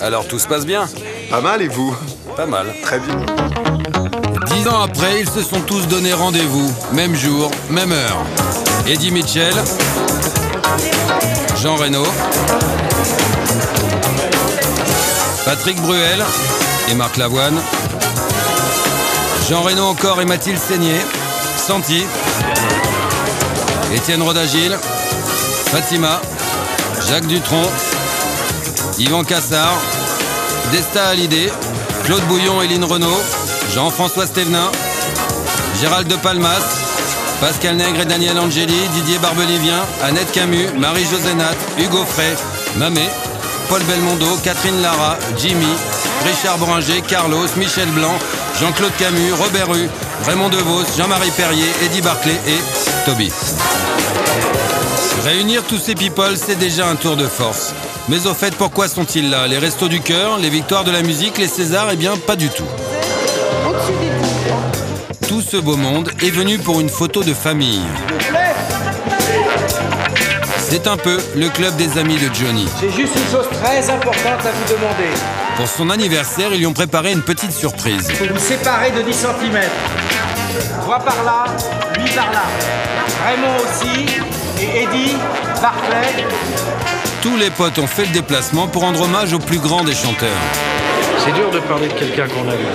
Alors 0.00 0.26
tout 0.26 0.38
se 0.38 0.48
passe 0.48 0.66
bien? 0.66 0.88
Pas 1.30 1.40
mal, 1.40 1.62
et 1.62 1.68
vous? 1.68 1.96
Pas 2.36 2.46
mal. 2.46 2.66
Très 2.82 2.98
bien. 2.98 3.95
Après, 4.68 5.20
ils 5.20 5.28
se 5.28 5.42
sont 5.42 5.60
tous 5.60 5.86
donné 5.86 6.12
rendez-vous. 6.12 6.72
Même 6.92 7.14
jour, 7.14 7.50
même 7.70 7.92
heure. 7.92 8.18
Eddie 8.86 9.12
Mitchell, 9.12 9.54
Jean 11.62 11.76
Reno, 11.76 12.02
Patrick 15.44 15.80
Bruel 15.82 16.24
et 16.90 16.94
Marc 16.94 17.16
Lavoine, 17.16 17.60
Jean 19.48 19.62
Reno 19.62 19.84
encore 19.84 20.20
et 20.20 20.24
Mathilde 20.24 20.58
Seigné, 20.58 20.96
Santi, 21.56 22.04
Étienne 23.94 24.22
Rodagil, 24.22 24.76
Fatima, 25.66 26.20
Jacques 27.08 27.26
Dutronc, 27.26 27.70
Yvan 28.98 29.22
Cassard, 29.22 29.78
Desta 30.72 31.08
Hallyday, 31.08 31.52
Claude 32.04 32.24
Bouillon 32.24 32.62
et 32.62 32.68
Lynn 32.68 32.84
Renault, 32.84 33.22
Jean-François 33.74 34.26
Stévenin, 34.26 34.70
Gérald 35.80 36.08
de 36.08 36.16
Palmas, 36.16 36.62
Pascal 37.40 37.76
Nègre 37.76 38.00
et 38.00 38.04
Daniel 38.06 38.38
Angeli, 38.38 38.88
Didier 38.94 39.18
Barbelivien, 39.18 39.80
Annette 40.02 40.32
Camus, 40.32 40.68
Marie-José 40.78 41.30
Hugo 41.78 42.04
Frey, 42.04 42.34
Mamé, 42.76 43.02
Paul 43.68 43.82
Belmondo, 43.82 44.36
Catherine 44.42 44.80
Lara, 44.80 45.18
Jimmy, 45.36 45.66
Richard 46.24 46.58
Boringer, 46.58 47.02
Carlos, 47.06 47.48
Michel 47.56 47.88
Blanc, 47.90 48.14
Jean-Claude 48.60 48.96
Camus, 48.98 49.32
Robert 49.32 49.68
Rue, 49.68 49.88
Raymond 50.24 50.48
DeVos, 50.48 50.84
Jean-Marie 50.96 51.30
Perrier, 51.32 51.68
Eddie 51.84 52.00
Barclay 52.00 52.40
et 52.46 53.04
Toby. 53.04 53.30
Réunir 55.24 55.62
tous 55.64 55.78
ces 55.78 55.94
people, 55.94 56.36
c'est 56.36 56.58
déjà 56.58 56.86
un 56.86 56.94
tour 56.94 57.16
de 57.16 57.26
force. 57.26 57.74
Mais 58.08 58.26
au 58.26 58.34
fait, 58.34 58.54
pourquoi 58.54 58.86
sont-ils 58.88 59.28
là? 59.28 59.48
Les 59.48 59.58
restos 59.58 59.88
du 59.88 60.00
cœur, 60.00 60.38
les 60.38 60.50
victoires 60.50 60.84
de 60.84 60.92
la 60.92 61.02
musique, 61.02 61.38
les 61.38 61.48
Césars? 61.48 61.88
Eh 61.92 61.96
bien, 61.96 62.16
pas 62.16 62.36
du 62.36 62.48
tout. 62.48 62.64
Tout 65.28 65.40
ce 65.40 65.56
beau 65.56 65.76
monde 65.76 66.10
est 66.22 66.30
venu 66.30 66.58
pour 66.58 66.80
une 66.80 66.88
photo 66.88 67.22
de 67.22 67.34
famille. 67.34 67.82
C'est 70.58 70.86
un 70.86 70.96
peu 70.96 71.18
le 71.34 71.48
club 71.48 71.74
des 71.76 71.98
amis 71.98 72.16
de 72.16 72.32
Johnny. 72.32 72.66
J'ai 72.80 72.90
juste 72.90 73.14
une 73.16 73.30
chose 73.32 73.48
très 73.50 73.90
importante 73.90 74.46
à 74.46 74.50
vous 74.52 74.72
demander. 74.72 75.10
Pour 75.56 75.66
son 75.66 75.90
anniversaire, 75.90 76.50
ils 76.52 76.58
lui 76.58 76.66
ont 76.66 76.72
préparé 76.72 77.12
une 77.12 77.22
petite 77.22 77.52
surprise. 77.52 78.06
Il 78.08 78.14
faut 78.14 78.32
vous 78.32 78.38
séparer 78.38 78.92
de 78.92 79.02
10 79.02 79.12
cm. 79.12 79.60
Toi 80.84 80.98
par 81.00 81.24
là, 81.24 81.46
lui 81.98 82.10
par 82.10 82.30
là. 82.32 82.44
Raymond 83.26 83.56
aussi, 83.64 84.06
et 84.60 84.82
Eddie, 84.82 85.16
Barclay. 85.60 86.24
Tous 87.22 87.36
les 87.36 87.50
potes 87.50 87.78
ont 87.80 87.88
fait 87.88 88.04
le 88.04 88.12
déplacement 88.12 88.68
pour 88.68 88.82
rendre 88.82 89.02
hommage 89.02 89.32
au 89.32 89.40
plus 89.40 89.58
grand 89.58 89.82
des 89.82 89.94
chanteurs. 89.94 90.28
C'est 91.18 91.32
dur 91.32 91.50
de 91.50 91.58
parler 91.60 91.88
de 91.88 91.94
quelqu'un 91.94 92.28
qu'on 92.28 92.48
aime. 92.48 92.66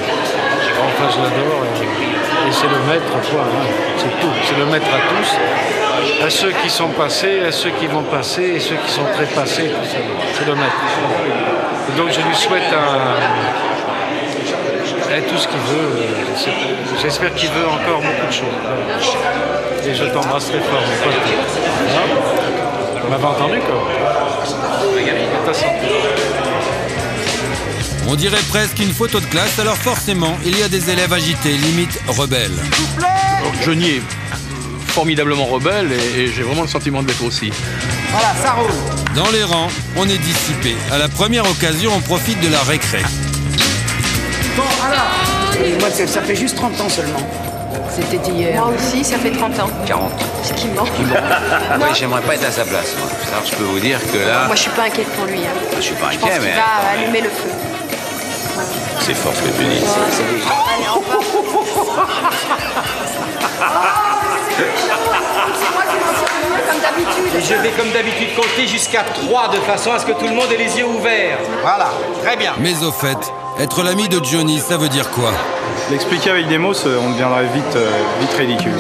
Enfin, 0.84 1.10
je 1.16 1.22
l'adore 1.22 1.64
et, 1.66 2.11
et 2.48 2.52
c'est 2.52 2.68
le 2.68 2.80
maître, 2.92 3.12
quoi. 3.32 3.42
hein. 3.42 3.68
C'est 3.98 4.20
tout. 4.22 4.34
C'est 4.46 4.58
le 4.58 4.66
maître 4.66 4.88
à 4.88 5.00
tous. 5.14 6.26
À 6.26 6.30
ceux 6.30 6.52
qui 6.52 6.70
sont 6.70 6.90
passés, 6.90 7.42
à 7.48 7.52
ceux 7.52 7.70
qui 7.72 7.88
vont 7.88 8.04
passer 8.04 8.44
et 8.56 8.60
ceux 8.60 8.76
qui 8.76 8.92
sont 8.92 9.06
très 9.14 9.26
passés. 9.26 9.72
C'est 10.34 10.46
le 10.46 10.56
maître. 10.56 10.82
Et 11.90 11.98
donc, 11.98 12.10
je 12.12 12.22
lui 12.22 12.36
souhaite 12.36 12.64
tout 15.30 15.38
ce 15.38 15.48
qu'il 15.48 15.60
veut. 15.60 15.92
J'espère 17.02 17.34
qu'il 17.36 17.50
veut 17.50 17.68
encore 17.68 18.02
beaucoup 18.02 18.28
de 18.28 18.34
choses. 18.34 18.60
Et 19.88 19.94
je 19.94 20.06
t'embrasse 20.06 20.50
très 20.50 20.60
fort, 20.60 20.82
mon 20.82 20.98
pote. 21.04 21.22
Hein? 21.96 22.08
On 23.06 23.10
m'avait 23.10 23.26
entendu, 23.26 23.60
quoi? 23.60 23.88
Ta 25.46 25.54
santé. 25.54 25.88
On 28.08 28.16
dirait 28.16 28.42
presque 28.50 28.80
une 28.80 28.94
photo 28.94 29.20
de 29.20 29.26
classe, 29.26 29.60
alors 29.60 29.78
forcément, 29.78 30.38
il 30.46 30.58
y 30.58 30.64
a 30.64 30.68
des 30.68 30.90
élèves 30.90 31.14
agités, 31.14 31.52
limite 31.52 31.98
rebelles. 32.08 32.52
Johnny 33.64 33.90
est 33.98 34.02
formidablement 34.88 35.46
rebelle 35.46 35.90
et, 35.92 36.22
et 36.22 36.28
j'ai 36.28 36.42
vraiment 36.44 36.64
le 36.64 36.68
sentiment 36.68 37.02
de 37.04 37.08
l'être 37.08 37.24
aussi. 37.24 37.52
Voilà, 38.12 38.34
ça 38.44 38.52
roule. 38.54 38.72
Dans 39.16 39.30
les 39.32 39.44
rangs, 39.44 39.70
on 39.96 40.10
est 40.10 40.18
dissipé. 40.18 40.76
À 40.92 40.98
la 40.98 41.08
première 41.10 41.46
occasion, 41.50 41.92
on 41.96 42.02
profite 42.02 42.40
de 42.42 42.50
la 42.52 42.62
récré. 42.64 43.00
Bon, 44.58 44.64
alors. 44.86 45.80
Moi, 45.80 45.90
ça 45.92 46.08
ça 46.08 46.22
fait 46.22 46.36
juste 46.36 46.56
30 46.58 46.82
ans 46.82 46.90
seulement. 46.90 47.30
C'était 47.96 48.32
hier. 48.32 48.56
Moi 48.66 48.74
aussi, 48.76 49.04
ça 49.04 49.18
fait 49.20 49.32
30 49.32 49.60
ans. 49.60 49.70
40. 49.86 50.12
Ce 50.44 50.54
qui 50.54 50.68
manque. 50.70 50.90
Oui, 51.00 51.88
j'aimerais 52.00 52.22
pas 52.22 52.34
être 52.36 52.48
à 52.48 52.52
sa 52.52 52.64
place. 52.66 52.96
Moi. 52.98 53.08
Alors, 53.32 53.46
je 53.50 53.56
peux 53.56 53.64
vous 53.64 53.80
dire 53.80 54.00
que 54.12 54.18
là, 54.18 54.48
Moi, 54.48 54.56
je 54.56 54.62
suis 54.62 54.72
pas 54.72 54.84
inquiète 54.86 55.08
pour 55.10 55.26
lui. 55.26 55.38
hein. 55.40 55.54
je 55.78 55.82
suis 55.82 55.94
pas 55.96 56.10
Je 56.12 56.18
pense 56.18 56.30
inquiet, 56.30 56.40
mais 56.42 56.56
va 56.56 57.00
allumer 57.00 57.22
le 57.22 57.30
feu. 57.30 57.50
C'est 59.02 59.16
fort 59.16 59.34
ce 59.36 59.42
que 59.42 59.50
tu 59.58 59.64
dis. 59.66 59.82
Allez, 60.76 60.88
au 60.90 61.00
revoir. 61.00 61.22
C'est 65.60 65.72
moi 65.74 65.84
qui 65.90 65.98
m'en 65.98 66.14
souviens 66.14 66.62
comme 66.70 66.82
d'habitude. 66.82 67.36
Et 67.36 67.42
je 67.42 67.54
vais 67.62 67.70
comme 67.72 67.92
d'habitude 67.92 68.36
compter 68.36 68.68
jusqu'à 68.68 69.04
3 69.04 69.50
de 69.50 69.58
façon 69.58 69.92
à 69.92 70.00
ce 70.00 70.06
que 70.06 70.12
tout 70.12 70.28
le 70.28 70.34
monde 70.36 70.52
ait 70.52 70.58
les 70.58 70.78
yeux 70.78 70.86
ouverts. 70.86 71.40
Voilà, 71.62 71.90
très 72.24 72.38
bien. 72.38 72.54
Mais 72.60 72.84
au 72.84 72.92
fait, 72.92 73.18
être 73.60 73.84
l'ami 73.84 74.08
de 74.08 74.24
Johnny, 74.24 74.60
ça 74.60 74.78
veut 74.78 74.90
dire 74.90 75.10
quoi? 75.12 75.32
L'expliquer 75.90 76.32
avec 76.32 76.48
des 76.48 76.58
mots, 76.58 76.74
on 76.86 77.10
deviendrait 77.12 77.48
vite, 77.54 77.76
euh, 77.76 77.90
vite 78.20 78.34
ridicule. 78.38 78.80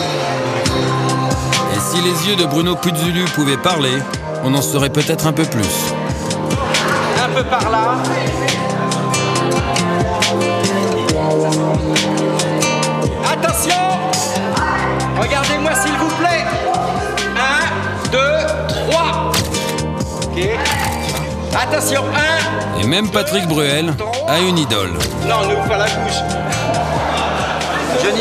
Et 1.76 1.80
si 1.80 2.02
les 2.02 2.30
yeux 2.30 2.35
de 2.35 2.45
Bruno 2.45 2.76
Puzzulu 2.76 3.26
pouvaient 3.35 3.57
parler, 3.57 3.98
on 4.43 4.53
en 4.53 4.61
saurait 4.61 4.89
peut-être 4.89 5.27
un 5.27 5.34
peu 5.34 5.45
plus. 5.45 5.93
Un 7.23 7.30
peu 7.30 7.43
par 7.43 7.69
là. 7.69 7.98
Attention 13.32 13.76
Regardez-moi 15.20 15.72
s'il 15.76 15.94
vous 15.94 16.10
plaît. 16.16 16.45
1, 18.06 18.10
2, 18.12 18.18
3. 18.91 19.32
Ok. 20.24 20.40
Attention, 21.53 22.03
1. 22.78 22.82
Et 22.82 22.88
même 22.88 23.10
Patrick 23.10 23.48
Bruel 23.48 23.94
a 24.28 24.40
une 24.40 24.58
idole. 24.58 24.94
Non, 25.28 25.48
n'ouvre 25.48 25.68
pas 25.68 25.78
la 25.78 25.86
bouche. 25.86 26.51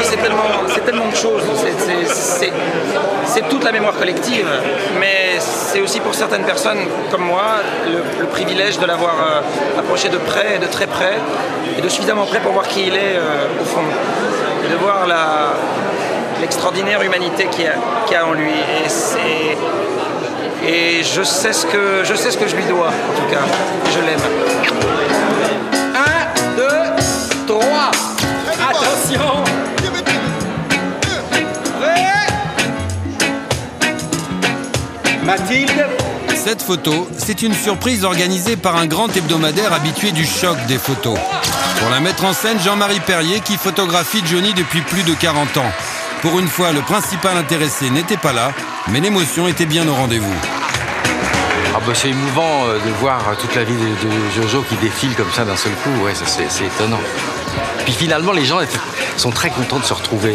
C'est 0.02 0.16
tellement, 0.16 0.42
c'est 0.72 0.84
tellement 0.84 1.06
de 1.08 1.16
choses. 1.16 1.42
C'est- 2.14 2.52
toute 3.48 3.64
la 3.64 3.72
mémoire 3.72 3.94
collective, 3.94 4.46
mais 4.98 5.38
c'est 5.40 5.80
aussi 5.80 6.00
pour 6.00 6.14
certaines 6.14 6.44
personnes 6.44 6.78
comme 7.10 7.22
moi 7.24 7.42
le, 7.86 8.26
privilège 8.26 8.78
de 8.78 8.86
l'avoir 8.86 9.14
euh, 9.14 9.78
approché 9.80 10.08
de 10.08 10.18
près, 10.18 10.58
de 10.58 10.66
très 10.66 10.86
près, 10.86 11.14
et 11.76 11.80
de 11.80 11.88
suffisamment 11.88 12.26
près 12.26 12.38
pour 12.40 12.52
voir 12.52 12.66
qui 12.68 12.86
il 12.88 12.94
est 12.94 13.16
euh, 13.16 13.46
au 13.60 13.64
fond, 13.64 13.82
et 14.64 14.68
de 14.72 14.76
voir 14.76 15.06
l'extraordinaire 16.40 17.02
humanité 17.02 17.46
qu'il 17.50 17.64
y, 17.64 17.68
a- 17.68 17.74
y 18.10 18.14
a 18.14 18.26
en 18.26 18.32
lui. 18.32 18.52
Et, 20.66 21.00
et 21.00 21.02
je, 21.02 21.22
sais 21.22 21.52
ce 21.52 21.66
que, 21.66 22.02
je 22.04 22.14
sais 22.14 22.30
ce 22.30 22.38
que 22.38 22.46
je 22.48 22.56
lui 22.56 22.64
dois, 22.64 22.88
en 22.88 23.20
tout 23.20 23.30
cas. 23.30 23.42
Je 23.92 24.00
l'aime. 24.06 24.89
Cette 36.34 36.60
photo, 36.60 37.08
c'est 37.16 37.42
une 37.42 37.54
surprise 37.54 38.04
organisée 38.04 38.56
par 38.56 38.76
un 38.76 38.86
grand 38.86 39.14
hebdomadaire 39.16 39.72
habitué 39.72 40.10
du 40.10 40.26
choc 40.26 40.56
des 40.66 40.76
photos. 40.76 41.16
Pour 41.78 41.88
la 41.88 42.00
mettre 42.00 42.24
en 42.24 42.32
scène, 42.32 42.58
Jean-Marie 42.58 42.98
Perrier 42.98 43.38
qui 43.38 43.56
photographie 43.56 44.22
Johnny 44.26 44.52
depuis 44.54 44.80
plus 44.80 45.04
de 45.04 45.14
40 45.14 45.58
ans. 45.58 45.72
Pour 46.22 46.40
une 46.40 46.48
fois, 46.48 46.72
le 46.72 46.80
principal 46.80 47.36
intéressé 47.36 47.90
n'était 47.90 48.16
pas 48.16 48.32
là, 48.32 48.52
mais 48.88 48.98
l'émotion 48.98 49.46
était 49.46 49.66
bien 49.66 49.86
au 49.86 49.94
rendez-vous. 49.94 50.34
Ah 51.76 51.78
bah 51.86 51.92
c'est 51.94 52.08
émouvant 52.08 52.66
euh, 52.66 52.80
de 52.84 52.90
voir 52.98 53.20
toute 53.40 53.54
la 53.54 53.62
vie 53.62 53.74
de, 53.74 54.08
de 54.08 54.30
Jojo 54.42 54.62
qui 54.68 54.74
défile 54.76 55.14
comme 55.14 55.30
ça 55.30 55.44
d'un 55.44 55.56
seul 55.56 55.72
coup, 55.84 56.04
ouais, 56.04 56.14
ça, 56.16 56.24
c'est 56.26 56.50
c'est 56.50 56.66
étonnant. 56.66 57.00
Puis 57.84 57.92
finalement, 57.92 58.32
les 58.32 58.44
gens 58.44 58.58
sont 59.16 59.30
très 59.30 59.50
contents 59.50 59.78
de 59.78 59.84
se 59.84 59.94
retrouver. 59.94 60.34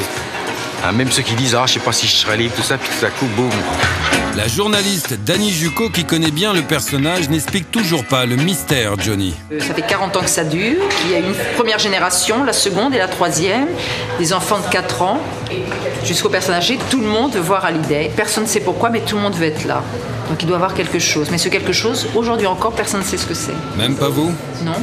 Hein, 0.85 0.93
même 0.93 1.11
ceux 1.11 1.23
qui 1.23 1.35
disent, 1.35 1.55
ah, 1.55 1.65
je 1.65 1.73
sais 1.73 1.79
pas 1.79 1.91
si 1.91 2.07
je 2.07 2.15
serai 2.15 2.37
libre, 2.37 2.55
tout 2.55 2.63
ça, 2.63 2.77
puis 2.77 2.89
tout 2.97 3.05
à 3.05 3.09
coup, 3.09 3.25
boum. 3.35 3.49
La 4.35 4.49
journaliste 4.49 5.13
Dani 5.25 5.49
Jucot, 5.49 5.89
qui 5.89 6.03
connaît 6.03 6.29
bien 6.31 6.51
le 6.51 6.61
personnage, 6.61 7.29
n'explique 7.29 7.71
toujours 7.71 8.03
pas 8.03 8.25
le 8.25 8.35
mystère 8.35 8.99
Johnny. 8.99 9.33
Euh, 9.51 9.61
Ça 9.61 9.73
fait 9.73 9.81
40 9.81 10.17
ans 10.17 10.21
que 10.21 10.29
ça 10.29 10.43
dure, 10.43 10.81
qu'il 10.99 11.11
y 11.11 11.15
a 11.15 11.19
une 11.19 11.33
première 11.55 11.79
génération, 11.79 12.43
la 12.43 12.51
seconde 12.51 12.93
et 12.93 12.97
la 12.97 13.07
troisième, 13.07 13.67
des 14.19 14.33
enfants 14.33 14.59
de 14.59 14.69
4 14.69 15.01
ans, 15.03 15.19
jusqu'au 16.03 16.27
personnage 16.27 16.65
âgé, 16.65 16.79
tout 16.89 16.99
le 16.99 17.07
monde 17.07 17.33
veut 17.33 17.39
voir 17.39 17.63
Hallyday. 17.63 18.11
Personne 18.15 18.43
ne 18.43 18.49
sait 18.49 18.59
pourquoi, 18.59 18.89
mais 18.89 18.99
tout 18.99 19.15
le 19.15 19.21
monde 19.21 19.35
veut 19.35 19.45
être 19.47 19.65
là. 19.65 19.81
Donc 20.29 20.41
il 20.41 20.47
doit 20.47 20.57
y 20.57 20.61
avoir 20.61 20.73
quelque 20.73 20.99
chose. 20.99 21.29
Mais 21.31 21.37
ce 21.37 21.47
quelque 21.47 21.71
chose, 21.73 22.07
aujourd'hui 22.13 22.47
encore, 22.47 22.73
personne 22.73 22.99
ne 23.01 23.05
sait 23.05 23.17
ce 23.17 23.25
que 23.25 23.33
c'est. 23.33 23.55
Même 23.77 23.95
pas 23.95 24.09
vous? 24.09 24.33
Non 24.65 24.73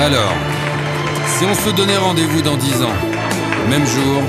Alors, 0.00 0.32
si 1.26 1.44
on 1.44 1.54
se 1.54 1.68
donnait 1.76 1.98
rendez-vous 1.98 2.40
dans 2.40 2.56
10 2.56 2.82
ans, 2.84 2.96
même 3.68 3.86
jour, 3.86 4.22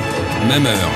même 0.46 0.66
heure. 0.66 0.92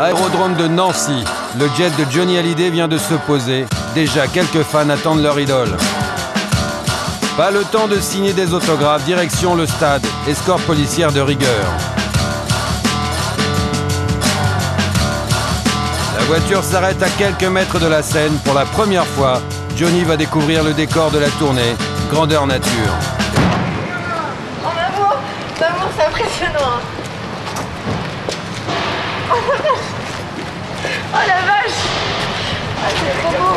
Aérodrome 0.00 0.56
de 0.56 0.66
Nancy, 0.66 1.22
le 1.56 1.68
jet 1.78 1.90
de 1.90 2.10
Johnny 2.10 2.38
Hallyday 2.38 2.70
vient 2.70 2.88
de 2.88 2.98
se 2.98 3.14
poser. 3.14 3.66
Déjà, 3.94 4.26
quelques 4.26 4.62
fans 4.62 4.88
attendent 4.90 5.22
leur 5.22 5.38
idole. 5.38 5.76
Pas 7.36 7.52
le 7.52 7.62
temps 7.62 7.86
de 7.86 8.00
signer 8.00 8.32
des 8.32 8.52
autographes, 8.52 9.04
direction 9.04 9.54
le 9.54 9.66
stade, 9.66 10.04
escorte 10.26 10.62
policière 10.62 11.12
de 11.12 11.20
rigueur. 11.20 11.66
La 16.18 16.24
voiture 16.24 16.64
s'arrête 16.64 17.00
à 17.00 17.08
quelques 17.10 17.44
mètres 17.44 17.78
de 17.78 17.86
la 17.86 18.02
scène. 18.02 18.32
Pour 18.44 18.54
la 18.54 18.64
première 18.64 19.06
fois, 19.06 19.40
Johnny 19.76 20.04
va 20.04 20.16
découvrir 20.16 20.64
le 20.64 20.72
décor 20.72 21.10
de 21.10 21.18
la 21.18 21.28
tournée, 21.28 21.76
grandeur 22.10 22.46
nature. 22.46 22.70
Oh 24.64 24.68
l'amour 24.74 25.16
L'amour, 25.60 25.88
c'est 25.94 26.06
impressionnant 26.06 26.58
hein. 26.64 26.80
Oh 29.30 29.34
la 29.44 29.56
vache 29.58 29.82
Oh 31.12 31.18
la 31.26 31.40
vache 31.44 31.80
Ah, 32.82 32.88
c'est 32.88 33.22
trop 33.22 33.32
beau 33.32 33.54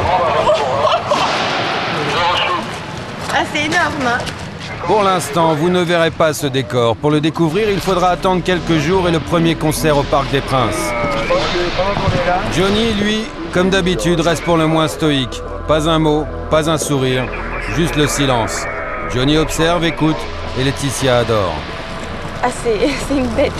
Ah, 3.33 3.43
c'est 3.53 3.63
énorme 3.63 4.05
hein. 4.05 4.17
Pour 4.87 5.03
l'instant, 5.03 5.53
vous 5.53 5.69
ne 5.69 5.81
verrez 5.81 6.11
pas 6.11 6.33
ce 6.33 6.47
décor. 6.47 6.97
Pour 6.97 7.11
le 7.11 7.21
découvrir, 7.21 7.69
il 7.69 7.79
faudra 7.79 8.09
attendre 8.09 8.43
quelques 8.43 8.79
jours 8.79 9.07
et 9.07 9.11
le 9.11 9.21
premier 9.21 9.55
concert 9.55 9.97
au 9.97 10.03
Parc 10.03 10.29
des 10.31 10.41
Princes. 10.41 10.91
Johnny, 12.53 12.93
lui, 12.93 13.23
comme 13.53 13.69
d'habitude, 13.69 14.19
reste 14.21 14.43
pour 14.43 14.57
le 14.57 14.67
moins 14.67 14.87
stoïque. 14.87 15.41
Pas 15.67 15.89
un 15.89 15.99
mot, 15.99 16.25
pas 16.49 16.69
un 16.69 16.77
sourire, 16.77 17.25
juste 17.75 17.95
le 17.95 18.07
silence. 18.07 18.63
Johnny 19.13 19.37
observe, 19.37 19.83
écoute, 19.85 20.15
et 20.59 20.63
Laetitia 20.63 21.19
adore. 21.19 21.53
Ah, 22.43 22.47
c'est 22.63 22.77
c'est 23.07 23.15
une 23.17 23.27
bête. 23.29 23.51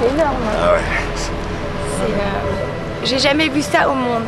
C'est 0.00 0.14
énorme. 0.14 0.36
hein. 0.46 0.58
Ah 0.62 0.72
ouais. 0.72 0.80
Euh, 2.02 3.04
J'ai 3.04 3.18
jamais 3.18 3.48
vu 3.48 3.62
ça 3.62 3.88
au 3.88 3.94
monde. 3.94 4.24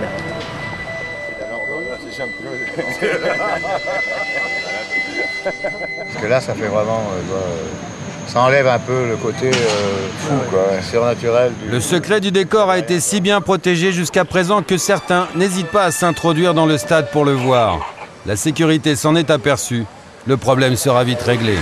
Parce 5.45 6.17
que 6.23 6.27
là, 6.27 6.41
ça 6.41 6.55
fait 6.55 6.67
vraiment. 6.69 7.03
euh, 7.15 7.92
ça 8.27 8.41
enlève 8.41 8.67
un 8.67 8.79
peu 8.79 9.09
le 9.09 9.17
côté 9.17 9.49
euh, 9.51 10.09
fou, 10.19 10.35
quoi, 10.51 10.63
surnaturel. 10.83 11.53
du- 11.63 11.71
Le 11.71 11.81
secret 11.81 12.21
du 12.21 12.31
décor 12.31 12.71
a 12.71 12.79
été 12.79 13.01
si 13.01 13.21
bien 13.21 13.41
protégé 13.41 13.93
jusqu'à 13.93 14.25
présent 14.25 14.63
que 14.63 14.77
certains 14.79 15.29
n'hésitent 15.35 15.69
pas 15.71 15.85
à 15.85 15.91
s'introduire 15.91 16.55
dans 16.55 16.67
le 16.67 16.79
stade 16.79 17.11
pour 17.11 17.25
le 17.25 17.33
voir. 17.33 17.81
La 18.27 18.37
sécurité 18.37 18.97
s'en 18.97 19.17
est 19.17 19.31
aperçue. 19.31 19.85
Le 20.27 20.37
problème 20.37 20.77
sera 20.77 21.03
vite 21.05 21.23
réglé. 21.23 21.57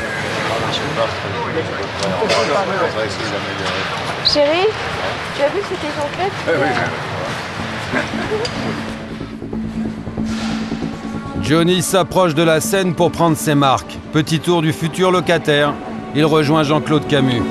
Chérie, 4.27 4.69
tu 5.37 5.43
as 5.43 5.49
vu 5.49 5.59
que 5.61 5.67
c'était 5.71 5.91
Johnny 11.43 11.83
s'approche 11.83 12.35
de 12.35 12.43
la 12.43 12.61
scène 12.61 12.95
pour 12.95 13.11
prendre 13.11 13.37
ses 13.37 13.55
marques. 13.55 13.99
Petit 14.13 14.39
tour 14.41 14.63
du 14.63 14.73
futur 14.73 15.11
locataire. 15.11 15.73
Il 16.15 16.25
rejoint 16.25 16.65
Jean-Claude 16.65 17.07
Camus. 17.07 17.43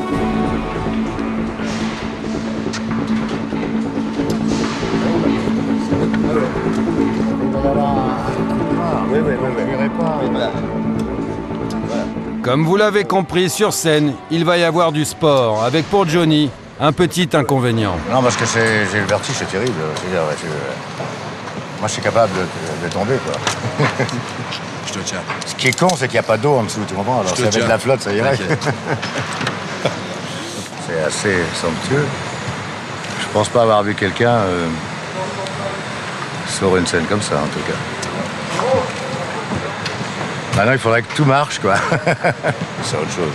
Comme 12.44 12.65
vous 12.65 12.76
l'avez 12.76 13.03
compris, 13.03 13.49
sur 13.49 13.73
scène, 13.73 14.14
il 14.31 14.44
va 14.44 14.57
y 14.57 14.64
avoir 14.64 14.91
du 14.91 15.06
sport, 15.06 15.64
avec 15.64 15.86
pour 15.86 16.07
Johnny 16.07 16.49
un 16.80 16.91
petit 16.91 17.30
inconvénient. 17.34 17.95
Non, 18.11 18.22
parce 18.22 18.36
que 18.36 18.45
j'ai 18.45 18.99
le 18.99 19.06
vertige, 19.06 19.36
c'est 19.36 19.49
terrible. 19.49 19.73
Moi, 21.80 21.88
je 21.88 21.93
suis 21.93 22.01
capable 22.01 22.34
de, 22.34 22.88
de 22.88 22.91
tomber, 22.91 23.15
quoi. 23.26 23.88
Je 24.88 24.93
te 24.93 24.99
tiens. 24.99 25.22
Ce 25.45 25.53
qui 25.53 25.68
est 25.68 25.80
con, 25.80 25.88
c'est 25.95 26.07
qu'il 26.07 26.15
n'y 26.15 26.19
a 26.19 26.23
pas 26.23 26.38
d'eau 26.38 26.56
en 26.56 26.64
dessous, 26.64 26.81
tu 26.88 26.95
comprends? 26.95 27.19
Alors, 27.19 27.31
c'est 27.35 27.43
avec 27.43 27.53
tiens. 27.53 27.68
la 27.68 27.77
flotte, 27.77 28.01
ça 28.01 28.11
irait. 28.11 28.35
T'inquiète. 28.35 28.68
c'est 30.88 30.99
assez 31.03 31.38
somptueux. 31.53 32.06
Je 33.22 33.27
pense 33.31 33.49
pas 33.49 33.61
avoir 33.61 33.84
vu 33.84 33.93
quelqu'un 33.93 34.31
euh, 34.31 34.68
sur 36.57 36.76
une 36.76 36.88
scène 36.88 37.06
comme 37.06 37.22
ça, 37.22 37.35
en 37.35 37.47
tout 37.47 37.60
cas. 37.60 37.77
Maintenant, 40.57 40.73
il 40.73 40.80
faudrait 40.80 41.03
que 41.03 41.15
tout 41.15 41.26
marche, 41.26 41.60
quoi. 41.60 41.76
c'est 42.84 42.97
autre 42.97 43.11
chose. 43.15 43.34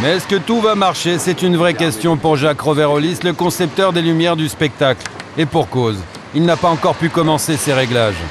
Mais 0.00 0.16
est-ce 0.16 0.28
que 0.28 0.36
tout 0.36 0.60
va 0.60 0.76
marcher? 0.76 1.18
C'est 1.18 1.42
une 1.42 1.56
vraie 1.56 1.74
question 1.74 2.16
pour 2.16 2.36
Jacques 2.36 2.60
Roverolis, 2.60 3.18
le 3.24 3.32
concepteur 3.32 3.92
des 3.92 4.00
lumières 4.00 4.36
du 4.36 4.48
spectacle. 4.48 5.04
Et 5.36 5.44
pour 5.44 5.68
cause, 5.68 5.98
il 6.34 6.44
n'a 6.44 6.56
pas 6.56 6.68
encore 6.68 6.94
pu 6.94 7.08
commencer 7.08 7.56
ses 7.56 7.72
réglages. 7.72 8.22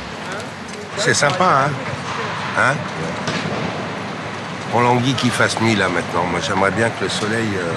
C'est 0.98 1.14
sympa, 1.14 1.46
hein 1.68 1.72
Hein? 2.60 2.74
On 4.74 4.80
languit 4.82 5.14
qu'il 5.14 5.30
fasse 5.32 5.60
nuit 5.62 5.76
là 5.76 5.88
maintenant. 5.90 6.24
Moi 6.32 6.40
j'aimerais 6.46 6.72
bien 6.72 6.90
que 6.90 7.04
le 7.04 7.10
soleil 7.10 7.48
euh, 7.56 7.72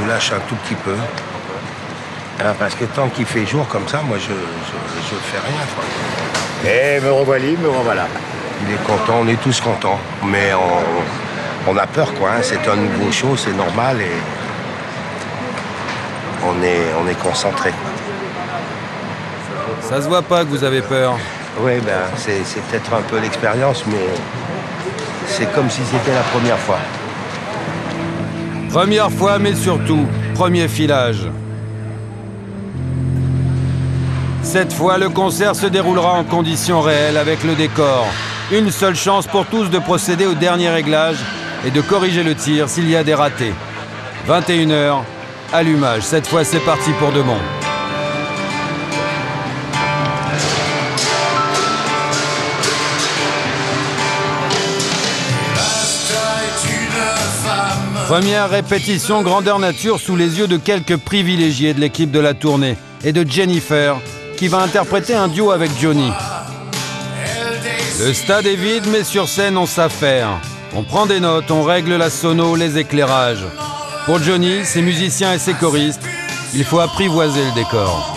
nous 0.00 0.06
lâche 0.08 0.30
un 0.32 0.40
tout 0.48 0.54
petit 0.56 0.74
peu. 0.74 0.94
Ah, 2.40 2.52
parce 2.58 2.74
que 2.74 2.84
tant 2.84 3.08
qu'il 3.08 3.24
fait 3.26 3.46
jour 3.46 3.66
comme 3.68 3.88
ça, 3.88 4.00
moi 4.02 4.18
je, 4.18 4.26
je, 4.26 4.32
je 4.32 5.14
fais 5.16 5.38
rien. 5.38 5.64
Quoi. 5.74 6.70
Et 6.70 7.00
me 7.00 7.10
revoilà, 7.12 7.46
me 7.58 7.68
revoilà. 7.68 8.06
Il 8.66 8.74
est 8.74 8.84
content, 8.84 9.20
on 9.22 9.28
est 9.28 9.40
tous 9.40 9.60
contents. 9.60 9.98
Mais 10.24 10.52
on, 10.54 11.70
on 11.72 11.76
a 11.78 11.86
peur 11.86 12.12
quoi. 12.14 12.30
hein. 12.32 12.40
C'est 12.42 12.68
un 12.68 12.76
nouveau 12.76 13.10
show, 13.10 13.36
c'est 13.36 13.52
normal 13.56 14.00
et 14.02 14.10
on 16.46 16.62
est, 16.62 16.92
on 17.02 17.08
est 17.08 17.18
concentré. 17.20 17.72
Ça 19.88 20.00
se 20.00 20.08
voit 20.08 20.22
pas 20.22 20.44
que 20.44 20.48
vous 20.48 20.64
avez 20.64 20.80
peur. 20.80 21.14
Oui, 21.60 21.72
ben, 21.84 21.92
c'est 22.16 22.42
c'est 22.44 22.60
peut-être 22.62 22.92
un 22.94 23.02
peu 23.02 23.18
l'expérience, 23.20 23.84
mais 23.86 24.08
c'est 25.26 25.52
comme 25.52 25.68
si 25.68 25.82
c'était 25.84 26.14
la 26.14 26.22
première 26.22 26.58
fois. 26.58 26.78
Première 28.70 29.10
fois, 29.10 29.38
mais 29.38 29.54
surtout, 29.54 30.06
premier 30.34 30.68
filage. 30.68 31.28
Cette 34.42 34.72
fois, 34.72 34.98
le 34.98 35.10
concert 35.10 35.54
se 35.54 35.66
déroulera 35.66 36.14
en 36.14 36.24
conditions 36.24 36.80
réelles 36.80 37.16
avec 37.16 37.44
le 37.44 37.54
décor. 37.54 38.06
Une 38.52 38.70
seule 38.70 38.96
chance 38.96 39.26
pour 39.26 39.46
tous 39.46 39.68
de 39.70 39.78
procéder 39.78 40.26
au 40.26 40.34
dernier 40.34 40.70
réglage 40.70 41.18
et 41.66 41.70
de 41.70 41.80
corriger 41.80 42.22
le 42.22 42.34
tir 42.34 42.68
s'il 42.68 42.88
y 42.88 42.96
a 42.96 43.04
des 43.04 43.14
ratés. 43.14 43.54
21h, 44.28 45.02
allumage. 45.52 46.02
Cette 46.02 46.26
fois, 46.26 46.42
c'est 46.42 46.64
parti 46.64 46.90
pour 46.98 47.12
de 47.12 47.22
bon. 47.22 47.36
Première 58.06 58.50
répétition 58.50 59.22
grandeur 59.22 59.58
nature 59.58 59.98
sous 59.98 60.14
les 60.14 60.38
yeux 60.38 60.46
de 60.46 60.58
quelques 60.58 60.98
privilégiés 60.98 61.72
de 61.72 61.80
l'équipe 61.80 62.10
de 62.10 62.20
la 62.20 62.34
tournée 62.34 62.76
et 63.02 63.12
de 63.12 63.26
Jennifer 63.26 63.96
qui 64.36 64.46
va 64.48 64.58
interpréter 64.58 65.14
un 65.14 65.28
duo 65.28 65.50
avec 65.52 65.70
Johnny. 65.80 66.10
Le 68.00 68.12
stade 68.12 68.46
est 68.46 68.56
vide, 68.56 68.84
mais 68.92 69.04
sur 69.04 69.26
scène, 69.26 69.56
on 69.56 69.64
s'affaire. 69.64 70.28
On 70.74 70.82
prend 70.82 71.06
des 71.06 71.20
notes, 71.20 71.50
on 71.50 71.62
règle 71.62 71.96
la 71.96 72.10
sono, 72.10 72.56
les 72.56 72.76
éclairages. 72.76 73.46
Pour 74.04 74.22
Johnny, 74.22 74.64
ses 74.64 74.82
musiciens 74.82 75.32
et 75.32 75.38
ses 75.38 75.54
choristes, 75.54 76.02
il 76.54 76.64
faut 76.64 76.80
apprivoiser 76.80 77.42
le 77.42 77.54
décor. 77.54 78.13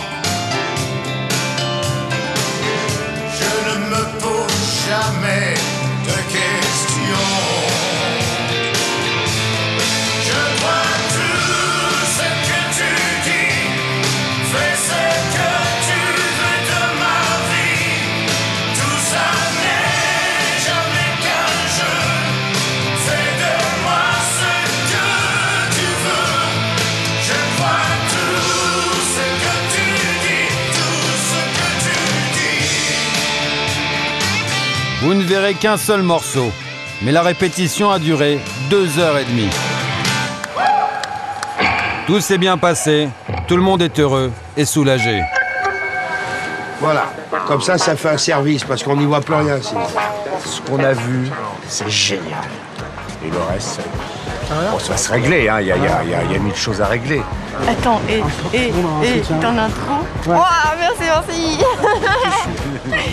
Vous 35.08 35.14
ne 35.14 35.22
verrez 35.22 35.54
qu'un 35.54 35.78
seul 35.78 36.02
morceau, 36.02 36.52
mais 37.00 37.12
la 37.12 37.22
répétition 37.22 37.90
a 37.90 37.98
duré 37.98 38.38
deux 38.68 38.98
heures 38.98 39.16
et 39.16 39.24
demie. 39.24 39.48
Tout 42.06 42.20
s'est 42.20 42.36
bien 42.36 42.58
passé, 42.58 43.08
tout 43.46 43.56
le 43.56 43.62
monde 43.62 43.80
est 43.80 43.98
heureux 44.00 44.30
et 44.54 44.66
soulagé. 44.66 45.22
Voilà. 46.82 47.06
Comme 47.46 47.62
ça, 47.62 47.78
ça 47.78 47.96
fait 47.96 48.10
un 48.10 48.18
service 48.18 48.64
parce 48.64 48.82
qu'on 48.82 48.96
n'y 48.96 49.06
voit 49.06 49.22
plus 49.22 49.32
rien 49.32 49.56
sinon. 49.62 49.80
Ce 50.44 50.60
qu'on 50.60 50.84
a 50.84 50.92
vu, 50.92 51.30
c'est 51.66 51.88
génial. 51.88 52.44
Et 53.24 53.30
le 53.30 53.38
reste, 53.50 53.80
bon, 54.70 54.78
ça 54.78 54.90
va 54.92 54.96
se 54.98 55.10
régler. 55.10 55.48
hein. 55.48 55.62
Il 55.62 55.68
y, 55.68 55.72
a, 55.72 55.76
il 55.78 55.82
y 55.84 55.86
y 55.86 55.88
a- 55.88 56.22
il 56.24 56.32
y 56.32 56.36
a 56.36 56.38
mille 56.38 56.54
choses 56.54 56.82
à 56.82 56.86
régler. 56.86 57.22
Attends, 57.66 58.02
et, 58.10 58.22
et, 58.54 58.66
et, 58.68 59.20
ton 59.22 59.56
intro 59.56 59.94
Ouah, 60.26 60.74
merci, 60.78 61.00
merci 61.00 61.58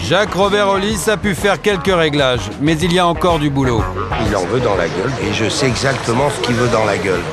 Jacques 0.03 0.33
Robert 0.33 0.69
Hollis 0.69 1.09
a 1.09 1.17
pu 1.17 1.35
faire 1.35 1.61
quelques 1.61 1.93
réglages, 1.93 2.49
mais 2.61 2.77
il 2.77 2.93
y 2.93 2.99
a 2.99 3.07
encore 3.07 3.39
du 3.39 3.49
boulot. 3.49 3.83
Il 4.27 4.35
en 4.35 4.45
veut 4.45 4.59
dans 4.59 4.75
la 4.75 4.87
gueule 4.87 5.11
et 5.21 5.33
je 5.33 5.49
sais 5.49 5.67
exactement 5.67 6.29
ce 6.29 6.45
qu'il 6.45 6.55
veut 6.55 6.67
dans 6.67 6.85
la 6.85 6.97
gueule. 6.97 7.23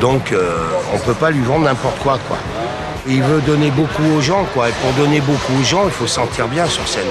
Donc 0.00 0.32
euh, 0.32 0.56
on 0.94 0.98
peut 0.98 1.14
pas 1.14 1.30
lui 1.30 1.42
vendre 1.42 1.64
n'importe 1.64 1.98
quoi 1.98 2.18
quoi. 2.28 2.36
Il 3.06 3.22
veut 3.22 3.40
donner 3.40 3.70
beaucoup 3.70 4.04
aux 4.16 4.20
gens 4.20 4.44
quoi 4.54 4.68
et 4.68 4.72
pour 4.72 4.92
donner 4.92 5.20
beaucoup 5.20 5.52
aux 5.60 5.64
gens 5.64 5.84
il 5.84 5.90
faut 5.90 6.06
se 6.06 6.14
sentir 6.14 6.48
bien 6.48 6.66
sur 6.66 6.86
scène. 6.86 7.02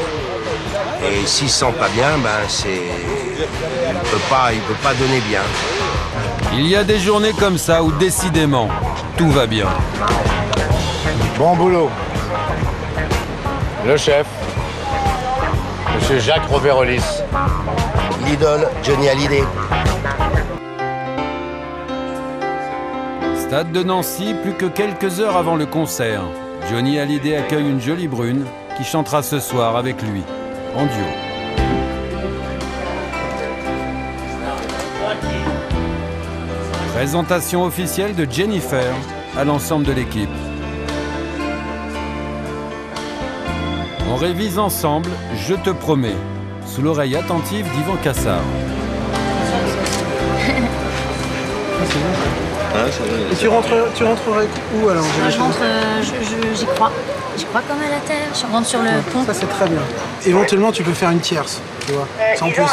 Et 1.04 1.26
s'il 1.26 1.50
se 1.50 1.60
sent 1.60 1.74
pas 1.80 1.90
bien 1.90 2.18
ben 2.24 2.30
c'est 2.48 2.70
il 2.70 4.10
peut 4.10 4.24
pas 4.30 4.54
il 4.54 4.60
peut 4.62 4.82
pas 4.82 4.94
donner 4.94 5.22
bien. 5.28 5.42
Il 6.56 6.68
y 6.68 6.76
a 6.76 6.84
des 6.84 7.00
journées 7.00 7.34
comme 7.40 7.58
ça 7.58 7.82
où 7.82 7.92
décidément, 7.92 8.70
tout 9.18 9.30
va 9.30 9.48
bien. 9.48 9.66
Bon 11.38 11.56
boulot. 11.56 11.90
Le 13.86 13.98
chef, 13.98 14.28
Monsieur 15.96 16.20
Jacques 16.20 16.46
Robert 16.48 16.78
Hollis. 16.78 17.04
L'idole 18.26 18.68
Johnny 18.84 19.10
Hallyday. 19.10 19.44
Stade 23.36 23.72
de 23.72 23.84
Nancy, 23.84 24.34
plus 24.42 24.54
que 24.54 24.66
quelques 24.66 25.20
heures 25.20 25.38
avant 25.38 25.56
le 25.56 25.66
concert. 25.66 26.24
Johnny 26.70 27.00
Hallyday 27.00 27.36
accueille 27.36 27.70
une 27.70 27.82
jolie 27.82 28.08
brune 28.08 28.46
qui 28.78 28.84
chantera 28.84 29.22
ce 29.22 29.40
soir 29.40 29.76
avec 29.76 30.02
lui, 30.02 30.24
en 30.76 30.86
duo. 30.86 30.94
Présentation 36.94 37.64
officielle 37.64 38.16
de 38.16 38.26
Jennifer 38.30 38.94
à 39.38 39.44
l'ensemble 39.44 39.86
de 39.86 39.92
l'équipe. 39.92 40.30
On 44.14 44.16
révise 44.16 44.60
ensemble 44.60 45.10
Je 45.48 45.56
te 45.56 45.72
promets, 45.72 46.16
sous 46.68 46.84
l'oreille 46.84 47.16
attentive 47.16 47.66
d'Yvan 47.72 47.96
Cassard. 48.04 48.44
Et 53.32 53.36
tu, 53.36 53.48
rentres, 53.48 53.68
tu 53.96 54.04
rentrerais 54.04 54.48
où 54.76 54.90
alors 54.90 55.04
Moi, 55.04 55.30
je 55.30 55.40
rentre, 55.40 55.58
euh, 55.62 56.02
je- 56.02 56.26
je- 56.26 56.56
j'y 56.60 56.66
crois. 56.66 56.92
J'y 57.38 57.46
crois 57.46 57.62
comme 57.68 57.78
à 57.80 57.90
la 57.90 58.00
terre. 58.08 58.28
Je 58.34 58.52
rentre 58.52 58.68
sur 58.68 58.80
le 58.82 58.90
pont. 59.12 59.24
Ça 59.26 59.34
c'est 59.34 59.48
très 59.50 59.66
bien. 59.68 59.80
Éventuellement 60.26 60.72
tu 60.72 60.84
peux 60.84 60.94
faire 60.94 61.10
une 61.12 61.20
tierce, 61.20 61.62
tu 61.86 61.94
vois. 61.94 62.08
Sans 62.36 62.50
plus. 62.50 62.64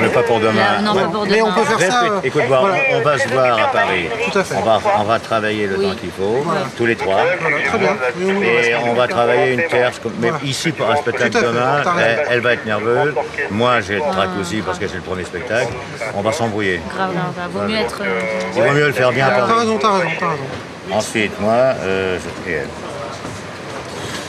Mais 0.00 0.08
pas 0.08 0.22
pour 0.22 0.40
demain. 0.40 0.80
Non, 0.82 0.94
pas 0.94 1.02
pour 1.04 1.26
Mais 1.26 1.42
on 1.42 1.46
demain. 1.50 1.56
peut 1.56 1.76
faire 1.76 1.92
ça. 1.92 2.04
euh, 2.04 2.20
Écoute, 2.24 2.42
voir, 2.48 2.60
voilà. 2.62 2.76
on 2.94 3.00
va 3.02 3.18
se 3.18 3.28
voir 3.28 3.58
à 3.62 3.66
Paris. 3.70 4.06
Tout 4.32 4.38
à 4.38 4.42
fait. 4.44 4.54
On 4.56 4.62
va, 4.62 4.80
on 4.98 5.02
va 5.04 5.18
travailler 5.18 5.66
le 5.66 5.76
temps 5.76 5.94
qu'il 6.00 6.10
faut, 6.10 6.42
tous 6.76 6.86
les 6.86 6.96
trois. 6.96 7.20
Très 7.66 7.78
bien. 7.78 7.96
Et 8.42 8.74
on 8.76 8.94
va 8.94 9.06
travailler 9.08 9.52
une 9.54 9.66
tierce. 9.68 9.98
comme- 10.02 10.14
Mais 10.20 10.30
ici, 10.42 10.72
pour 10.72 10.90
un 10.90 10.96
spectacle 10.96 11.38
demain, 11.42 11.82
t'as 11.84 11.98
elle, 12.00 12.26
elle 12.30 12.40
va 12.40 12.52
être 12.54 12.64
nerveuse. 12.64 13.12
Moi, 13.50 13.80
j'ai 13.82 13.96
le 13.96 14.00
trac 14.00 14.30
aussi 14.40 14.62
parce 14.62 14.78
que 14.78 14.88
c'est 14.88 14.96
le 14.96 15.02
premier 15.02 15.24
spectacle. 15.24 15.68
On 16.14 16.22
va 16.22 16.32
s'embrouiller. 16.32 16.80
Grave, 16.94 17.12
grave, 17.12 17.24
grave. 17.36 17.50
Vaut 17.52 17.68
mieux 17.68 17.76
être. 17.78 18.00
euh, 18.00 18.20
Il 18.56 18.62
vaut 18.62 18.70
mieux 18.72 18.86
le 18.86 18.92
faire 18.92 19.12
bien 19.12 19.26
à 19.26 19.30
T'as 19.30 19.36
Paris. 19.40 19.52
raison, 19.60 19.78
t'as 19.78 19.92
raison, 19.92 20.08
t'as 20.18 20.26
raison. 20.30 20.42
Ensuite, 20.90 21.38
moi, 21.40 21.52
euh, 21.52 22.18
je... 22.46 22.50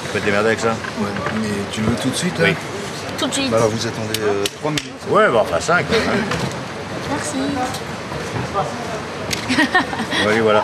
Tu 0.10 0.14
peux 0.14 0.20
te 0.22 0.26
démerder 0.26 0.48
avec 0.48 0.60
ça 0.60 0.70
Ouais, 1.00 1.08
mais 1.40 1.50
tu 1.72 1.82
le 1.82 1.88
veux 1.88 1.96
tout 1.96 2.10
de 2.10 2.16
suite 2.16 2.34
Oui. 2.42 2.56
Tout 3.20 3.28
de 3.28 3.34
suite. 3.34 3.52
Bah 3.52 3.58
alors 3.58 3.70
vous 3.70 3.86
attendez 3.86 4.20
3 4.60 4.72
minutes. 4.72 4.92
Ouais, 5.08 5.28
bah 5.30 5.42
enfin 5.44 5.60
5. 5.60 5.86
Merci. 7.12 7.38
Oui, 10.28 10.40
voilà. 10.42 10.64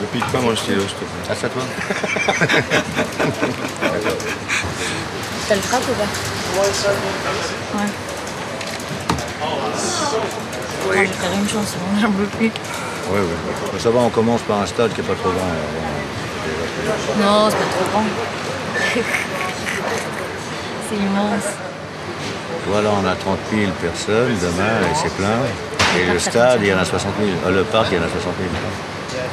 Ne 0.00 0.06
pique 0.06 0.26
pas 0.32 0.40
mon 0.40 0.54
stylo, 0.54 0.80
s'il 0.82 0.90
te 0.90 0.96
plaît. 0.98 1.06
Ah, 1.30 1.34
c'est 1.38 1.46
à 1.46 1.48
toi 1.48 1.62
T'as 5.48 5.54
le 5.54 5.60
trac 5.62 5.80
ou 5.80 5.92
pas 5.92 6.08
Ouais. 6.60 7.90
Oh, 9.42 9.46
je 10.92 10.98
vais 10.98 11.06
faire 11.06 11.32
une 11.32 11.48
chance, 11.48 11.74
j'en 12.00 12.10
peux 12.10 12.24
plus. 12.24 12.50
Oui, 13.10 13.20
oui. 13.20 13.80
Ça 13.80 13.90
va, 13.90 14.00
on 14.00 14.10
commence 14.10 14.42
par 14.42 14.60
un 14.60 14.66
stade 14.66 14.92
qui 14.92 15.00
n'est 15.00 15.06
pas 15.06 15.14
trop 15.14 15.30
grand. 15.30 15.38
alors, 15.40 15.70
bon, 15.74 15.82
c'est 16.44 16.50
déjà- 16.50 16.66
Non, 17.20 17.48
c'est 17.50 17.56
pas 17.56 17.64
trop 17.72 17.86
grand. 17.92 18.04
c'est 20.88 20.96
immense. 20.96 21.48
Voilà, 22.68 22.90
on 22.90 23.06
a 23.06 23.14
30 23.14 23.38
000 23.52 23.70
personnes 23.80 24.34
demain 24.42 24.74
et 24.90 24.94
c'est 24.94 25.12
plein. 25.14 25.38
Et 25.98 26.04
le 26.12 26.18
stade, 26.18 26.60
il 26.62 26.68
y 26.68 26.74
en 26.74 26.78
a 26.78 26.84
60 26.84 27.12
000. 27.18 27.30
Euh, 27.46 27.50
le 27.58 27.64
parc, 27.64 27.88
il 27.92 27.96
y 27.96 28.00
en 28.00 28.04
a 28.04 28.08
60 28.10 28.34
000. 28.38 28.50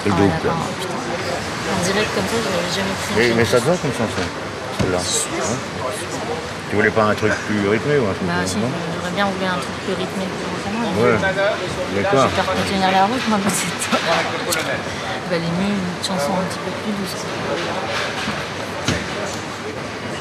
C'est 0.04 0.10
le 0.10 0.16
Ah, 0.16 0.22
double. 0.22 0.50
En 0.54 1.84
direct 1.86 2.10
comme 2.16 2.28
ça, 2.30 2.38
je 2.38 2.76
jamais 2.76 2.96
pris. 3.02 3.14
Mais, 3.18 3.34
mais 3.36 3.46
ça 3.46 3.60
te 3.60 3.66
va 3.66 3.76
comme 3.78 3.92
chanson, 3.92 4.24
celle-là 4.80 4.98
hein? 5.00 5.58
Tu 6.70 6.76
voulais 6.76 6.90
pas 6.92 7.04
un 7.04 7.14
truc 7.16 7.32
plus 7.48 7.68
rythmé 7.70 7.98
ou 8.00 8.06
un 8.10 8.14
truc 8.14 8.28
Bah 8.28 8.34
plus- 8.42 8.50
si, 8.52 8.58
non? 8.58 8.70
j'aurais 8.70 9.14
bien 9.14 9.26
voulu 9.26 9.46
un 9.46 9.58
truc 9.62 9.76
plus 9.86 9.94
rythmé. 9.94 10.26
Ouais. 10.84 11.18
D'accord. 11.96 12.28
peur 12.30 12.56
de 12.56 12.70
tenir 12.70 12.92
la 12.92 13.06
route, 13.06 13.28
moi, 13.30 13.40
parce 13.44 13.56
que 13.56 13.66
Il 15.26 15.30
valait 15.30 15.54
mieux 15.60 15.74
une 15.74 16.04
chanson 16.06 16.32
un 16.34 16.44
petit 16.48 16.60
peu 16.60 16.72
plus 16.84 16.94
douce. 17.00 17.16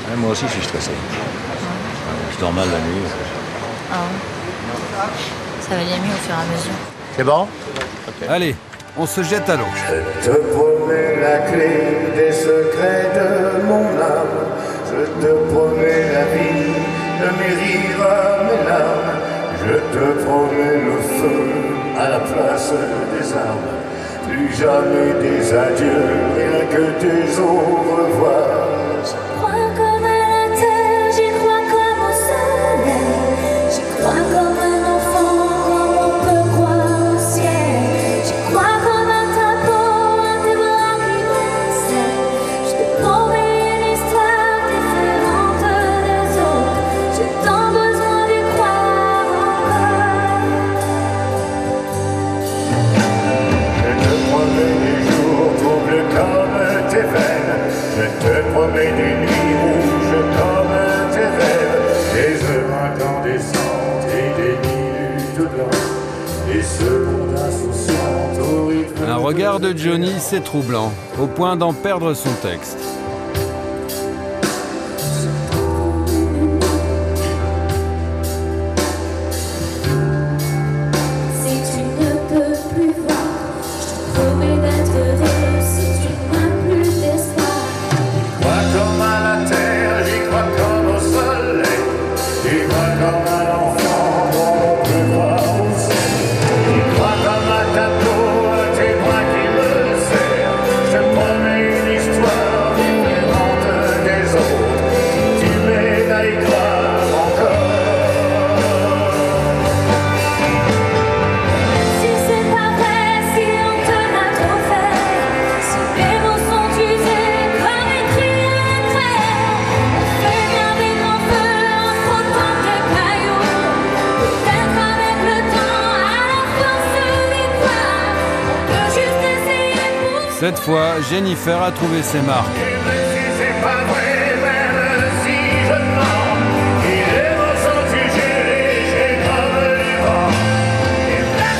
Ouais, 0.08 0.16
moi 0.16 0.30
aussi, 0.30 0.44
je 0.46 0.52
suis 0.52 0.62
stressé. 0.62 0.90
Je 2.34 2.38
dors 2.40 2.52
mal 2.52 2.68
la 2.68 2.78
nuit. 2.78 3.02
Ah 3.92 3.96
ouais. 3.96 5.08
Ça 5.60 5.70
valait 5.70 5.98
mieux 5.98 6.14
au 6.14 6.22
fur 6.24 6.34
et 6.34 6.40
à 6.40 6.44
mesure. 6.54 6.78
C'est 7.16 7.24
bon? 7.24 7.46
Allez, 8.28 8.54
on 8.96 9.06
se 9.06 9.22
jette 9.22 9.48
à 9.50 9.56
l'eau. 9.56 9.66
Je 10.22 10.30
te 10.30 10.36
promets 10.36 11.16
la 11.20 11.38
clé 11.50 12.12
des 12.14 12.32
secrets 12.32 13.10
de 13.14 13.62
mon 13.66 13.86
âme. 14.00 14.42
Je 14.86 15.26
te 15.26 15.32
promets 15.52 16.12
la 16.12 16.24
vie 16.34 16.72
de 17.20 17.28
mes 17.38 17.54
rires, 17.54 18.06
mes 18.44 18.68
larmes. 18.68 19.11
Je 19.64 19.74
te 19.74 20.24
promets 20.24 20.78
le 20.88 21.00
feu 21.18 21.40
à 21.96 22.10
la 22.10 22.20
place 22.20 22.72
des 23.12 23.32
armes. 23.32 23.72
Plus 24.28 24.52
jamais 24.56 25.12
des 25.20 25.52
adieux, 25.52 26.08
rien 26.36 26.66
que 26.66 27.00
des 27.00 27.40
au 27.40 27.58
revoir. 27.94 28.71
De 69.58 69.76
Johnny, 69.76 70.12
c'est 70.18 70.42
troublant, 70.42 70.92
au 71.20 71.26
point 71.26 71.56
d'en 71.56 71.72
perdre 71.72 72.14
son 72.14 72.32
texte. 72.42 72.91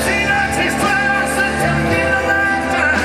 Si 0.05 0.17
notre 0.25 0.61
histoire 0.67 1.25
se 1.37 1.47
termine 1.61 2.17
le 2.17 2.33
matin. 2.39 2.97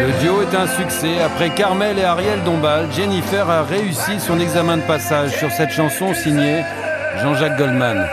Le 0.00 0.10
duo 0.20 0.42
est 0.42 0.54
un 0.56 0.66
succès. 0.66 1.20
Après 1.24 1.50
Carmel 1.50 1.96
et 1.96 2.04
Ariel 2.04 2.42
Dombal, 2.44 2.88
Jennifer 2.90 3.48
a 3.48 3.62
réussi 3.62 4.18
son 4.18 4.40
examen 4.40 4.78
de 4.78 4.82
passage 4.82 5.30
sur 5.38 5.52
cette 5.52 5.70
chanson 5.70 6.12
signée 6.12 6.64
Jean-Jacques 7.22 7.56
Goldman. 7.56 8.04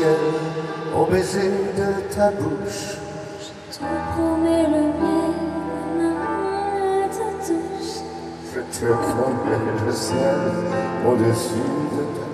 Ciel 0.00 0.16
au 0.96 1.04
baiser 1.04 1.50
de 1.76 2.14
ta 2.14 2.30
bouche. 2.30 2.96
Je 3.70 3.78
te 3.78 3.84
promets 4.12 4.66
le 4.74 4.82
miel, 5.00 5.36
la 5.98 7.08
ta 7.16 7.28
touche. 7.44 7.96
Je 8.54 8.60
te 8.60 8.86
promets 8.86 9.64
le 9.86 9.92
ciel 9.92 10.40
au-dessus 11.06 11.72
de 11.94 12.02
ta 12.16 12.29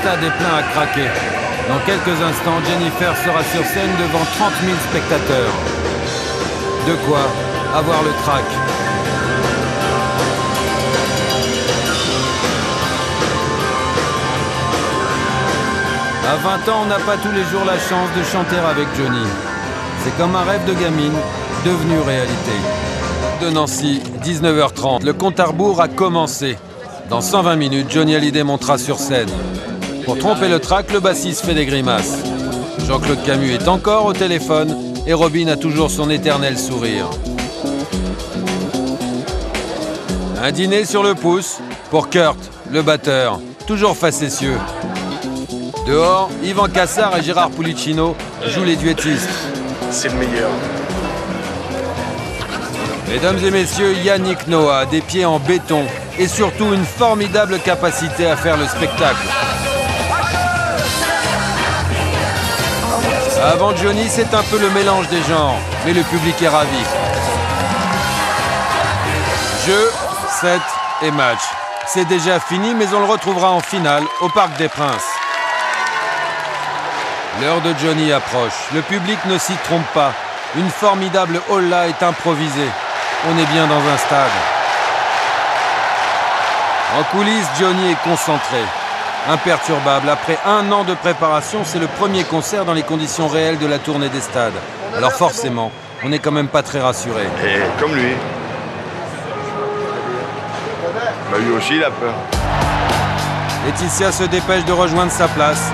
stade 0.00 0.24
est 0.24 0.36
plein 0.38 0.54
à 0.56 0.62
craquer. 0.62 1.08
Dans 1.68 1.78
quelques 1.84 2.20
instants, 2.22 2.58
Jennifer 2.64 3.14
sera 3.16 3.42
sur 3.44 3.64
scène 3.64 3.90
devant 3.98 4.24
30 4.38 4.52
000 4.64 4.76
spectateurs. 4.88 5.52
De 6.86 6.94
quoi 7.06 7.20
avoir 7.74 8.02
le 8.02 8.10
trac. 8.22 8.44
À 16.28 16.36
20 16.36 16.72
ans, 16.72 16.80
on 16.84 16.86
n'a 16.86 16.98
pas 17.00 17.16
tous 17.16 17.32
les 17.32 17.44
jours 17.44 17.64
la 17.66 17.78
chance 17.78 18.08
de 18.16 18.22
chanter 18.24 18.56
avec 18.56 18.86
Johnny. 18.96 19.26
C'est 20.02 20.16
comme 20.16 20.34
un 20.34 20.44
rêve 20.44 20.64
de 20.66 20.74
gamine 20.74 21.18
devenu 21.64 22.00
réalité. 22.00 22.56
De 23.42 23.50
Nancy, 23.50 24.00
19h30, 24.24 25.04
le 25.04 25.12
compte 25.12 25.38
à 25.40 25.46
rebours 25.46 25.80
a 25.80 25.88
commencé. 25.88 26.56
Dans 27.10 27.20
120 27.20 27.56
minutes, 27.56 27.86
Johnny 27.90 28.14
Hallyday 28.14 28.44
montera 28.44 28.78
sur 28.78 28.98
scène. 28.98 29.28
Pour 30.10 30.18
tromper 30.18 30.48
le 30.48 30.58
track, 30.58 30.92
le 30.92 30.98
bassiste 30.98 31.46
fait 31.46 31.54
des 31.54 31.66
grimaces. 31.66 32.18
Jean-Claude 32.84 33.22
Camus 33.24 33.52
est 33.52 33.68
encore 33.68 34.06
au 34.06 34.12
téléphone 34.12 34.76
et 35.06 35.12
Robin 35.12 35.46
a 35.46 35.56
toujours 35.56 35.88
son 35.88 36.10
éternel 36.10 36.58
sourire. 36.58 37.08
Un 40.42 40.50
dîner 40.50 40.84
sur 40.84 41.04
le 41.04 41.14
pouce 41.14 41.60
pour 41.90 42.10
Kurt, 42.10 42.36
le 42.72 42.82
batteur, 42.82 43.38
toujours 43.68 43.96
facétieux. 43.96 44.58
Dehors, 45.86 46.28
Yvan 46.42 46.66
Cassard 46.66 47.16
et 47.16 47.22
Gérard 47.22 47.50
Pulicino 47.50 48.16
jouent 48.48 48.64
les 48.64 48.74
duettistes. 48.74 49.30
C'est 49.92 50.08
le 50.08 50.14
meilleur. 50.14 50.50
Mesdames 53.08 53.38
et 53.44 53.50
messieurs, 53.52 53.94
Yannick 54.04 54.48
Noah, 54.48 54.86
des 54.86 55.02
pieds 55.02 55.24
en 55.24 55.38
béton 55.38 55.84
et 56.18 56.26
surtout 56.26 56.74
une 56.74 56.84
formidable 56.84 57.60
capacité 57.60 58.26
à 58.26 58.34
faire 58.34 58.56
le 58.56 58.66
spectacle. 58.66 59.49
Avant 63.42 63.74
Johnny, 63.74 64.06
c'est 64.10 64.34
un 64.34 64.42
peu 64.42 64.58
le 64.58 64.68
mélange 64.68 65.08
des 65.08 65.22
genres, 65.22 65.56
mais 65.86 65.94
le 65.94 66.02
public 66.02 66.42
est 66.42 66.48
ravi. 66.48 66.84
Jeu, 69.66 69.90
set 70.28 70.60
et 71.00 71.10
match. 71.10 71.40
C'est 71.86 72.04
déjà 72.04 72.38
fini, 72.38 72.74
mais 72.74 72.92
on 72.92 73.00
le 73.00 73.06
retrouvera 73.06 73.50
en 73.50 73.60
finale 73.60 74.04
au 74.20 74.28
Parc 74.28 74.58
des 74.58 74.68
Princes. 74.68 75.08
L'heure 77.40 77.62
de 77.62 77.74
Johnny 77.82 78.12
approche. 78.12 78.52
Le 78.74 78.82
public 78.82 79.18
ne 79.24 79.38
s'y 79.38 79.54
trompe 79.64 79.86
pas. 79.94 80.12
Une 80.56 80.68
formidable 80.68 81.40
holla 81.48 81.88
est 81.88 82.02
improvisée. 82.02 82.70
On 83.30 83.38
est 83.38 83.46
bien 83.46 83.66
dans 83.66 83.80
un 83.80 83.96
stade. 83.96 84.30
En 86.98 87.04
coulisses, 87.04 87.48
Johnny 87.58 87.92
est 87.92 88.02
concentré, 88.04 88.60
imperturbable. 89.30 90.08
Après 90.08 90.38
un 90.44 90.70
an 90.72 90.84
de 90.84 90.94
préparation, 90.94 91.60
c'est 91.64 91.78
le 91.78 91.86
premier 91.86 92.24
concert 92.24 92.64
dans 92.64 92.74
les 92.74 92.82
conditions 92.82 93.28
réelles 93.28 93.58
de 93.58 93.66
la 93.66 93.78
tournée 93.78 94.08
des 94.08 94.20
stades. 94.20 94.52
Alors 94.96 95.12
forcément, 95.12 95.70
on 96.04 96.08
n'est 96.08 96.18
quand 96.18 96.32
même 96.32 96.48
pas 96.48 96.62
très 96.62 96.80
rassuré. 96.80 97.22
Et 97.44 97.80
comme 97.80 97.94
lui. 97.94 98.12
Bah 101.30 101.38
lui 101.38 101.52
aussi, 101.52 101.76
il 101.76 101.84
a 101.84 101.90
peur. 101.90 102.14
Laetitia 103.66 104.10
se 104.10 104.24
dépêche 104.24 104.64
de 104.64 104.72
rejoindre 104.72 105.12
sa 105.12 105.28
place 105.28 105.70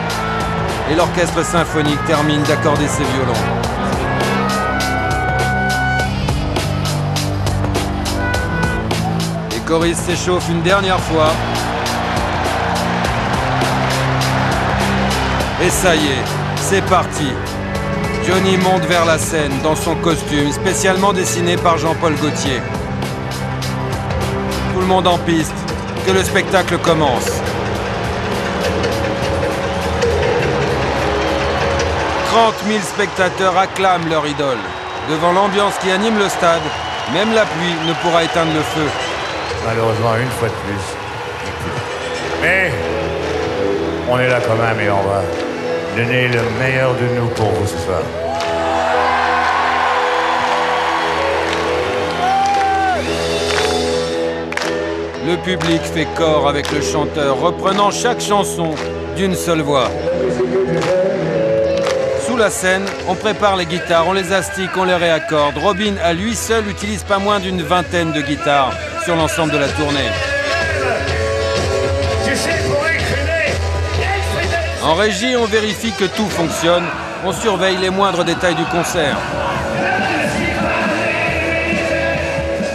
et 0.91 0.95
l'orchestre 0.95 1.45
symphonique 1.45 2.05
termine 2.05 2.43
d'accorder 2.43 2.89
ses 2.89 3.05
violons. 3.05 3.33
Les 9.53 9.61
choristes 9.61 10.03
s'échauffent 10.03 10.49
une 10.51 10.63
dernière 10.63 11.01
fois. 11.01 11.31
Et 15.63 15.71
ça 15.71 15.97
y 15.97 16.05
est, 16.05 16.25
c'est 16.57 16.85
parti. 16.85 17.33
Johnny 18.27 18.59
monte 18.59 18.85
vers 18.85 19.07
la 19.07 19.17
scène 19.17 19.53
dans 19.63 19.75
son 19.75 19.95
costume 19.95 20.53
spécialement 20.53 21.15
dessiné 21.15 21.57
par 21.57 21.79
Jean-Paul 21.79 22.15
Gaultier. 22.17 22.61
Tout 24.75 24.81
le 24.81 24.87
monde 24.87 25.07
en 25.07 25.17
piste, 25.17 25.55
que 26.07 26.13
le 26.13 26.23
spectacle 26.23 26.77
commence. 26.77 27.31
30 32.27 32.55
000 32.69 32.81
spectateurs 32.83 33.57
acclament 33.57 34.11
leur 34.11 34.27
idole. 34.27 34.59
Devant 35.09 35.33
l'ambiance 35.33 35.73
qui 35.81 35.91
anime 35.91 36.19
le 36.19 36.29
stade, 36.29 36.61
même 37.15 37.33
la 37.33 37.47
pluie 37.47 37.77
ne 37.89 37.95
pourra 38.03 38.25
éteindre 38.25 38.53
le 38.53 38.61
feu. 38.61 38.87
Malheureusement, 39.67 40.17
une 40.17 40.31
fois 40.33 40.49
de 40.49 40.55
plus. 40.67 40.85
Mais 42.43 42.71
on 44.11 44.19
est 44.19 44.29
là 44.29 44.41
quand 44.47 44.57
même 44.57 44.81
et 44.81 44.91
on 44.91 45.03
va 45.03 45.23
donner 45.97 46.29
le 46.29 46.43
meilleur 46.61 46.95
de 46.95 47.07
nous 47.19 47.29
pour 47.29 47.47
vous 47.47 47.67
ce 47.67 47.79
soir. 47.79 48.03
Le 55.27 55.37
public 55.39 55.81
fait 55.83 56.07
corps 56.15 56.49
avec 56.49 56.71
le 56.71 56.83
chanteur, 56.83 57.41
reprenant 57.41 57.91
chaque 57.91 58.21
chanson 58.21 58.75
d'une 59.17 59.35
seule 59.35 59.63
voix. 59.63 59.89
Sous 62.27 62.37
la 62.37 62.51
scène, 62.51 62.85
on 63.09 63.15
prépare 63.15 63.57
les 63.57 63.65
guitares, 63.65 64.07
on 64.07 64.13
les 64.13 64.33
astique, 64.35 64.77
on 64.77 64.85
les 64.85 64.95
réaccorde. 64.95 65.57
Robin, 65.57 65.95
à 66.05 66.13
lui 66.13 66.35
seul, 66.35 66.69
utilise 66.69 67.05
pas 67.05 67.19
moins 67.19 67.41
d'une 67.41 67.63
vingtaine 67.63 68.13
de 68.13 68.21
guitares 68.21 68.75
sur 69.05 69.17
l'ensemble 69.17 69.53
de 69.53 69.59
la 69.59 69.69
tournée. 69.69 70.11
En 74.87 74.95
régie, 74.95 75.35
on 75.37 75.47
vérifie 75.47 75.91
que 75.91 76.05
tout 76.05 76.29
fonctionne. 76.29 76.85
On 77.25 77.33
surveille 77.33 77.77
les 77.79 77.91
moindres 77.91 78.23
détails 78.23 78.55
du 78.55 78.65
concert. 78.67 79.17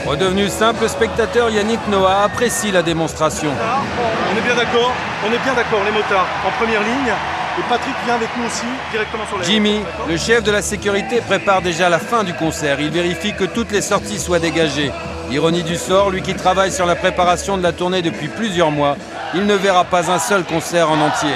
Redevenu 0.06 0.50
simple 0.50 0.90
spectateur, 0.90 1.50
Yannick 1.50 1.80
Noah 1.88 2.24
apprécie 2.24 2.70
la 2.70 2.82
démonstration. 2.82 3.50
On 3.50 4.38
est 4.38 4.42
bien 4.42 4.56
d'accord, 4.56 4.92
on 5.26 5.32
est 5.32 5.38
bien 5.38 5.54
d'accord, 5.54 5.80
les 5.86 5.92
motards 5.94 6.28
en 6.46 6.52
première 6.62 6.82
ligne. 6.82 7.14
Et 7.58 7.64
Patrick 7.70 7.96
vient 8.04 8.16
avec 8.16 8.28
nous 8.38 8.46
aussi, 8.46 8.66
directement 8.92 9.26
sur 9.26 9.38
les. 9.38 9.46
Jimmy, 9.46 9.80
le 10.10 10.18
chef 10.18 10.44
de 10.44 10.52
la 10.52 10.62
sécurité, 10.62 11.22
prépare 11.22 11.62
déjà 11.62 11.88
la 11.88 12.00
fin 12.00 12.26
du 12.26 12.34
concert. 12.34 12.82
Il 12.82 12.90
vérifie 12.90 13.34
que 13.34 13.46
toutes 13.46 13.72
les 13.72 13.82
sorties 13.82 14.20
soient 14.20 14.40
dégagées. 14.40 14.92
Ironie 15.32 15.64
du 15.64 15.78
sort, 15.78 16.10
lui 16.10 16.22
qui 16.22 16.34
travaille 16.34 16.74
sur 16.74 16.86
la 16.86 16.96
préparation 16.96 17.58
de 17.58 17.64
la 17.64 17.72
tournée 17.72 18.02
depuis 18.02 18.28
plusieurs 18.28 18.72
mois, 18.72 18.98
il 19.34 19.46
ne 19.46 19.56
verra 19.56 19.86
pas 19.86 20.12
un 20.12 20.20
seul 20.20 20.44
concert 20.44 20.92
en 20.92 21.00
entier. 21.00 21.32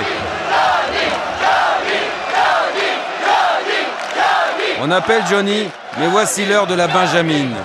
On 4.87 4.91
appelle 4.91 5.23
Johnny, 5.27 5.67
mais 5.97 6.05
voici 6.05 6.45
l'heure 6.45 6.67
de 6.67 6.75
la 6.75 6.85
Benjamine. 6.87 7.55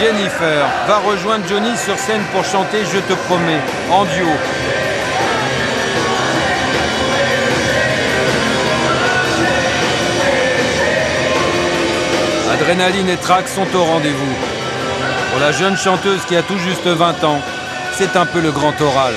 Jennifer 0.00 0.64
va 0.88 0.96
rejoindre 1.00 1.44
Johnny 1.46 1.76
sur 1.76 1.98
scène 1.98 2.22
pour 2.32 2.42
chanter 2.42 2.78
Je 2.90 3.00
te 3.00 3.12
promets, 3.26 3.60
en 3.90 4.06
duo. 4.06 4.26
Adrénaline 12.54 13.10
et 13.10 13.18
trac 13.18 13.48
sont 13.48 13.66
au 13.76 13.84
rendez-vous. 13.84 14.34
Pour 15.30 15.40
la 15.40 15.52
jeune 15.52 15.76
chanteuse 15.76 16.24
qui 16.26 16.36
a 16.36 16.42
tout 16.42 16.56
juste 16.56 16.86
20 16.86 17.22
ans, 17.22 17.42
c'est 17.92 18.16
un 18.16 18.24
peu 18.24 18.40
le 18.40 18.50
grand 18.50 18.80
oral. 18.80 19.12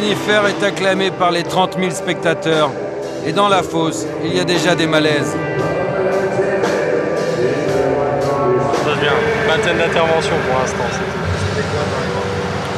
Jennifer 0.00 0.46
est 0.46 0.62
acclamée 0.64 1.10
par 1.10 1.32
les 1.32 1.42
30 1.42 1.76
000 1.76 1.90
spectateurs. 1.90 2.70
Et 3.26 3.32
dans 3.32 3.48
la 3.48 3.64
fosse, 3.64 4.06
il 4.24 4.32
y 4.32 4.38
a 4.38 4.44
déjà 4.44 4.76
des 4.76 4.86
malaises. 4.86 5.36
Ça 8.84 8.94
bien. 9.00 9.12
Vingtaine 9.48 9.78
d'interventions 9.78 10.36
pour 10.48 10.60
l'instant. 10.60 10.84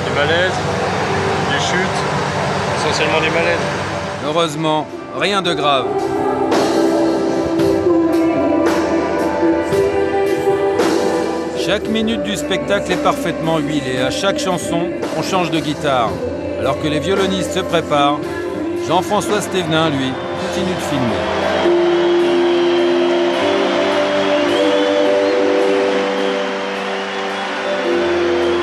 Des 0.07 0.15
malaises, 0.19 0.59
des 1.53 1.61
chutes, 1.61 1.99
essentiellement 2.79 3.21
des 3.21 3.29
malaises. 3.29 3.59
Heureusement, 4.27 4.87
rien 5.19 5.43
de 5.43 5.53
grave. 5.53 5.89
Chaque 11.67 11.87
minute 11.87 12.23
du 12.23 12.35
spectacle 12.35 12.91
est 12.91 13.03
parfaitement 13.03 13.59
huilée. 13.59 14.01
À 14.01 14.11
chaque 14.11 14.39
chanson, 14.39 14.89
on 15.19 15.23
change 15.23 15.51
de 15.51 15.61
guitare. 15.61 16.09
Alors 16.61 16.79
que 16.79 16.89
les 16.89 16.99
violonistes 16.99 17.53
se 17.55 17.61
préparent, 17.61 18.21
Jean-François 18.87 19.41
Stévenin, 19.41 19.89
lui, 19.89 20.13
continue 20.43 20.75
de 20.75 20.81
filmer. 20.91 21.23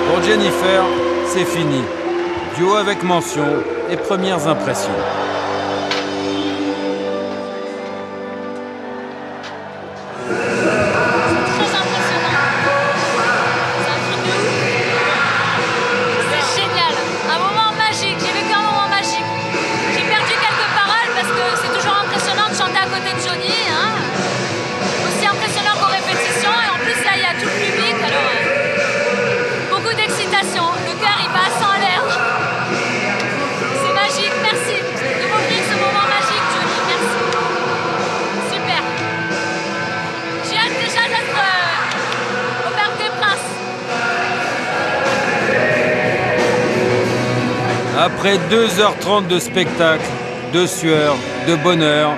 Pour 0.08 0.24
Jennifer, 0.24 0.84
c'est 1.26 1.46
fini. 1.46 1.82
Duo 2.56 2.76
avec 2.76 3.02
mention 3.02 3.48
et 3.90 3.98
premières 3.98 4.48
impressions. 4.48 4.92
Après 48.28 48.40
2h30 48.54 49.28
de 49.28 49.40
spectacle, 49.40 50.04
de 50.52 50.66
sueur, 50.68 51.16
de 51.48 51.56
bonheur, 51.56 52.12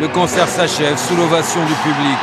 le 0.00 0.06
concert 0.06 0.46
s'achève 0.46 0.96
sous 0.96 1.16
l'ovation 1.16 1.58
du 1.64 1.72
public. 1.74 2.18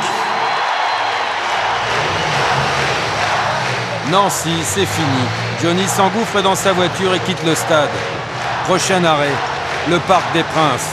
Nancy, 4.10 4.48
c'est 4.62 4.86
fini. 4.86 5.24
Johnny 5.62 5.86
s'engouffre 5.86 6.40
dans 6.40 6.54
sa 6.54 6.72
voiture 6.72 7.14
et 7.14 7.18
quitte 7.18 7.44
le 7.44 7.54
stade. 7.54 7.90
Prochain 8.64 9.04
arrêt, 9.04 9.36
le 9.90 9.98
Parc 9.98 10.24
des 10.32 10.44
Princes. 10.44 10.88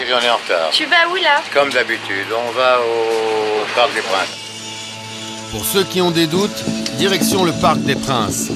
Et 0.00 0.10
on 0.10 0.24
est 0.24 0.30
en 0.30 0.36
retard. 0.36 0.70
Tu 0.72 0.86
vas 0.86 1.06
où 1.12 1.16
là? 1.16 1.42
Comme 1.52 1.68
d'habitude, 1.68 2.28
on 2.32 2.50
va 2.52 2.78
au 2.80 3.66
Parc 3.74 3.92
des 3.92 4.00
Princes. 4.00 4.38
Pour 5.50 5.66
ceux 5.66 5.84
qui 5.84 6.00
ont 6.00 6.10
des 6.10 6.26
doutes, 6.26 6.64
direction 6.96 7.44
le 7.44 7.52
Parc 7.52 7.80
des 7.80 7.94
Princes. 7.94 8.52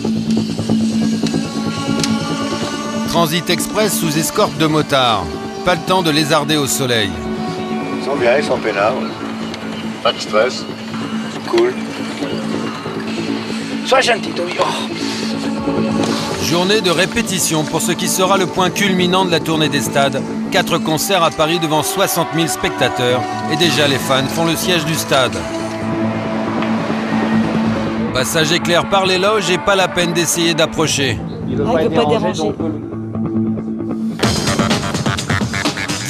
Transit 3.10 3.50
express 3.50 3.98
sous 3.98 4.16
escorte 4.16 4.56
de 4.58 4.66
motards. 4.66 5.24
Pas 5.64 5.74
le 5.74 5.80
temps 5.80 6.00
de 6.00 6.12
lézarder 6.12 6.56
au 6.56 6.68
soleil. 6.68 7.10
Ils 7.98 8.04
sont 8.04 8.14
bien, 8.14 8.38
ils 8.38 8.44
sont 8.44 8.56
peinards. 8.56 8.94
Pas 10.04 10.12
de 10.12 10.18
stress. 10.20 10.64
Cool. 11.48 11.74
Sois 13.84 14.00
gentil, 14.00 14.30
Tommy. 14.30 14.52
Oh. 14.60 14.64
Journée 16.44 16.80
de 16.80 16.90
répétition 16.90 17.64
pour 17.64 17.80
ce 17.80 17.90
qui 17.90 18.06
sera 18.06 18.38
le 18.38 18.46
point 18.46 18.70
culminant 18.70 19.24
de 19.24 19.32
la 19.32 19.40
tournée 19.40 19.68
des 19.68 19.80
stades. 19.80 20.22
Quatre 20.52 20.78
concerts 20.78 21.24
à 21.24 21.30
Paris 21.30 21.58
devant 21.58 21.82
60 21.82 22.28
000 22.36 22.46
spectateurs. 22.46 23.22
Et 23.52 23.56
déjà 23.56 23.88
les 23.88 23.98
fans 23.98 24.28
font 24.28 24.44
le 24.44 24.54
siège 24.54 24.84
du 24.84 24.94
stade. 24.94 25.36
Passage 28.14 28.52
éclair 28.52 28.88
par 28.88 29.04
les 29.04 29.18
loges 29.18 29.50
et 29.50 29.58
pas 29.58 29.74
la 29.74 29.88
peine 29.88 30.12
d'essayer 30.12 30.54
d'approcher. 30.54 31.18
Ah, 31.20 31.82
il 31.82 31.88
veut 31.88 31.90
pas 31.90 32.04
déranger. 32.04 32.52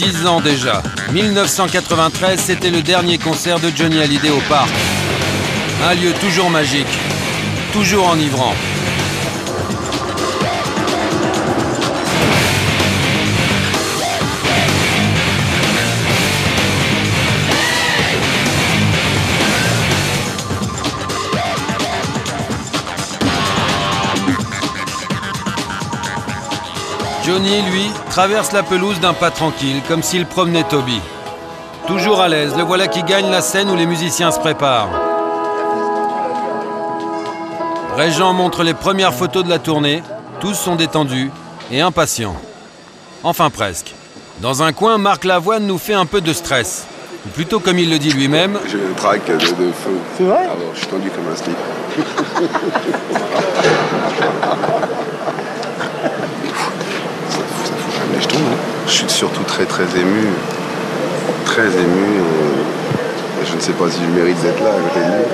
10 0.00 0.26
ans 0.26 0.40
déjà. 0.40 0.82
1993, 1.12 2.40
c'était 2.40 2.70
le 2.70 2.80
dernier 2.80 3.18
concert 3.18 3.60
de 3.60 3.70
Johnny 3.74 4.00
Hallyday 4.00 4.30
au 4.30 4.40
parc. 4.48 4.70
Un 5.84 5.94
lieu 5.94 6.14
toujours 6.14 6.48
magique, 6.48 6.86
toujours 7.74 8.08
enivrant. 8.08 8.54
Johnny, 27.30 27.62
lui, 27.70 27.88
traverse 28.10 28.50
la 28.50 28.64
pelouse 28.64 28.98
d'un 28.98 29.12
pas 29.12 29.30
tranquille, 29.30 29.80
comme 29.86 30.02
s'il 30.02 30.26
promenait 30.26 30.64
Toby. 30.64 31.00
Toujours 31.86 32.20
à 32.20 32.28
l'aise, 32.28 32.54
le 32.56 32.64
voilà 32.64 32.88
qui 32.88 33.04
gagne 33.04 33.30
la 33.30 33.40
scène 33.40 33.70
où 33.70 33.76
les 33.76 33.86
musiciens 33.86 34.32
se 34.32 34.40
préparent. 34.40 34.88
Régent 37.96 38.32
montre 38.32 38.64
les 38.64 38.74
premières 38.74 39.14
photos 39.14 39.44
de 39.44 39.48
la 39.48 39.60
tournée. 39.60 40.02
Tous 40.40 40.54
sont 40.54 40.74
détendus 40.74 41.30
et 41.70 41.80
impatients. 41.80 42.34
Enfin 43.22 43.48
presque. 43.48 43.94
Dans 44.40 44.64
un 44.64 44.72
coin, 44.72 44.98
Marc 44.98 45.24
Lavoine 45.24 45.68
nous 45.68 45.78
fait 45.78 45.94
un 45.94 46.06
peu 46.06 46.20
de 46.20 46.32
stress. 46.32 46.84
Ou 47.26 47.28
plutôt 47.28 47.60
comme 47.60 47.78
il 47.78 47.90
le 47.90 48.00
dit 48.00 48.10
lui-même, 48.10 48.58
J'ai 48.68 48.78
un 48.78 48.94
trac 48.96 49.24
de, 49.26 49.34
de 49.34 49.38
feu. 49.38 49.98
C'est 50.18 50.24
vrai? 50.24 50.38
Alors, 50.38 50.72
je 50.74 50.78
suis 50.80 50.88
tendu 50.88 51.10
comme 51.10 51.28
un 51.32 51.36
slip. 51.36 51.56
ça, 57.28 57.38
fout- 57.38 57.66
ça 57.66 57.72
fout 57.74 57.92
quand 57.92 58.00
même 58.06 58.14
les 58.16 58.22
jetons, 58.22 58.38
hein. 58.38 58.70
Je 58.90 58.94
suis 58.96 59.08
surtout 59.08 59.44
très 59.44 59.64
très 59.66 59.84
ému. 59.98 60.26
Très 61.44 61.66
ému. 61.66 62.08
et- 62.18 63.42
et 63.42 63.46
je 63.46 63.54
ne 63.54 63.60
sais 63.60 63.72
pas 63.72 63.88
si 63.88 64.00
je 64.04 64.10
mérite 64.20 64.40
d'être 64.42 64.60
là 64.62 64.70
à 64.70 64.80
côté 64.80 65.00
de 65.06 65.12
lui. 65.12 65.24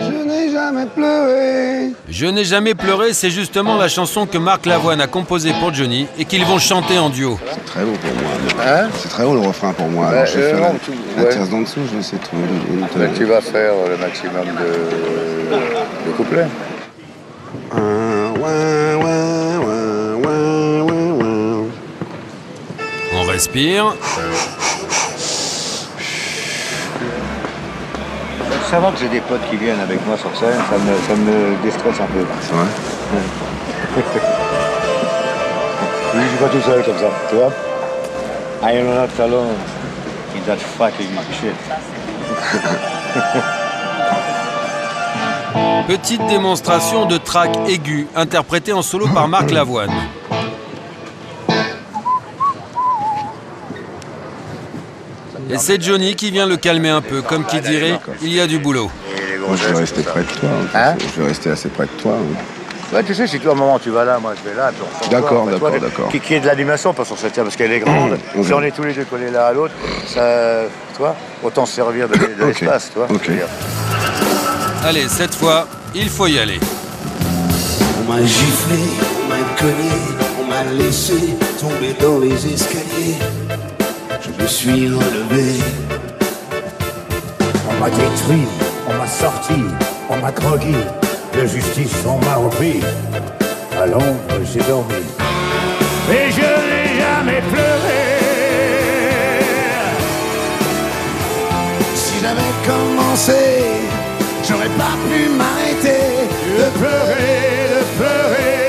Je 0.00 0.06
n'ai 0.06 0.50
jamais 0.52 0.86
pleuré. 0.86 1.92
Je 2.08 2.26
n'ai 2.26 2.44
jamais 2.44 2.74
pleuré, 2.74 3.12
c'est 3.12 3.30
justement 3.30 3.76
la 3.76 3.88
chanson 3.88 4.26
que 4.26 4.38
Marc 4.38 4.66
Lavoine 4.66 5.00
a 5.00 5.06
composée 5.06 5.52
pour 5.60 5.72
Johnny 5.72 6.06
et 6.18 6.24
qu'ils 6.24 6.44
vont 6.44 6.58
chanter 6.58 6.98
en 6.98 7.08
duo. 7.08 7.38
C'est 7.52 7.64
très 7.64 7.82
haut 7.82 7.92
pour 8.00 8.12
moi. 8.22 8.88
c'est 8.98 9.08
très 9.08 9.24
haut 9.24 9.34
le 9.34 9.40
refrain 9.46 9.72
pour 9.72 9.88
moi. 9.88 10.06
Bah, 10.06 10.12
Alors, 10.12 10.26
je 10.26 10.38
vais 10.38 10.42
euh, 10.44 10.50
faire 10.50 10.60
non, 10.60 10.72
la, 10.72 10.78
tu- 10.78 10.90
la 11.16 11.22
ouais. 11.22 11.28
tierce 11.30 11.48
d'en 11.48 11.60
dessous, 11.60 11.80
je 11.88 11.94
vais 11.94 12.00
essayer 12.00 12.18
de 12.18 12.24
trouver 12.24 12.42
une, 12.70 12.78
une 12.80 12.86
Mais 12.96 13.08
tu 13.16 13.24
vas 13.24 13.40
faire 13.40 13.72
le 13.88 13.96
maximum 13.96 14.44
de, 14.46 15.56
de 16.06 16.12
couplets. 16.12 16.46
On 23.14 23.22
respire. 23.26 23.94
Ça 28.70 28.80
va 28.80 28.90
que 28.90 28.98
j'ai 28.98 29.08
des 29.08 29.20
potes 29.20 29.46
qui 29.50 29.56
viennent 29.56 29.80
avec 29.80 30.04
moi 30.06 30.16
sur 30.16 30.34
scène, 30.36 30.58
ça 30.70 30.78
me, 30.78 30.96
ça 31.06 31.14
me 31.14 31.54
déstresse 31.62 32.00
un 32.00 32.06
peu. 32.06 32.24
Oui, 36.14 36.20
je 36.24 36.28
suis 36.28 36.36
pas 36.36 36.48
tout 36.48 36.60
seul 36.60 36.84
comme 36.84 36.98
ça, 36.98 37.08
tu 37.30 37.36
vois? 37.36 37.50
I 38.62 38.72
am 38.76 38.86
not 38.86 39.08
alone 39.18 39.56
in 40.36 40.42
that 40.44 40.58
fucking 40.58 41.08
shit. 41.32 41.56
Petite 45.86 46.26
démonstration 46.26 47.06
de 47.06 47.18
track 47.18 47.50
aigu 47.68 48.06
interprété 48.14 48.72
en 48.72 48.82
solo 48.82 49.08
par 49.08 49.28
Marc 49.28 49.50
Lavoine. 49.50 49.90
Et 55.50 55.58
c'est 55.58 55.82
Johnny 55.82 56.14
qui 56.14 56.30
vient 56.30 56.46
le 56.46 56.56
calmer 56.56 56.88
un 56.88 57.02
peu, 57.02 57.20
comme 57.20 57.44
qui 57.44 57.60
dirait 57.60 58.00
il 58.22 58.32
y 58.32 58.40
a 58.40 58.46
du 58.46 58.58
boulot. 58.58 58.90
Moi, 59.46 59.56
je 59.56 59.68
vais 59.68 59.80
rester 59.80 60.02
près 60.02 60.22
de 60.22 60.26
toi. 60.26 60.48
Hein 60.74 60.94
je 60.98 61.20
vais 61.20 61.28
rester 61.28 61.50
assez 61.50 61.68
près 61.68 61.84
de 61.84 61.90
toi. 62.00 62.16
Ouais, 62.92 63.02
tu 63.02 63.14
sais, 63.14 63.26
si 63.26 63.40
toi, 63.40 63.52
à 63.52 63.54
un 63.54 63.58
moment, 63.58 63.78
tu 63.78 63.90
vas 63.90 64.04
là, 64.04 64.18
moi, 64.18 64.34
je 64.36 64.48
vais 64.48 64.54
là, 64.54 64.70
puis 64.70 64.82
on 64.82 65.04
se 65.04 65.10
D'accord, 65.10 65.46
d'accord, 65.46 65.70
d'accord. 65.80 66.08
Qui, 66.10 66.20
qui 66.20 66.34
est 66.34 66.40
de 66.40 66.46
l'animation, 66.46 66.92
pas 66.92 67.06
sur 67.06 67.16
cette 67.16 67.32
table, 67.32 67.46
parce 67.46 67.56
qu'elle 67.56 67.72
est 67.72 67.80
grande. 67.80 68.18
Si 68.42 68.52
on 68.52 68.62
est 68.62 68.70
tous 68.70 68.82
les 68.82 68.92
deux 68.92 69.04
collés 69.04 69.30
l'un 69.30 69.44
à 69.44 69.52
l'autre, 69.52 69.72
ça, 70.06 70.64
tu 70.92 70.98
vois, 70.98 71.16
autant 71.42 71.64
se 71.64 71.74
servir 71.74 72.06
de, 72.08 72.14
l'espace, 72.46 72.90
tu 72.92 72.98
vois. 72.98 73.08
Allez, 74.84 75.08
cette 75.08 75.36
fois, 75.36 75.68
il 75.94 76.08
faut 76.08 76.26
y 76.26 76.40
aller. 76.40 76.58
On 78.00 78.12
m'a 78.12 78.20
giflé, 78.20 78.80
on 79.16 79.28
m'a 79.28 79.36
cogné, 79.56 79.92
on 80.40 80.44
m'a 80.48 80.64
laissé 80.72 81.36
tomber 81.60 81.94
dans 82.00 82.18
les 82.18 82.34
escaliers. 82.52 83.16
Je 84.20 84.42
me 84.42 84.48
suis 84.48 84.88
relevé. 84.88 85.60
On 87.70 87.80
m'a 87.80 87.90
détruit, 87.90 88.48
on 88.88 88.94
m'a 88.94 89.06
sorti, 89.06 89.62
on 90.10 90.16
m'a 90.16 90.32
drogué. 90.32 90.74
De 91.32 91.46
justice, 91.46 91.94
on 92.04 92.18
m'a 92.18 92.34
repris. 92.34 92.80
À 93.80 93.86
l'ombre, 93.86 94.18
j'ai 94.52 94.60
dormi. 94.60 94.94
Et 96.10 96.30
je 96.32 96.40
n'ai 96.40 96.98
jamais 96.98 97.40
pleuré. 97.52 98.02
Si 101.94 102.14
j'avais 102.20 102.52
commencé, 102.66 103.62
j'aurais 104.52 104.74
pas 104.76 104.96
pu 105.08 105.28
m'arrêter 105.30 106.28
de 106.58 106.66
pleurer, 106.78 107.40
de 107.74 107.82
pleurer. 107.96 108.62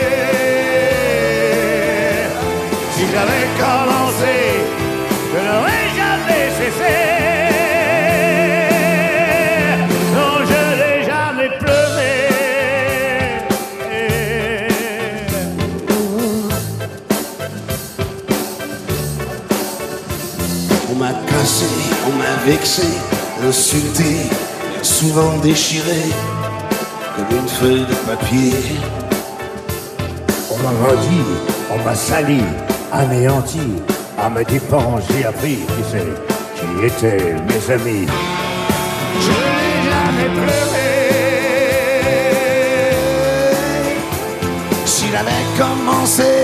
Si 2.96 3.04
j'avais 3.14 3.48
commencé, 3.64 4.36
je 5.32 5.40
n'aurais 5.48 5.88
jamais 6.00 6.46
cessé. 6.60 6.96
Non, 10.16 10.34
je 10.50 10.62
n'ai 10.80 10.98
jamais 11.12 11.50
On 20.92 20.96
m'a 20.96 21.14
cassé, 21.30 21.72
on 22.08 22.14
m'a 22.18 22.34
vexé, 22.46 22.88
insulté, 23.46 24.12
souvent 24.84 25.38
déchiré, 25.38 26.04
comme 27.16 27.38
une 27.40 27.48
feuille 27.48 27.86
de 27.86 27.96
papier. 28.06 28.54
On 30.52 30.58
m'a 30.58 30.72
maudit, 30.72 31.24
on 31.72 31.78
m'a 31.84 31.96
sali, 31.96 32.42
anéanti. 32.92 33.62
À 34.20 34.30
mes 34.30 34.44
dépens, 34.44 35.00
j'ai 35.10 35.26
appris 35.26 35.56
qui 35.56 35.84
c'est, 35.90 36.14
qui 36.56 36.86
étaient 36.86 37.36
mes 37.48 37.74
amis. 37.74 38.08
Je 39.20 39.32
n'ai 39.32 39.74
jamais 39.90 40.30
pleuré. 40.34 40.90
S'il 44.86 45.16
avait 45.16 45.48
commencé, 45.58 46.43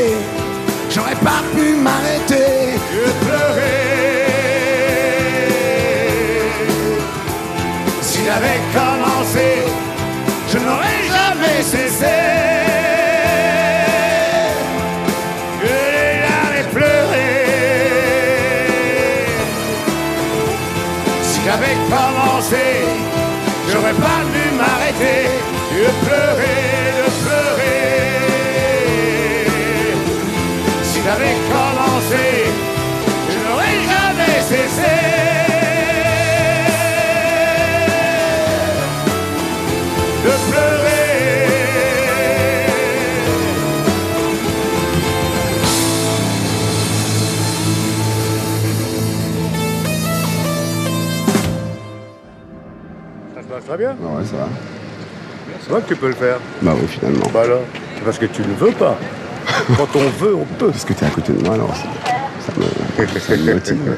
cessé. 11.71 12.17
Je 15.61 15.67
n'ai 15.67 16.13
jamais 16.29 16.65
pleuré. 16.75 17.29
Si 21.29 21.39
j'avais 21.45 21.77
commencé, 21.93 22.65
j'aurais 23.69 23.97
pas 24.07 24.19
dû 24.33 24.43
m'arrêter 24.59 25.21
de 25.75 25.85
pleurer, 26.03 26.61
de 26.99 27.07
pleurer. 27.23 27.81
Si 30.89 30.97
j'avais 31.05 31.35
bien. 53.79 53.91
Ouais, 53.91 54.25
ça 54.25 54.35
va. 54.35 54.47
C'est 55.61 55.71
vrai 55.71 55.81
que 55.81 55.87
tu 55.87 55.95
peux 55.95 56.07
le 56.09 56.13
faire. 56.13 56.37
Bah 56.61 56.73
oui, 56.75 56.87
finalement. 56.87 57.25
Bah 57.33 57.41
alors, 57.43 57.61
c'est 57.95 58.03
parce 58.03 58.17
que 58.17 58.25
tu 58.25 58.41
ne 58.41 58.53
veux 58.53 58.71
pas. 58.71 58.97
Quand 59.77 59.87
on 59.95 60.23
veut, 60.23 60.35
on 60.35 60.45
peut. 60.45 60.69
Parce 60.69 60.85
que 60.85 60.93
t'es 60.93 61.05
à 61.05 61.09
côté 61.09 61.33
de 61.33 61.43
moi, 61.43 61.55
alors 61.55 61.73
ça 61.75 62.51
me, 62.57 63.19
ça 63.19 63.35
me 63.35 63.53
motive. 63.53 63.97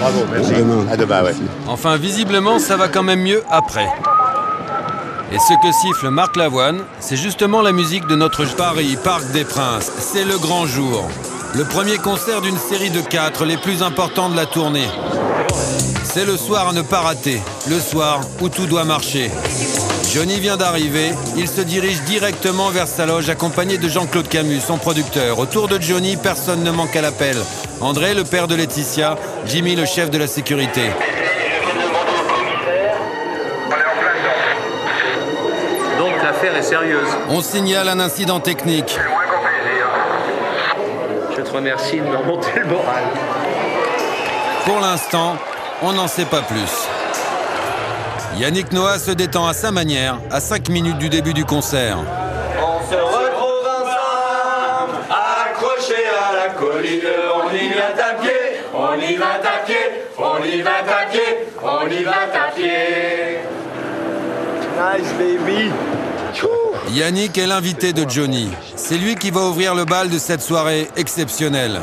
Bravo, 0.00 0.24
merci. 0.32 0.54
À 0.54 0.58
demain. 0.58 0.86
À 0.90 0.96
demain, 0.96 1.22
ouais. 1.24 1.34
Enfin, 1.68 1.96
visiblement, 1.96 2.58
ça 2.58 2.76
va 2.76 2.88
quand 2.88 3.04
même 3.04 3.22
mieux 3.22 3.42
après. 3.50 3.88
Et 5.32 5.38
ce 5.38 5.54
que 5.62 5.72
siffle 5.72 6.10
Marc 6.10 6.36
Lavoine, 6.36 6.80
c'est 7.00 7.16
justement 7.16 7.62
la 7.62 7.72
musique 7.72 8.06
de 8.06 8.16
notre 8.16 8.44
Paris, 8.56 8.96
Parc 9.02 9.30
des 9.32 9.44
Princes. 9.44 9.90
C'est 9.98 10.24
le 10.24 10.38
grand 10.38 10.66
jour. 10.66 11.08
Le 11.54 11.64
premier 11.64 11.98
concert 11.98 12.42
d'une 12.42 12.58
série 12.58 12.90
de 12.90 13.00
quatre, 13.00 13.44
les 13.44 13.56
plus 13.56 13.82
importants 13.82 14.28
de 14.28 14.36
la 14.36 14.46
tournée. 14.46 14.88
C'est 16.18 16.24
le 16.24 16.38
soir 16.38 16.68
à 16.68 16.72
ne 16.72 16.80
pas 16.80 17.00
rater, 17.00 17.42
le 17.68 17.78
soir 17.78 18.22
où 18.40 18.48
tout 18.48 18.64
doit 18.64 18.84
marcher. 18.84 19.30
Johnny 20.14 20.40
vient 20.40 20.56
d'arriver, 20.56 21.10
il 21.36 21.46
se 21.46 21.60
dirige 21.60 22.00
directement 22.04 22.70
vers 22.70 22.88
sa 22.88 23.04
loge 23.04 23.28
accompagné 23.28 23.76
de 23.76 23.86
Jean-Claude 23.86 24.26
Camus, 24.26 24.60
son 24.60 24.78
producteur. 24.78 25.38
Autour 25.38 25.68
de 25.68 25.78
Johnny, 25.78 26.16
personne 26.16 26.64
ne 26.64 26.70
manque 26.70 26.96
à 26.96 27.02
l'appel. 27.02 27.36
André, 27.82 28.14
le 28.14 28.24
père 28.24 28.48
de 28.48 28.54
Laetitia, 28.54 29.18
Jimmy, 29.44 29.76
le 29.76 29.84
chef 29.84 30.08
de 30.08 30.16
la 30.16 30.26
sécurité. 30.26 30.84
l'affaire 36.24 36.56
est 36.56 36.62
sérieuse. 36.62 37.08
On 37.28 37.42
signale 37.42 37.90
un 37.90 38.00
incident 38.00 38.40
technique. 38.40 38.98
Je 41.36 41.42
te 41.42 41.50
remercie 41.50 41.98
de 41.98 42.06
me 42.06 42.16
remonter 42.16 42.52
le 42.58 42.64
moral. 42.68 43.04
Pour 44.64 44.80
l'instant, 44.80 45.36
on 45.82 45.92
n'en 45.92 46.08
sait 46.08 46.24
pas 46.24 46.42
plus. 46.42 46.88
Yannick 48.38 48.72
Noah 48.72 48.98
se 48.98 49.10
détend 49.10 49.46
à 49.46 49.54
sa 49.54 49.70
manière, 49.70 50.18
à 50.30 50.40
5 50.40 50.68
minutes 50.68 50.98
du 50.98 51.08
début 51.08 51.32
du 51.32 51.44
concert. 51.44 51.98
On 52.60 52.90
se 52.90 52.96
retrouve 52.96 53.66
ensemble, 53.66 54.96
accrochés 55.10 56.06
à 56.30 56.46
la 56.46 56.54
colline. 56.54 57.02
On 57.34 57.54
y 57.54 57.68
va 57.68 57.86
on 58.78 58.94
y 59.00 59.16
va 59.16 59.26
on 60.18 60.44
y 60.44 60.60
va 60.60 60.70
on 61.62 61.90
y 61.90 62.02
va. 62.02 62.12
Nice 64.76 65.12
baby. 65.18 65.70
Yannick 66.90 67.38
est 67.38 67.46
l'invité 67.46 67.92
de 67.92 68.08
Johnny. 68.08 68.50
C'est 68.76 68.98
lui 68.98 69.14
qui 69.14 69.30
va 69.30 69.42
ouvrir 69.42 69.74
le 69.74 69.84
bal 69.84 70.10
de 70.10 70.18
cette 70.18 70.42
soirée 70.42 70.88
exceptionnelle. 70.96 71.80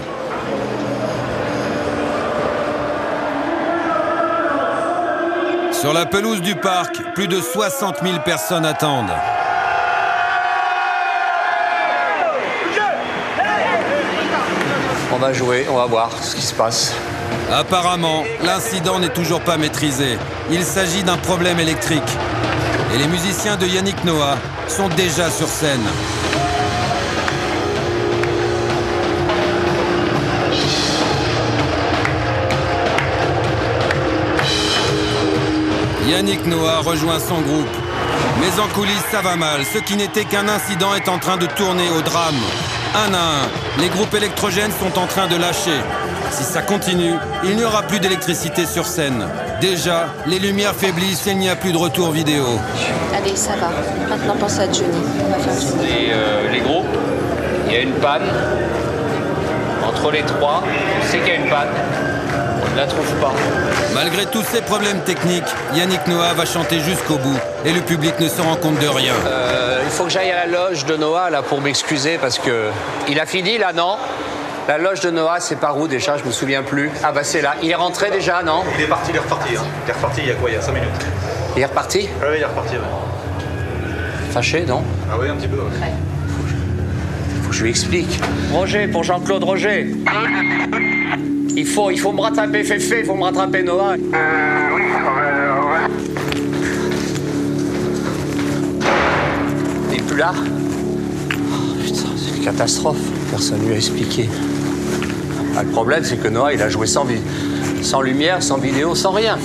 Sur 5.84 5.92
la 5.92 6.06
pelouse 6.06 6.40
du 6.40 6.56
parc, 6.56 6.96
plus 7.14 7.28
de 7.28 7.42
60 7.42 7.98
000 8.04 8.20
personnes 8.20 8.64
attendent. 8.64 9.12
On 15.14 15.18
va 15.18 15.34
jouer, 15.34 15.68
on 15.70 15.76
va 15.76 15.86
voir 15.86 16.10
ce 16.24 16.38
qui 16.38 16.42
se 16.42 16.54
passe. 16.54 16.96
Apparemment, 17.52 18.24
l'incident 18.46 18.98
n'est 18.98 19.10
toujours 19.10 19.42
pas 19.42 19.58
maîtrisé. 19.58 20.18
Il 20.50 20.64
s'agit 20.64 21.04
d'un 21.04 21.18
problème 21.18 21.60
électrique. 21.60 22.02
Et 22.96 22.98
les 22.98 23.08
musiciens 23.08 23.58
de 23.58 23.68
Yannick 23.68 24.06
Noah 24.06 24.38
sont 24.70 24.88
déjà 24.88 25.30
sur 25.30 25.50
scène. 25.50 25.84
Yannick 36.14 36.46
Noah 36.46 36.82
rejoint 36.86 37.18
son 37.18 37.42
groupe. 37.42 37.76
Mais 38.40 38.62
en 38.62 38.68
coulisses, 38.68 39.04
ça 39.12 39.22
va 39.22 39.36
mal. 39.36 39.62
Ce 39.66 39.80
qui 39.80 39.96
n'était 39.96 40.26
qu'un 40.26 40.48
incident 40.48 40.94
est 40.94 41.10
en 41.10 41.18
train 41.18 41.38
de 41.38 41.48
tourner 41.48 41.90
au 41.90 42.04
drame. 42.04 42.36
Un 42.94 43.16
à 43.16 43.18
un, 43.18 43.82
les 43.82 43.90
groupes 43.90 44.14
électrogènes 44.14 44.72
sont 44.80 45.00
en 45.00 45.08
train 45.08 45.26
de 45.26 45.36
lâcher. 45.36 45.80
Si 46.30 46.44
ça 46.44 46.62
continue, 46.62 47.16
il 47.44 47.56
n'y 47.56 47.64
aura 47.64 47.82
plus 47.82 48.00
d'électricité 48.00 48.68
sur 48.68 48.86
scène. 48.86 49.26
Déjà, 49.60 50.06
les 50.28 50.38
lumières 50.38 50.76
faiblissent 50.76 51.26
et 51.26 51.32
il 51.32 51.40
n'y 51.40 51.50
a 51.50 51.56
plus 51.56 51.72
de 51.72 51.78
retour 51.78 52.12
vidéo. 52.12 52.46
Allez, 53.18 53.36
ça 53.36 53.54
va. 53.56 53.72
Maintenant, 54.08 54.36
pense 54.40 54.60
à 54.60 54.66
Johnny. 54.66 55.02
On 55.26 55.32
va 55.32 55.40
faire 55.40 55.60
Johnny. 55.60 55.90
Et 55.90 56.12
euh, 56.14 56.52
les 56.52 56.60
groupes, 56.60 56.96
il 57.66 57.74
y 57.74 57.78
a 57.78 57.80
une 57.80 57.94
panne. 57.94 58.30
Entre 59.84 60.12
les 60.12 60.22
trois, 60.22 60.62
on 60.64 61.12
sait 61.12 61.18
qu'il 61.18 61.28
y 61.30 61.32
a 61.32 61.36
une 61.40 61.50
panne. 61.50 62.13
La 62.76 62.88
trouve 62.88 63.14
pas. 63.22 63.32
Malgré 63.94 64.26
tous 64.26 64.44
ces 64.44 64.62
problèmes 64.62 65.00
techniques, 65.02 65.44
Yannick 65.76 66.08
Noah 66.08 66.34
va 66.34 66.46
chanter 66.46 66.80
jusqu'au 66.80 67.18
bout 67.18 67.38
et 67.66 67.72
le 67.72 67.82
public 67.82 68.20
ne 68.20 68.28
se 68.28 68.42
rend 68.42 68.56
compte 68.56 68.80
de 68.80 68.88
rien. 68.88 69.14
Euh, 69.28 69.80
il 69.84 69.92
faut 69.92 70.06
que 70.06 70.10
j'aille 70.10 70.32
à 70.32 70.46
la 70.48 70.52
loge 70.52 70.86
de 70.86 70.96
Noah 70.98 71.30
là 71.30 71.44
pour 71.44 71.62
m'excuser 71.62 72.18
parce 72.20 72.40
que 72.40 72.70
il 73.08 73.20
a 73.20 73.26
fini 73.28 73.58
là, 73.60 73.74
non? 73.74 73.98
La 74.68 74.78
loge 74.80 75.02
de 75.02 75.12
Noah, 75.12 75.40
c'est 75.40 75.58
par 75.60 75.78
où 75.78 75.88
déjà? 75.88 76.18
Je 76.18 76.24
me 76.24 76.32
souviens 76.32 76.64
plus. 76.64 76.90
Ah 77.04 77.12
bah 77.12 77.24
c'est 77.24 77.42
là. 77.42 77.56
Il 77.62 77.70
est 77.70 77.76
rentré 77.76 78.10
déjà, 78.10 78.42
non? 78.44 78.64
Il 78.78 78.84
est 78.84 78.88
parti, 78.88 79.12
il 79.12 79.16
est 79.18 79.20
reparti. 79.20 79.56
hein. 79.56 79.62
Il 79.86 79.90
est 79.90 79.94
reparti 79.94 80.22
il 80.24 80.28
y 80.30 80.32
a 80.32 80.36
quoi? 80.36 80.50
Il 80.50 80.54
y 80.54 80.58
a 80.58 80.62
5 80.62 80.72
minutes. 80.72 80.90
Il 81.56 81.62
est 81.62 81.66
reparti? 81.66 82.10
Ah 82.22 82.26
oui, 82.30 82.36
il 82.38 82.42
est 82.42 82.46
reparti. 82.46 82.74
ouais. 82.76 82.82
Fâché, 84.32 84.66
non? 84.66 84.82
Ah 85.12 85.16
oui, 85.20 85.30
un 85.30 85.36
petit 85.36 85.48
peu. 85.48 85.58
ouais. 85.58 85.92
Faut 87.44 87.50
que 87.50 87.56
je 87.56 87.62
lui 87.64 87.70
explique. 87.70 88.20
Roger, 88.52 88.88
pour 88.88 89.04
Jean-Claude 89.04 89.44
Roger. 89.44 89.94
Il 91.56 91.68
faut, 91.68 91.92
il 91.92 92.00
faut 92.00 92.12
me 92.12 92.22
rattraper, 92.22 92.64
Féfé, 92.64 93.02
il 93.02 93.06
faut 93.06 93.16
me 93.16 93.24
rattraper, 93.24 93.62
Noah. 93.62 93.96
Il 99.92 100.00
est 100.00 100.02
plus 100.02 100.18
là 100.18 100.34
Oh, 100.36 101.84
Putain, 101.84 102.10
c'est 102.18 102.38
une 102.38 102.44
catastrophe. 102.44 102.98
Personne 103.30 103.66
lui 103.66 103.74
a 103.74 103.78
expliqué. 103.78 104.30
Ah, 105.56 105.64
le 105.64 105.70
problème, 105.70 106.04
c'est 106.04 106.18
que 106.18 106.28
Noah, 106.28 106.54
il 106.54 106.62
a 106.62 106.70
joué 106.70 106.88
sans, 106.88 107.06
lumière, 108.02 108.42
sans 108.42 108.58
vidéo, 108.58 108.96
sans 108.96 109.12
rien. 109.12 109.38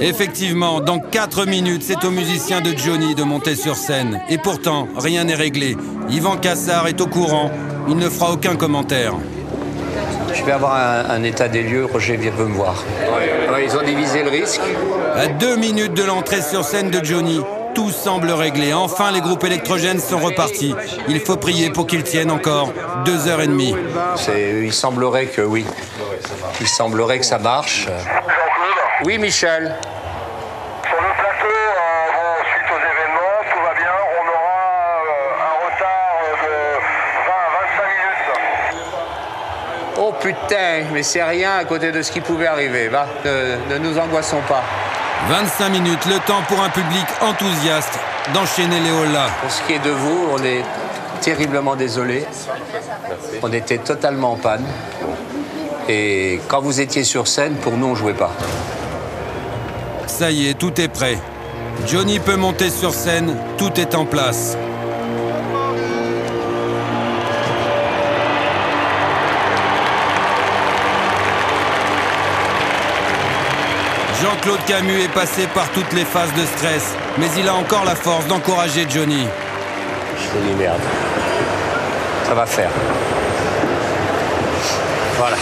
Effectivement, 0.00 0.80
dans 0.80 0.98
4 0.98 1.46
minutes, 1.46 1.82
c'est 1.84 2.02
aux 2.04 2.10
musiciens 2.10 2.62
de 2.62 2.74
Johnny 2.76 3.14
de 3.14 3.24
monter 3.24 3.54
sur 3.56 3.76
scène. 3.76 4.20
Et 4.30 4.38
pourtant, 4.38 4.88
rien 4.96 5.24
n'est 5.24 5.34
réglé. 5.34 5.76
Yvan 6.08 6.38
Cassard 6.38 6.86
est 6.88 7.00
au 7.02 7.06
courant. 7.06 7.50
Il 7.88 7.96
ne 7.96 8.08
fera 8.08 8.32
aucun 8.32 8.56
commentaire. 8.56 9.14
Je 10.36 10.44
vais 10.44 10.52
avoir 10.52 10.74
un, 10.74 11.10
un 11.10 11.22
état 11.22 11.48
des 11.48 11.62
lieux, 11.62 11.86
Roger 11.86 12.16
vient 12.16 12.30
veut 12.30 12.44
me 12.44 12.54
voir. 12.54 12.74
Ouais, 13.52 13.64
ils 13.64 13.76
ont 13.76 13.82
divisé 13.82 14.22
le 14.22 14.30
risque. 14.30 14.60
À 15.16 15.26
deux 15.28 15.56
minutes 15.56 15.94
de 15.94 16.04
l'entrée 16.04 16.42
sur 16.42 16.62
scène 16.62 16.90
de 16.90 17.02
Johnny, 17.04 17.40
tout 17.74 17.90
semble 17.90 18.30
réglé. 18.30 18.72
Enfin, 18.72 19.10
les 19.10 19.20
groupes 19.20 19.44
électrogènes 19.44 19.98
sont 19.98 20.18
repartis. 20.18 20.74
Il 21.08 21.20
faut 21.20 21.36
prier 21.36 21.70
pour 21.70 21.86
qu'ils 21.86 22.04
tiennent 22.04 22.30
encore 22.30 22.72
deux 23.04 23.28
heures 23.28 23.40
et 23.40 23.46
demie. 23.46 23.74
Il 24.62 24.72
semblerait 24.72 25.26
que 25.26 25.42
oui. 25.42 25.66
Il 26.60 26.68
semblerait 26.68 27.18
que 27.18 27.26
ça 27.26 27.38
marche. 27.38 27.88
Oui, 29.04 29.18
Michel. 29.18 29.74
Sur 30.88 30.96
le 30.96 31.12
plateau, 31.18 31.52
euh, 31.52 32.06
bon, 32.16 32.28
suite 32.52 32.68
aux 32.72 32.80
événements, 32.80 33.38
tout 33.52 33.60
va 33.62 33.74
bien. 33.74 33.94
On 34.16 34.24
aura 34.28 34.60
euh, 35.04 35.48
un 35.48 35.54
retard 35.66 36.16
de 36.42 36.54
20 37.26 37.32
à 37.32 37.48
25 37.76 37.92
minutes. 37.92 38.28
Oh 39.98 40.04
putain, 40.20 40.84
mais 40.92 41.02
c'est 41.02 41.22
rien 41.22 41.56
à 41.58 41.64
côté 41.64 41.92
de 41.92 42.02
ce 42.02 42.10
qui 42.12 42.20
pouvait 42.20 42.46
arriver. 42.46 42.88
Va, 42.88 43.06
ne, 43.24 43.74
ne 43.74 43.78
nous 43.78 43.98
angoissons 43.98 44.40
pas. 44.48 44.62
25 45.28 45.68
minutes, 45.70 46.06
le 46.06 46.18
temps 46.26 46.42
pour 46.48 46.60
un 46.62 46.68
public 46.68 47.04
enthousiaste 47.20 47.98
d'enchaîner 48.32 48.80
les. 48.80 48.90
Pour 49.40 49.50
ce 49.50 49.62
qui 49.62 49.72
est 49.72 49.84
de 49.84 49.90
vous, 49.90 50.28
on 50.32 50.42
est 50.42 50.62
terriblement 51.20 51.76
désolé. 51.76 52.24
On 53.42 53.52
était 53.52 53.78
totalement 53.78 54.32
en 54.32 54.36
panne. 54.36 54.64
Et 55.88 56.40
quand 56.48 56.60
vous 56.60 56.80
étiez 56.80 57.04
sur 57.04 57.26
scène, 57.26 57.54
pour 57.56 57.76
nous, 57.76 57.86
on 57.86 57.94
jouait 57.94 58.14
pas. 58.14 58.32
Ça 60.06 60.30
y 60.30 60.48
est, 60.48 60.54
tout 60.54 60.80
est 60.80 60.88
prêt. 60.88 61.18
Johnny 61.86 62.18
peut 62.18 62.36
monter 62.36 62.70
sur 62.70 62.94
scène, 62.94 63.36
tout 63.58 63.78
est 63.78 63.94
en 63.94 64.04
place. 64.04 64.56
Jean-Claude 74.46 74.64
Camus 74.66 75.02
est 75.02 75.12
passé 75.12 75.48
par 75.48 75.68
toutes 75.72 75.92
les 75.92 76.04
phases 76.04 76.32
de 76.34 76.46
stress, 76.46 76.94
mais 77.18 77.26
il 77.36 77.48
a 77.48 77.54
encore 77.54 77.84
la 77.84 77.96
force 77.96 78.28
d'encourager 78.28 78.86
Johnny. 78.88 79.26
Je 80.16 80.28
te 80.28 80.44
dis 80.44 80.54
merde. 80.54 80.78
Ça 82.24 82.32
va 82.32 82.46
faire. 82.46 82.70
Voilà. 85.16 85.36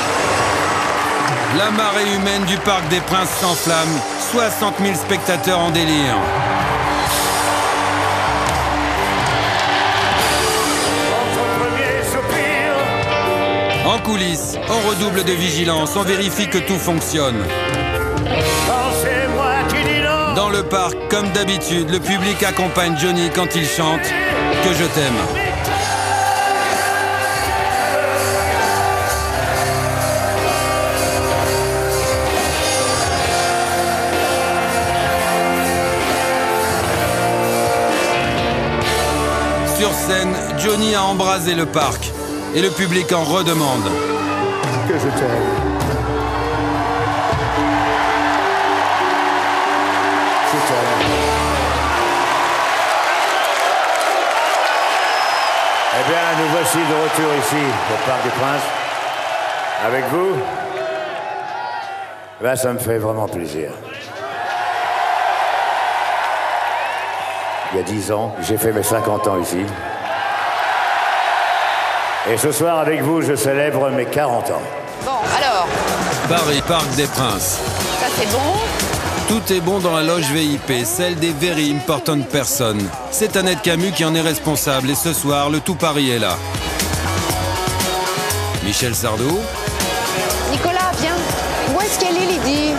La 1.58 1.70
marée 1.70 2.14
humaine 2.14 2.44
du 2.44 2.56
Parc 2.56 2.88
des 2.88 3.00
Princes 3.00 3.28
s'enflamme, 3.42 4.00
60 4.32 4.76
000 4.80 4.94
spectateurs 4.94 5.58
en 5.58 5.68
délire. 5.68 6.16
En 13.84 13.98
coulisses, 13.98 14.56
on 14.66 14.88
redouble 14.88 15.24
de 15.24 15.32
vigilance, 15.32 15.94
on 15.94 16.04
vérifie 16.04 16.48
que 16.48 16.58
tout 16.58 16.78
fonctionne. 16.78 17.44
Le 20.54 20.62
parc, 20.62 20.94
comme 21.10 21.28
d'habitude, 21.30 21.90
le 21.90 21.98
public 21.98 22.40
accompagne 22.44 22.96
Johnny 22.96 23.28
quand 23.34 23.56
il 23.56 23.66
chante 23.66 24.02
Que 24.02 24.72
je 24.72 24.84
t'aime. 24.84 25.12
Sur 39.76 39.90
scène, 39.90 40.36
Johnny 40.58 40.94
a 40.94 41.02
embrasé 41.02 41.56
le 41.56 41.66
parc 41.66 42.12
et 42.54 42.62
le 42.62 42.70
public 42.70 43.10
en 43.12 43.24
redemande. 43.24 43.90
Que 44.86 44.94
je 44.94 45.08
t'aime. 45.18 45.63
De 56.78 56.94
retour 56.94 57.34
ici, 57.38 57.64
au 57.92 58.08
Parc 58.08 58.22
des 58.24 58.30
Princes. 58.30 58.68
Avec 59.86 60.04
vous 60.10 60.36
Là, 62.40 62.56
ça 62.56 62.72
me 62.72 62.78
fait 62.78 62.98
vraiment 62.98 63.28
plaisir. 63.28 63.70
il 67.74 67.78
y 67.78 67.80
a 67.80 67.86
10 67.86 68.12
ans. 68.12 68.34
J'ai 68.46 68.56
fait 68.56 68.72
mes 68.72 68.82
50 68.82 69.26
ans 69.26 69.40
ici. 69.40 69.58
Et 72.30 72.38
ce 72.38 72.52
soir, 72.52 72.78
avec 72.78 73.02
vous, 73.02 73.20
je 73.20 73.34
célèbre 73.34 73.90
mes 73.90 74.06
40 74.06 74.50
ans. 74.50 74.62
Bon, 75.04 75.10
alors, 75.36 75.66
Paris, 76.28 76.62
Parc 76.66 76.88
des 76.94 77.06
Princes. 77.06 77.60
ça 78.00 78.06
c'est 78.16 78.30
bon? 78.30 78.54
Tout 79.28 79.52
est 79.52 79.60
bon 79.60 79.78
dans 79.80 79.96
la 79.96 80.02
loge 80.02 80.30
VIP, 80.30 80.84
celle 80.84 81.16
des 81.16 81.32
Very 81.32 81.74
Important 81.74 82.20
Persons. 82.20 82.76
C'est 83.10 83.36
Annette 83.36 83.62
Camus 83.62 83.90
qui 83.90 84.04
en 84.04 84.14
est 84.14 84.20
responsable 84.20 84.90
et 84.90 84.94
ce 84.94 85.12
soir, 85.12 85.50
le 85.50 85.60
tout 85.60 85.74
Paris 85.74 86.10
est 86.10 86.18
là. 86.18 86.36
Michel 88.64 88.94
Sardou, 88.94 89.42
Nicolas, 90.50 90.90
viens. 90.98 91.16
Où 91.74 91.80
est-ce 91.82 91.98
qu'elle 91.98 92.16
est, 92.16 92.26
Lydie 92.26 92.72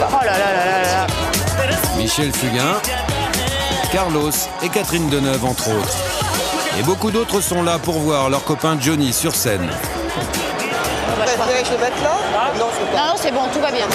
Oh 0.00 0.24
là 0.24 0.38
là 0.38 0.54
là 0.54 0.64
là 0.64 0.82
là. 0.82 1.06
Michel 1.96 2.32
Fugain, 2.32 2.76
Carlos 3.92 4.30
et 4.62 4.68
Catherine 4.68 5.08
Deneuve, 5.08 5.44
entre 5.44 5.68
autres. 5.68 5.96
Et 6.78 6.82
beaucoup 6.84 7.10
d'autres 7.10 7.40
sont 7.40 7.64
là 7.64 7.80
pour 7.80 7.98
voir 7.98 8.30
leur 8.30 8.44
copain 8.44 8.78
Johnny 8.80 9.12
sur 9.12 9.34
scène. 9.34 9.66
là 9.66 9.74
Non, 12.94 13.08
non, 13.08 13.14
c'est 13.20 13.32
bon, 13.32 13.48
tout 13.52 13.60
va 13.60 13.72
bien. 13.72 13.86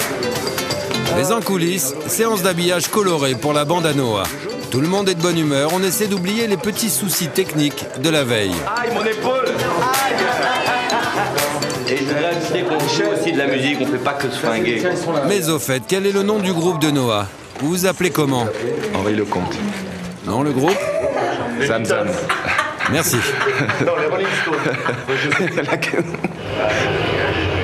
Mais 1.16 1.32
en 1.32 1.40
coulisses, 1.40 1.94
séance 2.08 2.42
d'habillage 2.42 2.88
coloré 2.88 3.34
pour 3.34 3.54
la 3.54 3.64
bande 3.64 3.86
à 3.86 3.94
Noah. 3.94 4.24
Tout 4.74 4.80
le 4.80 4.88
monde 4.88 5.08
est 5.08 5.14
de 5.14 5.22
bonne 5.22 5.38
humeur, 5.38 5.70
on 5.72 5.84
essaie 5.84 6.08
d'oublier 6.08 6.48
les 6.48 6.56
petits 6.56 6.90
soucis 6.90 7.28
techniques 7.28 7.86
de 8.02 8.10
la 8.10 8.24
veille. 8.24 8.50
Aïe, 8.76 8.90
mon 8.92 9.04
épaule 9.04 9.44
Et 11.88 11.96
je 11.96 12.02
voudrais 12.02 12.24
ajouter 12.24 12.62
qu'on 12.64 12.80
joue 12.80 13.10
aussi 13.12 13.30
de 13.30 13.38
la 13.38 13.46
musique, 13.46 13.78
on 13.80 13.86
fait 13.86 13.98
pas 13.98 14.14
que 14.14 14.28
se 14.28 14.36
fringuer. 14.36 14.82
Mais 15.28 15.48
au 15.48 15.60
fait, 15.60 15.84
quel 15.86 16.06
est 16.06 16.12
le 16.12 16.24
nom 16.24 16.40
du 16.40 16.52
groupe 16.52 16.80
de 16.80 16.90
Noah? 16.90 17.28
Vous 17.60 17.68
vous 17.68 17.86
appelez 17.86 18.10
comment? 18.10 18.48
Henri 18.96 19.14
Lecomte. 19.14 19.56
Non, 20.26 20.42
le 20.42 20.50
groupe? 20.50 20.76
Zam 21.64 21.84
Zam. 21.84 22.08
Merci. 22.90 23.18
Non, 23.86 23.92
les 24.00 24.06
Rolling 24.06 24.26
Stones. 24.42 24.56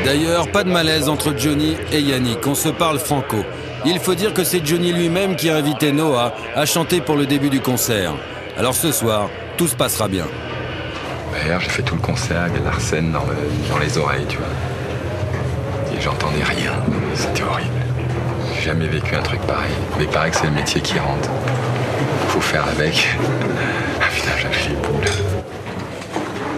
D'ailleurs, 0.05 0.49
pas 0.53 0.63
de 0.63 0.71
malaise 0.71 1.09
entre 1.09 1.37
Johnny 1.37 1.77
et 1.91 2.01
Yannick, 2.01 2.47
on 2.47 2.55
se 2.55 2.69
parle 2.69 3.01
franco. 3.01 3.39
Il 3.85 3.99
faut 3.99 4.15
dire 4.15 4.35
que 4.35 4.45
c'est 4.45 4.65
Johnny 4.65 4.93
lui-même 4.93 5.37
qui 5.37 5.49
a 5.51 5.57
invité 5.57 5.93
Noah 5.93 6.35
à 6.55 6.67
chanter 6.67 7.01
pour 7.01 7.17
le 7.17 7.27
début 7.27 7.49
du 7.51 7.61
concert. 7.61 8.13
Alors 8.59 8.75
ce 8.75 8.93
soir, 8.93 9.29
tout 9.57 9.69
se 9.69 9.75
passera 9.75 10.09
bien. 10.09 10.27
D'ailleurs, 11.33 11.61
j'ai 11.61 11.71
fait 11.71 11.83
tout 11.83 11.95
le 11.95 12.01
concert 12.01 12.43
avec 12.43 12.63
Larsen 12.65 13.13
dans, 13.13 13.21
le- 13.21 13.71
dans 13.73 13.79
les 13.79 13.97
oreilles, 13.99 14.27
tu 14.29 14.37
vois. 14.37 14.47
Et 15.97 16.01
j'entendais 16.01 16.43
rien. 16.43 16.73
C'était 17.15 17.43
horrible. 17.43 17.71
J'ai 18.57 18.63
jamais 18.63 18.87
vécu 18.87 19.15
un 19.15 19.23
truc 19.23 19.41
pareil. 19.43 19.71
Mais 19.97 20.05
il 20.05 20.11
paraît 20.11 20.31
que 20.31 20.37
c'est 20.37 20.47
le 20.47 20.53
métier 20.53 20.81
qui 20.81 20.99
rentre. 20.99 21.29
Faut 22.29 22.41
faire 22.41 22.65
avec. 22.69 23.09
Ah 24.03 24.07
putain, 24.15 24.31
j'avais 24.41 24.71
les 24.71 24.75
boules. 24.77 25.05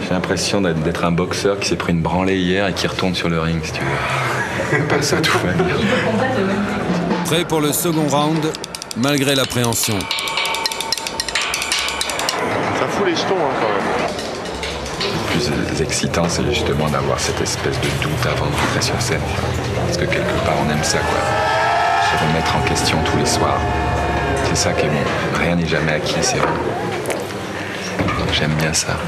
J'ai 0.03 0.11
l'impression 0.11 0.61
d'être 0.61 1.05
un 1.05 1.11
boxeur 1.13 1.59
qui 1.59 1.69
s'est 1.69 1.77
pris 1.77 1.93
une 1.93 2.01
branlée 2.01 2.39
hier 2.39 2.69
et 2.69 2.73
qui 2.73 2.87
retourne 2.87 3.15
sur 3.15 3.29
le 3.29 3.41
ring, 3.41 3.61
si 3.63 3.73
tu 3.73 3.81
veux. 3.81 4.79
À 4.85 4.89
part 4.89 5.03
ça, 5.03 5.17
tout 5.21 5.37
va 5.39 5.53
bien. 5.53 5.75
Prêt 7.33 7.47
pour 7.47 7.63
le 7.63 7.73
second 7.73 8.07
round, 8.11 8.45
malgré 8.99 9.35
l'appréhension. 9.35 9.99
Ça 12.79 12.87
fout 12.91 13.07
les 13.07 13.17
jetons, 13.17 13.37
hein, 13.37 13.55
quand 13.59 13.69
même. 13.71 15.59
Le 15.59 15.65
plus 15.65 15.81
excitant, 15.81 16.29
c'est 16.29 16.45
justement 16.45 16.91
d'avoir 16.91 17.19
cette 17.19 17.41
espèce 17.41 17.81
de 17.81 17.89
doute 18.03 18.27
avant 18.27 18.45
de 18.45 18.55
rentrer 18.55 18.83
sur 18.83 19.01
scène. 19.01 19.23
Parce 19.87 19.97
que 19.97 20.05
quelque 20.05 20.45
part, 20.45 20.57
on 20.63 20.71
aime 20.71 20.85
ça, 20.85 20.99
quoi. 20.99 21.21
Se 22.05 22.23
remettre 22.23 22.55
en 22.55 22.61
question 22.69 22.99
tous 23.11 23.17
les 23.17 23.25
soirs. 23.25 23.61
C'est 24.51 24.57
ça 24.69 24.75
qui 24.75 24.85
est 24.85 24.91
bon. 24.91 25.03
Rien 25.41 25.57
n'est 25.57 25.67
jamais 25.67 25.93
acquis, 25.93 26.17
c'est 26.21 26.37
vrai. 26.37 26.53
Donc 28.19 28.31
j'aime 28.35 28.53
bien 28.57 28.75
ça. 28.75 28.99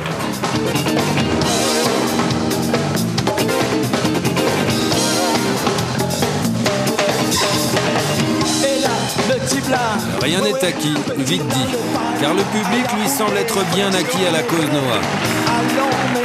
Rien 10.23 10.41
n'est 10.41 10.65
acquis, 10.65 10.95
vite 11.19 11.47
dit, 11.47 11.77
car 12.21 12.35
le 12.35 12.43
public 12.43 12.87
lui 13.01 13.09
semble 13.09 13.37
être 13.37 13.59
bien 13.75 13.89
acquis 13.89 14.27
à 14.27 14.31
la 14.31 14.43
cause 14.43 14.67
Noah. 14.73 15.01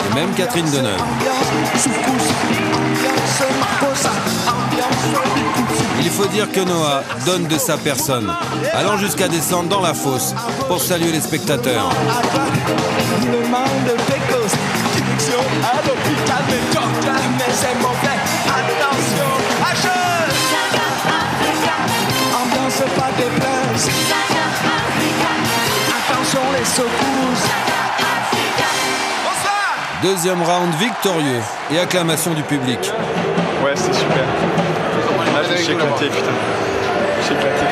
Et 0.10 0.16
même 0.16 0.32
Catherine 0.36 0.70
Deneuve. 0.72 1.02
Il 6.02 6.10
faut 6.10 6.26
dire 6.28 6.52
que 6.52 6.62
Noah 6.62 7.04
donne 7.26 7.48
de 7.48 7.58
sa 7.58 7.78
personne, 7.78 8.32
allant 8.74 8.98
jusqu'à 8.98 9.28
descendre 9.28 9.70
dans 9.70 9.82
la 9.82 9.94
fosse 9.94 10.34
pour 10.68 10.82
saluer 10.82 11.12
les 11.12 11.22
spectateurs. 11.22 11.90
À 15.62 15.76
l'hôpital, 15.86 16.44
Deuxième 30.02 30.42
round 30.42 30.74
victorieux 30.76 31.42
et 31.72 31.80
acclamation 31.80 32.34
du 32.34 32.44
public. 32.44 32.80
Ouais, 33.64 33.72
c'était 33.76 33.98
super. 33.98 34.24
Là, 35.34 35.44
je 35.44 35.52
me 35.52 35.58
suis 35.58 35.74
éclaté, 35.74 36.06
putain. 36.06 36.32
Je 37.16 37.18
me 37.18 37.24
suis 37.24 37.34
éclaté. 37.36 37.66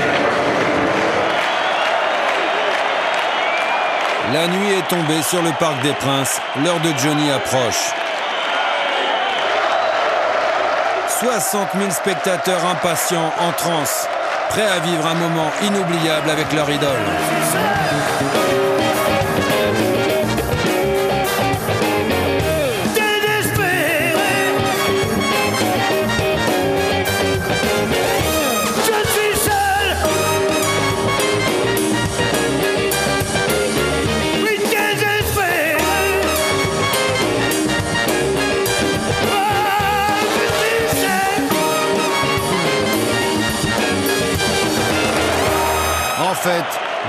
La 4.34 4.48
nuit 4.48 4.74
est 4.74 4.88
tombée 4.90 5.22
sur 5.22 5.42
le 5.42 5.52
Parc 5.58 5.82
des 5.84 5.94
Princes, 5.94 6.42
l'heure 6.64 6.80
de 6.82 6.90
Johnny 6.98 7.32
approche. 7.32 7.94
60 11.20 11.70
000 11.78 11.92
spectateurs 11.92 12.66
impatients 12.66 13.32
en 13.40 13.52
transe, 13.54 14.08
prêts 14.50 14.68
à 14.68 14.80
vivre 14.80 15.08
un 15.08 15.16
moment 15.16 15.50
inoubliable 15.64 16.30
avec 16.30 16.52
leur 16.52 16.70
idole. 16.70 17.87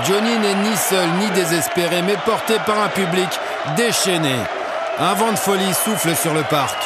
Johnny 0.05 0.37
n'est 0.37 0.55
ni 0.55 0.75
seul 0.75 1.07
ni 1.19 1.29
désespéré, 1.31 2.01
mais 2.01 2.17
porté 2.25 2.55
par 2.65 2.79
un 2.79 2.89
public 2.89 3.29
déchaîné. 3.75 4.35
Un 4.99 5.13
vent 5.13 5.31
de 5.31 5.37
folie 5.37 5.73
souffle 5.73 6.15
sur 6.15 6.33
le 6.33 6.43
parc. 6.43 6.77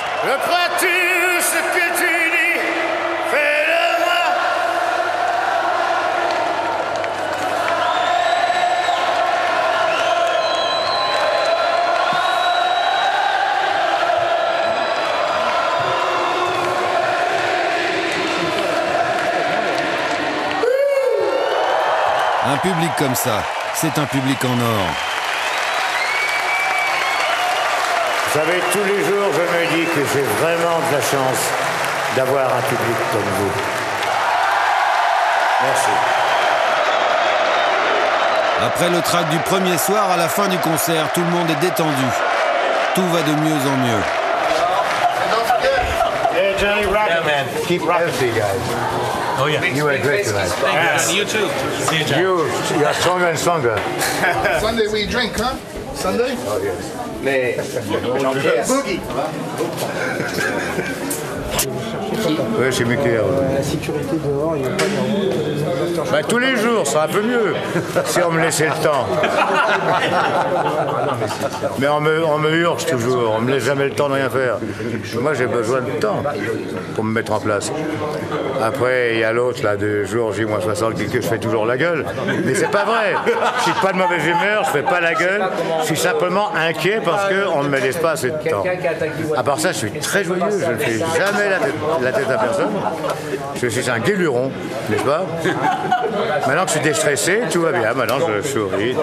Public 22.64 22.92
comme 22.98 23.14
ça, 23.14 23.44
c'est 23.74 23.98
un 24.00 24.06
public 24.06 24.38
en 24.46 24.54
or. 24.54 24.88
Vous 28.26 28.40
savez, 28.40 28.64
tous 28.72 28.86
les 28.86 29.04
jours, 29.04 29.30
je 29.34 29.42
me 29.42 29.76
dis 29.76 29.86
que 29.86 30.00
j'ai 30.14 30.24
vraiment 30.42 30.80
de 30.80 30.96
la 30.96 31.02
chance 31.02 31.42
d'avoir 32.16 32.46
un 32.46 32.62
public 32.62 32.98
comme 33.12 33.30
vous. 33.38 33.52
Merci. 35.62 35.92
Après 38.66 38.90
le 38.90 39.02
track 39.02 39.28
du 39.28 39.40
premier 39.40 39.78
soir, 39.78 40.10
à 40.12 40.16
la 40.16 40.30
fin 40.30 40.48
du 40.48 40.58
concert, 40.60 41.12
tout 41.14 41.22
le 41.22 41.32
monde 41.32 41.50
est 41.50 41.60
détendu. 41.60 42.08
Tout 42.96 43.08
va 43.08 43.22
de 43.24 43.34
mieux 43.42 43.60
en 43.68 43.78
mieux. 43.78 44.04
Hey, 46.34 46.56
Johnny, 46.58 46.86
rock 46.86 47.10
yeah, 47.10 47.22
man. 47.24 47.46
Keep 47.68 47.82
healthy, 47.82 48.32
guys. 48.32 49.13
Oh, 49.36 49.48
yeah. 49.48 49.64
You 49.66 49.86
were 49.86 49.98
great 50.00 50.26
tonight. 50.26 50.48
Thank 50.50 51.12
you. 51.12 51.24
You 51.24 51.26
too. 51.26 51.50
See 51.86 52.00
you, 52.00 52.06
John. 52.06 52.20
You, 52.20 52.46
you 52.80 52.86
are 52.86 52.94
stronger 52.94 53.26
and 53.26 53.38
stronger. 53.38 53.78
Sunday 54.62 54.88
we 54.88 55.06
drink, 55.08 55.34
huh? 55.36 55.56
Sunday? 55.96 56.36
Oh, 56.48 56.62
yes. 56.62 56.94
Mais. 57.24 57.58
Boogie. 58.68 59.00
Oui, 62.58 62.66
c'est 62.72 62.86
Mickey. 62.86 63.18
La 63.56 63.64
sécurité 63.64 64.16
dehors, 64.18 64.56
il 64.56 64.62
n'y 64.62 64.68
a 64.68 64.72
pas 64.72 64.86
de 64.86 66.12
Bah, 66.12 66.24
tous 66.28 66.38
les 66.38 66.56
jours, 66.56 66.86
c'est 66.86 66.98
un 66.98 67.08
peu 67.08 67.22
mieux, 67.22 67.54
si 68.06 68.20
on 68.22 68.32
me 68.32 68.42
laissait 68.42 68.68
le 68.68 68.84
temps. 68.84 69.06
Mais 71.80 71.88
on 71.88 72.00
me, 72.00 72.24
on 72.26 72.38
me 72.38 72.52
urge 72.52 72.86
toujours, 72.86 73.36
on 73.38 73.42
me 73.42 73.52
laisse 73.52 73.64
jamais 73.64 73.86
le 73.86 73.92
temps 73.92 74.10
de 74.10 74.14
rien 74.14 74.30
faire. 74.30 74.58
Moi, 75.20 75.34
j'ai 75.34 75.48
besoin 75.48 75.82
de 75.82 75.92
temps 76.00 76.24
pour 76.96 77.04
me 77.04 77.12
mettre 77.12 77.32
en 77.34 77.40
place. 77.40 77.72
Après, 78.64 79.16
il 79.16 79.20
y 79.20 79.24
a 79.26 79.34
l'autre, 79.34 79.62
là, 79.62 79.76
de 79.76 80.06
jour 80.06 80.32
J-60, 80.32 80.94
qui 80.94 81.08
que 81.08 81.20
je 81.20 81.28
fais 81.28 81.38
toujours 81.38 81.66
la 81.66 81.76
gueule. 81.76 82.06
Mais 82.46 82.56
c'est 82.56 82.72
pas 82.72 82.86
vrai. 82.86 83.14
Je 83.58 83.64
suis 83.64 83.82
pas 83.82 83.92
de 83.92 83.98
mauvaise 83.98 84.26
humeur, 84.26 84.64
je 84.64 84.70
fais 84.70 84.84
pas 84.84 85.02
la 85.02 85.14
gueule. 85.14 85.44
Je 85.82 85.86
suis 85.88 85.98
simplement 85.98 86.50
inquiet 86.56 87.02
parce 87.04 87.28
qu'on 87.28 87.64
ne 87.64 87.68
me 87.68 87.78
laisse 87.78 87.98
pas 87.98 88.12
assez 88.12 88.30
de 88.30 88.50
temps. 88.50 88.64
À 89.36 89.44
part 89.44 89.60
ça, 89.60 89.74
je 89.74 89.80
suis 89.80 89.92
très 90.00 90.24
joyeux, 90.24 90.44
je 90.50 90.72
ne 90.72 90.78
fais 90.78 90.98
jamais 90.98 91.50
la 92.02 92.12
tête, 92.14 92.28
la 92.30 92.36
à 92.36 92.38
personne. 92.38 92.72
Je 93.62 93.68
suis 93.68 93.90
un 93.90 94.00
guéluron, 94.00 94.50
n'est-ce 94.90 95.04
pas? 95.04 95.26
Maintenant 96.48 96.64
que 96.64 96.70
je 96.70 96.76
suis 96.78 96.84
déstressé, 96.84 97.42
tout 97.52 97.62
va 97.64 97.74
bien. 97.74 97.94
Maintenant, 97.94 98.20
je 98.20 98.48
souris. 98.48 98.96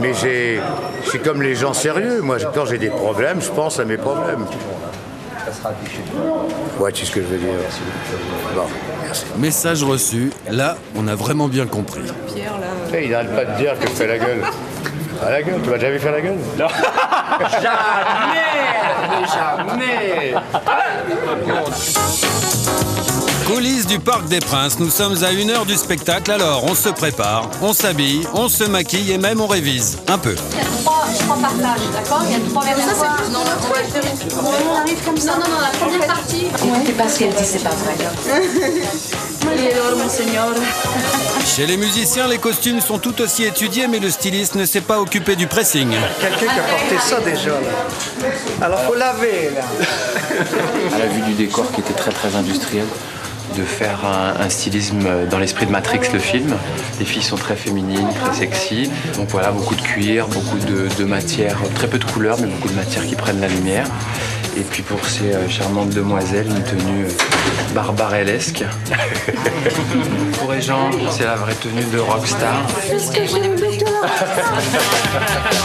Mais 0.00 0.12
je 0.12 0.58
suis 1.08 1.20
comme 1.20 1.40
les 1.40 1.54
gens 1.54 1.72
sérieux. 1.72 2.20
Moi, 2.20 2.38
quand 2.52 2.66
j'ai 2.66 2.78
des 2.78 2.90
problèmes, 2.90 3.40
je 3.40 3.50
pense 3.50 3.78
à 3.78 3.84
mes 3.84 3.96
problèmes. 3.96 4.44
Ouais, 6.78 6.92
tu 6.92 7.00
sais 7.00 7.06
ce 7.06 7.14
que 7.14 7.22
je 7.22 7.26
veux 7.26 7.38
dire. 7.38 7.48
Bon, 8.54 8.66
merci. 9.02 9.24
Message 9.38 9.82
reçu. 9.84 10.30
Là, 10.50 10.76
on 10.96 11.08
a 11.08 11.14
vraiment 11.14 11.48
bien 11.48 11.66
compris. 11.66 12.02
Tu 12.28 12.34
sais, 12.90 13.04
Il 13.04 13.10
n'arrête 13.10 13.34
pas 13.34 13.44
de 13.44 13.56
dire 13.58 13.78
que 13.78 13.86
je 13.88 13.92
fais 13.92 14.06
la 14.06 14.18
gueule. 14.18 14.42
À 15.24 15.30
la 15.30 15.42
gueule, 15.42 15.60
tu 15.62 15.70
m'as 15.70 15.76
déjà 15.78 15.90
vu 15.90 15.98
faire 15.98 16.12
la 16.12 16.20
gueule 16.20 16.38
Non. 16.58 16.66
Jamais 17.62 18.66
Coulisses 23.46 23.86
du 23.86 24.00
Parc 24.00 24.26
des 24.26 24.40
Princes, 24.40 24.80
nous 24.80 24.90
sommes 24.90 25.22
à 25.22 25.30
une 25.30 25.50
heure 25.50 25.66
du 25.66 25.76
spectacle, 25.76 26.32
alors 26.32 26.64
on 26.64 26.74
se 26.74 26.88
prépare, 26.88 27.48
on 27.62 27.72
s'habille, 27.72 28.26
on 28.34 28.48
se 28.48 28.64
maquille 28.64 29.12
et 29.12 29.18
même 29.18 29.40
on 29.40 29.46
révise. 29.46 29.98
Un 30.08 30.18
peu. 30.18 30.34
Il 30.50 30.58
y 30.58 30.60
a 30.60 30.64
trois, 30.82 31.06
trois 31.20 31.36
partages, 31.36 31.86
d'accord 31.92 32.22
Il 32.26 32.32
y 32.32 32.34
a 32.34 32.40
trois 32.50 32.64
versions. 32.64 32.88
Ça, 32.88 33.14
c'est 33.16 33.22
plus 33.22 33.32
dans 33.32 33.44
notre 33.44 33.70
On 34.42 34.76
arrive 34.80 35.04
comme 35.04 35.16
ça. 35.16 35.32
Non, 35.32 35.38
non, 35.38 35.54
non, 35.54 35.60
la 35.60 35.68
première 35.78 36.06
partie. 36.08 36.46
C'est 36.86 36.96
parce 36.96 37.18
qu'elle 37.18 37.34
dit 37.34 37.44
c'est 37.44 37.62
pas 37.62 37.70
vrai. 37.70 37.94
Chez 41.46 41.66
les 41.66 41.76
musiciens, 41.76 42.26
les 42.26 42.38
costumes 42.38 42.80
sont 42.80 42.98
tout 42.98 43.20
aussi 43.20 43.44
étudiés, 43.44 43.86
mais 43.86 43.98
le 43.98 44.10
styliste 44.10 44.54
ne 44.56 44.64
s'est 44.64 44.80
pas 44.80 45.00
occupé 45.00 45.36
du 45.36 45.46
pressing. 45.46 45.88
Quelqu'un 46.20 46.38
qui 46.38 46.46
a 46.46 46.62
porté 46.62 46.98
ça 46.98 47.20
déjà 47.20 47.50
là. 47.50 48.28
Alors 48.60 48.80
faut 48.80 48.94
laver 48.94 49.50
là. 49.54 49.62
à 50.94 50.98
la 50.98 51.06
vue 51.06 51.22
du 51.22 51.34
décor 51.34 51.70
qui 51.72 51.80
était 51.80 51.94
très 51.94 52.10
très 52.10 52.34
industriel, 52.34 52.86
de 53.56 53.62
faire 53.62 54.04
un, 54.04 54.40
un 54.40 54.48
stylisme 54.48 55.26
dans 55.30 55.38
l'esprit 55.38 55.66
de 55.66 55.70
Matrix, 55.70 56.00
le 56.12 56.18
film. 56.18 56.54
Les 56.98 57.04
filles 57.04 57.22
sont 57.22 57.36
très 57.36 57.56
féminines, 57.56 58.08
très 58.22 58.34
sexy. 58.34 58.90
Donc 59.16 59.28
voilà, 59.30 59.50
beaucoup 59.50 59.74
de 59.74 59.82
cuir, 59.82 60.26
beaucoup 60.28 60.58
de, 60.58 60.88
de 60.98 61.04
matière, 61.04 61.56
très 61.74 61.88
peu 61.88 61.98
de 61.98 62.04
couleurs, 62.04 62.38
mais 62.40 62.46
beaucoup 62.48 62.68
de 62.68 62.74
matières 62.74 63.06
qui 63.06 63.14
prennent 63.14 63.40
la 63.40 63.48
lumière. 63.48 63.86
Et 64.56 64.62
puis 64.62 64.82
pour 64.82 65.04
ces 65.06 65.34
euh, 65.34 65.48
charmantes 65.50 65.90
demoiselles, 65.90 66.46
une 66.46 66.62
tenue 66.62 67.04
euh, 67.04 67.74
barbarellesque. 67.74 68.64
pour 70.40 70.52
les 70.52 70.62
gens, 70.62 70.90
c'est 71.10 71.24
la 71.24 71.36
vraie 71.36 71.54
tenue 71.54 71.84
de 71.84 71.98
rockstar. 71.98 72.62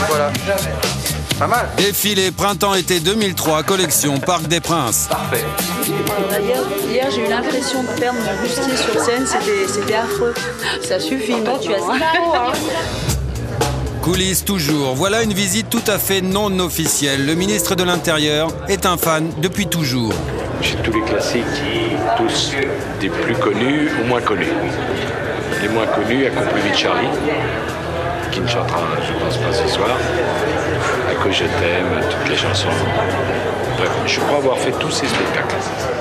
voilà. 0.08 0.30
Pas 1.38 1.46
mal. 1.46 1.68
Défilé 1.78 2.30
printemps-été 2.30 3.00
2003, 3.00 3.62
collection 3.62 4.18
Parc 4.20 4.46
des 4.46 4.60
Princes. 4.60 5.06
Parfait. 5.08 5.44
Hier, 5.84 6.62
hier, 6.88 7.10
j'ai 7.10 7.26
eu 7.26 7.28
l'impression 7.28 7.82
de 7.82 7.88
perdre 7.98 8.18
mon 8.20 8.42
bustier 8.42 8.76
sur 8.76 9.00
scène, 9.00 9.26
c'était 9.26 9.66
c'était 9.66 9.94
affreux. 9.94 10.32
Ça 10.82 11.00
suffit. 11.00 11.34
Toi, 11.44 11.58
tu 11.60 11.72
as 11.72 11.78
Coulisses 14.00 14.44
toujours. 14.44 14.94
Voilà 14.94 15.22
une 15.22 15.32
visite 15.32 15.70
tout 15.70 15.82
à 15.88 15.98
fait 15.98 16.20
non 16.20 16.56
officielle. 16.60 17.26
Le 17.26 17.34
ministre 17.34 17.74
de 17.74 17.82
l'Intérieur 17.82 18.50
est 18.68 18.86
un 18.86 18.96
fan 18.96 19.30
depuis 19.38 19.66
toujours. 19.66 20.12
J'ai 20.60 20.76
tous 20.76 20.92
les 20.92 21.02
classiques, 21.02 21.44
tous 22.16 22.52
des 23.00 23.08
plus 23.08 23.34
connus 23.34 23.90
aux 24.00 24.06
moins 24.06 24.20
connus. 24.20 24.52
Les 25.62 25.68
moins 25.68 25.86
connus, 25.86 26.26
à 26.26 26.30
compris 26.30 26.70
de 26.70 26.76
Charlie, 26.76 27.08
qui 28.30 28.40
ne 28.40 28.46
chantera, 28.46 28.82
je 29.06 29.24
pense 29.24 29.36
pas 29.36 29.52
ce 29.52 29.68
soir. 29.68 29.96
À 31.10 31.24
que 31.24 31.32
je 31.32 31.44
t'aime, 31.44 32.00
toutes 32.08 32.30
les 32.30 32.36
chansons. 32.36 32.68
Bref, 33.76 33.90
je 34.06 34.20
crois 34.20 34.38
avoir 34.38 34.58
fait 34.58 34.72
tous 34.72 34.90
ces 34.90 35.06
spectacles. 35.06 35.56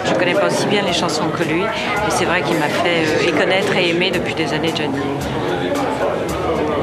Je 0.06 0.14
connais 0.14 0.34
pas 0.34 0.48
aussi 0.48 0.66
bien 0.68 0.82
les 0.84 0.94
chansons 0.94 1.30
que 1.38 1.44
lui, 1.44 1.62
mais 1.62 2.10
c'est 2.10 2.26
vrai 2.26 2.42
qu'il 2.42 2.58
m'a 2.58 2.68
fait 2.68 3.06
euh, 3.06 3.28
et 3.28 3.32
connaître 3.32 3.76
et 3.76 3.90
aimer 3.90 4.12
depuis 4.12 4.34
des 4.36 4.52
années 4.54 4.74
Johnny. 4.76 4.98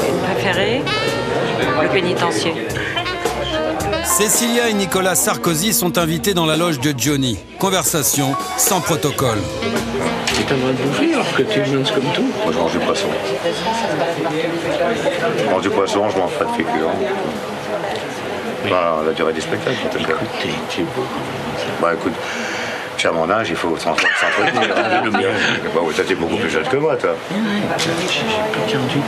Une 0.08 0.18
préférée 0.32 0.82
Le 1.82 1.88
pénitencier. 1.88 2.54
Cécilia 4.04 4.68
et 4.68 4.74
Nicolas 4.74 5.14
Sarkozy 5.14 5.72
sont 5.72 5.98
invités 5.98 6.34
dans 6.34 6.46
la 6.46 6.56
loge 6.56 6.80
de 6.80 6.92
Johnny. 6.96 7.38
Conversation 7.58 8.34
sans 8.56 8.80
protocole. 8.80 9.38
Tu 10.34 10.42
t'aimerais 10.44 10.72
de 10.72 10.82
bouffer 10.82 11.14
alors 11.14 11.32
que 11.34 11.42
tu 11.42 11.60
es 11.60 11.64
comme 11.64 12.12
tout 12.14 12.26
Moi, 12.44 12.52
je 12.52 12.58
mange 12.58 12.72
du 12.72 12.78
poisson. 12.78 13.08
Je 15.38 15.50
mange 15.50 15.62
du 15.62 15.70
poisson, 15.70 16.08
je 16.10 16.18
mange 16.18 16.32
pas 16.32 16.44
de 16.46 16.50
féculents. 16.50 16.94
Bah, 18.70 18.98
la 19.06 19.12
durée 19.12 19.32
des 19.32 19.40
spectacles, 19.40 19.76
peut-être. 19.90 20.10
Écoutez, 20.10 20.50
tu 20.70 20.80
es 20.80 20.84
beau. 20.84 21.04
Bah, 21.80 21.94
écoute, 21.94 22.12
tu 22.96 23.06
as 23.06 23.12
mon 23.12 23.30
âge, 23.30 23.48
il 23.50 23.56
faut 23.56 23.76
s'en- 23.76 23.94
s'entretenir. 23.96 24.76
hein. 24.76 25.02
Bah, 25.74 25.80
ouais, 25.82 25.92
toi, 25.94 26.04
t'es 26.06 26.14
beaucoup 26.14 26.36
plus 26.36 26.50
jeune 26.50 26.66
que 26.66 26.76
moi, 26.76 26.96
toi. 26.96 27.10
J'ai 27.78 28.72
48 28.72 28.98
ans. 28.98 29.02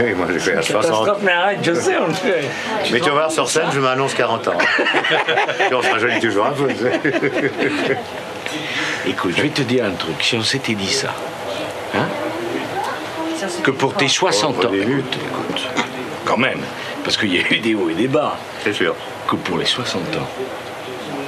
Oui, 0.00 0.14
moi, 0.14 0.26
j'ai 0.32 0.38
fait 0.38 0.56
à 0.56 0.62
60. 0.62 1.18
mais 1.22 1.32
arrête, 1.32 1.58
je 1.62 1.72
sais, 1.74 1.96
on 2.02 2.06
le 2.08 2.12
fait. 2.14 2.44
Mais 2.92 3.00
tu 3.00 3.08
vas 3.10 3.14
voir, 3.14 3.30
sur 3.30 3.48
scène, 3.48 3.66
je 3.72 3.80
m'annonce 3.80 4.14
40 4.14 4.48
ans. 4.48 4.52
Puis 5.58 5.74
on 5.74 5.82
se 5.82 5.90
rajeunit 5.90 6.20
toujours 6.20 6.46
un 6.46 6.52
peu. 6.52 6.68
tu 6.68 6.76
sais. 6.78 7.98
Écoute, 9.06 9.34
je 9.36 9.42
vais 9.42 9.48
te 9.50 9.62
dire 9.62 9.84
un 9.84 9.90
truc. 9.92 10.16
Si 10.20 10.36
on 10.36 10.42
s'était 10.42 10.74
dit 10.74 10.92
ça, 10.92 11.08
hein, 11.94 12.06
que 13.62 13.70
pour 13.70 13.94
tes 13.94 14.08
60 14.08 14.64
ans, 14.64 14.70
écoute, 14.72 15.14
écoute, 15.14 15.68
quand 16.24 16.36
même, 16.38 16.58
parce 17.06 17.18
qu'il 17.18 17.32
y 17.32 17.38
a 17.38 17.52
eu 17.52 17.60
des 17.60 17.76
hauts 17.76 17.88
et 17.88 17.94
des 17.94 18.08
bas. 18.08 18.36
C'est 18.64 18.72
sûr. 18.72 18.92
Que 19.28 19.36
pour 19.36 19.58
les 19.58 19.64
60 19.64 20.02
ans, 20.16 20.28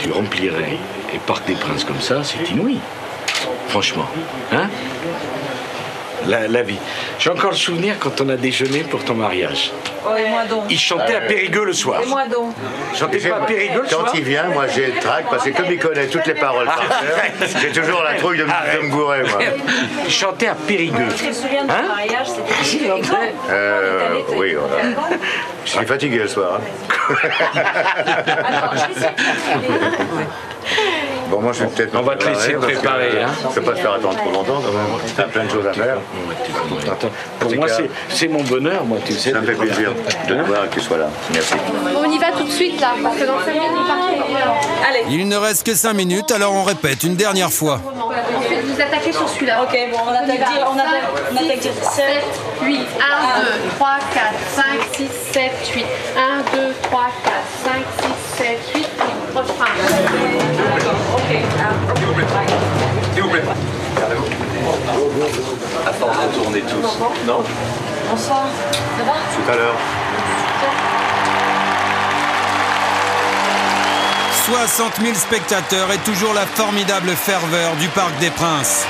tu 0.01 0.11
remplirais 0.11 0.77
les 1.13 1.21
Parcs 1.21 1.47
des 1.47 1.55
Princes 1.55 1.85
comme 1.85 2.01
ça, 2.01 2.25
c'est 2.25 2.51
inouï. 2.51 2.79
Franchement. 3.69 4.07
Hein? 4.51 4.69
La, 6.29 6.47
la 6.47 6.63
vie. 6.63 6.79
J'ai 7.19 7.31
encore 7.31 7.51
le 7.51 7.57
souvenir 7.57 7.97
quand 7.99 8.21
on 8.21 8.29
a 8.29 8.37
déjeuné 8.37 8.81
pour 8.85 9.05
ton 9.05 9.15
mariage. 9.15 9.73
Oh, 10.07 10.11
et 10.17 10.29
moi 10.29 10.45
donc. 10.49 10.65
Il 10.71 10.79
chantait 10.79 11.17
à 11.17 11.21
Périgueux 11.23 11.65
le 11.65 11.73
soir. 11.73 12.01
Et 12.03 12.07
moi 12.07 12.27
donc. 12.27 12.55
Chantait 12.97 13.19
pas 13.19 13.37
à 13.37 13.41
Périgueux 13.41 13.83
le 13.83 13.89
Quand 13.89 14.01
soir 14.01 14.13
il 14.15 14.23
vient, 14.23 14.45
moi 14.49 14.67
j'ai 14.69 14.87
le 14.87 14.93
trac 15.01 15.25
parce 15.31 15.45
que 15.45 15.51
comme 15.51 15.67
il 15.71 15.79
connaît 15.79 16.07
toutes 16.07 16.27
les 16.27 16.35
paroles 16.35 16.67
par 16.67 16.79
cœur, 16.79 17.49
j'ai 17.61 17.73
toujours 17.73 18.03
la 18.03 18.15
trouille 18.15 18.39
de, 18.39 18.45
me- 18.45 18.77
de 18.77 18.83
me 18.87 18.91
gourer. 18.91 19.23
Moi. 19.23 19.39
Il 20.05 20.11
chantait 20.13 20.49
à 20.49 20.55
Périgueux. 20.55 21.09
Tu 21.17 21.27
te 21.29 21.33
souviens 21.35 21.65
de 21.65 21.69
ton 21.69 21.75
Hein 21.75 21.89
mariage 21.89 22.27
C'était 22.63 22.87
grands. 22.87 23.17
Euh, 23.51 24.21
oui, 24.37 24.55
voilà. 24.55 24.85
Je 25.65 25.71
suis 25.71 25.87
fatigué 25.87 26.19
le 26.19 26.29
soir. 26.29 26.61
hein. 26.61 26.65
Bon, 31.31 31.41
moi 31.43 31.53
je 31.53 31.65
vais 31.65 31.67
peut-être. 31.71 31.95
On 31.99 32.03
va 32.03 32.17
te 32.17 32.27
laisser 32.27 32.53
préparer, 32.55 33.23
hein. 33.23 33.29
Je 33.43 33.49
ne 33.49 33.55
peux 33.55 33.61
pas 33.63 33.73
te 33.73 33.79
faire 33.81 33.93
attendre 33.93 34.17
trop 34.17 34.31
longtemps 34.33 34.63
quand 34.65 34.73
même. 34.73 35.13
T'as 35.17 35.23
plein 35.25 35.45
de 35.45 35.51
choses 35.51 35.67
à 35.67 35.73
faire. 35.73 35.97
Pour 37.41 37.55
moi, 37.55 37.69
c'est- 37.69 37.91
c'est 38.09 38.29
mon 38.29 38.43
bonheur, 38.43 38.85
moi, 38.85 38.99
tu 39.05 39.13
sais. 39.13 39.33
Ça 39.33 39.41
me 39.41 39.47
fait 39.47 39.53
plaisir 39.53 39.93
de 39.93 40.35
te 40.35 40.47
voir 40.47 40.65
et 40.65 40.69
que 40.69 40.75
tu 40.75 40.81
sois 40.81 40.97
là. 40.99 41.09
Merci. 41.33 41.55
On 41.97 42.11
y 42.11 42.19
va 42.19 42.33
tout 42.33 42.45
de 42.45 42.51
suite 42.51 42.81
là, 42.81 42.89
parce 43.03 43.17
que 43.17 43.25
dans 43.25 43.39
5 43.45 43.53
minutes 43.53 43.69
on 43.73 43.87
part. 43.87 44.57
Allez. 44.89 45.05
Il 45.11 45.29
ne 45.29 45.37
reste 45.37 45.67
que 45.67 45.75
5 45.75 45.93
minutes, 45.95 46.31
alors 46.31 46.55
on 46.55 46.63
répète 46.65 47.03
une 47.05 47.17
dernière 47.17 47.53
fois. 47.53 47.81
Ensuite 48.39 48.65
vous 48.65 48.81
attaquez 48.81 49.13
sur 49.13 49.29
celui-là. 49.29 49.63
Ok, 49.63 49.77
bon, 49.93 49.99
on 50.07 50.11
attaque 50.13 50.27
dire, 50.39 50.67
on 50.73 50.79
attaque, 50.79 51.09
on 51.33 51.37
attaque 51.37 51.59
dire 51.61 51.73
7, 51.93 52.05
8, 52.63 52.81
1, 52.81 53.41
2, 53.41 53.47
3, 53.79 53.97
4, 54.15 54.35
5, 54.55 54.65
6, 54.97 55.09
7, 55.33 55.53
8. 55.75 55.85
1, 56.17 56.57
2, 56.57 56.75
3, 56.85 57.07
4, 57.25 57.35
5, 57.65 57.85
6, 58.01 58.37
7, 58.39 58.59
8. 58.75 58.89
Refrain. 59.35 59.67
S'il 63.15 63.23
vous 63.23 63.29
plaît. 63.29 63.43
À 65.87 65.93
force 65.93 66.17
de 66.19 66.35
tourner 66.35 66.61
tous. 66.63 67.27
Non 67.27 67.45
Bonsoir. 68.11 68.47
Ça 68.73 69.05
va 69.05 69.13
Tout 69.13 69.53
à 69.53 69.57
l'heure. 69.57 69.75
60 74.47 75.01
000 75.03 75.15
spectateurs 75.15 75.93
et 75.93 75.99
toujours 75.99 76.33
la 76.33 76.47
formidable 76.47 77.11
ferveur 77.11 77.77
du 77.77 77.89
Parc 77.89 78.19
des 78.19 78.31
Princes. 78.31 78.87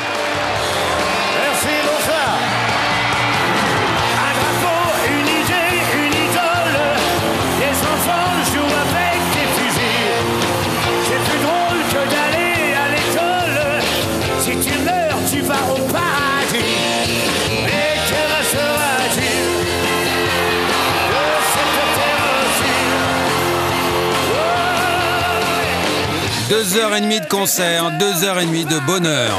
Deux 26.59 26.77
heures 26.77 26.97
et 26.97 27.01
demie 27.01 27.21
de 27.21 27.27
concert, 27.27 27.93
deux 28.01 28.25
heures 28.25 28.41
et 28.41 28.45
demie 28.45 28.65
de 28.65 28.81
bonheur. 28.81 29.39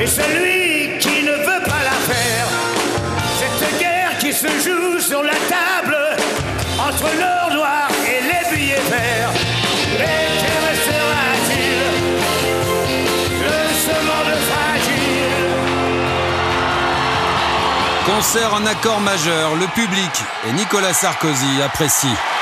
Et 0.00 0.06
celui 0.06 0.98
qui 0.98 1.22
ne 1.22 1.32
veut 1.32 1.62
pas 1.62 1.82
la 1.84 2.14
faire, 2.14 2.46
cette 3.38 3.78
guerre 3.78 4.16
qui 4.18 4.32
se 4.32 4.46
joue 4.46 4.98
sur 4.98 5.22
la 5.22 5.34
table 5.46 5.98
entre 6.78 7.10
l'or 7.20 7.54
noir 7.54 7.88
et 8.06 8.22
les 8.22 8.56
billets 8.56 8.80
verts. 8.88 9.30
Concert 18.06 18.54
en 18.54 18.64
accord 18.64 19.00
majeur, 19.00 19.54
le 19.56 19.66
public 19.74 20.12
et 20.48 20.52
Nicolas 20.52 20.94
Sarkozy 20.94 21.60
apprécient. 21.62 22.33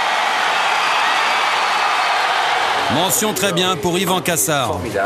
Mention 2.95 3.33
très 3.33 3.53
bien 3.53 3.77
pour 3.77 3.99
Yvan 3.99 4.21
Cassard. 4.21 4.79
C'est 4.85 4.99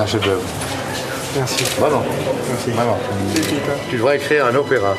un 0.00 0.06
chef-d'œuvre. 0.06 0.42
Merci. 1.36 1.64
Vraiment. 1.78 2.02
Vraiment. 2.68 2.98
Tu 3.90 3.96
devrais 3.96 4.16
écrire 4.16 4.46
un 4.46 4.54
opéra. 4.54 4.94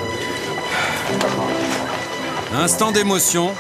Instant 2.62 2.92
d'émotion, 2.92 3.52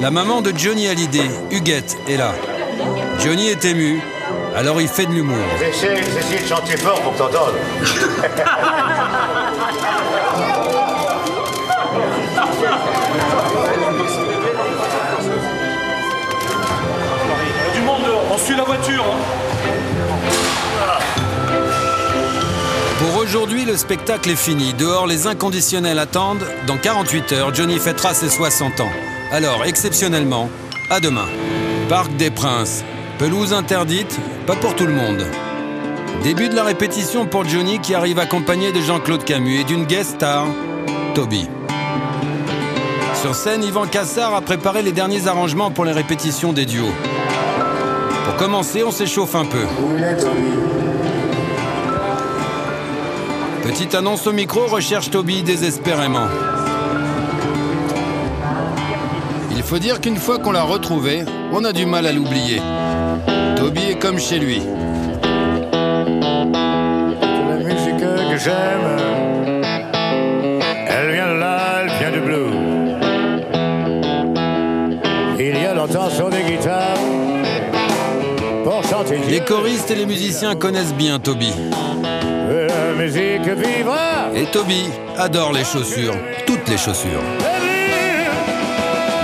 la 0.00 0.10
maman 0.10 0.40
de 0.42 0.52
Johnny 0.56 0.88
Hallyday, 0.88 1.30
Huguette, 1.50 1.96
est 2.08 2.16
là. 2.16 2.32
Johnny 3.18 3.48
est 3.48 3.64
ému, 3.64 4.00
alors 4.54 4.80
il 4.80 4.88
fait 4.88 5.06
de 5.06 5.12
l'humour. 5.12 5.36
J'essaie 5.58 5.96
j'essaie 5.96 6.42
de 6.42 6.48
chanter 6.48 6.76
fort 6.76 7.00
pour 7.02 7.14
t'entendre. 7.14 7.54
Il 7.80 7.86
la 18.56 18.64
voiture. 18.64 19.04
hein. 19.04 19.18
Pour 22.98 23.22
aujourd'hui, 23.22 23.64
le 23.64 23.76
spectacle 23.76 24.30
est 24.30 24.36
fini. 24.36 24.72
Dehors, 24.74 25.06
les 25.06 25.26
inconditionnels 25.26 25.98
attendent. 25.98 26.44
Dans 26.66 26.76
48 26.78 27.32
heures, 27.32 27.54
Johnny 27.54 27.78
fêtera 27.78 28.14
ses 28.14 28.30
60 28.30 28.80
ans. 28.80 28.90
Alors, 29.30 29.64
exceptionnellement, 29.64 30.48
à 30.90 31.00
demain. 31.00 31.26
Parc 31.88 32.14
des 32.16 32.30
Princes. 32.30 32.84
Pelouse 33.18 33.52
interdite, 33.52 34.18
pas 34.46 34.56
pour 34.56 34.74
tout 34.74 34.86
le 34.86 34.92
monde. 34.92 35.24
Début 36.22 36.48
de 36.48 36.54
la 36.54 36.64
répétition 36.64 37.26
pour 37.26 37.46
Johnny 37.48 37.78
qui 37.80 37.94
arrive 37.94 38.18
accompagné 38.18 38.72
de 38.72 38.80
Jean-Claude 38.80 39.24
Camus 39.24 39.60
et 39.60 39.64
d'une 39.64 39.84
guest 39.84 40.14
star, 40.16 40.46
Toby. 41.14 41.48
Sur 43.20 43.34
scène, 43.34 43.62
Yvan 43.64 43.86
Cassard 43.86 44.34
a 44.34 44.40
préparé 44.40 44.82
les 44.82 44.92
derniers 44.92 45.28
arrangements 45.28 45.70
pour 45.70 45.84
les 45.84 45.92
répétitions 45.92 46.52
des 46.52 46.64
duos. 46.66 46.92
Commencer, 48.38 48.84
on 48.84 48.90
s'échauffe 48.90 49.34
un 49.34 49.46
peu. 49.46 49.64
Petite 53.62 53.94
annonce 53.94 54.26
au 54.26 54.32
micro, 54.32 54.66
recherche 54.66 55.10
Toby 55.10 55.42
désespérément. 55.42 56.28
Il 59.56 59.62
faut 59.62 59.78
dire 59.78 60.00
qu'une 60.00 60.16
fois 60.16 60.38
qu'on 60.38 60.52
l'a 60.52 60.62
retrouvé, 60.62 61.24
on 61.50 61.64
a 61.64 61.72
du 61.72 61.86
mal 61.86 62.06
à 62.06 62.12
l'oublier. 62.12 62.60
Toby 63.56 63.82
est 63.90 63.98
comme 63.98 64.18
chez 64.18 64.38
lui. 64.38 64.60
Les 79.28 79.40
choristes 79.40 79.90
et 79.90 79.94
les 79.96 80.06
musiciens 80.06 80.54
connaissent 80.54 80.94
bien 80.94 81.18
Toby. 81.18 81.52
la 82.02 82.92
musique 82.94 83.48
vivra. 83.48 84.30
Et 84.34 84.44
Toby 84.46 84.84
adore 85.18 85.52
les 85.52 85.64
chaussures, 85.64 86.14
toutes 86.46 86.68
les 86.68 86.78
chaussures. 86.78 87.22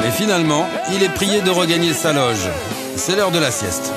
Mais 0.03 0.11
finalement, 0.11 0.66
il 0.95 1.03
est 1.03 1.15
prié 1.15 1.41
de 1.41 1.51
regagner 1.51 1.93
sa 1.93 2.12
loge. 2.12 2.49
C'est 2.97 3.15
l'heure 3.16 3.31
de 3.31 3.39
la 3.39 3.51
sieste. 3.51 3.93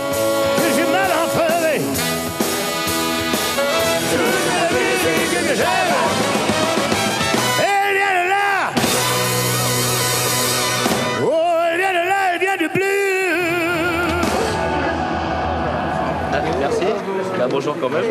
Bah, 17.45 17.51
bonjour 17.51 17.76
quand 17.80 17.89
même. 17.89 18.03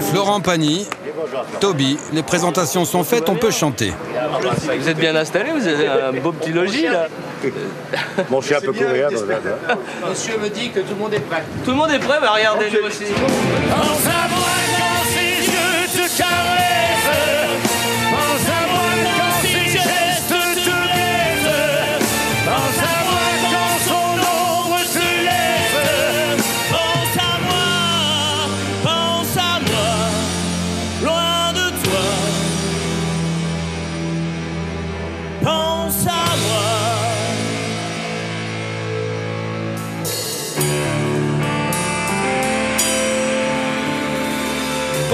Florent 0.00 0.40
Pagny, 0.40 0.86
Toby, 1.60 1.98
les 2.14 2.22
présentations 2.22 2.86
sont 2.86 3.04
faites, 3.04 3.28
on 3.28 3.34
peut 3.34 3.50
chanter. 3.50 3.92
Vous 4.78 4.88
êtes 4.88 4.96
bien 4.96 5.14
installé, 5.14 5.50
vous 5.50 5.66
avez 5.66 5.86
un 5.86 6.12
beau 6.14 6.32
petit 6.32 6.52
logis 6.52 6.86
là. 6.88 7.06
Mon 8.30 8.40
chien 8.40 8.60
peut 8.62 8.72
courir. 8.72 9.10
Monsieur 10.08 10.38
me 10.38 10.48
dit 10.48 10.70
que 10.70 10.80
tout 10.80 10.94
le 10.94 11.00
monde 11.00 11.12
est 11.12 11.20
prêt. 11.20 11.44
Tout 11.66 11.72
le 11.72 11.76
monde 11.76 11.90
est 11.90 11.98
prêt, 11.98 12.16
bah 12.18 12.32
regardez 12.34 12.70
nous 12.70 12.86
aussi. 12.86 13.04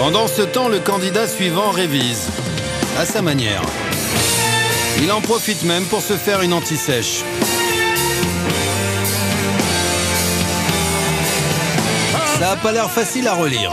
Pendant 0.06 0.28
ce 0.28 0.42
temps, 0.42 0.68
le 0.68 0.80
candidat 0.80 1.26
suivant 1.26 1.70
révise, 1.70 2.28
à 2.98 3.06
sa 3.06 3.22
manière. 3.22 3.62
Il 5.02 5.10
en 5.10 5.22
profite 5.22 5.64
même 5.64 5.86
pour 5.86 6.02
se 6.02 6.12
faire 6.12 6.42
une 6.42 6.52
anti-sèche. 6.52 7.24
Ça 12.38 12.50
a 12.50 12.56
pas 12.56 12.72
l'air 12.72 12.90
facile 12.90 13.26
à 13.26 13.32
relire. 13.32 13.72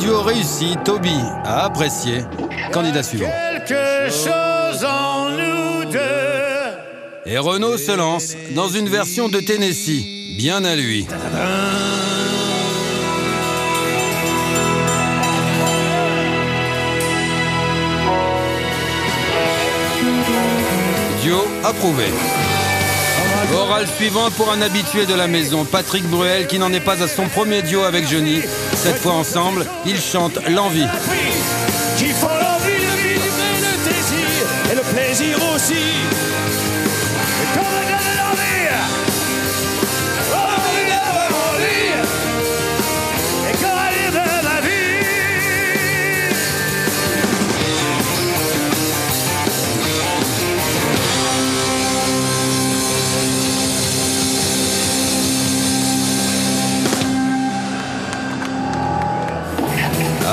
Duo 0.00 0.22
réussi, 0.22 0.76
Toby 0.84 1.14
a 1.44 1.64
apprécié. 1.64 2.24
Candidat 2.72 3.02
suivant. 3.02 3.30
Quelque 3.66 4.10
chose 4.10 4.84
en 4.84 5.30
nous 5.30 5.84
deux. 5.90 5.98
Et 7.26 7.38
Renault 7.38 7.76
se 7.76 7.92
lance 7.92 8.34
dans 8.54 8.68
une 8.68 8.88
version 8.88 9.28
de 9.28 9.40
Tennessee, 9.40 10.04
bien 10.36 10.64
à 10.64 10.74
lui. 10.74 11.06
Duo 21.22 21.42
approuvé. 21.62 22.06
Oral 23.52 23.86
suivant 23.86 24.30
pour 24.30 24.50
un 24.50 24.62
habitué 24.62 25.06
de 25.06 25.14
la 25.14 25.26
maison, 25.26 25.64
Patrick 25.64 26.04
Bruel, 26.04 26.46
qui 26.46 26.58
n'en 26.58 26.72
est 26.72 26.80
pas 26.80 27.02
à 27.02 27.08
son 27.08 27.28
premier 27.28 27.62
duo 27.62 27.82
avec 27.82 28.08
Johnny. 28.08 28.40
Cette 28.74 28.98
fois 28.98 29.12
ensemble, 29.12 29.66
ils 29.86 30.00
chantent 30.00 30.38
L'envie. 30.48 30.86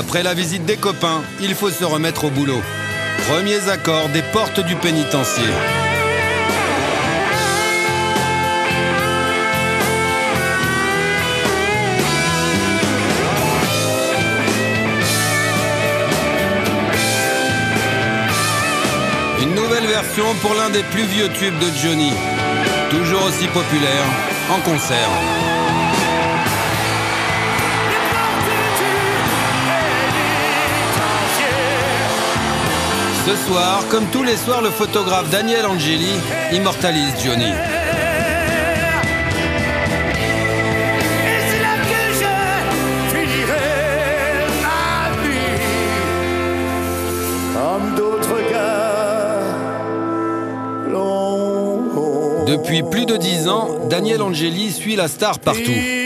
Après 0.07 0.23
la 0.23 0.33
visite 0.33 0.63
des 0.63 0.77
copains, 0.77 1.21
il 1.41 1.53
faut 1.53 1.69
se 1.69 1.83
remettre 1.83 2.23
au 2.23 2.29
boulot. 2.29 2.61
Premiers 3.27 3.67
accords 3.67 4.07
des 4.07 4.21
portes 4.21 4.61
du 4.61 4.73
pénitencier. 4.77 5.43
Une 19.41 19.55
nouvelle 19.55 19.87
version 19.87 20.23
pour 20.41 20.53
l'un 20.53 20.69
des 20.69 20.83
plus 20.83 21.03
vieux 21.03 21.27
tubes 21.33 21.59
de 21.59 21.67
Johnny. 21.83 22.13
Toujours 22.91 23.25
aussi 23.25 23.47
populaire 23.47 24.05
en 24.55 24.61
concert. 24.61 25.36
Ce 33.27 33.35
soir, 33.35 33.83
comme 33.89 34.05
tous 34.05 34.23
les 34.23 34.37
soirs, 34.37 34.61
le 34.61 34.69
photographe 34.69 35.29
Daniel 35.29 35.65
Angeli 35.65 36.13
immortalise 36.53 37.13
Johnny. 37.21 37.51
Depuis 52.47 52.81
plus 52.83 53.05
de 53.05 53.17
dix 53.17 53.49
ans, 53.49 53.67
Daniel 53.89 54.21
Angeli 54.21 54.71
suit 54.71 54.95
la 54.95 55.09
star 55.09 55.39
partout. 55.39 55.96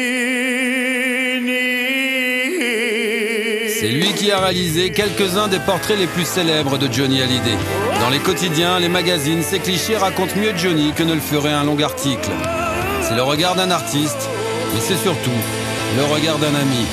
C'est 3.81 3.89
lui 3.89 4.13
qui 4.13 4.31
a 4.31 4.39
réalisé 4.39 4.91
quelques-uns 4.91 5.47
des 5.47 5.57
portraits 5.57 5.97
les 5.97 6.05
plus 6.05 6.27
célèbres 6.27 6.77
de 6.77 6.87
Johnny 6.93 7.19
Hallyday. 7.19 7.57
Dans 7.99 8.11
les 8.11 8.19
quotidiens, 8.19 8.77
les 8.77 8.89
magazines, 8.89 9.41
ces 9.41 9.57
clichés 9.57 9.97
racontent 9.97 10.35
mieux 10.35 10.55
Johnny 10.55 10.93
que 10.95 11.01
ne 11.01 11.15
le 11.15 11.19
ferait 11.19 11.51
un 11.51 11.63
long 11.63 11.79
article. 11.81 12.29
C'est 13.01 13.15
le 13.15 13.23
regard 13.23 13.55
d'un 13.55 13.71
artiste, 13.71 14.29
mais 14.71 14.79
c'est 14.79 14.97
surtout 14.97 15.31
le 15.97 16.03
regard 16.13 16.37
d'un 16.37 16.53
ami. 16.53 16.85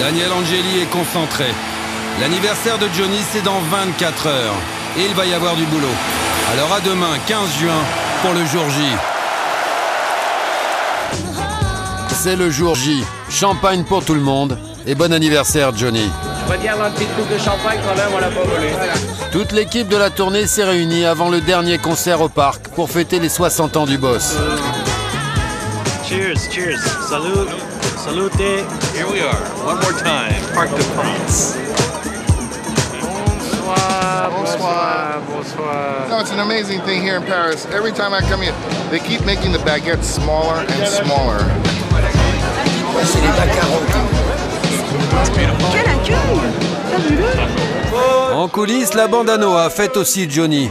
Daniel 0.00 0.32
Angeli 0.32 0.80
est 0.82 0.90
concentré. 0.90 1.46
L'anniversaire 2.20 2.78
de 2.78 2.88
Johnny, 2.98 3.20
c'est 3.30 3.44
dans 3.44 3.60
24 3.60 4.26
heures. 4.26 4.56
Et 4.98 5.04
il 5.04 5.14
va 5.14 5.24
y 5.24 5.34
avoir 5.34 5.54
du 5.54 5.66
boulot. 5.66 5.86
Alors 6.52 6.72
à 6.72 6.80
demain, 6.80 7.16
15 7.28 7.58
juin, 7.60 7.80
pour 8.22 8.32
le 8.32 8.44
jour 8.44 8.68
J. 8.70 9.09
C'est 12.22 12.36
le 12.36 12.50
jour 12.50 12.74
J. 12.74 13.02
Champagne 13.30 13.82
pour 13.82 14.04
tout 14.04 14.12
le 14.12 14.20
monde. 14.20 14.58
Et 14.86 14.94
bon 14.94 15.10
anniversaire, 15.10 15.74
Johnny. 15.74 16.06
Je 16.46 16.52
vais 16.52 16.58
dire 16.58 16.76
dans 16.76 16.84
le 16.84 16.90
petite 16.90 17.08
coupe 17.16 17.32
de 17.32 17.38
champagne 17.38 17.78
quand 17.82 17.96
même, 17.96 18.10
on 18.14 18.18
l'a 18.18 18.26
pas 18.26 18.44
volé. 18.44 18.72
Toute 19.32 19.52
l'équipe 19.52 19.88
de 19.88 19.96
la 19.96 20.10
tournée 20.10 20.46
s'est 20.46 20.64
réunie 20.64 21.06
avant 21.06 21.30
le 21.30 21.40
dernier 21.40 21.78
concert 21.78 22.20
au 22.20 22.28
parc 22.28 22.68
pour 22.74 22.90
fêter 22.90 23.20
les 23.20 23.30
60 23.30 23.78
ans 23.78 23.86
du 23.86 23.96
boss. 23.96 24.36
Cheers, 26.06 26.36
cheers. 26.52 26.82
Salut. 27.08 27.48
Salute. 28.04 28.34
Here 28.38 29.06
we 29.10 29.22
are. 29.22 29.40
One 29.64 29.76
more 29.76 29.94
time. 29.94 30.44
Parc 30.52 30.76
de 30.76 30.82
France. 30.82 31.56
Bonsoir, 33.00 34.30
bonsoir, 34.36 35.20
bonsoir. 35.26 36.08
No, 36.10 36.20
it's 36.20 36.32
an 36.32 36.40
amazing 36.40 36.82
thing 36.82 37.02
here 37.02 37.16
in 37.16 37.22
Paris. 37.22 37.64
Every 37.72 37.92
time 37.92 38.12
I 38.12 38.20
come 38.28 38.42
here, 38.42 38.54
they 38.90 38.98
keep 38.98 39.24
making 39.24 39.52
the 39.52 39.60
baguettes 39.60 40.04
smaller 40.04 40.58
and 40.68 40.86
smaller. 40.86 41.79
C'est 43.04 43.20
les 43.20 43.28
macarons. 43.28 43.80
Quel 45.72 45.80
accueil 45.88 46.16
Fabuleux 46.90 48.34
En 48.34 48.48
coulisses, 48.48 48.94
la 48.94 49.06
bande 49.08 49.30
à 49.30 49.36
Noah 49.36 49.70
fête 49.70 49.96
aussi 49.96 50.28
Johnny. 50.30 50.70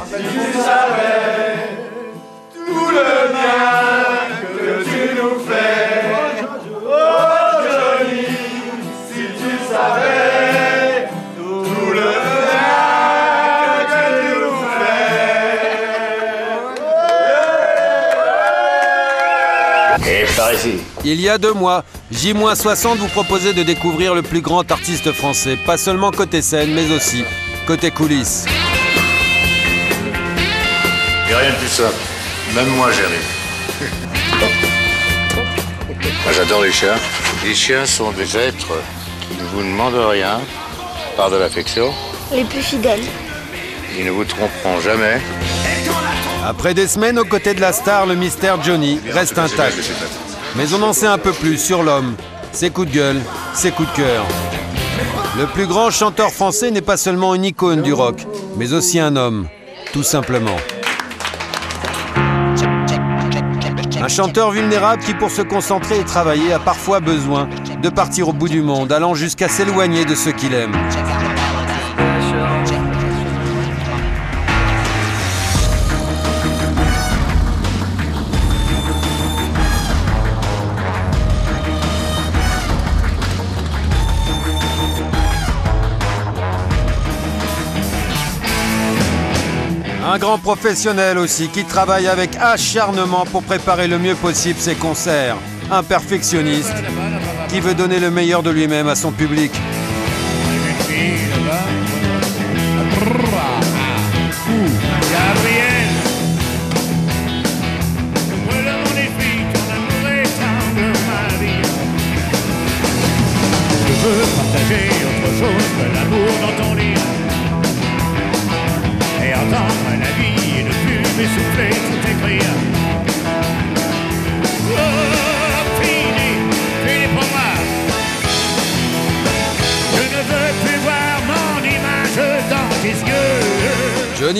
Il 21.11 21.19
y 21.19 21.27
a 21.27 21.39
deux 21.39 21.53
mois, 21.53 21.83
J-60 22.11 22.97
vous 22.97 23.07
proposait 23.07 23.53
de 23.53 23.63
découvrir 23.63 24.13
le 24.13 24.21
plus 24.21 24.41
grand 24.41 24.71
artiste 24.71 25.11
français, 25.11 25.57
pas 25.65 25.75
seulement 25.75 26.11
côté 26.11 26.43
scène, 26.43 26.71
mais 26.71 26.91
aussi 26.91 27.23
côté 27.65 27.89
coulisses. 27.89 28.45
Il 31.25 31.29
n'y 31.29 31.33
a 31.33 31.37
rien 31.39 31.49
de 31.49 31.55
plus 31.55 31.67
simple. 31.67 31.95
Même 32.53 32.67
moi, 32.75 32.91
j'y 32.91 33.01
arrive. 33.01 33.25
Moi, 36.23 36.31
J'adore 36.31 36.61
les 36.61 36.71
chiens. 36.71 36.97
Les 37.43 37.55
chiens 37.55 37.87
sont 37.87 38.11
des 38.11 38.37
êtres 38.37 38.77
qui 39.27 39.35
ne 39.35 39.47
vous 39.47 39.63
demandent 39.63 40.11
rien 40.11 40.39
par 41.17 41.31
de 41.31 41.37
l'affection. 41.37 41.91
Les 42.31 42.43
plus 42.43 42.61
fidèles. 42.61 43.01
Ils 43.97 44.05
ne 44.05 44.11
vous 44.11 44.25
tromperont 44.25 44.79
jamais. 44.79 45.19
Après 46.45 46.75
des 46.75 46.87
semaines 46.87 47.17
aux 47.17 47.25
côtés 47.25 47.55
de 47.55 47.61
la 47.61 47.73
star, 47.73 48.05
le 48.05 48.13
mystère 48.13 48.61
Johnny 48.61 48.99
reste 49.11 49.39
intact. 49.39 49.75
Mais 50.55 50.73
on 50.73 50.81
en 50.81 50.93
sait 50.93 51.07
un 51.07 51.17
peu 51.17 51.31
plus 51.31 51.57
sur 51.57 51.83
l'homme, 51.83 52.15
ses 52.51 52.69
coups 52.69 52.87
de 52.87 52.93
gueule, 52.93 53.21
ses 53.53 53.71
coups 53.71 53.89
de 53.91 53.95
cœur. 53.97 54.25
Le 55.37 55.45
plus 55.45 55.67
grand 55.67 55.89
chanteur 55.91 56.31
français 56.31 56.71
n'est 56.71 56.81
pas 56.81 56.97
seulement 56.97 57.35
une 57.35 57.45
icône 57.45 57.81
du 57.81 57.93
rock, 57.93 58.25
mais 58.57 58.73
aussi 58.73 58.99
un 58.99 59.15
homme, 59.15 59.47
tout 59.93 60.03
simplement. 60.03 60.57
Un 64.01 64.07
chanteur 64.07 64.51
vulnérable 64.51 65.03
qui, 65.03 65.13
pour 65.13 65.29
se 65.29 65.41
concentrer 65.41 65.99
et 65.99 66.03
travailler, 66.03 66.51
a 66.51 66.59
parfois 66.59 66.99
besoin 66.99 67.47
de 67.81 67.89
partir 67.89 68.29
au 68.29 68.33
bout 68.33 68.49
du 68.49 68.61
monde, 68.61 68.91
allant 68.91 69.13
jusqu'à 69.13 69.47
s'éloigner 69.49 70.05
de 70.05 70.15
ceux 70.15 70.31
qu'il 70.31 70.53
aime. 70.53 70.75
Un 90.11 90.17
grand 90.17 90.39
professionnel 90.39 91.19
aussi 91.19 91.49
qui 91.49 91.63
travaille 91.65 92.07
avec 92.07 92.35
acharnement 92.35 93.25
pour 93.31 93.43
préparer 93.43 93.87
le 93.87 93.99
mieux 93.99 94.15
possible 94.15 94.59
ses 94.59 94.73
concerts. 94.73 95.35
Un 95.69 95.83
perfectionniste 95.83 96.73
qui 97.47 97.59
veut 97.59 97.75
donner 97.75 97.99
le 97.99 98.09
meilleur 98.09 98.41
de 98.41 98.49
lui-même 98.49 98.87
à 98.87 98.95
son 98.95 99.11
public. 99.11 99.51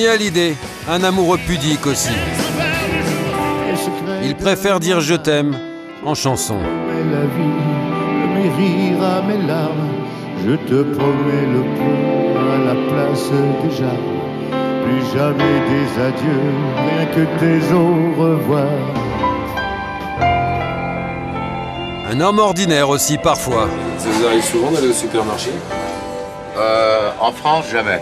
Johnny 0.10 0.24
Hallyday, 0.24 0.56
un 0.90 1.04
amoureux 1.04 1.38
pudique 1.46 1.86
aussi. 1.86 2.10
Il 4.24 4.36
préfère 4.36 4.80
dire 4.80 5.02
je 5.02 5.14
t'aime 5.14 5.56
en 6.04 6.16
chanson. 6.16 6.58
la 6.58 7.26
vie, 7.26 8.34
mes 8.34 8.50
rires 8.50 9.04
à 9.04 9.22
mes 9.22 9.46
larmes, 9.46 9.90
je 10.44 10.56
te 10.56 10.82
promets 10.96 11.46
le 11.54 11.62
pont 11.78 12.40
à 12.40 12.58
la 12.58 12.76
place 12.90 13.30
déjà. 13.64 13.92
Plus 14.84 15.18
jamais 15.18 15.60
des 15.70 16.02
adieux, 16.02 16.54
rien 16.76 17.06
que 17.14 17.40
des 17.40 17.74
au 17.74 18.20
revoir. 18.20 18.68
Un 22.12 22.20
homme 22.20 22.40
ordinaire 22.40 22.90
aussi 22.90 23.20
parfois. 23.20 23.70
Ça 24.00 24.10
vous 24.10 24.26
arrive 24.26 24.44
souvent 24.44 24.72
d'aller 24.72 24.90
au 24.90 24.94
supermarché? 24.94 25.52
Euh, 26.58 27.12
en 27.20 27.32
France, 27.32 27.66
jamais. 27.72 28.02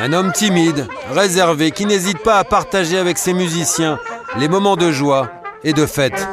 Un 0.00 0.12
homme 0.12 0.30
timide, 0.30 0.86
réservé, 1.12 1.72
qui 1.72 1.84
n'hésite 1.84 2.22
pas 2.22 2.38
à 2.38 2.44
partager 2.44 2.98
avec 2.98 3.18
ses 3.18 3.32
musiciens 3.32 3.98
les 4.38 4.46
moments 4.46 4.76
de 4.76 4.92
joie 4.92 5.28
et 5.64 5.72
de 5.72 5.86
fête. 5.86 6.28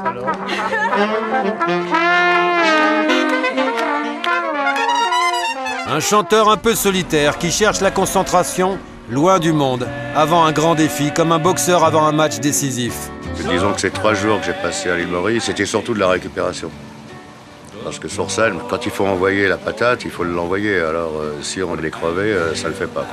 Un 5.87 5.99
chanteur 5.99 6.47
un 6.49 6.57
peu 6.57 6.75
solitaire 6.75 7.39
qui 7.39 7.51
cherche 7.51 7.81
la 7.81 7.89
concentration 7.89 8.77
loin 9.09 9.39
du 9.39 9.51
monde, 9.51 9.87
avant 10.15 10.45
un 10.45 10.51
grand 10.51 10.75
défi, 10.75 11.11
comme 11.11 11.31
un 11.31 11.39
boxeur 11.39 11.83
avant 11.83 12.05
un 12.05 12.11
match 12.11 12.39
décisif. 12.39 13.09
Disons 13.49 13.73
que 13.73 13.81
ces 13.81 13.89
trois 13.89 14.13
jours 14.13 14.39
que 14.41 14.45
j'ai 14.45 14.53
passés 14.53 14.91
à 14.91 14.95
l'île 14.95 15.07
Maurice, 15.07 15.45
c'était 15.45 15.65
surtout 15.65 15.95
de 15.95 15.99
la 15.99 16.09
récupération. 16.09 16.69
Parce 17.83 17.97
que 17.97 18.07
sur 18.07 18.29
scène, 18.29 18.59
quand 18.69 18.85
il 18.85 18.91
faut 18.91 19.07
envoyer 19.07 19.47
la 19.47 19.57
patate, 19.57 20.05
il 20.05 20.11
faut 20.11 20.23
l'envoyer. 20.23 20.79
Alors 20.79 21.13
euh, 21.19 21.33
si 21.41 21.63
on 21.63 21.75
l'est 21.75 21.89
crevé, 21.89 22.31
euh, 22.31 22.53
ça 22.53 22.67
le 22.67 22.75
fait 22.75 22.87
pas. 22.87 23.07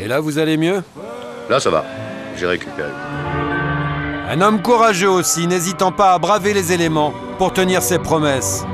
Et 0.00 0.06
là, 0.06 0.20
vous 0.20 0.38
allez 0.38 0.56
mieux 0.56 0.82
Là, 1.50 1.60
ça 1.60 1.70
va. 1.70 1.84
J'ai 2.36 2.46
récupéré. 2.46 2.90
Un 4.30 4.40
homme 4.40 4.62
courageux 4.62 5.08
aussi, 5.08 5.46
n'hésitant 5.46 5.90
pas 5.90 6.12
à 6.12 6.18
braver 6.18 6.52
les 6.52 6.72
éléments 6.72 7.12
pour 7.38 7.52
tenir 7.52 7.82
ses 7.82 7.98
promesses. 7.98 8.64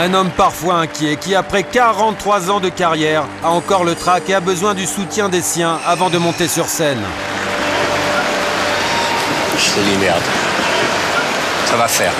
Un 0.00 0.14
homme 0.14 0.30
parfois 0.30 0.74
inquiet 0.74 1.16
qui, 1.16 1.34
après 1.34 1.64
43 1.64 2.52
ans 2.52 2.60
de 2.60 2.68
carrière, 2.68 3.24
a 3.42 3.50
encore 3.50 3.82
le 3.82 3.96
trac 3.96 4.30
et 4.30 4.34
a 4.34 4.38
besoin 4.38 4.74
du 4.74 4.86
soutien 4.86 5.28
des 5.28 5.42
siens 5.42 5.80
avant 5.84 6.08
de 6.08 6.18
monter 6.18 6.46
sur 6.46 6.66
scène. 6.66 7.02
Je 9.58 9.70
te 9.72 9.80
dis 9.80 9.96
merde. 9.96 10.22
Ça 11.66 11.76
va 11.76 11.88
faire. 11.88 12.12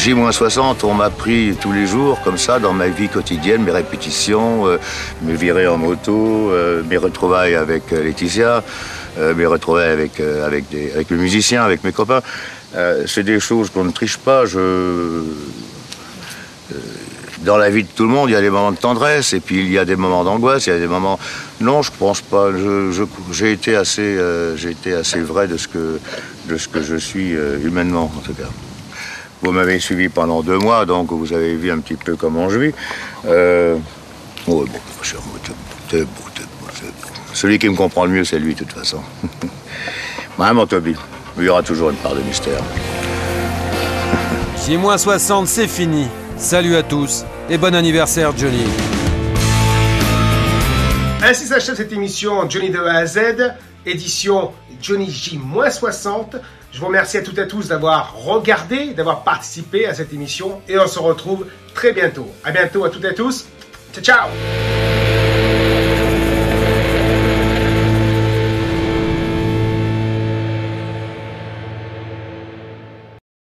J-60, 0.00 0.76
on 0.84 0.94
m'a 0.94 1.10
pris 1.10 1.54
tous 1.60 1.72
les 1.72 1.86
jours, 1.86 2.22
comme 2.22 2.38
ça, 2.38 2.58
dans 2.58 2.72
ma 2.72 2.88
vie 2.88 3.10
quotidienne, 3.10 3.62
mes 3.62 3.70
répétitions, 3.70 4.66
euh, 4.66 4.78
mes 5.20 5.34
virées 5.34 5.66
en 5.66 5.76
moto, 5.76 6.50
euh, 6.50 6.82
mes 6.88 6.96
retrouvailles 6.96 7.54
avec 7.54 7.92
euh, 7.92 8.02
Laetitia, 8.02 8.64
euh, 9.18 9.34
mes 9.34 9.44
retrouvailles 9.44 9.90
avec, 9.90 10.18
avec, 10.18 10.70
des, 10.70 10.90
avec 10.92 11.10
les 11.10 11.16
musiciens, 11.18 11.64
avec 11.64 11.84
mes 11.84 11.92
copains. 11.92 12.22
C'est 13.06 13.24
des 13.24 13.40
choses 13.40 13.68
qu'on 13.68 13.84
ne 13.84 13.90
triche 13.90 14.16
pas. 14.16 14.46
Je... 14.46 15.22
dans 17.40 17.58
la 17.58 17.68
vie 17.68 17.82
de 17.82 17.88
tout 17.94 18.04
le 18.04 18.08
monde, 18.08 18.30
il 18.30 18.32
y 18.32 18.36
a 18.36 18.40
des 18.40 18.48
moments 18.48 18.72
de 18.72 18.78
tendresse 18.78 19.34
et 19.34 19.40
puis 19.40 19.58
il 19.58 19.70
y 19.70 19.78
a 19.78 19.84
des 19.84 19.96
moments 19.96 20.24
d'angoisse, 20.24 20.66
il 20.66 20.70
y 20.70 20.76
a 20.76 20.78
des 20.78 20.86
moments. 20.86 21.18
Non, 21.60 21.82
je 21.82 21.90
pense 21.98 22.22
pas. 22.22 22.48
J'ai 23.32 23.52
été 23.52 23.76
assez, 23.76 24.18
été 24.66 24.94
assez 24.94 25.20
vrai 25.20 25.46
de 25.46 25.58
ce 25.58 25.68
que, 25.68 26.00
de 26.48 26.56
ce 26.56 26.68
que 26.68 26.80
je 26.80 26.96
suis 26.96 27.32
humainement, 27.62 28.10
en 28.16 28.20
tout 28.20 28.32
cas. 28.32 28.48
Vous 29.42 29.52
m'avez 29.52 29.80
suivi 29.80 30.08
pendant 30.08 30.42
deux 30.42 30.58
mois, 30.58 30.84
donc 30.84 31.10
vous 31.12 31.32
avez 31.32 31.54
vu 31.54 31.70
un 31.70 31.78
petit 31.78 31.94
peu 31.94 32.16
comment 32.16 32.50
je 32.50 32.58
vis. 32.58 32.74
Euh... 33.26 33.76
Oh, 34.46 34.64
bon, 34.66 35.02
cher, 35.02 35.20
beau. 35.22 35.96
Celui 37.32 37.58
qui 37.58 37.68
me 37.68 37.76
comprend 37.76 38.04
le 38.04 38.10
mieux, 38.10 38.24
c'est 38.24 38.38
lui, 38.38 38.54
de 38.54 38.60
toute 38.60 38.72
façon. 38.72 39.00
Mon 40.38 40.66
Toby, 40.66 40.94
il 41.38 41.44
y 41.44 41.48
aura 41.48 41.62
toujours 41.62 41.90
une 41.90 41.96
part 41.96 42.14
de 42.14 42.20
mystère. 42.20 42.60
J-60, 44.66 45.46
c'est 45.46 45.68
fini. 45.68 46.06
Salut 46.36 46.76
à 46.76 46.82
tous 46.82 47.24
et 47.48 47.58
bon 47.58 47.74
anniversaire 47.74 48.36
Johnny. 48.36 48.64
Ainsi 51.22 51.46
s'achève 51.46 51.76
cette 51.76 51.92
émission 51.92 52.48
Johnny 52.48 52.70
de 52.70 52.78
A 52.78 52.98
à 52.98 53.06
Z, 53.06 53.18
édition 53.84 54.52
Johnny 54.80 55.10
J-60. 55.10 56.40
Je 56.72 56.78
vous 56.78 56.86
remercie 56.86 57.18
à 57.18 57.22
toutes 57.22 57.38
et 57.38 57.42
à 57.42 57.46
tous 57.46 57.68
d'avoir 57.68 58.14
regardé, 58.14 58.94
d'avoir 58.94 59.24
participé 59.24 59.86
à 59.86 59.94
cette 59.94 60.12
émission 60.12 60.62
et 60.68 60.78
on 60.78 60.86
se 60.86 60.98
retrouve 60.98 61.46
très 61.74 61.92
bientôt. 61.92 62.30
À 62.44 62.52
bientôt 62.52 62.84
à 62.84 62.90
toutes 62.90 63.04
et 63.04 63.08
à 63.08 63.14
tous. 63.14 63.46
Ciao 63.92 64.04
ciao 64.04 65.09